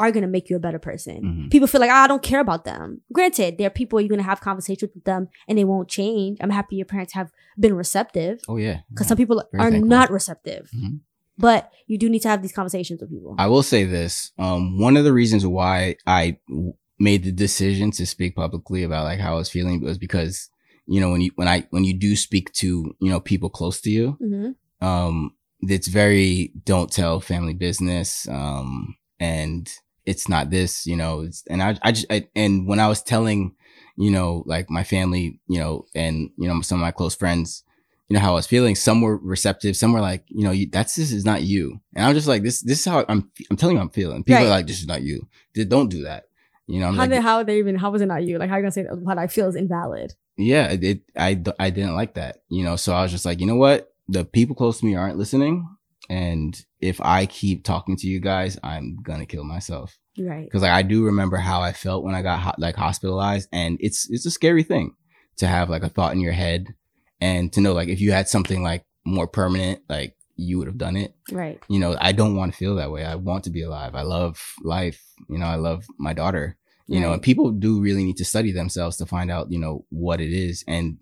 are 0.00 0.12
going 0.14 0.22
to 0.28 0.28
make 0.36 0.46
you 0.50 0.56
a 0.56 0.64
better 0.66 0.78
person. 0.90 1.18
Mhm. 1.24 1.50
People 1.54 1.66
feel 1.72 1.80
like, 1.84 1.90
"Ah, 1.96 2.04
I 2.04 2.06
don't 2.12 2.22
care 2.30 2.42
about 2.46 2.62
them. 2.70 3.00
Granted, 3.12 3.50
there 3.58 3.66
are 3.66 3.76
people 3.80 4.00
you're 4.00 4.08
going 4.16 4.24
to 4.26 4.30
have 4.32 4.40
conversations 4.50 4.90
with 4.94 5.04
them 5.10 5.22
and 5.48 5.54
they 5.58 5.64
won't 5.72 5.88
change. 5.98 6.38
I'm 6.40 6.50
happy 6.60 6.76
your 6.76 6.86
parents 6.94 7.12
have 7.14 7.28
been 7.64 7.74
receptive 7.84 8.36
Oh 8.52 8.56
yeah. 8.66 8.78
because 8.90 9.08
some 9.08 9.16
people 9.22 9.36
Very 9.52 9.62
are 9.64 9.70
thankful. 9.72 9.88
not 9.96 10.08
receptive. 10.18 10.64
Mhm. 10.76 11.00
But 11.46 11.62
you 11.90 11.96
do 12.02 12.08
need 12.08 12.22
to 12.26 12.28
have 12.32 12.40
these 12.42 12.52
conversations 12.60 13.00
with 13.00 13.10
people. 13.10 13.34
I 13.38 13.48
will 13.52 13.64
say 13.64 13.82
this. 13.84 14.30
Um, 14.38 14.78
one 14.86 14.96
of 14.98 15.04
the 15.04 15.12
reasons 15.20 15.42
why 15.58 15.96
I 16.06 16.22
w- 16.48 16.74
made 17.08 17.24
the 17.24 17.32
decision 17.46 17.90
to 17.98 18.06
speak 18.14 18.36
publicly 18.36 18.82
about 18.84 19.04
like 19.10 19.18
how 19.18 19.32
I 19.34 19.38
was 19.42 19.50
feeling 19.56 19.76
was 19.82 19.98
because, 19.98 20.50
you 20.86 21.00
know, 21.00 21.10
when 21.12 21.20
you, 21.24 21.30
when 21.40 21.48
I, 21.48 21.66
when 21.70 21.84
you 21.88 21.94
do 22.06 22.14
speak 22.14 22.52
to, 22.62 22.68
you 23.00 23.10
know, 23.10 23.20
people 23.32 23.48
close 23.58 23.80
to 23.84 23.90
you, 23.90 24.06
hmm 24.20 24.50
um, 24.90 25.16
it's 25.62 25.88
very 25.88 26.52
don't 26.64 26.90
tell 26.92 27.20
family 27.20 27.54
business. 27.54 28.26
Um, 28.28 28.96
and 29.18 29.70
it's 30.06 30.28
not 30.28 30.50
this, 30.50 30.86
you 30.86 30.96
know, 30.96 31.20
it's, 31.20 31.44
and 31.48 31.62
I, 31.62 31.76
I 31.82 31.92
just, 31.92 32.06
I, 32.10 32.26
and 32.34 32.66
when 32.66 32.80
I 32.80 32.88
was 32.88 33.02
telling, 33.02 33.54
you 33.96 34.10
know, 34.10 34.42
like 34.46 34.70
my 34.70 34.82
family, 34.82 35.38
you 35.46 35.58
know, 35.58 35.84
and, 35.94 36.30
you 36.38 36.48
know, 36.48 36.60
some 36.62 36.78
of 36.78 36.82
my 36.82 36.90
close 36.90 37.14
friends, 37.14 37.62
you 38.08 38.14
know, 38.14 38.20
how 38.20 38.32
I 38.32 38.34
was 38.34 38.46
feeling, 38.46 38.74
some 38.74 39.02
were 39.02 39.18
receptive, 39.18 39.76
some 39.76 39.92
were 39.92 40.00
like, 40.00 40.24
you 40.28 40.42
know, 40.42 40.50
you, 40.50 40.68
that's, 40.70 40.96
this 40.96 41.12
is 41.12 41.24
not 41.24 41.42
you. 41.42 41.80
And 41.94 42.04
I'm 42.04 42.14
just 42.14 42.26
like, 42.26 42.42
this, 42.42 42.62
this 42.62 42.80
is 42.80 42.84
how 42.86 43.04
I'm, 43.08 43.30
I'm 43.50 43.56
telling 43.56 43.76
you, 43.76 43.82
I'm 43.82 43.90
feeling. 43.90 44.24
People 44.24 44.40
Right. 44.40 44.46
are 44.46 44.50
like, 44.50 44.66
this 44.66 44.80
is 44.80 44.86
not 44.86 45.02
you. 45.02 45.28
They- 45.54 45.64
Don't 45.64 45.90
do 45.90 46.02
that. 46.04 46.24
You 46.66 46.80
know, 46.80 46.86
I'm 46.86 46.94
How 46.94 47.00
like, 47.02 47.10
did 47.10 47.22
how 47.22 47.42
they 47.42 47.58
even 47.58 47.74
how 47.76 47.90
was 47.90 48.00
it 48.00 48.06
not 48.06 48.22
you? 48.24 48.38
Like 48.38 48.48
how 48.48 48.56
you 48.56 48.62
gonna 48.62 48.70
say 48.72 48.84
that 48.84 48.96
what 48.98 49.18
I 49.18 49.26
feel 49.26 49.48
is 49.48 49.56
invalid? 49.56 50.14
yeah, 50.36 50.68
it, 50.70 50.84
it 50.84 51.02
I, 51.16 51.40
I 51.58 51.70
didn't 51.70 51.94
like 51.96 52.14
that, 52.14 52.38
you 52.48 52.64
know, 52.64 52.76
so 52.76 52.94
I 52.94 53.02
was 53.02 53.10
just 53.10 53.24
like, 53.26 53.40
you 53.40 53.46
know 53.46 53.56
what? 53.56 53.89
The 54.10 54.24
people 54.24 54.56
close 54.56 54.80
to 54.80 54.86
me 54.86 54.94
aren't 54.96 55.18
listening. 55.18 55.66
And 56.08 56.60
if 56.80 57.00
I 57.00 57.26
keep 57.26 57.64
talking 57.64 57.96
to 57.96 58.06
you 58.06 58.20
guys, 58.20 58.58
I'm 58.62 58.98
gonna 59.02 59.26
kill 59.26 59.44
myself. 59.44 59.96
Right. 60.18 60.50
Cause 60.50 60.62
like 60.62 60.72
I 60.72 60.82
do 60.82 61.04
remember 61.04 61.36
how 61.36 61.60
I 61.60 61.72
felt 61.72 62.04
when 62.04 62.14
I 62.14 62.22
got 62.22 62.40
ho- 62.40 62.54
like 62.58 62.76
hospitalized 62.76 63.48
and 63.52 63.78
it's, 63.80 64.10
it's 64.10 64.26
a 64.26 64.30
scary 64.30 64.64
thing 64.64 64.96
to 65.36 65.46
have 65.46 65.70
like 65.70 65.84
a 65.84 65.88
thought 65.88 66.12
in 66.12 66.20
your 66.20 66.32
head 66.32 66.74
and 67.20 67.52
to 67.52 67.60
know 67.60 67.72
like 67.72 67.88
if 67.88 68.00
you 68.00 68.12
had 68.12 68.28
something 68.28 68.62
like 68.62 68.84
more 69.04 69.28
permanent, 69.28 69.82
like 69.88 70.16
you 70.34 70.58
would 70.58 70.66
have 70.66 70.78
done 70.78 70.96
it. 70.96 71.14
Right. 71.30 71.62
You 71.68 71.78
know, 71.78 71.96
I 72.00 72.12
don't 72.12 72.34
want 72.34 72.52
to 72.52 72.58
feel 72.58 72.74
that 72.76 72.90
way. 72.90 73.04
I 73.04 73.14
want 73.14 73.44
to 73.44 73.50
be 73.50 73.62
alive. 73.62 73.94
I 73.94 74.02
love 74.02 74.42
life. 74.62 75.00
You 75.28 75.38
know, 75.38 75.46
I 75.46 75.56
love 75.56 75.86
my 75.98 76.12
daughter 76.12 76.58
you 76.90 76.98
know, 76.98 77.12
and 77.12 77.22
people 77.22 77.52
do 77.52 77.80
really 77.80 78.02
need 78.02 78.16
to 78.16 78.24
study 78.24 78.50
themselves 78.50 78.96
to 78.96 79.06
find 79.06 79.30
out, 79.30 79.52
you 79.52 79.60
know, 79.60 79.84
what 79.90 80.20
it 80.20 80.32
is. 80.32 80.64
And 80.66 80.98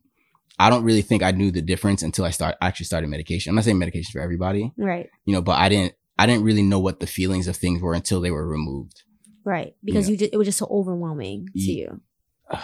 I 0.59 0.71
don't 0.71 0.83
really 0.85 1.03
think 1.03 1.23
I 1.23 1.31
knew 1.31 1.51
the 1.51 1.63
difference 1.63 2.03
until 2.03 2.25
I 2.25 2.31
start 2.31 2.57
actually 2.61 2.87
started 2.87 3.09
medication. 3.09 3.51
I'm 3.51 3.55
not 3.57 3.65
saying 3.65 3.79
medication 3.79 4.11
for 4.13 4.21
everybody, 4.21 4.73
Right. 4.77 5.09
you 5.25 5.33
know, 5.33 5.41
but 5.43 5.59
I 5.59 5.69
didn't, 5.69 5.95
I 6.19 6.27
didn't 6.27 6.43
really 6.45 6.63
know 6.63 6.81
what 6.81 6.99
the 7.01 7.07
feelings 7.07 7.47
of 7.47 7.57
things 7.57 7.81
were 7.81 7.95
until 7.95 8.21
they 8.21 8.31
were 8.33 8.47
removed. 8.47 9.03
Right. 9.45 9.75
Because 9.85 10.09
Yeah. 10.09 10.13
you 10.13 10.19
just 10.19 10.33
it 10.33 10.37
was 10.37 10.47
just 10.49 10.59
so 10.59 10.67
overwhelming 10.71 11.49
to 11.55 11.61
you. 11.73 12.01
I 12.51 12.61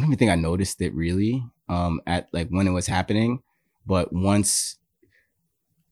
don't 0.00 0.04
even 0.04 0.18
think 0.18 0.30
I 0.30 0.36
noticed 0.36 0.80
it 0.80 0.94
really, 0.94 1.42
um, 1.68 2.00
at 2.06 2.28
like 2.32 2.48
when 2.50 2.68
it 2.68 2.72
was 2.72 2.86
happening, 2.86 3.42
but 3.84 4.12
once, 4.12 4.76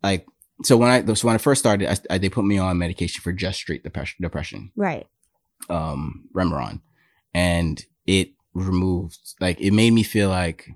like, 0.02 0.26
so 0.62 0.76
when 0.76 0.90
I, 0.90 1.14
so 1.14 1.26
when 1.26 1.34
I 1.34 1.38
first 1.38 1.58
started, 1.58 1.88
I, 1.90 2.14
I, 2.14 2.18
they 2.18 2.28
put 2.28 2.44
me 2.44 2.56
on 2.58 2.78
medication 2.78 3.20
for 3.22 3.32
just 3.32 3.58
straight 3.58 3.82
depression, 3.82 4.18
depression. 4.22 4.70
Right. 4.76 5.06
um 5.70 6.28
Remeron 6.34 6.80
and 7.34 7.84
it 8.06 8.30
removed 8.54 9.18
like 9.40 9.60
it 9.60 9.72
made 9.72 9.90
me 9.92 10.02
feel 10.02 10.28
like 10.28 10.68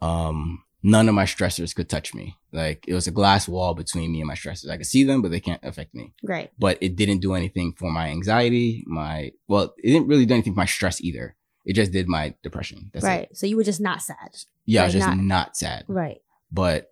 um 0.00 0.62
none 0.82 1.08
of 1.08 1.14
my 1.14 1.24
stressors 1.24 1.74
could 1.74 1.88
touch 1.88 2.14
me. 2.14 2.36
Like 2.52 2.84
it 2.86 2.94
was 2.94 3.06
a 3.06 3.12
glass 3.12 3.48
wall 3.48 3.74
between 3.74 4.12
me 4.12 4.20
and 4.20 4.28
my 4.28 4.34
stressors. 4.34 4.70
I 4.70 4.76
could 4.76 4.86
see 4.86 5.04
them 5.04 5.22
but 5.22 5.30
they 5.30 5.40
can't 5.40 5.62
affect 5.64 5.94
me. 5.94 6.14
Right. 6.22 6.50
But 6.58 6.78
it 6.80 6.96
didn't 6.96 7.20
do 7.20 7.34
anything 7.34 7.72
for 7.76 7.90
my 7.90 8.08
anxiety, 8.08 8.84
my 8.86 9.32
well, 9.48 9.74
it 9.82 9.90
didn't 9.90 10.08
really 10.08 10.26
do 10.26 10.34
anything 10.34 10.54
for 10.54 10.60
my 10.60 10.66
stress 10.66 11.00
either. 11.00 11.36
It 11.64 11.74
just 11.74 11.92
did 11.92 12.08
my 12.08 12.34
depression. 12.42 12.90
That's 12.94 13.04
right. 13.04 13.28
it. 13.30 13.36
So 13.36 13.46
you 13.46 13.56
were 13.56 13.64
just 13.64 13.80
not 13.80 14.00
sad. 14.02 14.36
Yeah, 14.64 14.82
I 14.82 14.84
was 14.84 14.94
just 14.94 15.06
not- 15.06 15.18
not, 15.18 15.56
sad. 15.56 15.84
Right. 15.86 16.22
But 16.50 16.90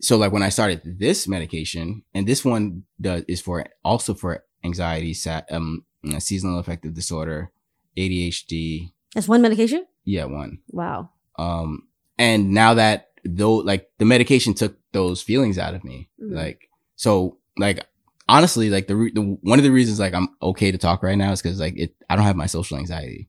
so 0.00 0.16
like 0.16 0.32
when 0.32 0.42
I 0.42 0.48
started 0.48 0.80
this 0.84 1.28
medication, 1.28 2.04
and 2.14 2.26
this 2.26 2.44
one 2.44 2.84
does 3.00 3.24
is 3.28 3.42
for 3.42 3.66
also 3.84 4.14
for 4.14 4.44
anxiety, 4.64 5.14
um, 5.50 5.84
seasonal 6.18 6.58
affective 6.58 6.94
disorder, 6.94 7.52
ADHD. 7.96 8.92
That's 9.14 9.28
one 9.28 9.42
medication? 9.42 9.86
Yeah, 10.04 10.24
one. 10.24 10.58
Wow. 10.70 11.10
Um, 11.38 11.88
and 12.18 12.50
now 12.52 12.74
that 12.74 13.08
though, 13.24 13.56
like 13.56 13.88
the 13.98 14.04
medication 14.04 14.54
took 14.54 14.76
those 14.92 15.22
feelings 15.22 15.58
out 15.58 15.74
of 15.74 15.84
me. 15.84 16.08
Mhm. 16.22 16.34
Like 16.34 16.68
so, 16.96 17.38
like 17.58 17.84
honestly, 18.28 18.70
like 18.70 18.86
the, 18.86 18.96
re- 18.96 19.12
the 19.14 19.22
one 19.42 19.58
of 19.58 19.64
the 19.64 19.70
reasons 19.70 19.98
like 20.00 20.14
I'm 20.14 20.28
okay 20.42 20.70
to 20.70 20.78
talk 20.78 21.02
right 21.02 21.18
now 21.18 21.32
is 21.32 21.42
because 21.42 21.60
like 21.60 21.76
it, 21.76 21.94
I 22.08 22.16
don't 22.16 22.24
have 22.24 22.36
my 22.36 22.46
social 22.46 22.76
anxiety. 22.78 23.28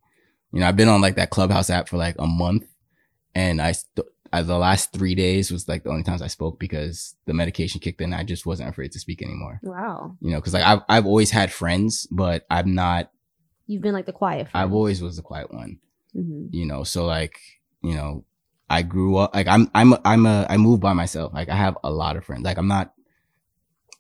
You 0.51 0.59
know, 0.61 0.67
I've 0.67 0.75
been 0.77 0.88
on 0.89 1.01
like 1.01 1.15
that 1.15 1.31
Clubhouse 1.31 1.69
app 1.69 1.89
for 1.89 1.97
like 1.97 2.15
a 2.19 2.27
month, 2.27 2.65
and 3.33 3.61
I, 3.61 3.73
st- 3.73 4.05
I 4.31 4.41
the 4.41 4.57
last 4.57 4.93
three 4.93 5.13
days 5.15 5.51
was 5.51 5.67
like 5.67 5.83
the 5.83 5.89
only 5.89 6.03
times 6.03 6.21
I 6.21 6.27
spoke 6.27 6.59
because 6.59 7.15
the 7.25 7.33
medication 7.33 7.79
kicked 7.81 7.99
in. 8.01 8.13
I 8.13 8.23
just 8.23 8.45
wasn't 8.45 8.69
afraid 8.69 8.91
to 8.93 8.99
speak 8.99 9.21
anymore. 9.21 9.59
Wow. 9.63 10.15
You 10.21 10.31
know, 10.31 10.38
because 10.39 10.53
like 10.53 10.63
I've 10.63 10.81
I've 10.88 11.05
always 11.05 11.31
had 11.31 11.51
friends, 11.51 12.07
but 12.11 12.45
I'm 12.49 12.73
not. 12.73 13.11
You've 13.67 13.81
been 13.81 13.93
like 13.93 14.05
the 14.05 14.13
quiet 14.13 14.47
I've 14.53 14.73
always 14.73 15.01
was 15.01 15.15
the 15.17 15.23
quiet 15.23 15.53
one. 15.53 15.79
Mhm. 16.15 16.49
You 16.51 16.65
know, 16.65 16.83
so 16.83 17.05
like 17.05 17.38
you 17.83 17.95
know, 17.95 18.23
I 18.70 18.82
grew 18.82 19.18
up 19.18 19.36
like 19.36 19.47
I'm 19.47 19.70
I'm 19.76 19.93
a, 19.93 20.01
I'm 20.03 20.26
a 20.26 20.45
I 20.49 20.57
move 20.57 20.80
by 20.80 20.93
myself. 20.93 21.34
Like 21.34 21.49
I 21.49 21.55
have 21.55 21.78
a 21.84 21.91
lot 21.91 22.18
of 22.18 22.26
friends. 22.26 22.43
Like 22.43 22.57
I'm 22.57 22.68
not. 22.68 22.93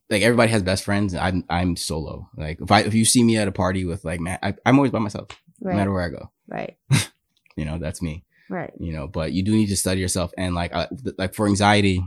like 0.09 0.21
everybody 0.23 0.51
has 0.51 0.63
best 0.63 0.83
friends. 0.83 1.13
I'm 1.15 1.43
I'm 1.49 1.75
solo. 1.75 2.29
Like 2.35 2.59
if 2.61 2.71
I 2.71 2.81
if 2.81 2.93
you 2.93 3.05
see 3.05 3.23
me 3.23 3.37
at 3.37 3.47
a 3.47 3.51
party 3.51 3.85
with 3.85 4.03
like 4.05 4.19
man, 4.19 4.39
I, 4.41 4.55
I'm 4.65 4.77
always 4.77 4.91
by 4.91 4.99
myself, 4.99 5.27
Right. 5.61 5.73
no 5.73 5.77
matter 5.77 5.91
where 5.91 6.03
I 6.03 6.09
go. 6.09 6.31
right. 6.47 6.77
You 7.57 7.63
know, 7.63 7.77
that's 7.77 8.01
me. 8.01 8.25
Right. 8.49 8.73
You 8.77 8.91
know, 8.91 9.07
but 9.07 9.31
you 9.31 9.41
do 9.41 9.53
need 9.53 9.67
to 9.67 9.77
study 9.77 10.01
yourself 10.01 10.33
and 10.37 10.53
like 10.53 10.73
th- 10.73 11.15
like 11.17 11.33
for 11.33 11.47
anxiety, 11.47 12.03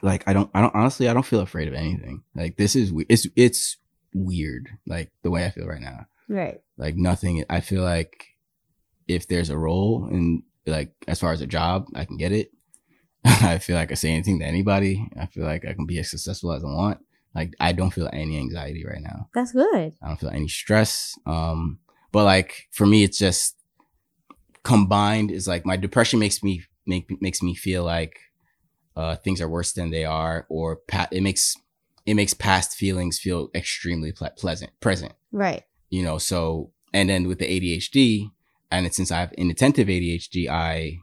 like 0.00 0.22
I 0.28 0.32
don't 0.32 0.48
I 0.54 0.60
don't 0.60 0.74
honestly 0.76 1.08
I 1.08 1.12
don't 1.12 1.26
feel 1.26 1.40
afraid 1.40 1.66
of 1.66 1.74
anything. 1.74 2.22
Like 2.36 2.56
this 2.56 2.76
is 2.76 2.92
we- 2.92 3.04
it's 3.08 3.26
it's 3.34 3.78
weird. 4.14 4.68
Like 4.86 5.10
the 5.24 5.30
way 5.30 5.44
I 5.44 5.50
feel 5.50 5.66
right 5.66 5.80
now. 5.80 6.06
Right. 6.28 6.60
Like 6.78 6.94
nothing. 6.96 7.44
I 7.50 7.60
feel 7.60 7.82
like 7.82 8.26
if 9.08 9.26
there's 9.26 9.50
a 9.50 9.58
role 9.58 10.06
and 10.08 10.44
like 10.66 10.92
as 11.08 11.20
far 11.20 11.32
as 11.32 11.40
a 11.40 11.46
job, 11.46 11.86
I 11.94 12.04
can 12.04 12.16
get 12.16 12.32
it. 12.32 12.50
I 13.24 13.58
feel 13.58 13.76
like 13.76 13.90
I 13.90 13.94
say 13.94 14.10
anything 14.10 14.38
to 14.40 14.46
anybody. 14.46 15.08
I 15.18 15.26
feel 15.26 15.44
like 15.44 15.64
I 15.64 15.74
can 15.74 15.86
be 15.86 15.98
as 15.98 16.10
successful 16.10 16.52
as 16.52 16.64
I 16.64 16.68
want. 16.68 17.00
Like 17.34 17.54
I 17.60 17.72
don't 17.72 17.92
feel 17.92 18.08
any 18.12 18.38
anxiety 18.38 18.84
right 18.84 19.02
now. 19.02 19.28
That's 19.34 19.52
good. 19.52 19.94
I 20.02 20.08
don't 20.08 20.18
feel 20.18 20.30
any 20.30 20.48
stress. 20.48 21.18
Um, 21.26 21.78
but 22.12 22.24
like 22.24 22.68
for 22.72 22.86
me, 22.86 23.04
it's 23.04 23.18
just 23.18 23.56
combined 24.62 25.30
is 25.30 25.48
like 25.48 25.64
my 25.64 25.76
depression 25.76 26.18
makes 26.18 26.42
me 26.42 26.62
make 26.86 27.10
makes 27.22 27.42
me 27.42 27.54
feel 27.54 27.82
like 27.82 28.18
uh 28.96 29.16
things 29.16 29.40
are 29.40 29.48
worse 29.48 29.72
than 29.72 29.90
they 29.90 30.04
are, 30.04 30.46
or 30.48 30.76
pa- 30.76 31.08
it 31.12 31.22
makes 31.22 31.56
it 32.06 32.14
makes 32.14 32.34
past 32.34 32.74
feelings 32.74 33.18
feel 33.18 33.50
extremely 33.54 34.12
ple- 34.12 34.30
pleasant 34.36 34.72
present. 34.80 35.12
Right. 35.30 35.62
You 35.88 36.02
know, 36.02 36.18
so 36.18 36.72
and 36.92 37.08
then 37.08 37.28
with 37.28 37.38
the 37.38 37.46
ADHD, 37.46 38.30
and 38.70 38.92
since 38.94 39.10
I 39.10 39.20
have 39.20 39.32
inattentive 39.32 39.88
ADHD, 39.88 40.48
I 40.48 40.98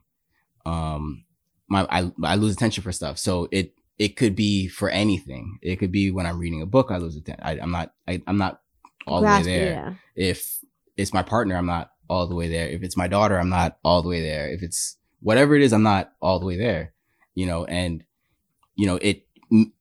um 0.65 1.25
my 1.69 1.85
I 1.89 2.11
I 2.23 2.35
lose 2.35 2.53
attention 2.53 2.83
for 2.83 2.91
stuff. 2.91 3.17
So 3.17 3.47
it 3.51 3.73
it 3.97 4.15
could 4.15 4.35
be 4.35 4.67
for 4.67 4.89
anything. 4.89 5.57
It 5.61 5.77
could 5.77 5.91
be 5.91 6.11
when 6.11 6.25
I'm 6.25 6.39
reading 6.39 6.61
a 6.61 6.65
book, 6.67 6.91
I 6.91 6.97
lose 6.97 7.15
attention. 7.15 7.43
I, 7.43 7.59
I'm 7.59 7.71
not 7.71 7.93
I, 8.07 8.21
I'm 8.27 8.37
not 8.37 8.61
all 9.05 9.21
Grasp- 9.21 9.45
the 9.45 9.49
way 9.51 9.57
there. 9.57 9.69
Yeah. 9.71 9.93
If 10.15 10.59
it's 10.95 11.13
my 11.13 11.23
partner, 11.23 11.55
I'm 11.55 11.65
not 11.65 11.91
all 12.09 12.27
the 12.27 12.35
way 12.35 12.47
there. 12.47 12.67
If 12.67 12.83
it's 12.83 12.95
my 12.97 13.07
daughter, 13.07 13.37
I'm 13.37 13.49
not 13.49 13.77
all 13.83 14.01
the 14.01 14.09
way 14.09 14.21
there. 14.21 14.49
If 14.49 14.61
it's 14.63 14.97
whatever 15.19 15.55
it 15.55 15.61
is, 15.61 15.73
I'm 15.73 15.83
not 15.83 16.13
all 16.21 16.39
the 16.39 16.45
way 16.45 16.57
there. 16.57 16.93
You 17.35 17.45
know, 17.47 17.65
and 17.65 18.03
you 18.75 18.85
know 18.87 18.97
it 19.01 19.25
m- 19.51 19.73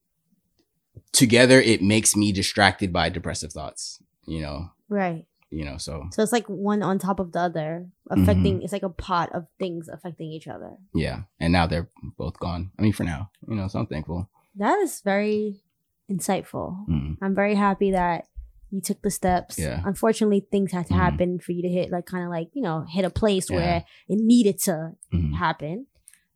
together. 1.12 1.60
It 1.60 1.82
makes 1.82 2.16
me 2.16 2.32
distracted 2.32 2.92
by 2.92 3.08
depressive 3.08 3.52
thoughts. 3.52 4.02
You 4.26 4.42
know, 4.42 4.70
Right. 4.88 5.24
You 5.56 5.64
know. 5.64 5.76
So 5.86 5.92
So 6.12 6.22
it's 6.22 6.32
like 6.38 6.46
one 6.48 6.82
on 6.82 6.98
top 6.98 7.18
of 7.20 7.32
the 7.32 7.40
other, 7.48 7.70
Mm-hmm. 8.10 8.22
affecting. 8.22 8.54
It's 8.62 8.72
like 8.76 8.84
a 8.86 8.88
pot 9.08 9.28
of 9.34 9.46
things 9.58 9.88
affecting 9.96 10.30
each 10.36 10.46
other. 10.54 10.72
yeah, 10.94 11.18
and 11.40 11.50
now 11.52 11.66
they're 11.66 11.88
both 12.16 12.36
gone. 12.38 12.70
I 12.78 12.82
mean, 12.82 12.92
for 12.92 13.04
now, 13.04 13.30
you 13.48 13.56
know. 13.58 13.66
So 13.68 13.78
I'm 13.80 13.86
thankful. 13.86 14.28
That 14.62 14.78
is 14.86 15.00
very 15.12 15.62
insightful. 16.08 16.86
Mm. 16.88 17.18
I'm 17.22 17.34
very 17.34 17.54
happy 17.56 17.90
that 17.92 18.26
you 18.70 18.80
took 18.80 19.00
the 19.02 19.10
steps. 19.10 19.58
Yeah. 19.58 19.82
Unfortunately, 19.84 20.40
things 20.50 20.72
had 20.72 20.86
to 20.86 20.94
Mhm. 20.94 21.02
happen 21.06 21.38
for 21.38 21.52
you 21.52 21.62
to 21.62 21.68
hit, 21.68 21.90
like, 21.90 22.06
kind 22.06 22.24
of 22.24 22.30
like, 22.30 22.48
you 22.52 22.62
know, 22.62 22.84
hit 22.88 23.04
a 23.04 23.10
place 23.10 23.50
Yeah. 23.50 23.56
where 23.56 23.76
it 24.08 24.18
needed 24.32 24.58
to 24.66 24.94
Mhm. 25.12 25.34
happen. 25.34 25.86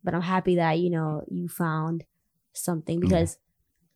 But 0.03 0.13
I'm 0.15 0.21
happy 0.35 0.55
that, 0.55 0.79
you 0.79 0.89
know, 0.89 1.23
you 1.29 1.47
found 1.47 2.03
something 2.53 2.99
because 2.99 3.37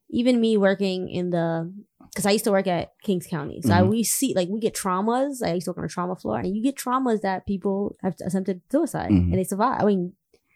even 0.09 0.39
me 0.39 0.55
working 0.57 1.09
in 1.09 1.29
the, 1.31 1.73
because 2.11 2.25
I 2.25 2.31
used 2.31 2.45
to 2.45 2.51
work 2.51 2.67
at 2.67 2.93
Kings 3.03 3.27
County. 3.27 3.61
So 3.61 3.73
I, 3.73 3.81
Mhm. 3.81 3.89
we 3.89 4.03
see, 4.03 4.33
like, 4.35 4.49
we 4.49 4.59
get 4.59 4.73
traumas. 4.75 5.41
I 5.45 5.53
used 5.53 5.65
to 5.65 5.71
work 5.71 5.79
on 5.79 5.85
a 5.85 5.87
trauma 5.89 6.15
floor, 6.15 6.39
and 6.39 6.55
you 6.55 6.61
get 6.63 6.75
traumas 6.75 7.21
that 7.21 7.45
people 7.45 7.95
have 8.01 8.15
attempted 8.25 8.61
suicide 8.71 9.09
Mhm. 9.11 9.29
and 9.31 9.33
they 9.39 9.43
survive. 9.43 9.81
I 9.81 9.85
mean, 9.85 10.13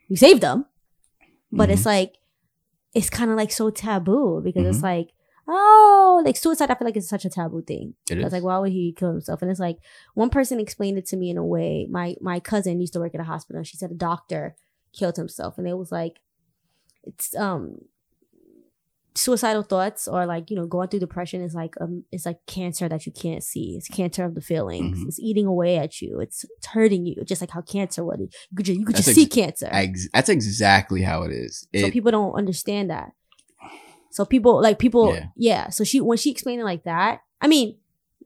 you 0.08 0.16
save 0.18 0.40
them, 0.42 0.66
but 1.52 1.70
Mhm. 1.70 1.74
it's 1.74 1.86
like, 1.86 2.18
it's 2.94 3.10
kind 3.10 3.30
of 3.32 3.38
like 3.38 3.52
so 3.52 3.70
taboo 3.70 4.42
because 4.44 4.66
it's 4.66 4.80
Mhm. 4.80 4.84
like, 4.84 5.10
oh, 5.48 6.22
like 6.26 6.38
suicide. 6.38 6.70
I 6.72 6.76
feel 6.76 6.86
like 6.86 6.98
it's 6.98 7.08
such 7.10 7.26
a 7.26 7.30
taboo 7.30 7.62
thing. 7.62 7.96
It 8.10 8.20
I 8.20 8.24
was 8.24 8.34
like, 8.34 8.44
why 8.44 8.58
would 8.60 8.72
he 8.72 8.92
kill 8.94 9.12
himself? 9.12 9.42
And 9.42 9.50
it's 9.52 9.60
like 9.60 9.78
one 10.14 10.30
person 10.30 10.60
explained 10.60 10.98
it 10.98 11.06
to 11.08 11.18
me 11.18 11.30
in 11.30 11.38
a 11.38 11.46
way. 11.46 11.88
My 11.90 12.16
my 12.22 12.40
cousin 12.40 12.80
used 12.80 12.94
to 12.94 13.00
work 13.00 13.14
at 13.16 13.22
a 13.22 13.26
hospital. 13.26 13.58
and 13.60 13.68
She 13.68 13.78
said 13.78 13.92
a 13.92 13.96
doctor 13.96 14.56
killed 14.94 15.18
himself, 15.18 15.58
and 15.58 15.68
it 15.68 15.78
was 15.78 15.92
like, 15.92 16.20
it's 17.04 17.36
um 17.36 17.80
suicidal 19.20 19.64
thoughts 19.64 20.08
or 20.08 20.26
like 20.26 20.50
you 20.50 20.56
know 20.56 20.66
going 20.66 20.88
through 20.88 21.00
depression 21.02 21.42
is 21.42 21.54
like 21.54 21.74
um 21.82 22.04
it's 22.12 22.26
like 22.26 22.40
cancer 22.48 22.88
that 22.90 23.06
you 23.06 23.12
can't 23.12 23.44
see. 23.44 23.76
It's 23.78 23.88
cancer 23.88 24.24
of 24.26 24.34
the 24.36 24.42
feelings. 24.42 24.98
Mhm. 25.00 25.08
It's 25.08 25.20
eating 25.20 25.46
away 25.46 25.78
at 25.78 26.02
you. 26.02 26.20
It's, 26.20 26.46
it's 26.58 26.68
hurting 26.68 27.06
you, 27.06 27.16
just 27.26 27.42
like 27.42 27.52
how 27.52 27.62
cancer 27.62 28.04
would. 28.04 28.20
You 28.20 28.30
could 28.56 28.66
just, 28.66 28.80
you 28.80 28.86
could 28.86 28.96
That's 28.96 29.06
just 29.06 29.16
see 29.16 29.26
cancer. 29.28 29.68
Ex- 29.72 30.10
that's 30.14 30.30
exactly 30.30 31.02
how 31.02 31.24
it 31.24 31.32
is. 31.32 31.68
so 31.76 31.92
people 31.92 32.12
don't 32.12 32.34
understand 32.34 32.90
that. 32.90 33.12
So 34.12 34.26
people 34.26 34.62
like 34.62 34.80
people, 34.80 35.14
Yeah. 35.14 35.26
yeah. 35.36 35.70
So 35.70 35.84
she 35.84 36.02
when 36.02 36.18
she 36.18 36.32
explained 36.32 36.62
it 36.62 36.66
like 36.66 36.84
that, 36.86 37.22
I 37.42 37.48
mean, 37.48 37.78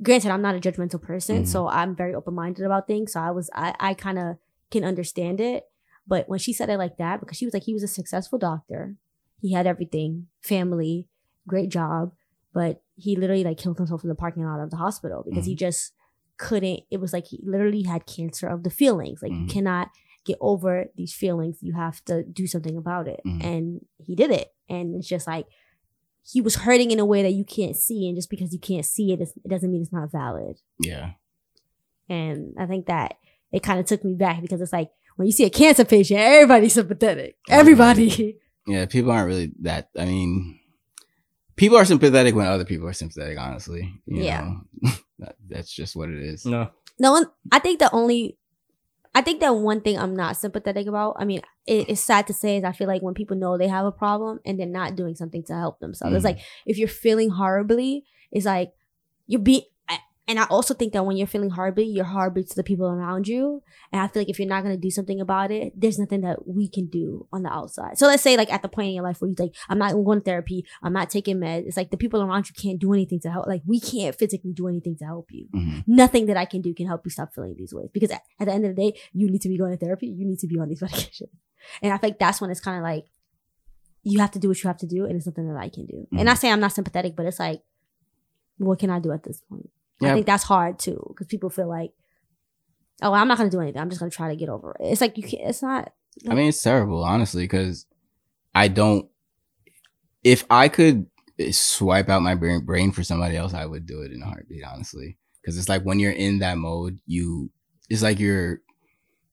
granted, 0.01 0.31
I'm 0.31 0.41
not 0.41 0.55
a 0.55 0.59
judgmental 0.59 1.01
person, 1.01 1.43
Mhm. 1.43 1.47
so 1.47 1.67
I'm 1.67 1.95
very 1.95 2.15
open 2.15 2.33
minded 2.35 2.65
about 2.65 2.87
things. 2.87 3.13
So 3.13 3.19
I 3.19 3.31
was 3.31 3.49
I 3.53 3.75
I 3.79 3.93
kind 3.93 4.17
of 4.17 4.37
can 4.71 4.83
understand 4.83 5.39
it, 5.41 5.65
but 6.07 6.27
when 6.29 6.39
she 6.39 6.53
said 6.53 6.69
it 6.69 6.77
like 6.77 6.97
that, 6.97 7.19
because 7.19 7.37
she 7.37 7.45
was 7.45 7.53
like 7.53 7.63
he 7.63 7.73
was 7.73 7.83
a 7.83 7.87
successful 7.87 8.39
doctor, 8.39 8.95
he 9.43 9.53
had 9.53 9.67
everything, 9.67 10.27
family, 10.41 11.07
great 11.47 11.69
job, 11.69 12.13
but 12.53 12.81
he 12.95 13.15
literally 13.15 13.43
like 13.43 13.57
killed 13.57 13.77
himself 13.77 14.01
in 14.03 14.09
the 14.09 14.15
parking 14.15 14.45
lot 14.45 14.59
of 14.59 14.69
the 14.71 14.77
hospital 14.77 15.23
because 15.27 15.45
he 15.45 15.53
just 15.55 15.91
couldn't. 16.37 16.79
It 16.89 16.99
was 17.01 17.11
like 17.13 17.27
he 17.27 17.39
literally 17.43 17.83
had 17.83 18.05
cancer 18.05 18.47
of 18.47 18.63
the 18.63 18.69
feelings. 18.69 19.21
Like 19.21 19.31
you 19.33 19.39
Mhm. 19.45 19.49
cannot 19.49 19.89
get 20.25 20.37
over 20.39 20.85
these 20.95 21.13
feelings. 21.13 21.57
You 21.61 21.73
have 21.73 22.03
to 22.05 22.23
do 22.23 22.47
something 22.47 22.77
about 22.77 23.07
it. 23.07 23.19
Mhm. 23.25 23.43
And 23.43 23.85
he 23.97 24.15
did 24.15 24.31
it. 24.31 24.53
And 24.69 24.95
it's 24.95 25.07
just 25.07 25.27
like 25.27 25.47
he 26.25 26.39
was 26.39 26.55
hurting 26.55 26.91
in 26.91 26.99
a 26.99 27.05
way 27.05 27.21
that 27.23 27.33
you 27.33 27.43
can't 27.43 27.75
see. 27.75 28.07
And 28.07 28.15
just 28.15 28.29
because 28.29 28.53
you 28.53 28.59
can't 28.59 28.85
see 28.85 29.11
it, 29.11 29.19
it 29.21 29.49
doesn't 29.49 29.69
mean 29.71 29.81
it's 29.81 29.91
not 29.91 30.11
valid. 30.11 30.61
yeah. 30.79 31.11
And 32.09 32.53
I 32.57 32.65
think 32.65 32.85
that 32.87 33.15
it 33.51 33.63
kind 33.63 33.79
of 33.79 33.85
took 33.85 34.03
me 34.03 34.13
back 34.13 34.41
because 34.41 34.61
it's 34.61 34.73
like 34.73 34.91
when 35.15 35.25
you 35.25 35.31
see 35.31 35.45
a 35.45 35.49
cancer 35.49 35.85
patient, 35.85 36.19
everybody's 36.19 36.73
sympathetic. 36.73 37.37
Everybody. 37.49 38.39
Yeah, 38.67 38.85
people 38.85 39.11
aren't 39.11 39.27
really 39.27 39.51
that. 39.61 39.89
I 39.97 40.05
mean, 40.05 40.59
people 41.55 41.77
are 41.77 41.85
sympathetic 41.85 42.33
when 42.35 42.47
other 42.47 42.65
people 42.65 42.87
are 42.87 42.93
sympathetic. 42.93 43.37
Honestly, 43.37 43.93
you 44.05 44.23
Yeah. 44.23 44.41
know? 44.81 44.91
that, 45.19 45.35
that's 45.47 45.71
just 45.71 45.95
what 45.95 46.09
it 46.09 46.21
is. 46.21 46.45
No. 46.45 46.69
No 46.99 47.11
one, 47.13 47.25
I 47.51 47.59
think 47.59 47.79
the 47.79 47.91
only, 47.91 48.37
I 49.15 49.21
think 49.21 49.41
that 49.41 49.55
one 49.55 49.81
thing 49.81 49.97
I'm 49.97 50.15
not 50.15 50.37
sympathetic 50.37 50.87
about, 50.87 51.15
I 51.19 51.25
mean, 51.25 51.41
it, 51.65 51.89
it's 51.89 52.01
sad 52.01 52.27
to 52.27 52.33
say 52.33 52.57
is 52.57 52.63
I 52.63 52.71
feel 52.71 52.87
like 52.87 53.01
when 53.01 53.13
people 53.13 53.35
know 53.35 53.57
they 53.57 53.67
have 53.67 53.85
a 53.85 53.91
problem 53.91 54.39
and 54.45 54.59
they're 54.59 54.67
not 54.67 54.95
doing 54.95 55.15
something 55.15 55.43
to 55.45 55.53
help 55.53 55.79
themselves. 55.79 56.15
It's 56.15 56.21
Mhm. 56.23 56.29
like 56.29 56.39
if 56.65 56.77
you're 56.77 56.87
feeling 56.87 57.29
horribly, 57.31 58.05
it's 58.31 58.45
like 58.45 58.73
you're 59.27 59.41
being, 59.41 59.63
and 60.27 60.39
I 60.39 60.43
also 60.45 60.73
think 60.73 60.93
that 60.93 61.05
when 61.05 61.17
you're 61.17 61.27
feeling 61.27 61.49
horribly, 61.49 61.85
you're 61.85 62.05
horribly 62.05 62.43
to 62.45 62.55
the 62.55 62.63
people 62.63 62.87
around 62.87 63.27
you. 63.27 63.61
And 63.91 64.01
I 64.01 64.07
feel 64.07 64.21
like 64.21 64.29
if 64.29 64.39
you're 64.39 64.47
not 64.47 64.63
going 64.63 64.73
to 64.75 64.79
do 64.79 64.89
something 64.89 65.19
about 65.19 65.51
it, 65.51 65.73
there's 65.75 65.99
nothing 65.99 66.21
that 66.21 66.47
we 66.47 66.69
can 66.69 66.87
do 66.87 67.27
on 67.33 67.43
the 67.43 67.51
outside. 67.51 67.97
So 67.97 68.07
let's 68.07 68.23
say 68.23 68.37
like 68.37 68.51
at 68.51 68.61
the 68.61 68.69
point 68.69 68.87
in 68.87 68.93
your 68.93 69.03
life 69.03 69.19
where 69.19 69.29
you're 69.29 69.45
like, 69.47 69.53
I'm 69.67 69.77
not 69.77 69.91
going 69.93 70.19
to 70.19 70.23
therapy, 70.23 70.65
I'm 70.81 70.93
not 70.93 71.09
taking 71.09 71.37
meds. 71.37 71.67
It's 71.67 71.75
like 71.75 71.91
the 71.91 71.97
people 71.97 72.21
around 72.21 72.47
you 72.47 72.53
can't 72.55 72.79
do 72.79 72.93
anything 72.93 73.19
to 73.21 73.31
help. 73.31 73.47
Like 73.47 73.63
we 73.65 73.79
can't 73.81 74.15
physically 74.17 74.53
do 74.53 74.67
anything 74.69 74.95
to 74.99 75.05
help 75.05 75.27
you 75.31 75.47
Mhm. 75.53 75.83
nothing 75.87 76.27
that 76.27 76.37
I 76.37 76.45
can 76.45 76.61
do 76.61 76.73
can 76.73 76.87
help 76.87 77.01
you 77.05 77.11
stop 77.11 77.33
feeling 77.35 77.55
these 77.57 77.73
ways. 77.73 77.89
Because 77.93 78.11
at, 78.11 78.21
at 78.39 78.45
the 78.47 78.53
end 78.53 78.65
of 78.65 78.75
the 78.75 78.81
day, 78.91 78.97
you 79.11 79.29
need 79.29 79.41
to 79.41 79.49
be 79.49 79.57
going 79.57 79.71
to 79.71 79.77
therapy. 79.77 80.07
You 80.07 80.25
need 80.25 80.39
to 80.39 80.47
be 80.47 80.57
on 80.57 80.69
these 80.69 80.81
medications. 80.85 81.29
And 81.81 81.91
I 81.91 81.97
think 81.97 82.17
that's 82.17 82.39
when 82.39 82.49
it's 82.49 82.61
kind 82.61 82.77
of 82.77 82.83
like 82.83 83.05
you 84.03 84.19
have 84.19 84.31
to 84.31 84.39
do 84.39 84.47
what 84.49 84.61
you 84.63 84.67
have 84.67 84.77
to 84.77 84.87
do, 84.87 85.05
and 85.05 85.15
it's 85.15 85.25
something 85.25 85.47
that 85.47 85.57
I 85.57 85.69
can 85.69 85.85
do. 85.85 86.07
Mhm. 86.13 86.19
And 86.21 86.29
I 86.29 86.33
say 86.35 86.49
I'm 86.51 86.59
not 86.59 86.71
sympathetic, 86.73 87.15
but 87.15 87.25
it's 87.25 87.39
like, 87.39 87.61
what 88.57 88.79
can 88.79 88.89
I 88.89 88.99
do 88.99 89.11
at 89.11 89.23
this 89.23 89.41
point? 89.49 89.69
I 90.01 90.13
think 90.13 90.25
that's 90.25 90.43
hard 90.43 90.79
too, 90.79 91.03
because 91.09 91.27
people 91.27 91.49
feel 91.49 91.69
like, 91.69 91.91
oh, 93.01 93.13
I'm 93.13 93.27
not 93.27 93.37
gonna 93.37 93.49
do 93.49 93.61
anything. 93.61 93.81
I'm 93.81 93.89
just 93.89 93.99
gonna 93.99 94.11
try 94.11 94.29
to 94.29 94.35
get 94.35 94.49
over 94.49 94.75
it. 94.79 94.85
It's 94.85 95.01
like 95.01 95.17
you 95.17 95.23
can't. 95.23 95.49
It's 95.49 95.61
not. 95.61 95.93
I 96.29 96.35
mean, 96.35 96.49
it's 96.49 96.61
terrible, 96.61 97.03
honestly, 97.03 97.43
because 97.43 97.85
I 98.53 98.67
don't. 98.67 99.09
If 100.23 100.45
I 100.49 100.67
could 100.69 101.07
swipe 101.51 102.09
out 102.09 102.21
my 102.21 102.35
brain, 102.35 102.65
brain 102.65 102.91
for 102.91 103.03
somebody 103.03 103.35
else, 103.35 103.53
I 103.53 103.65
would 103.65 103.85
do 103.85 104.01
it 104.01 104.11
in 104.11 104.21
a 104.21 104.25
heartbeat, 104.25 104.63
honestly. 104.63 105.17
Because 105.41 105.57
it's 105.57 105.69
like 105.69 105.83
when 105.83 105.99
you're 105.99 106.11
in 106.11 106.39
that 106.39 106.57
mode, 106.57 106.99
you 107.05 107.51
it's 107.89 108.03
like 108.03 108.19
you're 108.19 108.61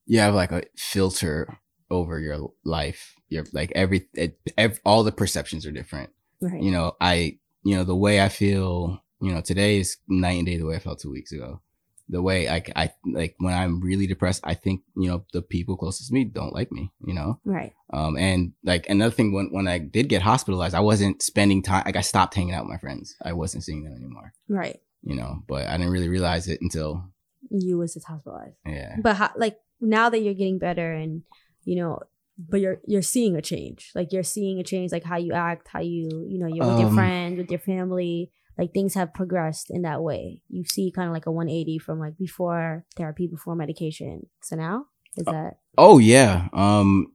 you 0.07 0.19
have 0.19 0.35
like 0.35 0.53
a 0.53 0.63
filter 0.77 1.59
over 1.91 2.19
your 2.19 2.51
life. 2.65 3.15
You're 3.29 3.45
like 3.53 3.73
every, 3.77 4.09
it, 4.15 4.39
ev 4.59 4.81
all 4.85 5.05
the 5.05 5.13
perceptions 5.13 5.67
are 5.67 5.73
different. 5.73 6.11
Right. 6.41 6.63
You 6.63 6.73
know, 6.73 6.97
I 7.01 7.39
you 7.63 7.77
know 7.77 7.85
the 7.85 7.97
way 7.97 8.21
I 8.21 8.29
feel. 8.29 9.03
You 9.21 9.35
know, 9.35 9.41
today 9.41 9.79
is 9.79 9.99
night 10.09 10.39
and 10.39 10.47
day 10.47 10.57
the 10.57 10.65
way 10.67 10.77
I 10.77 10.79
felt 10.79 11.01
two 11.01 11.11
weeks 11.11 11.33
ago. 11.33 11.61
The 12.09 12.21
way 12.23 12.49
I, 12.49 12.63
I 12.75 12.91
like 13.07 13.37
when 13.39 13.55
I'm 13.55 13.81
really 13.81 14.09
depressed, 14.09 14.41
I 14.43 14.55
think 14.55 14.83
you 14.97 15.09
know 15.09 15.25
the 15.33 15.43
people 15.43 15.77
closest 15.77 16.09
to 16.09 16.15
me 16.15 16.25
don't 16.25 16.53
like 16.53 16.73
me. 16.73 16.91
You 17.07 17.15
know, 17.15 17.39
Right. 17.45 17.73
um, 17.93 18.17
and 18.17 18.53
like 18.65 18.89
another 18.89 19.13
thing, 19.15 19.33
when 19.33 19.51
when 19.53 19.69
I 19.69 19.79
did 19.79 20.09
get 20.09 20.23
hospitalized, 20.23 20.75
I 20.75 20.81
wasn't 20.81 21.23
spending 21.23 21.63
time. 21.63 21.85
Like 21.87 21.95
I 21.97 22.01
stopped 22.01 22.35
hanging 22.35 22.53
out 22.55 22.65
with 22.65 22.73
my 22.73 22.79
friends. 22.79 23.15
I 23.23 23.33
wasn't 23.33 23.63
seeing 23.63 23.85
them 23.85 23.93
anymore. 23.95 24.33
Right. 24.49 24.81
You 25.03 25.15
know, 25.17 25.45
but 25.47 25.67
I 25.69 25.77
didn't 25.77 25.93
really 25.93 26.09
realize 26.09 26.49
it 26.49 26.61
until 26.61 27.05
You 27.49 27.79
was 27.79 27.95
just 27.95 28.09
hospitalized. 28.09 28.57
yeah. 28.67 28.97
But 29.01 29.15
how, 29.17 29.31
like 29.37 29.59
now 29.81 30.11
that 30.11 30.19
you're 30.21 30.35
getting 30.35 30.59
better 30.59 30.93
and 30.93 31.23
you 31.65 31.77
know 31.77 32.01
but 32.37 32.61
you're 32.61 32.81
you're 32.87 33.03
seeing 33.03 33.37
a 33.37 33.43
change. 33.43 33.93
Like 33.95 34.13
you're 34.13 34.25
seeing 34.25 34.59
a 34.59 34.65
change, 34.65 34.91
like 34.91 35.05
how 35.05 35.17
you 35.19 35.33
act, 35.33 35.69
how 35.69 35.81
you 35.81 36.27
you 36.29 36.39
know 36.41 36.49
you're 36.49 36.67
with 36.67 36.81
your 36.81 36.89
Um, 36.89 36.95
friends, 36.97 37.39
with 37.39 37.51
your 37.51 37.61
family. 37.61 38.33
Like 38.61 38.75
things 38.75 38.93
have 38.93 39.15
progressed 39.15 39.71
in 39.71 39.83
that 39.83 40.03
way. 40.03 40.43
You 40.51 40.65
see 40.65 40.93
kind 40.95 41.09
of 41.09 41.15
like 41.15 41.25
a 41.25 41.33
180 41.33 41.79
from 41.79 41.99
like 41.99 42.19
before 42.19 42.85
therapy, 42.95 43.27
before 43.27 43.57
medication. 43.57 44.27
So 44.43 44.55
now 44.55 44.85
is 45.17 45.25
that 45.25 45.61
Oh 45.79 45.99
yeah. 45.99 46.49
Um, 46.53 47.11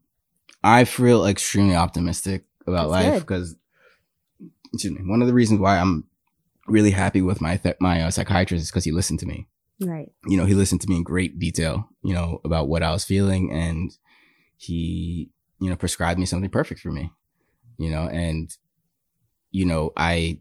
I 0.64 0.86
feel 0.86 1.28
extremely 1.28 1.76
optimistic 1.76 2.46
about 2.66 2.90
That's 2.90 3.04
life 3.14 3.22
because, 3.22 3.56
excuse 4.74 4.92
me, 4.92 5.08
one 5.08 5.22
of 5.22 5.28
the 5.28 5.36
reasons 5.36 5.60
why 5.60 5.78
I'm 5.78 6.06
really 6.66 6.90
happy 6.90 7.22
with 7.22 7.42
my 7.42 7.58
th- 7.58 7.78
my 7.80 8.02
uh, 8.02 8.10
psychiatrist 8.10 8.64
is 8.64 8.72
because 8.72 8.86
he 8.86 8.92
listened 8.92 9.20
to 9.20 9.28
me. 9.28 9.48
right? 9.80 10.12
You 10.26 10.38
know, 10.38 10.46
he 10.46 10.56
listened 10.56 10.82
to 10.82 10.90
me 10.90 10.96
in 10.96 11.04
great 11.04 11.38
detail. 11.38 11.88
You 12.02 12.16
know 12.16 12.42
about 12.44 12.70
what 12.70 12.82
I 12.82 12.92
was 12.92 13.04
feeling, 13.04 13.52
and 13.52 13.92
he, 14.58 15.30
you 15.60 15.70
know, 15.70 15.76
prescribed 15.76 16.20
me 16.20 16.26
something 16.26 16.50
perfect 16.50 16.82
for 16.82 16.92
me. 16.92 17.12
You 17.78 17.92
know, 17.92 18.08
and 18.08 18.50
you 19.52 19.66
know, 19.66 19.92
I, 19.96 20.40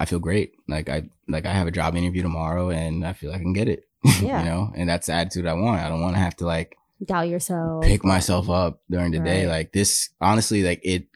I 0.00 0.04
feel 0.06 0.18
great. 0.18 0.54
Like 0.68 0.88
I, 0.88 1.08
like 1.28 1.46
I 1.46 1.52
have 1.52 1.66
a 1.66 1.70
job 1.72 1.94
interview 1.96 2.22
tomorrow, 2.22 2.70
and 2.70 3.06
I 3.06 3.12
feel 3.12 3.30
like 3.30 3.40
I 3.40 3.44
can 3.44 3.52
get 3.52 3.68
it. 3.68 3.84
Yeah. 4.20 4.40
you 4.42 4.48
know, 4.50 4.72
and 4.74 4.88
that's 4.88 5.06
the 5.06 5.12
attitude 5.12 5.46
I 5.46 5.52
want. 5.54 5.80
I 5.80 5.88
don't 5.88 6.00
want 6.00 6.16
to 6.16 6.20
have 6.20 6.36
to 6.38 6.46
like 6.46 6.76
Doubt 7.04 7.28
yourself. 7.28 7.84
pick 7.84 8.04
myself 8.04 8.50
up 8.50 8.80
during 8.90 9.12
the 9.12 9.20
day. 9.20 9.46
Like 9.46 9.72
this, 9.72 10.10
honestly, 10.20 10.62
like 10.62 10.80
it. 10.84 11.06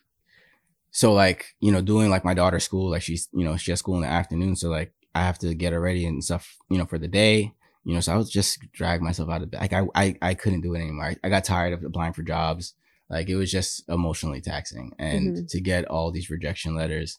So 0.91 1.13
like 1.13 1.55
you 1.61 1.73
know, 1.73 1.83
doing 1.83 2.11
like 2.11 2.25
my 2.25 2.35
daughter's 2.35 2.65
school, 2.65 2.91
like 2.91 3.03
she's 3.03 3.29
you 3.33 3.45
know 3.45 3.57
she 3.57 3.71
has 3.73 3.81
school 3.81 3.97
in 3.97 4.03
the 4.03 4.09
afternoon, 4.09 4.57
so 4.57 4.69
like 4.71 4.93
I 5.15 5.21
have 5.23 5.39
to 5.41 5.55
get 5.55 5.73
her 5.73 5.81
ready 5.81 6.07
and 6.07 6.23
stuff, 6.25 6.57
you 6.71 6.79
know, 6.79 6.87
for 6.87 6.99
the 6.99 7.09
day. 7.09 7.53
You 7.85 7.95
know, 7.95 8.01
so 8.01 8.13
I 8.13 8.17
was 8.17 8.31
just 8.31 8.59
drag 8.73 9.01
myself 9.01 9.31
out 9.31 9.43
of 9.43 9.51
bed. 9.53 9.61
Like 9.61 9.73
I, 9.73 9.87
I, 9.95 10.17
I 10.21 10.35
couldn't 10.35 10.63
do 10.63 10.75
it 10.75 10.81
anymore. 10.81 11.05
I, 11.05 11.17
I 11.23 11.29
got 11.29 11.45
tired 11.45 11.73
of 11.73 11.85
applying 11.85 12.15
for 12.15 12.23
jobs. 12.23 12.75
Like 13.09 13.29
it 13.29 13.37
was 13.37 13.51
just 13.53 13.89
emotionally 13.89 14.41
taxing, 14.41 14.93
and 14.99 15.37
Mhm. 15.37 15.49
to 15.51 15.61
get 15.61 15.85
all 15.85 16.11
these 16.11 16.29
rejection 16.31 16.75
letters, 16.75 17.19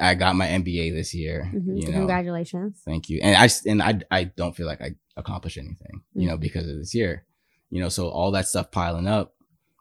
I 0.00 0.14
got 0.14 0.36
my 0.36 0.46
MBA 0.48 0.92
this 0.92 1.14
year. 1.14 1.50
Mhm. 1.54 1.80
You 1.80 1.86
know, 1.88 1.98
Congratulations. 1.98 2.80
Thank 2.84 3.08
you. 3.08 3.20
And 3.22 3.36
I 3.36 3.48
and 3.70 3.82
I 3.82 4.00
I 4.10 4.24
don't 4.24 4.56
feel 4.56 4.66
like 4.66 4.80
I 4.80 4.92
accomplished 5.16 5.58
anything, 5.58 6.02
you 6.14 6.26
Mm. 6.26 6.30
know, 6.30 6.36
because 6.38 6.66
of 6.68 6.76
this 6.76 6.94
year. 6.94 7.24
You 7.70 7.80
know, 7.80 7.88
so 7.88 8.08
all 8.08 8.30
that 8.32 8.46
stuff 8.48 8.70
piling 8.70 9.06
up, 9.06 9.34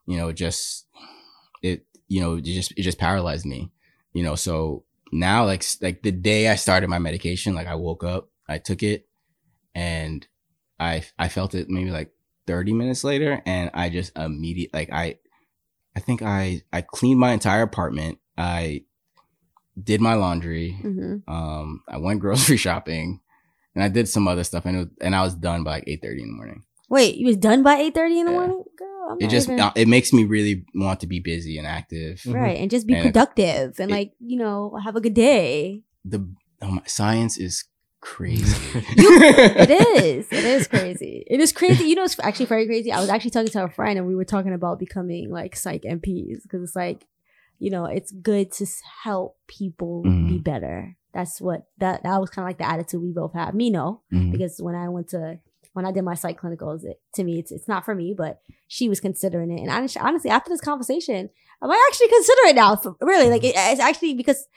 you 0.05 0.17
know, 0.17 0.31
just 0.31 0.85
it 1.61 1.85
you 2.07 2.19
know, 2.21 2.35
it 2.35 2.43
just 2.45 2.71
it 2.77 2.81
just 2.83 2.97
paralyzed 2.99 3.45
me. 3.45 3.71
You 4.13 4.23
know, 4.23 4.35
so 4.35 4.83
now 5.13 5.45
like 5.45 5.63
like 5.81 6.01
the 6.03 6.11
day 6.11 6.49
I 6.49 6.55
started 6.55 6.89
my 6.89 6.99
medication, 6.99 7.53
like 7.55 7.67
I 7.67 7.75
woke 7.75 8.03
up, 8.03 8.29
I 8.47 8.57
took 8.59 8.83
it 8.83 9.07
and 9.73 10.27
I 10.79 11.03
I 11.17 11.29
felt 11.29 11.55
it 11.55 11.69
maybe 11.69 11.91
like 11.91 12.11
30 12.47 12.73
minutes 12.73 13.03
later 13.03 13.41
and 13.45 13.69
I 13.73 13.89
just 13.89 14.17
immediate 14.17 14.73
like 14.73 14.89
I 14.91 15.19
I 15.95 15.99
think 15.99 16.21
I 16.21 16.63
I 16.73 16.81
cleaned 16.81 17.19
my 17.19 17.31
entire 17.31 17.61
apartment. 17.61 18.19
I 18.37 18.83
did 19.81 20.01
my 20.01 20.13
laundry. 20.15 20.71
hmm 20.81 21.17
Um, 21.27 21.81
I 21.87 21.97
went 21.97 22.19
grocery 22.19 22.57
shopping, 22.67 23.19
and 23.75 23.83
I 23.83 23.87
did 23.87 24.07
some 24.07 24.27
other 24.27 24.43
stuff, 24.43 24.65
and 24.65 24.75
it 24.75 24.79
was, 24.79 24.87
and 25.01 25.15
I 25.15 25.21
was 25.23 25.35
done 25.35 25.63
by 25.63 25.75
like 25.75 25.83
eight 25.87 26.01
thirty 26.01 26.21
in 26.21 26.27
the 26.29 26.33
morning. 26.35 26.63
Wait, 26.89 27.15
you 27.15 27.25
was 27.27 27.37
done 27.37 27.63
by 27.63 27.75
8:30 27.77 28.19
in 28.19 28.25
the 28.25 28.31
Yeah. 28.31 28.37
morning, 28.37 28.63
girl. 28.77 29.07
I'm 29.11 29.17
It 29.21 29.29
just 29.29 29.47
even- 29.47 29.61
uh, 29.61 29.71
it 29.77 29.87
makes 29.87 30.11
me 30.11 30.25
really 30.25 30.65
want 30.75 30.99
to 30.99 31.07
be 31.07 31.21
busy 31.21 31.57
and 31.57 31.65
active. 31.65 32.19
Mhm. 32.25 32.33
right, 32.33 32.57
and 32.59 32.69
just 32.69 32.85
be 32.85 32.93
And 32.93 33.01
it- 33.05 33.13
productive 33.13 33.79
and 33.79 33.89
it- 33.89 33.93
like 33.93 34.11
you 34.19 34.37
know 34.37 34.75
have 34.83 34.95
a 34.97 35.01
good 35.01 35.13
day. 35.13 35.83
The 36.03 36.19
oh 36.61 36.71
my, 36.71 36.81
science 36.85 37.37
is 37.37 37.63
crazy. 38.01 38.43
It 38.97 39.69
is. 39.71 40.27
It 40.31 40.43
is 40.43 40.67
crazy. 40.67 41.23
It 41.27 41.39
is 41.39 41.51
crazy. 41.53 41.85
You 41.85 41.95
know, 41.95 42.03
it's 42.03 42.19
actually 42.19 42.47
very 42.47 42.65
crazy. 42.65 42.91
I 42.91 42.99
was 42.99 43.09
actually 43.09 43.31
talking 43.31 43.51
to 43.51 43.63
a 43.63 43.69
friend, 43.69 43.97
and 43.97 44.05
we 44.07 44.15
were 44.15 44.25
talking 44.25 44.53
about 44.53 44.79
becoming 44.79 45.29
like 45.31 45.55
psych 45.55 45.83
NPs 45.83 46.43
because 46.43 46.61
it's 46.63 46.75
like, 46.75 47.05
you 47.63 47.69
know, 47.69 47.85
it's 47.85 48.11
good 48.11 48.51
to 48.53 48.65
help 49.03 49.37
people 49.47 50.01
be 50.01 50.09
Mhm. 50.39 50.43
better. 50.43 50.97
That's 51.13 51.39
what 51.39 51.67
that 51.77 52.01
that 52.03 52.19
was 52.21 52.29
kind 52.31 52.43
of 52.45 52.49
like 52.49 52.57
the 52.57 52.67
attitude 52.73 53.01
we 53.01 53.11
both 53.11 53.33
have. 53.33 53.53
Me, 53.53 53.69
no, 53.69 54.01
Mhm. 54.11 54.31
because 54.31 54.59
when 54.59 54.75
I 54.75 54.89
went 54.89 55.09
to 55.09 55.39
when 55.73 55.85
I 55.85 55.91
did 55.91 56.01
my 56.03 56.15
psych 56.15 56.39
clinicals, 56.41 56.83
it, 56.83 56.99
to 57.15 57.23
me, 57.23 57.39
it's 57.39 57.51
it's 57.51 57.67
not 57.67 57.85
for 57.85 57.93
me, 57.95 58.13
but 58.17 58.41
she 58.67 58.89
was 58.89 58.99
considering 58.99 59.51
it. 59.51 59.61
And 59.61 59.69
honestly, 59.69 60.01
honestly 60.01 60.29
after 60.31 60.49
this 60.49 60.59
conversation, 60.61 61.29
I 61.61 61.67
might 61.67 61.83
actually 61.89 62.07
consider 62.09 62.41
it 62.49 62.55
now. 62.55 62.75
For, 62.77 62.95
really, 63.01 63.29
like 63.29 63.43
it, 63.43 63.53
it's 63.55 63.79
actually 63.89 64.15
because 64.15 64.47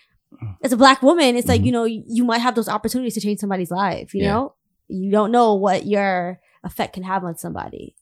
as 0.63 0.73
a 0.73 0.77
black 0.77 1.03
woman, 1.03 1.37
it's 1.37 1.47
like 1.49 1.61
Mhm. 1.61 1.67
you 1.67 1.73
know 1.73 1.85
you 1.85 2.25
might 2.25 2.41
have 2.47 2.55
those 2.55 2.69
opportunities 2.69 3.15
to 3.15 3.21
change 3.21 3.39
somebody's 3.41 3.71
life. 3.71 4.15
You 4.15 4.23
Yeah. 4.23 4.33
know, 4.33 4.55
you 4.89 5.11
don't 5.11 5.31
know 5.31 5.55
what 5.55 5.85
your 5.87 6.41
effect 6.65 6.95
can 6.95 7.03
have 7.03 7.23
on 7.25 7.37
somebody. 7.37 7.95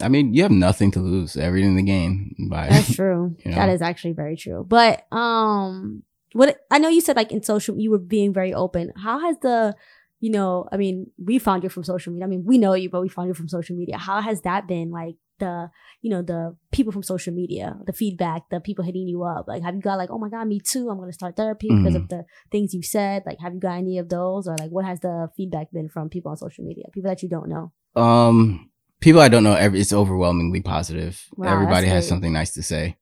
I 0.00 0.08
mean, 0.08 0.34
you 0.34 0.42
have 0.42 0.50
nothing 0.50 0.90
to 0.92 1.00
lose, 1.00 1.36
everything 1.36 1.76
to 1.76 1.82
gain 1.82 2.34
by. 2.50 2.68
That's 2.68 2.94
true. 2.94 3.36
You 3.44 3.52
know? 3.52 3.56
That 3.56 3.68
is 3.68 3.82
actually 3.82 4.12
very 4.12 4.36
true. 4.36 4.64
But 4.66 5.06
um, 5.12 6.02
what 6.32 6.58
I 6.70 6.78
know 6.78 6.88
you 6.88 7.00
said 7.00 7.16
like 7.16 7.32
in 7.32 7.42
social, 7.42 7.78
you 7.78 7.90
were 7.90 7.98
being 7.98 8.32
very 8.32 8.52
open. 8.52 8.92
How 8.96 9.20
has 9.20 9.36
the 9.40 9.76
you 10.24 10.30
know, 10.30 10.66
I 10.72 10.78
mean, 10.78 11.10
we 11.22 11.38
found 11.38 11.64
you 11.64 11.68
from 11.68 11.84
social 11.84 12.10
media. 12.10 12.24
I 12.24 12.28
mean, 12.28 12.44
we 12.46 12.56
know 12.56 12.72
you, 12.72 12.88
but 12.88 13.02
we 13.02 13.10
found 13.10 13.28
you 13.28 13.34
from 13.34 13.46
social 13.46 13.76
media. 13.76 13.98
How 13.98 14.22
has 14.22 14.40
that 14.40 14.66
been 14.66 14.90
like 14.90 15.16
the, 15.38 15.68
you 16.00 16.08
know, 16.08 16.22
the 16.22 16.56
people 16.72 16.92
from 16.94 17.02
social 17.02 17.34
media, 17.34 17.76
the 17.84 17.92
feedback, 17.92 18.48
the 18.50 18.58
people 18.58 18.86
hitting 18.86 19.06
you 19.06 19.22
up? 19.22 19.46
Like, 19.48 19.62
have 19.62 19.74
you 19.74 19.82
got 19.82 19.98
like, 19.98 20.08
oh 20.10 20.16
my 20.16 20.30
God, 20.30 20.48
me 20.48 20.60
too. 20.60 20.88
I'm 20.88 20.96
going 20.96 21.10
to 21.10 21.12
start 21.12 21.36
therapy 21.36 21.68
because 21.68 21.94
of 21.94 22.08
the 22.08 22.24
things 22.50 22.72
you 22.72 22.82
said. 22.82 23.24
Like, 23.26 23.38
have 23.40 23.52
you 23.52 23.60
got 23.60 23.76
any 23.76 23.98
of 23.98 24.08
those? 24.08 24.48
Or 24.48 24.56
like, 24.56 24.70
what 24.70 24.86
has 24.86 25.00
the 25.00 25.28
feedback 25.36 25.70
been 25.72 25.90
from 25.90 26.08
people 26.08 26.30
on 26.30 26.38
social 26.38 26.64
media? 26.64 26.84
People 26.94 27.10
that 27.10 27.22
you 27.22 27.28
don't 27.28 27.50
know. 27.50 27.72
Um, 27.94 28.70
people 29.04 29.20
I 29.20 29.28
don't 29.28 29.44
know, 29.44 29.54
every, 29.54 29.80
it's 29.80 29.92
overwhelmingly 29.92 30.60
positive. 30.62 31.22
Wow, 31.36 31.52
Everybody 31.52 31.86
has 31.88 32.04
great. 32.04 32.08
something 32.08 32.32
nice 32.32 32.52
to 32.54 32.62
say. 32.62 32.96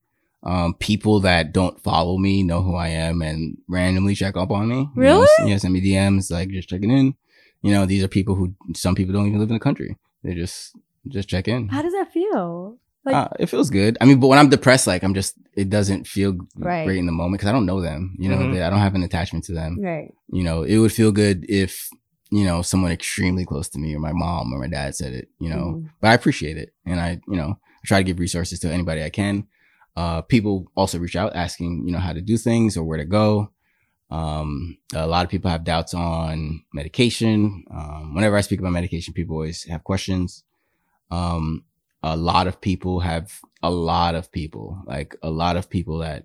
Um, 0.44 0.74
people 0.74 1.20
that 1.20 1.52
don't 1.52 1.80
follow 1.80 2.18
me 2.18 2.42
know 2.42 2.62
who 2.62 2.74
I 2.74 2.88
am 2.88 3.22
and 3.22 3.56
randomly 3.68 4.14
check 4.16 4.36
up 4.36 4.50
on 4.50 4.68
me. 4.68 4.76
You 4.78 4.82
know, 4.84 4.90
Really? 5.20 5.22
s- 5.38 5.46
yeah, 5.46 5.56
send 5.58 5.72
me 5.72 5.80
DMs 5.80 6.30
like 6.32 6.48
just 6.50 6.68
checking 6.68 6.90
in. 6.90 7.14
You 7.62 7.70
know, 7.72 7.86
these 7.86 8.02
are 8.02 8.08
people 8.08 8.34
who 8.34 8.54
some 8.74 8.94
people 8.96 9.12
don't 9.14 9.28
even 9.28 9.38
live 9.38 9.48
in 9.50 9.54
the 9.54 9.60
country. 9.60 9.96
They 10.24 10.34
just 10.34 10.76
just 11.08 11.28
check 11.28 11.46
in. 11.48 11.68
How 11.68 11.82
does 11.82 11.92
that 11.92 12.12
feel? 12.12 12.78
Like, 13.04 13.14
uh, 13.16 13.28
it 13.40 13.46
feels 13.46 13.70
good. 13.70 13.98
I 14.00 14.04
mean, 14.04 14.20
but 14.20 14.28
when 14.28 14.38
I'm 14.38 14.48
depressed, 14.48 14.86
like 14.86 15.02
I'm 15.02 15.14
just, 15.14 15.34
it 15.54 15.68
doesn't 15.70 16.06
feel 16.06 16.36
Right. 16.56 16.84
great 16.86 16.98
in 16.98 17.06
the 17.06 17.12
moment 17.12 17.34
because 17.40 17.48
I 17.48 17.52
don't 17.52 17.66
know 17.66 17.80
them. 17.80 18.14
You 18.18 18.28
know, 18.28 18.36
Mhm. 18.38 18.52
they, 18.54 18.62
I 18.62 18.70
don't 18.70 18.78
have 18.78 18.94
an 18.94 19.02
attachment 19.02 19.44
to 19.46 19.52
them 19.52 19.78
right. 19.80 20.12
you 20.32 20.44
know, 20.44 20.62
it 20.62 20.78
would 20.78 20.92
feel 20.92 21.10
good 21.12 21.44
if, 21.48 21.88
you 22.32 22.44
know, 22.44 22.62
someone 22.62 22.90
extremely 22.90 23.44
close 23.44 23.68
to 23.68 23.78
me 23.78 23.94
or 23.94 23.98
my 23.98 24.12
mom 24.12 24.52
or 24.52 24.58
my 24.58 24.66
dad 24.66 24.94
said 24.96 25.12
it, 25.12 25.28
you 25.38 25.50
know, 25.50 25.64
Mhm. 25.76 25.90
but 26.00 26.08
I 26.08 26.14
appreciate 26.14 26.56
it. 26.56 26.70
And 26.86 26.98
I, 26.98 27.20
you 27.28 27.36
know, 27.36 27.58
I 27.60 27.86
try 27.86 27.98
to 27.98 28.04
give 28.04 28.18
resources 28.18 28.58
to 28.60 28.72
anybody 28.72 29.02
I 29.04 29.10
can. 29.10 29.46
Uh, 29.96 30.22
people 30.22 30.66
also 30.74 30.98
reach 30.98 31.14
out 31.14 31.36
asking, 31.36 31.84
you 31.86 31.92
know, 31.92 31.98
how 31.98 32.14
to 32.14 32.22
do 32.22 32.38
things 32.38 32.76
or 32.76 32.84
where 32.84 32.96
to 32.96 33.04
go. 33.04 33.50
Um, 34.10 34.78
a 34.94 35.06
lot 35.06 35.24
of 35.26 35.30
people 35.30 35.50
have 35.50 35.62
doubts 35.64 35.92
on 35.92 36.62
medication. 36.72 37.64
Um, 37.70 38.14
whenever 38.14 38.36
I 38.38 38.40
speak 38.40 38.60
about 38.60 38.72
medication, 38.72 39.12
people 39.12 39.36
always 39.36 39.64
have 39.64 39.84
questions. 39.84 40.42
Um, 41.10 41.64
a 42.02 42.16
lot 42.16 42.46
of 42.46 42.60
people 42.62 43.00
have 43.00 43.40
a 43.62 43.70
lot 43.70 44.14
of 44.14 44.32
people, 44.32 44.82
like 44.86 45.14
a 45.22 45.30
lot 45.30 45.56
of 45.58 45.68
people 45.68 45.98
that, 45.98 46.24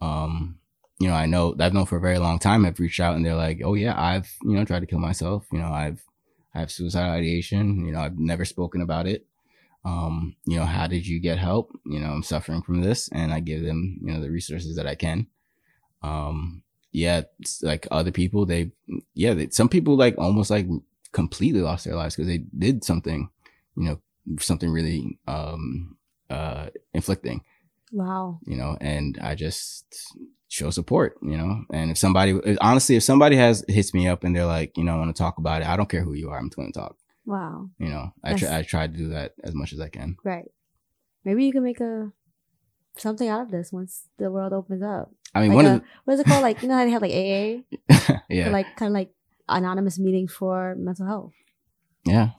um, 0.00 0.58
you 0.98 1.08
know, 1.08 1.14
I 1.14 1.26
know 1.26 1.54
I've 1.58 1.74
known 1.74 1.86
for 1.86 1.96
a 1.96 2.00
very 2.00 2.18
long 2.18 2.38
time 2.38 2.64
have 2.64 2.80
reached 2.80 3.00
out 3.00 3.14
and 3.14 3.24
they're 3.24 3.34
like, 3.34 3.60
oh 3.64 3.74
yeah, 3.74 4.00
I've, 4.00 4.32
you 4.42 4.56
know, 4.56 4.64
tried 4.64 4.80
to 4.80 4.86
kill 4.86 4.98
myself. 4.98 5.46
You 5.52 5.58
know, 5.58 5.70
I've, 5.72 6.02
I 6.54 6.60
have 6.60 6.70
suicidal 6.72 7.12
ideation. 7.12 7.86
You 7.86 7.92
know, 7.92 8.00
I've 8.00 8.18
never 8.18 8.44
spoken 8.44 8.80
about 8.80 9.06
it. 9.06 9.24
Um, 9.84 10.34
you 10.44 10.56
know, 10.58 10.64
how 10.64 10.88
did 10.88 11.06
you 11.06 11.20
get 11.20 11.38
help? 11.38 11.70
You 11.86 12.00
know, 12.00 12.08
I'm 12.10 12.22
suffering 12.24 12.62
from 12.62 12.80
this 12.80 13.08
and 13.12 13.32
I 13.32 13.40
give 13.40 13.62
them, 13.62 13.98
you 14.02 14.12
know, 14.12 14.20
the 14.20 14.30
resources 14.30 14.74
that 14.76 14.86
I 14.86 14.96
can. 14.96 15.28
Um, 16.02 16.62
yeah, 16.90 17.22
like 17.62 17.86
other 17.90 18.10
people, 18.10 18.44
they, 18.44 18.72
yeah, 19.14 19.34
they, 19.34 19.50
some 19.50 19.68
people 19.68 19.96
like 19.96 20.16
almost 20.18 20.50
like 20.50 20.66
completely 21.12 21.60
lost 21.60 21.84
their 21.84 21.94
lives 21.94 22.16
because 22.16 22.28
they 22.28 22.38
did 22.58 22.82
something, 22.82 23.30
you 23.76 23.84
know, 23.84 24.00
something 24.40 24.70
really, 24.70 25.18
um, 25.28 25.96
uh, 26.28 26.68
inflicting 26.92 27.42
Wow. 27.92 28.38
you 28.44 28.56
know, 28.56 28.76
and 28.80 29.18
I 29.22 29.34
just 29.34 30.14
show 30.48 30.70
support, 30.70 31.16
you 31.22 31.36
know. 31.36 31.64
And 31.72 31.90
if 31.90 31.98
somebody, 31.98 32.38
honestly, 32.60 32.96
if 32.96 33.02
somebody 33.02 33.36
has 33.36 33.64
hits 33.68 33.92
me 33.94 34.08
up 34.08 34.24
and 34.24 34.34
they're 34.34 34.46
like, 34.46 34.76
you 34.76 34.84
know, 34.84 34.94
I 34.94 34.98
want 34.98 35.14
to 35.14 35.18
talk 35.22 35.38
about 35.38 35.62
it, 35.62 35.68
I 35.68 35.76
don't 35.76 35.88
care 35.88 36.02
who 36.02 36.14
you 36.14 36.30
are, 36.30 36.38
I'm 36.38 36.48
going 36.48 36.72
to 36.72 36.78
talk. 36.78 36.96
Wow. 37.26 37.68
You 37.78 37.88
know, 37.90 38.12
I 38.24 38.34
try, 38.34 38.58
I 38.58 38.62
try 38.62 38.86
to 38.86 38.92
do 38.92 39.08
that 39.10 39.34
as 39.44 39.54
much 39.54 39.72
as 39.72 39.80
I 39.80 39.88
can. 39.90 40.16
Right. 40.24 40.50
Maybe 41.24 41.44
you 41.44 41.52
can 41.52 41.62
make 41.62 41.80
a 41.80 42.10
something 42.96 43.28
out 43.28 43.42
of 43.42 43.50
this 43.50 43.70
once 43.72 44.04
the 44.16 44.30
world 44.30 44.52
opens 44.52 44.82
up. 44.82 45.10
I 45.34 45.40
mean, 45.42 45.50
Like 45.50 45.56
one 45.56 45.66
a, 45.66 45.74
of 45.76 45.82
what 46.04 46.14
is 46.14 46.20
it 46.20 46.26
called? 46.26 46.42
Like 46.42 46.62
you 46.62 46.68
know 46.68 46.76
how 46.76 46.84
they 46.84 46.90
have 46.90 47.02
like 47.02 47.12
AA, 47.12 48.18
yeah, 48.30 48.46
For, 48.46 48.50
like 48.50 48.74
kind 48.76 48.88
of 48.90 48.94
like 48.94 49.10
anonymous 49.48 49.98
meeting 49.98 50.26
for 50.26 50.74
mental 50.78 51.06
health. 51.06 51.32
yeah. 52.04 52.30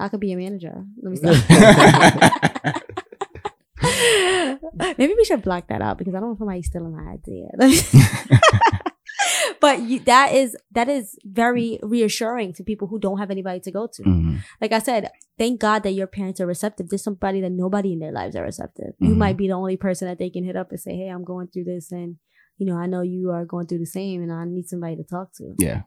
I 0.00 0.08
could 0.08 0.20
be 0.20 0.30
a 0.30 0.36
manager. 0.36 0.84
Let 1.02 1.10
me 1.10 1.16
stop. 1.34 2.82
Maybe 4.98 5.14
we 5.16 5.24
should 5.24 5.42
block 5.42 5.68
that 5.68 5.82
out 5.82 5.98
because 5.98 6.14
I 6.14 6.20
don't 6.20 6.28
know 6.30 6.34
if 6.34 6.38
somebody's 6.38 6.66
stealing 6.66 6.96
my 6.96 7.12
idea. 7.12 7.48
but 9.60 9.80
you, 9.82 10.00
that 10.00 10.32
is 10.34 10.56
that 10.72 10.88
is 10.88 11.16
very 11.24 11.78
reassuring 11.82 12.52
to 12.54 12.62
people 12.64 12.88
who 12.88 12.98
don't 12.98 13.18
have 13.18 13.30
anybody 13.30 13.60
to 13.60 13.70
go 13.72 13.88
to. 13.92 14.02
Mhm. 14.02 14.38
Like 14.60 14.72
I 14.72 14.78
said, 14.78 15.10
thank 15.38 15.60
God 15.60 15.82
that 15.82 15.92
your 15.92 16.06
parents 16.06 16.40
are 16.40 16.46
receptive. 16.46 16.88
There's 16.88 17.02
somebody 17.02 17.40
that 17.40 17.50
nobody 17.52 17.92
in 17.92 17.98
their 17.98 18.12
lives 18.12 18.36
are 18.36 18.44
receptive. 18.44 18.94
You 18.98 19.10
Mhm. 19.14 19.16
might 19.16 19.36
be 19.36 19.48
the 19.48 19.54
only 19.54 19.76
person 19.76 20.08
that 20.08 20.18
they 20.18 20.30
can 20.30 20.44
hit 20.44 20.56
up 20.56 20.70
and 20.70 20.80
say, 20.80 20.96
"Hey, 20.96 21.08
I'm 21.08 21.24
going 21.24 21.48
through 21.48 21.64
this, 21.64 21.90
and 21.92 22.16
you 22.58 22.66
know, 22.66 22.76
I 22.76 22.86
know 22.86 23.02
you 23.02 23.30
are 23.30 23.44
going 23.44 23.66
through 23.66 23.78
the 23.78 23.86
same, 23.86 24.22
and 24.22 24.32
I 24.32 24.44
need 24.44 24.68
somebody 24.68 24.96
to 24.96 25.04
talk 25.04 25.32
to." 25.34 25.54
Yeah. 25.58 25.82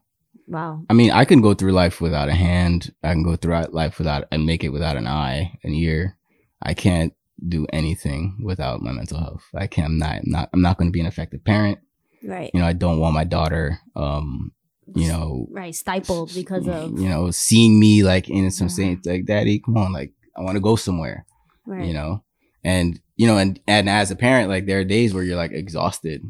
Wow. 0.48 0.84
I 0.90 0.94
mean, 0.94 1.12
I 1.12 1.26
can 1.26 1.42
go 1.42 1.54
through 1.54 1.72
life 1.72 2.02
without 2.02 2.30
a 2.30 2.34
hand. 2.34 2.94
I 3.04 3.14
can 3.14 3.24
go 3.24 3.36
through 3.36 3.62
life 3.72 3.98
without 3.98 4.26
and 4.32 4.46
make 4.46 4.64
it 4.64 4.70
without 4.70 4.98
an 4.98 5.08
eye, 5.08 5.58
an 5.64 5.74
ear. 5.74 6.18
I 6.62 6.74
can't 6.74 7.14
do 7.48 7.66
anything 7.74 8.40
without 8.44 8.82
my 8.82 8.92
mental 8.92 9.18
health. 9.20 9.44
I 9.56 9.68
can't. 9.68 9.88
I'm 9.88 9.98
not. 9.98 10.16
I'm 10.18 10.22
not. 10.32 10.50
I'm 10.54 10.62
not 10.62 10.78
going 10.78 10.90
to 10.90 10.94
be 10.94 11.00
an 11.00 11.06
effective 11.08 11.44
parent. 11.44 11.80
Right. 12.24 12.52
You 12.54 12.60
know, 12.60 12.66
I 12.68 12.74
don't 12.74 13.00
want 13.00 13.16
my 13.16 13.24
daughter. 13.24 13.80
Um, 13.96 14.52
you 14.94 15.08
know, 15.08 15.48
Right. 15.50 15.74
Stifled 15.74 16.34
because 16.36 16.68
of 16.68 17.00
you 17.00 17.08
know, 17.10 17.32
seeing 17.32 17.80
me 17.80 18.04
like 18.04 18.30
in 18.30 18.52
some 18.52 18.68
Yeah. 18.68 18.74
saying 18.74 19.02
like, 19.06 19.26
Daddy, 19.26 19.60
come 19.60 19.78
on, 19.78 19.92
like 19.94 20.12
I 20.38 20.42
want 20.42 20.56
to 20.56 20.62
go 20.62 20.76
somewhere. 20.76 21.26
right. 21.66 21.86
You 21.86 21.94
know, 21.94 22.24
and 22.64 23.00
you 23.16 23.26
know, 23.28 23.38
and 23.38 23.60
and 23.68 23.90
as 23.90 24.12
a 24.12 24.16
parent, 24.16 24.50
like 24.50 24.66
there 24.66 24.80
are 24.80 24.84
days 24.84 25.14
where 25.14 25.24
you're 25.24 25.38
like 25.38 25.52
exhausted. 25.52 26.22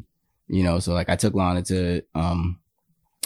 You 0.47 0.63
know, 0.63 0.79
so 0.79 0.93
like 0.93 1.09
I 1.09 1.15
took 1.15 1.33
Lana 1.33 1.61
to 1.63 2.03
um 2.15 2.59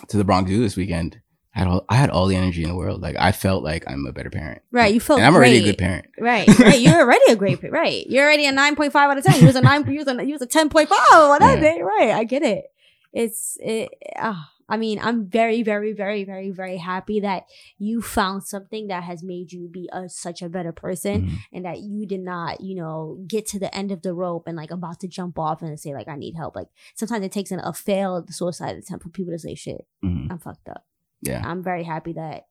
to 0.07 0.17
the 0.17 0.23
Bronx 0.23 0.49
Zoo 0.49 0.61
this 0.61 0.75
weekend. 0.77 1.19
I 1.55 1.59
had 1.59 1.67
all 1.67 1.85
I 1.87 1.95
had 1.95 2.09
all 2.09 2.27
the 2.27 2.35
energy 2.35 2.63
in 2.63 2.69
the 2.69 2.75
world. 2.75 3.01
Like 3.01 3.15
I 3.17 3.31
felt 3.31 3.63
like 3.63 3.85
I'm 3.87 4.05
a 4.05 4.11
better 4.11 4.29
parent. 4.29 4.61
Right. 4.71 4.93
You 4.93 4.99
felt 4.99 5.19
and 5.19 5.25
I'm 5.27 5.35
already 5.35 5.57
a 5.57 5.61
great. 5.61 5.69
good 5.71 5.77
parent. 5.77 6.05
Right, 6.19 6.47
right. 6.59 6.79
You're 6.79 6.99
already 7.01 7.31
a 7.31 7.35
great, 7.35 7.61
pa- 7.61 7.67
right? 7.71 8.05
You're 8.07 8.25
already 8.25 8.45
a 8.45 8.51
nine 8.51 8.75
point 8.75 8.91
five 8.91 9.09
out 9.09 9.17
of 9.17 9.23
ten. 9.23 9.39
You 9.39 9.47
was 9.47 9.55
a 9.55 9.61
nine. 9.61 9.89
You 9.89 9.99
was 9.99 10.07
a 10.07 10.25
you 10.25 10.33
was 10.33 10.41
a 10.41 10.47
ten 10.47 10.69
point 10.69 10.89
five 10.89 10.99
on 11.13 11.39
that 11.39 11.61
Yeah. 11.61 11.73
day. 11.75 11.81
Right. 11.81 12.11
I 12.11 12.23
get 12.25 12.43
it. 12.43 12.65
It's 13.13 13.57
it. 13.61 13.89
ah, 14.19 14.51
I 14.67 14.75
mean, 14.77 14.99
I'm 15.01 15.27
very, 15.27 15.61
very, 15.63 15.93
very, 15.93 16.23
very, 16.25 16.49
very 16.49 16.77
happy 16.77 17.19
that 17.21 17.43
you 17.77 18.01
found 18.01 18.43
something 18.43 18.87
that 18.87 19.03
has 19.03 19.23
made 19.23 19.53
you 19.53 19.69
be 19.69 19.87
a, 19.93 20.09
such 20.09 20.41
a 20.41 20.49
better 20.49 20.71
person, 20.73 21.21
Mhm. 21.27 21.37
and 21.53 21.65
that 21.65 21.79
you 21.81 22.05
did 22.07 22.19
not, 22.21 22.61
you 22.61 22.75
know, 22.75 23.23
get 23.27 23.45
to 23.49 23.59
the 23.59 23.73
end 23.73 23.91
of 23.91 24.01
the 24.01 24.13
rope 24.13 24.43
and 24.47 24.57
like 24.57 24.71
about 24.71 24.99
to 25.01 25.07
jump 25.07 25.37
off 25.39 25.61
and 25.61 25.79
say 25.79 25.93
like 25.93 26.07
I 26.09 26.15
need 26.17 26.35
help. 26.35 26.55
Like 26.55 26.67
sometimes 26.95 27.23
it 27.23 27.31
takes 27.31 27.51
an, 27.51 27.59
a 27.63 27.71
failed 27.71 28.33
suicide 28.33 28.75
attempt 28.75 29.03
for 29.03 29.09
people 29.09 29.31
to 29.33 29.39
say 29.39 29.55
shit. 29.55 29.85
Mhm. 30.03 30.27
I'm 30.31 30.39
fucked 30.39 30.67
up. 30.67 30.83
Yeah. 31.21 31.41
I'm 31.43 31.63
very 31.63 31.83
happy 31.83 32.13
that 32.13 32.47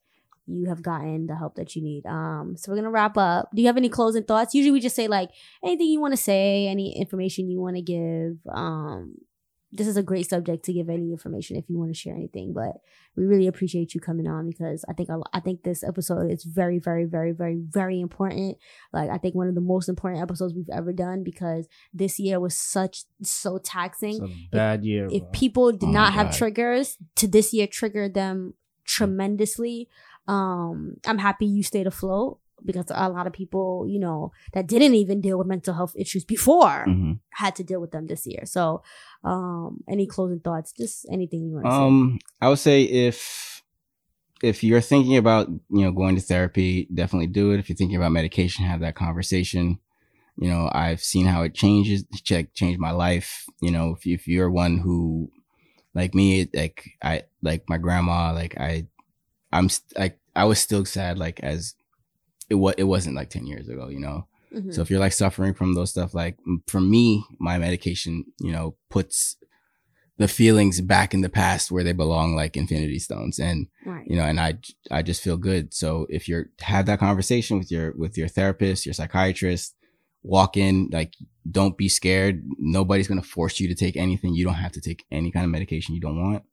you 0.46 0.68
have 0.68 0.82
gotten 0.82 1.26
the 1.26 1.36
help 1.36 1.54
that 1.56 1.74
you 1.74 1.82
need. 1.82 2.06
Um, 2.06 2.54
so 2.56 2.70
we're 2.70 2.76
gonna 2.76 2.90
wrap 2.90 3.16
up. 3.16 3.50
Do 3.54 3.62
you 3.62 3.68
have 3.68 3.76
any 3.76 3.88
closing 3.88 4.24
thoughts? 4.24 4.54
Usually 4.54 4.72
we 4.72 4.80
just 4.80 4.96
say 4.96 5.08
like 5.08 5.30
anything 5.64 5.86
you 5.86 6.00
want 6.00 6.12
to 6.12 6.18
say, 6.20 6.66
any 6.68 6.98
information 6.98 7.50
you 7.50 7.60
want 7.60 7.76
to 7.76 7.82
give. 7.82 8.38
Um, 8.52 9.16
this 9.76 9.88
is 9.88 9.96
a 9.96 10.02
great 10.04 10.28
subject 10.30 10.64
to 10.64 10.72
give 10.72 10.88
any 10.88 11.10
information 11.10 11.56
if 11.56 11.64
you 11.68 11.76
want 11.78 11.90
to 11.90 11.98
share 11.98 12.14
anything. 12.14 12.52
But 12.54 12.76
we 13.16 13.24
really 13.24 13.48
appreciate 13.48 13.92
you 13.92 14.00
coming 14.00 14.28
on 14.28 14.46
because 14.48 14.84
I 14.88 14.92
think 14.92 15.08
I 15.32 15.40
think 15.40 15.64
this 15.64 15.82
episode 15.82 16.30
is 16.30 16.44
very, 16.44 16.78
very, 16.78 17.04
very, 17.04 17.32
very, 17.32 17.56
very 17.60 18.00
important. 18.00 18.56
Like 18.92 19.10
I 19.10 19.18
think 19.18 19.34
one 19.34 19.48
of 19.48 19.54
the 19.56 19.60
most 19.60 19.88
important 19.88 20.22
episodes 20.22 20.54
we've 20.54 20.70
ever 20.72 20.92
done 20.92 21.24
because 21.24 21.66
this 21.92 22.18
year 22.20 22.38
was 22.38 22.54
such 22.56 23.02
so 23.22 23.58
taxing 23.58 24.22
It's 24.22 24.32
a 24.52 24.56
bad 24.56 24.84
year. 24.84 25.08
if 25.10 25.22
bro. 25.22 25.30
people 25.32 25.72
did 25.72 25.88
Oh 25.88 25.92
not 25.92 26.12
have 26.14 26.26
God. 26.28 26.36
triggers 26.38 26.96
to 27.16 27.26
this 27.26 27.52
year 27.52 27.66
trigger 27.66 28.08
them 28.08 28.54
tremendously 28.86 29.88
um 30.28 30.96
i'm 31.06 31.18
happy 31.18 31.46
you 31.46 31.62
stayed 31.62 31.86
afloat 31.86 32.38
because 32.64 32.86
a 32.90 33.08
lot 33.08 33.26
of 33.26 33.32
people 33.32 33.86
you 33.88 33.98
know 33.98 34.32
that 34.52 34.66
didn't 34.66 34.94
even 34.94 35.20
deal 35.20 35.38
with 35.38 35.46
mental 35.46 35.74
health 35.74 35.94
issues 35.96 36.24
before 36.24 36.86
Mhm. 36.88 37.18
had 37.30 37.54
to 37.56 37.64
deal 37.64 37.80
with 37.80 37.90
them 37.90 38.06
this 38.06 38.26
year 38.26 38.44
so 38.44 38.82
um 39.24 39.82
any 39.88 40.06
closing 40.06 40.40
thoughts 40.40 40.72
just 40.72 41.06
anything 41.10 41.44
you 41.44 41.54
want 41.54 41.66
to 41.66 41.70
say? 41.72 41.76
Um, 41.78 42.18
I 42.40 42.48
would 42.48 42.58
say 42.58 42.82
if 42.82 43.62
if 44.42 44.62
you're 44.62 44.80
thinking 44.80 45.16
about 45.16 45.48
you 45.48 45.82
know 45.82 45.92
going 45.92 46.16
to 46.16 46.20
therapy, 46.20 46.86
definitely 46.92 47.28
do 47.28 47.52
it. 47.52 47.58
If 47.58 47.68
you're 47.68 47.76
thinking 47.76 47.96
about 47.96 48.12
medication, 48.12 48.64
have 48.64 48.80
that 48.80 48.94
conversation. 48.94 49.78
You 50.36 50.48
know, 50.50 50.68
I've 50.72 51.00
seen 51.00 51.26
how 51.26 51.42
it 51.42 51.54
changes, 51.54 52.04
check 52.22 52.52
changed 52.54 52.80
my 52.80 52.90
life. 52.90 53.46
You 53.62 53.70
know, 53.70 53.94
if 53.96 54.04
you, 54.04 54.14
if 54.14 54.26
you're 54.26 54.50
one 54.50 54.78
who, 54.78 55.30
like 55.94 56.12
me, 56.14 56.48
like 56.52 56.90
I 57.02 57.22
like 57.40 57.62
my 57.68 57.78
grandma, 57.78 58.32
like 58.32 58.58
I, 58.58 58.86
I'm 59.52 59.68
st- 59.68 59.96
like 59.96 60.18
I 60.34 60.44
was 60.44 60.58
still 60.58 60.84
sad, 60.84 61.18
like 61.18 61.38
as 61.40 61.74
it 62.54 62.58
was 62.64 62.74
it 62.78 62.84
wasn't 62.94 63.16
like 63.16 63.30
ten 63.30 63.46
years 63.46 63.68
ago. 63.68 63.88
You 63.88 64.00
know, 64.06 64.18
Mhm. 64.54 64.72
so 64.74 64.78
if 64.82 64.88
you're 64.90 65.00
like 65.06 65.12
suffering 65.22 65.54
from 65.54 65.74
those 65.74 65.90
stuff, 65.90 66.14
like 66.14 66.36
for 66.72 66.80
me, 66.80 67.24
my 67.38 67.56
medication, 67.58 68.24
you 68.46 68.52
know, 68.52 68.66
puts 68.88 69.36
the 70.16 70.28
feelings 70.28 70.80
back 70.80 71.12
in 71.12 71.22
the 71.22 71.28
past 71.42 71.72
where 71.72 71.82
they 71.84 71.92
belong, 71.92 72.36
like 72.36 72.56
infinity 72.56 73.00
stones. 73.00 73.40
And, 73.40 73.66
right 73.84 74.06
you 74.06 74.14
know, 74.16 74.22
and 74.30 74.38
I, 74.38 74.50
I 74.88 75.02
just 75.02 75.20
feel 75.24 75.36
good. 75.36 75.74
So 75.74 76.06
if 76.08 76.28
you're, 76.28 76.50
have 76.60 76.86
that 76.86 77.00
conversation 77.00 77.58
with 77.58 77.68
your, 77.74 77.86
with 78.02 78.16
your 78.16 78.28
therapist, 78.28 78.86
your 78.86 78.92
psychiatrist, 78.92 79.74
walk 80.22 80.56
in, 80.56 80.88
like, 80.92 81.14
don't 81.50 81.76
be 81.76 81.88
scared. 81.88 82.44
Nobody's 82.60 83.08
going 83.08 83.20
to 83.20 83.26
force 83.26 83.58
you 83.58 83.66
to 83.66 83.74
take 83.74 83.96
anything. 83.96 84.34
You 84.36 84.44
don't 84.44 84.54
have 84.66 84.70
to 84.78 84.80
take 84.88 85.04
any 85.10 85.32
kind 85.32 85.44
of 85.46 85.50
medication 85.50 85.96
you 85.96 86.00
don't 86.00 86.22
want. 86.22 86.44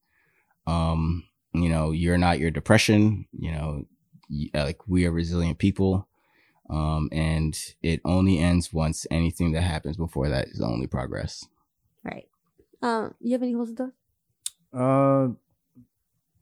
Um, 0.66 1.26
you 1.54 1.70
know, 1.70 1.92
you're 1.92 2.18
not 2.18 2.40
your 2.40 2.50
depression, 2.50 3.28
you 3.38 3.52
know, 3.52 3.86
like 4.54 4.88
we 4.88 5.06
are 5.06 5.12
resilient 5.12 5.58
people. 5.58 6.08
Um, 6.70 7.10
and 7.12 7.58
it 7.84 8.00
only 8.06 8.40
ends 8.40 8.72
once 8.72 9.06
anything 9.12 9.52
that 9.52 9.62
happens 9.62 9.98
before 9.98 10.30
that 10.30 10.48
is 10.48 10.62
only 10.62 10.88
progress. 10.88 11.46
right 12.04 12.28
um 12.82 13.14
you 13.20 13.34
have 13.34 13.44
any 13.44 13.54
closing 13.54 13.76
thoughts 13.76 13.94
Uh, 14.74 15.28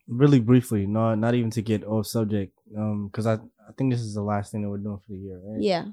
really 0.07 0.39
briefly, 0.39 0.85
not 0.85 1.15
not 1.17 1.33
even 1.33 1.49
to 1.51 1.61
get 1.61 1.83
off 1.83 2.05
subject. 2.05 2.53
Um, 2.77 3.07
because 3.07 3.25
I 3.25 3.33
I 3.67 3.71
think 3.77 3.91
this 3.91 4.01
is 4.01 4.13
the 4.13 4.21
last 4.23 4.51
thing 4.51 4.61
that 4.61 4.69
we're 4.69 4.77
doing 4.77 4.99
for 5.03 5.11
the 5.11 5.17
year, 5.17 5.39
right? 5.43 5.61
yeah 5.61 5.85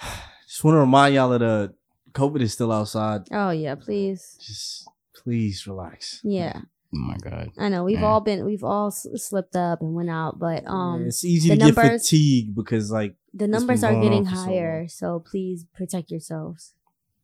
Just 0.46 0.64
want 0.64 0.74
to 0.76 0.80
remind 0.80 1.14
y'all 1.14 1.30
that 1.30 1.42
uh, 1.42 1.68
COVID 2.12 2.40
is 2.40 2.52
still 2.52 2.72
outside. 2.72 3.22
oh 3.32 3.50
yeah 3.50 3.74
please 3.74 4.36
Just 4.40 4.88
please 5.14 5.66
relax. 5.66 6.20
yeah 6.24 6.62
Oh 6.92 6.98
my 6.98 7.16
God. 7.18 7.50
i 7.56 7.68
know 7.68 7.84
we've 7.84 8.00
Yeah. 8.00 8.06
all 8.06 8.20
been 8.20 8.44
we've 8.44 8.64
all 8.64 8.90
slipped 8.90 9.54
up 9.54 9.80
and 9.80 9.94
went 9.94 10.10
out 10.10 10.38
but 10.40 10.66
um 10.66 11.02
Yeah, 11.02 11.06
it's 11.08 11.24
easy 11.24 11.48
the 11.50 11.54
to 11.54 11.58
get 11.66 11.76
numbers- 11.76 12.02
fatigued 12.02 12.54
because 12.56 12.90
like 12.90 13.14
the 13.32 13.46
numbers 13.46 13.84
are 13.84 13.92
getting 13.94 14.26
on 14.26 14.30
for 14.32 14.34
so 14.36 14.42
higher 14.44 14.88
so 14.88 15.20
please 15.20 15.64
protect 15.74 16.10
yourselves 16.10 16.74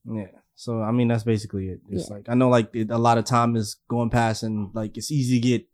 Yeah. 0.08 0.26
So 0.54 0.80
I 0.82 0.90
mean 0.92 1.08
that's 1.08 1.24
basically 1.24 1.68
it. 1.68 1.80
It's 1.90 2.08
Yeah. 2.08 2.16
like 2.16 2.28
I 2.28 2.34
know 2.34 2.48
like 2.48 2.70
it, 2.74 2.90
a 2.90 2.96
lot 2.98 3.18
of 3.18 3.24
time 3.24 3.56
is 3.56 3.76
going 3.88 4.08
past 4.10 4.42
and 4.44 4.70
like 4.72 4.96
it's 4.96 5.10
easy 5.10 5.40
to 5.40 5.46
get 5.46 5.66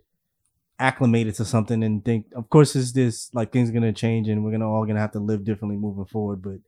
acclimated 0.79 1.35
to 1.37 1.45
something 1.45 1.83
and 1.85 2.05
think 2.05 2.27
of 2.35 2.49
course 2.51 2.75
it's 2.75 2.93
this 2.93 3.31
like 3.35 3.53
things 3.53 3.69
are 3.69 3.73
gonna 3.73 3.93
change 3.93 4.29
and 4.29 4.43
we're 4.43 4.51
gonna 4.51 4.69
all 4.69 4.85
gonna 4.87 4.99
have 5.01 5.13
to 5.13 5.21
live 5.21 5.45
differently 5.45 5.77
moving 5.77 6.05
forward, 6.07 6.43
but 6.43 6.59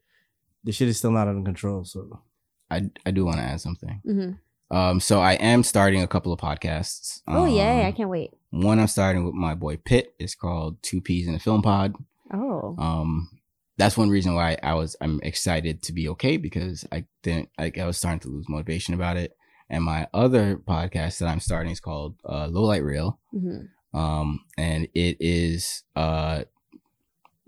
the 0.62 0.72
shit 0.72 0.88
is 0.88 0.98
still 0.98 1.10
not 1.10 1.26
under 1.26 1.42
control. 1.42 1.84
So 1.84 2.20
I, 2.70 2.90
I 3.04 3.10
do 3.10 3.24
want 3.24 3.36
to 3.38 3.42
add 3.42 3.60
something. 3.60 4.00
hmm 4.04 4.30
Um, 4.74 4.98
so 5.00 5.20
I 5.20 5.34
am 5.34 5.62
starting 5.62 6.02
a 6.02 6.06
couple 6.08 6.32
of 6.32 6.40
podcasts. 6.40 7.20
oh 7.28 7.44
yay 7.46 7.82
i 7.84 7.88
Um, 7.88 7.92
can't 7.94 8.10
wait 8.10 8.30
One 8.50 8.78
I'm 8.80 8.88
starting 8.88 9.24
with 9.24 9.34
my 9.34 9.54
boy 9.54 9.76
Pitt. 9.76 10.14
It's 10.18 10.34
called 10.34 10.82
Two 10.82 11.00
Peas 11.00 11.26
in 11.28 11.34
a 11.34 11.38
Film 11.38 11.62
Pod. 11.62 11.94
oh 12.32 12.74
Um, 12.78 13.30
that's 13.76 13.96
one 13.96 14.10
reason 14.10 14.34
why 14.34 14.56
I 14.62 14.74
was 14.74 14.96
I'm 15.00 15.20
excited 15.22 15.82
to 15.82 15.92
be 15.92 16.08
okay 16.10 16.36
because 16.36 16.84
I 16.92 17.04
didn't 17.22 17.48
like 17.58 17.78
I 17.78 17.86
was 17.86 17.98
starting 17.98 18.20
to 18.20 18.28
lose 18.28 18.48
motivation 18.48 18.94
about 18.94 19.16
it. 19.16 19.36
And 19.70 19.82
my 19.84 20.06
other 20.12 20.56
podcast 20.56 21.18
that 21.18 21.28
I'm 21.28 21.40
starting 21.40 21.72
is 21.72 21.80
called 21.80 22.16
uh, 22.28 22.46
Low 22.48 22.64
Light 22.64 22.82
Reel. 22.84 23.18
hmm 23.32 23.62
Um, 23.96 24.40
and 24.58 24.88
it 24.94 25.16
is 25.20 25.84
a 25.96 26.46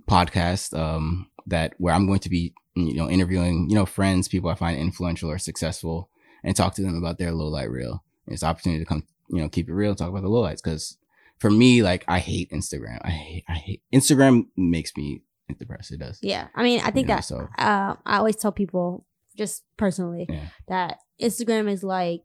podcast 0.09 0.77
um 0.79 1.27
that 1.47 1.75
where 1.79 1.95
I'm 1.95 2.07
going 2.07 2.21
to 2.21 2.31
be 2.31 2.55
you 2.75 2.95
know 2.95 3.09
interviewing 3.11 3.69
you 3.69 3.75
know 3.75 3.87
friends, 3.87 4.29
people 4.29 4.51
I 4.51 4.55
find 4.55 4.79
influential 4.79 5.31
or 5.31 5.39
successful, 5.39 6.09
and 6.47 6.57
talk 6.57 6.75
to 6.77 6.83
them 6.83 6.97
about 6.97 7.19
their 7.19 7.33
low 7.33 7.49
light 7.49 7.71
reel. 7.71 8.03
And 8.25 8.33
it's 8.33 8.43
an 8.43 8.49
opportunity 8.49 8.83
to 8.83 8.89
come 8.89 9.03
you 9.29 9.43
know 9.43 9.49
keep 9.51 9.69
it 9.69 9.75
real, 9.75 9.95
talk 9.95 10.09
about 10.09 10.23
the 10.23 10.29
low 10.29 10.41
lights 10.41 10.63
because 10.63 10.97
for 11.39 11.51
me 11.51 11.83
like 11.83 12.05
I 12.09 12.21
hate 12.21 12.51
Instagram. 12.51 12.99
I 13.03 13.11
hate 13.11 13.45
I 13.49 13.55
hate 13.55 13.83
Instagram 13.93 14.47
makes 14.57 14.97
me 14.97 15.23
depressed. 15.59 15.93
It 15.93 15.99
does. 15.99 16.19
Yeah, 16.23 16.49
I 16.55 16.63
mean, 16.63 16.81
I 16.81 16.91
think 16.91 17.07
You 17.09 17.15
know, 17.15 17.15
that 17.17 17.25
so 17.25 17.49
uh, 17.59 17.95
I 18.07 18.17
always 18.19 18.37
tell 18.37 18.53
people, 18.53 19.05
just 19.37 19.63
personally, 19.77 20.27
Yeah. 20.29 20.47
that 20.69 20.99
Instagram 21.21 21.71
is 21.71 21.83
like, 21.85 22.23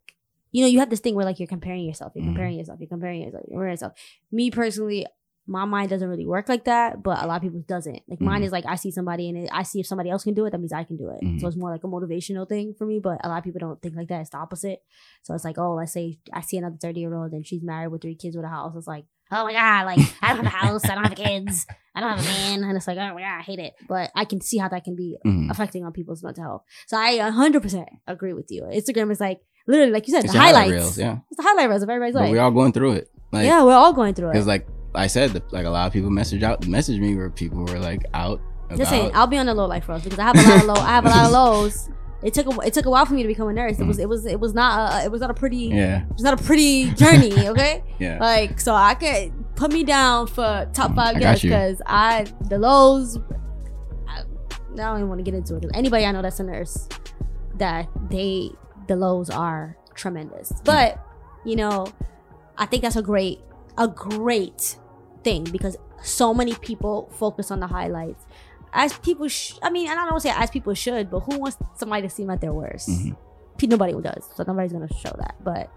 you 0.52 0.62
know, 0.64 0.68
you 0.68 0.80
have 0.80 0.90
this 0.90 1.00
thing 1.02 1.16
where 1.16 1.26
like 1.26 1.40
you're 1.40 1.48
comparing 1.48 1.86
yourself, 1.86 2.14
you're 2.16 2.24
Mhm. 2.24 2.28
comparing 2.34 2.58
yourself, 2.58 2.80
you're 2.80 2.88
comparing 2.90 3.22
yourself, 3.22 3.44
you're 3.48 3.54
comparing 3.58 3.72
yourself. 3.72 3.94
Me 4.32 4.50
personally, 4.52 5.06
my 5.48 5.66
mind 5.66 5.90
doesn't 5.90 6.08
really 6.08 6.26
work 6.26 6.48
like 6.48 6.66
that, 6.66 7.02
but 7.04 7.22
a 7.24 7.28
lot 7.28 7.38
of 7.38 7.42
people 7.42 7.64
doesn't. 7.68 8.02
Like 8.08 8.22
mine 8.22 8.42
Mhm. 8.42 8.46
is 8.46 8.52
like 8.52 8.66
I 8.66 8.76
see 8.76 8.92
somebody 8.92 9.28
and 9.30 9.50
I 9.52 9.64
see 9.64 9.80
if 9.80 9.88
somebody 9.88 10.10
else 10.10 10.24
can 10.24 10.34
do 10.34 10.46
it, 10.46 10.52
that 10.52 10.60
means 10.60 10.72
I 10.72 10.84
can 10.84 10.98
do 10.98 11.10
it. 11.10 11.24
Mhm. 11.24 11.42
So 11.42 11.48
it's 11.48 11.58
more 11.58 11.72
like 11.72 11.84
a 11.84 11.88
motivational 11.88 12.48
thing 12.48 12.74
for 12.78 12.86
me. 12.86 13.00
But 13.00 13.20
a 13.24 13.28
lot 13.28 13.40
of 13.40 13.44
people 13.44 13.60
don't 13.60 13.82
think 13.82 13.96
like 13.96 14.08
that. 14.10 14.22
It's 14.22 14.30
the 14.30 14.38
opposite. 14.38 14.80
So 15.24 15.34
it's 15.34 15.44
like, 15.44 15.58
oh, 15.58 15.74
let's 15.74 15.92
say 15.94 16.20
I 16.32 16.42
see 16.42 16.58
another 16.58 16.78
thirty 16.80 17.00
year 17.02 17.14
old 17.14 17.32
and 17.34 17.46
she's 17.46 17.64
married 17.64 17.90
with 17.92 18.02
three 18.02 18.16
kids 18.16 18.36
with 18.36 18.46
a 18.46 18.50
house. 18.50 18.74
It's 18.78 18.88
like, 18.88 19.06
oh 19.32 19.44
my 19.46 19.54
god, 19.54 19.86
like 19.88 20.00
I 20.22 20.34
don't 20.36 20.46
have 20.46 20.54
a 20.54 20.58
house, 20.68 20.86
I 20.90 20.96
don't 20.96 21.04
have 21.06 21.16
kids, 21.16 21.66
I 21.96 22.02
don't 22.02 22.18
have 22.18 22.20
a 22.20 22.30
man, 22.30 22.64
and 22.64 22.78
it's 22.78 22.88
like, 22.88 22.98
oh 22.98 23.14
my 23.16 23.22
god, 23.22 23.40
I 23.40 23.42
hate 23.42 23.60
it. 23.60 23.74
But 23.88 24.12
I 24.16 24.26
can 24.26 24.42
see 24.42 24.58
how 24.58 24.70
that 24.70 24.84
can 24.84 24.96
be 24.96 25.18
mhm. 25.26 25.50
affecting 25.50 25.84
on 25.86 25.92
people's 25.92 26.24
mental 26.24 26.44
health. 26.44 26.64
So 26.88 26.98
I 26.98 27.18
100% 27.18 27.86
agree 28.08 28.34
with 28.34 28.48
you. 28.52 28.64
Instagram 28.64 29.12
is 29.12 29.20
like 29.20 29.42
Literally, 29.68 29.92
like 29.92 30.08
you 30.08 30.12
said, 30.14 30.24
It's 30.24 30.34
the 30.34 30.38
your 30.40 30.44
highlight 30.44 30.64
highlights. 30.72 30.82
reels, 30.84 30.98
yeah. 30.98 31.18
It's 31.30 31.38
the 31.38 31.44
highlight 31.44 31.70
reels 31.70 31.84
of 31.84 31.90
everybody's 31.90 32.16
But 32.16 32.22
life. 32.24 32.32
we're 32.32 32.42
all 32.42 32.50
going 32.50 32.72
through 32.72 32.94
it. 32.94 33.12
Like, 33.32 33.46
yeah, 33.46 33.64
we're 33.64 33.76
all 33.76 33.94
going 33.94 34.16
through 34.16 34.32
it. 34.32 34.38
It's 34.38 34.48
like 34.48 34.66
I 34.94 35.08
said, 35.08 35.32
the- 35.32 35.44
like 35.52 35.66
a 35.66 35.70
lot 35.70 35.88
of 35.88 35.94
people 35.94 36.10
message 36.10 36.44
out, 36.44 36.66
message 36.68 37.00
me 37.00 37.16
where 37.16 37.30
people 37.30 37.66
were 37.66 37.80
like 37.80 38.06
out. 38.14 38.42
Just 38.76 38.90
saying, 38.90 39.12
I'll 39.14 39.28
be 39.28 39.38
on 39.38 39.48
the 39.48 39.54
low 39.54 39.66
life 39.66 39.90
road 39.90 40.02
because 40.04 40.18
I 40.18 40.24
have 40.24 40.38
a 40.38 40.42
lot 40.42 40.62
of 40.62 40.66
low. 40.66 40.74
I 40.76 40.90
have 40.90 41.06
a 41.06 41.10
lot 41.10 41.26
of 41.26 41.32
lows. 41.34 41.90
It 42.24 42.34
took 42.34 42.48
a, 42.48 42.60
it 42.62 42.74
took 42.74 42.86
a 42.86 42.90
while 42.90 43.06
for 43.06 43.14
me 43.14 43.24
to 43.24 43.28
become 43.28 43.50
a 43.50 43.54
nurse. 43.54 43.80
It 43.80 43.86
was 43.86 43.98
mm. 43.98 44.04
it 44.04 44.10
was 44.10 44.26
it 44.26 44.40
was 44.40 44.54
not 44.54 44.94
a, 44.94 45.06
it 45.06 45.12
was 45.12 45.22
not 45.22 45.32
a 45.32 45.34
pretty 45.34 45.58
yeah, 45.58 46.04
it 46.04 46.14
was 46.14 46.24
not 46.24 46.40
a 46.40 46.44
pretty 46.44 46.92
journey. 46.92 47.32
Okay, 47.52 47.84
yeah. 48.00 48.18
like 48.20 48.60
so 48.60 48.74
I 48.74 48.94
could 48.94 49.34
put 49.56 49.74
me 49.74 49.84
down 49.84 50.28
for 50.28 50.70
top 50.74 50.92
mm, 50.92 50.96
five 50.96 51.16
I 51.18 51.20
got 51.20 51.20
guests 51.20 51.44
because 51.44 51.82
I 51.86 52.28
the 52.48 52.60
lows. 52.60 53.18
I, 54.08 54.20
I 54.20 54.76
don't 54.76 54.98
even 54.98 55.10
want 55.10 55.20
to 55.20 55.24
get 55.24 55.34
into 55.34 55.58
it. 55.58 55.66
Anybody 55.74 56.06
I 56.06 56.12
know 56.12 56.22
that's 56.22 56.40
a 56.40 56.44
nurse, 56.44 56.88
that 57.56 57.90
they 58.10 58.52
the 58.88 58.96
lows 58.96 59.30
are 59.30 59.78
tremendous. 59.96 60.54
But 60.64 61.04
you 61.44 61.56
know, 61.56 61.88
I 62.58 62.68
think 62.68 62.84
that's 62.84 62.96
a 62.96 63.02
great 63.02 63.40
a 63.78 63.88
great 63.88 64.78
thing 65.24 65.44
because 65.46 65.78
so 66.04 66.34
many 66.34 66.56
people 66.56 67.10
focus 67.18 67.52
on 67.52 67.60
the 67.60 67.68
highlights. 67.68 68.26
As 68.74 68.94
people, 69.00 69.28
sh- 69.28 69.56
I 69.62 69.70
mean, 69.70 69.90
and 69.90 70.00
I 70.00 70.04
don't 70.04 70.14
want 70.14 70.24
to 70.24 70.30
say 70.30 70.36
as 70.38 70.50
people 70.50 70.74
should, 70.74 71.10
but 71.12 71.22
who 71.22 71.38
wants 71.40 71.58
somebody 71.76 72.04
to 72.04 72.10
seem 72.10 72.30
at 72.30 72.40
their 72.42 72.54
worst? 72.54 72.90
Mhm. 72.90 73.16
Nobody 73.64 73.94
does, 74.02 74.28
so 74.36 74.44
nobody's 74.48 74.72
gonna 74.74 74.92
show 74.94 75.14
that. 75.20 75.36
But 75.44 75.70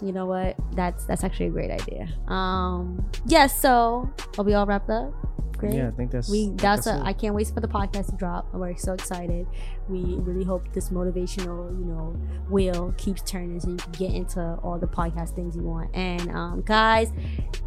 you 0.00 0.12
know 0.12 0.26
what? 0.26 0.54
That's 0.76 1.04
that's 1.06 1.24
actually 1.24 1.46
a 1.46 1.50
great 1.50 1.70
idea. 1.70 2.06
Um, 2.28 3.04
yes. 3.26 3.60
so 3.60 4.08
are 4.38 4.44
we 4.44 4.54
all 4.54 4.66
wrapped 4.66 4.88
up? 4.90 5.12
Great. 5.58 5.74
Yeah, 5.74 5.88
I 5.88 5.90
think 5.92 6.10
that's 6.10 6.28
We 6.28 6.50
that's 6.50 6.84
that's 6.84 6.86
a. 6.86 7.02
I 7.04 7.12
can't 7.12 7.34
wait 7.34 7.48
for 7.48 7.60
the 7.60 7.68
podcast 7.68 8.10
to 8.10 8.16
drop. 8.16 8.52
We're 8.52 8.76
so 8.76 8.92
excited. 8.92 9.46
We 9.88 10.00
really 10.16 10.44
hope 10.44 10.72
this 10.72 10.90
motivational, 10.90 11.76
you 11.78 11.84
know, 11.84 12.16
wheel 12.50 12.94
keeps 12.96 13.22
turning 13.22 13.58
so 13.60 13.70
you 13.70 13.76
can 13.76 13.92
get 13.92 14.12
into 14.12 14.40
all 14.62 14.78
the 14.78 14.86
podcast 14.86 15.34
things 15.34 15.56
you 15.56 15.62
want. 15.62 15.94
And 15.94 16.28
um 16.30 16.62
guys, 16.62 17.12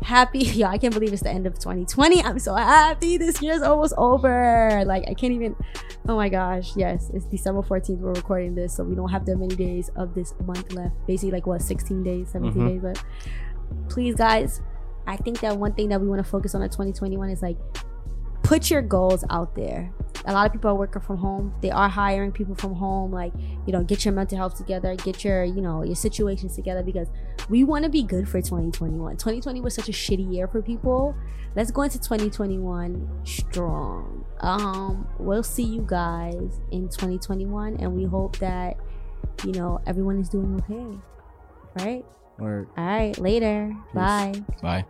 happy 0.03 0.39
yeah, 0.59 0.69
I 0.69 0.77
can't 0.77 0.93
believe 0.93 1.13
it's 1.13 1.23
the 1.23 1.29
end 1.31 1.47
of 1.47 1.53
2020. 1.55 2.21
I'm 2.23 2.39
so 2.39 2.55
happy 2.55 3.17
this 3.17 3.41
year's 3.41 3.61
almost 3.61 3.93
over. 3.97 4.83
Like 4.85 5.05
I 5.07 5.13
can't 5.13 5.33
even 5.33 5.55
oh 6.07 6.15
my 6.15 6.29
gosh, 6.29 6.75
yes, 6.75 7.11
it's 7.13 7.25
December 7.25 7.61
14th. 7.61 7.99
We're 7.99 8.13
recording 8.13 8.55
this, 8.55 8.75
so 8.75 8.83
we 8.83 8.95
don't 8.95 9.09
have 9.09 9.25
that 9.25 9.37
many 9.37 9.55
days 9.55 9.89
of 9.95 10.15
this 10.15 10.33
month 10.45 10.73
left. 10.73 10.95
Basically 11.07 11.31
like 11.31 11.45
what 11.47 11.61
16 11.61 12.03
days, 12.03 12.29
17 12.31 12.61
Mhm. 12.61 12.67
days 12.69 12.83
left. 12.83 13.05
Please 13.89 14.15
guys, 14.15 14.61
I 15.09 15.17
think 15.17 15.39
that 15.39 15.57
one 15.57 15.73
thing 15.73 15.89
that 15.89 15.99
we 15.99 16.07
want 16.07 16.23
to 16.23 16.29
focus 16.29 16.53
on 16.53 16.61
in 16.61 16.69
2021 16.69 17.31
is 17.31 17.41
like 17.41 17.57
put 18.43 18.69
your 18.69 18.83
goals 18.83 19.23
out 19.31 19.55
there. 19.55 19.91
A 20.25 20.33
lot 20.33 20.45
of 20.45 20.51
people 20.51 20.69
are 20.69 20.75
working 20.75 21.01
from 21.01 21.17
home. 21.17 21.53
They 21.61 21.71
are 21.71 21.89
hiring 21.89 22.31
people 22.31 22.53
from 22.53 22.75
home. 22.75 23.11
Like, 23.11 23.33
you 23.65 23.73
know, 23.73 23.83
get 23.83 24.05
your 24.05 24.13
mental 24.13 24.37
health 24.37 24.55
together, 24.55 24.95
get 24.95 25.23
your, 25.23 25.43
you 25.43 25.61
know, 25.61 25.83
your 25.83 25.95
situations 25.95 26.55
together 26.55 26.83
because 26.83 27.07
we 27.49 27.63
want 27.63 27.85
to 27.85 27.89
be 27.89 28.03
good 28.03 28.29
for 28.29 28.39
2021. 28.39 29.17
2020 29.17 29.61
was 29.61 29.73
such 29.73 29.89
a 29.89 29.91
shitty 29.91 30.31
year 30.31 30.47
for 30.47 30.61
people. 30.61 31.15
Let's 31.55 31.71
go 31.71 31.81
into 31.81 31.97
2021 31.97 33.21
strong. 33.23 34.25
Um, 34.41 35.07
we'll 35.17 35.41
see 35.41 35.63
you 35.63 35.83
guys 35.87 36.59
in 36.71 36.87
2021 36.89 37.77
and 37.77 37.95
we 37.95 38.03
hope 38.03 38.37
that, 38.37 38.77
you 39.43 39.53
know, 39.53 39.81
everyone 39.87 40.19
is 40.19 40.29
doing 40.29 40.61
okay. 40.61 41.83
Right? 41.83 42.05
Or 42.39 42.67
All 42.77 42.85
right, 42.85 43.17
later. 43.17 43.75
Bye. 43.93 44.43
Bye. 44.61 44.85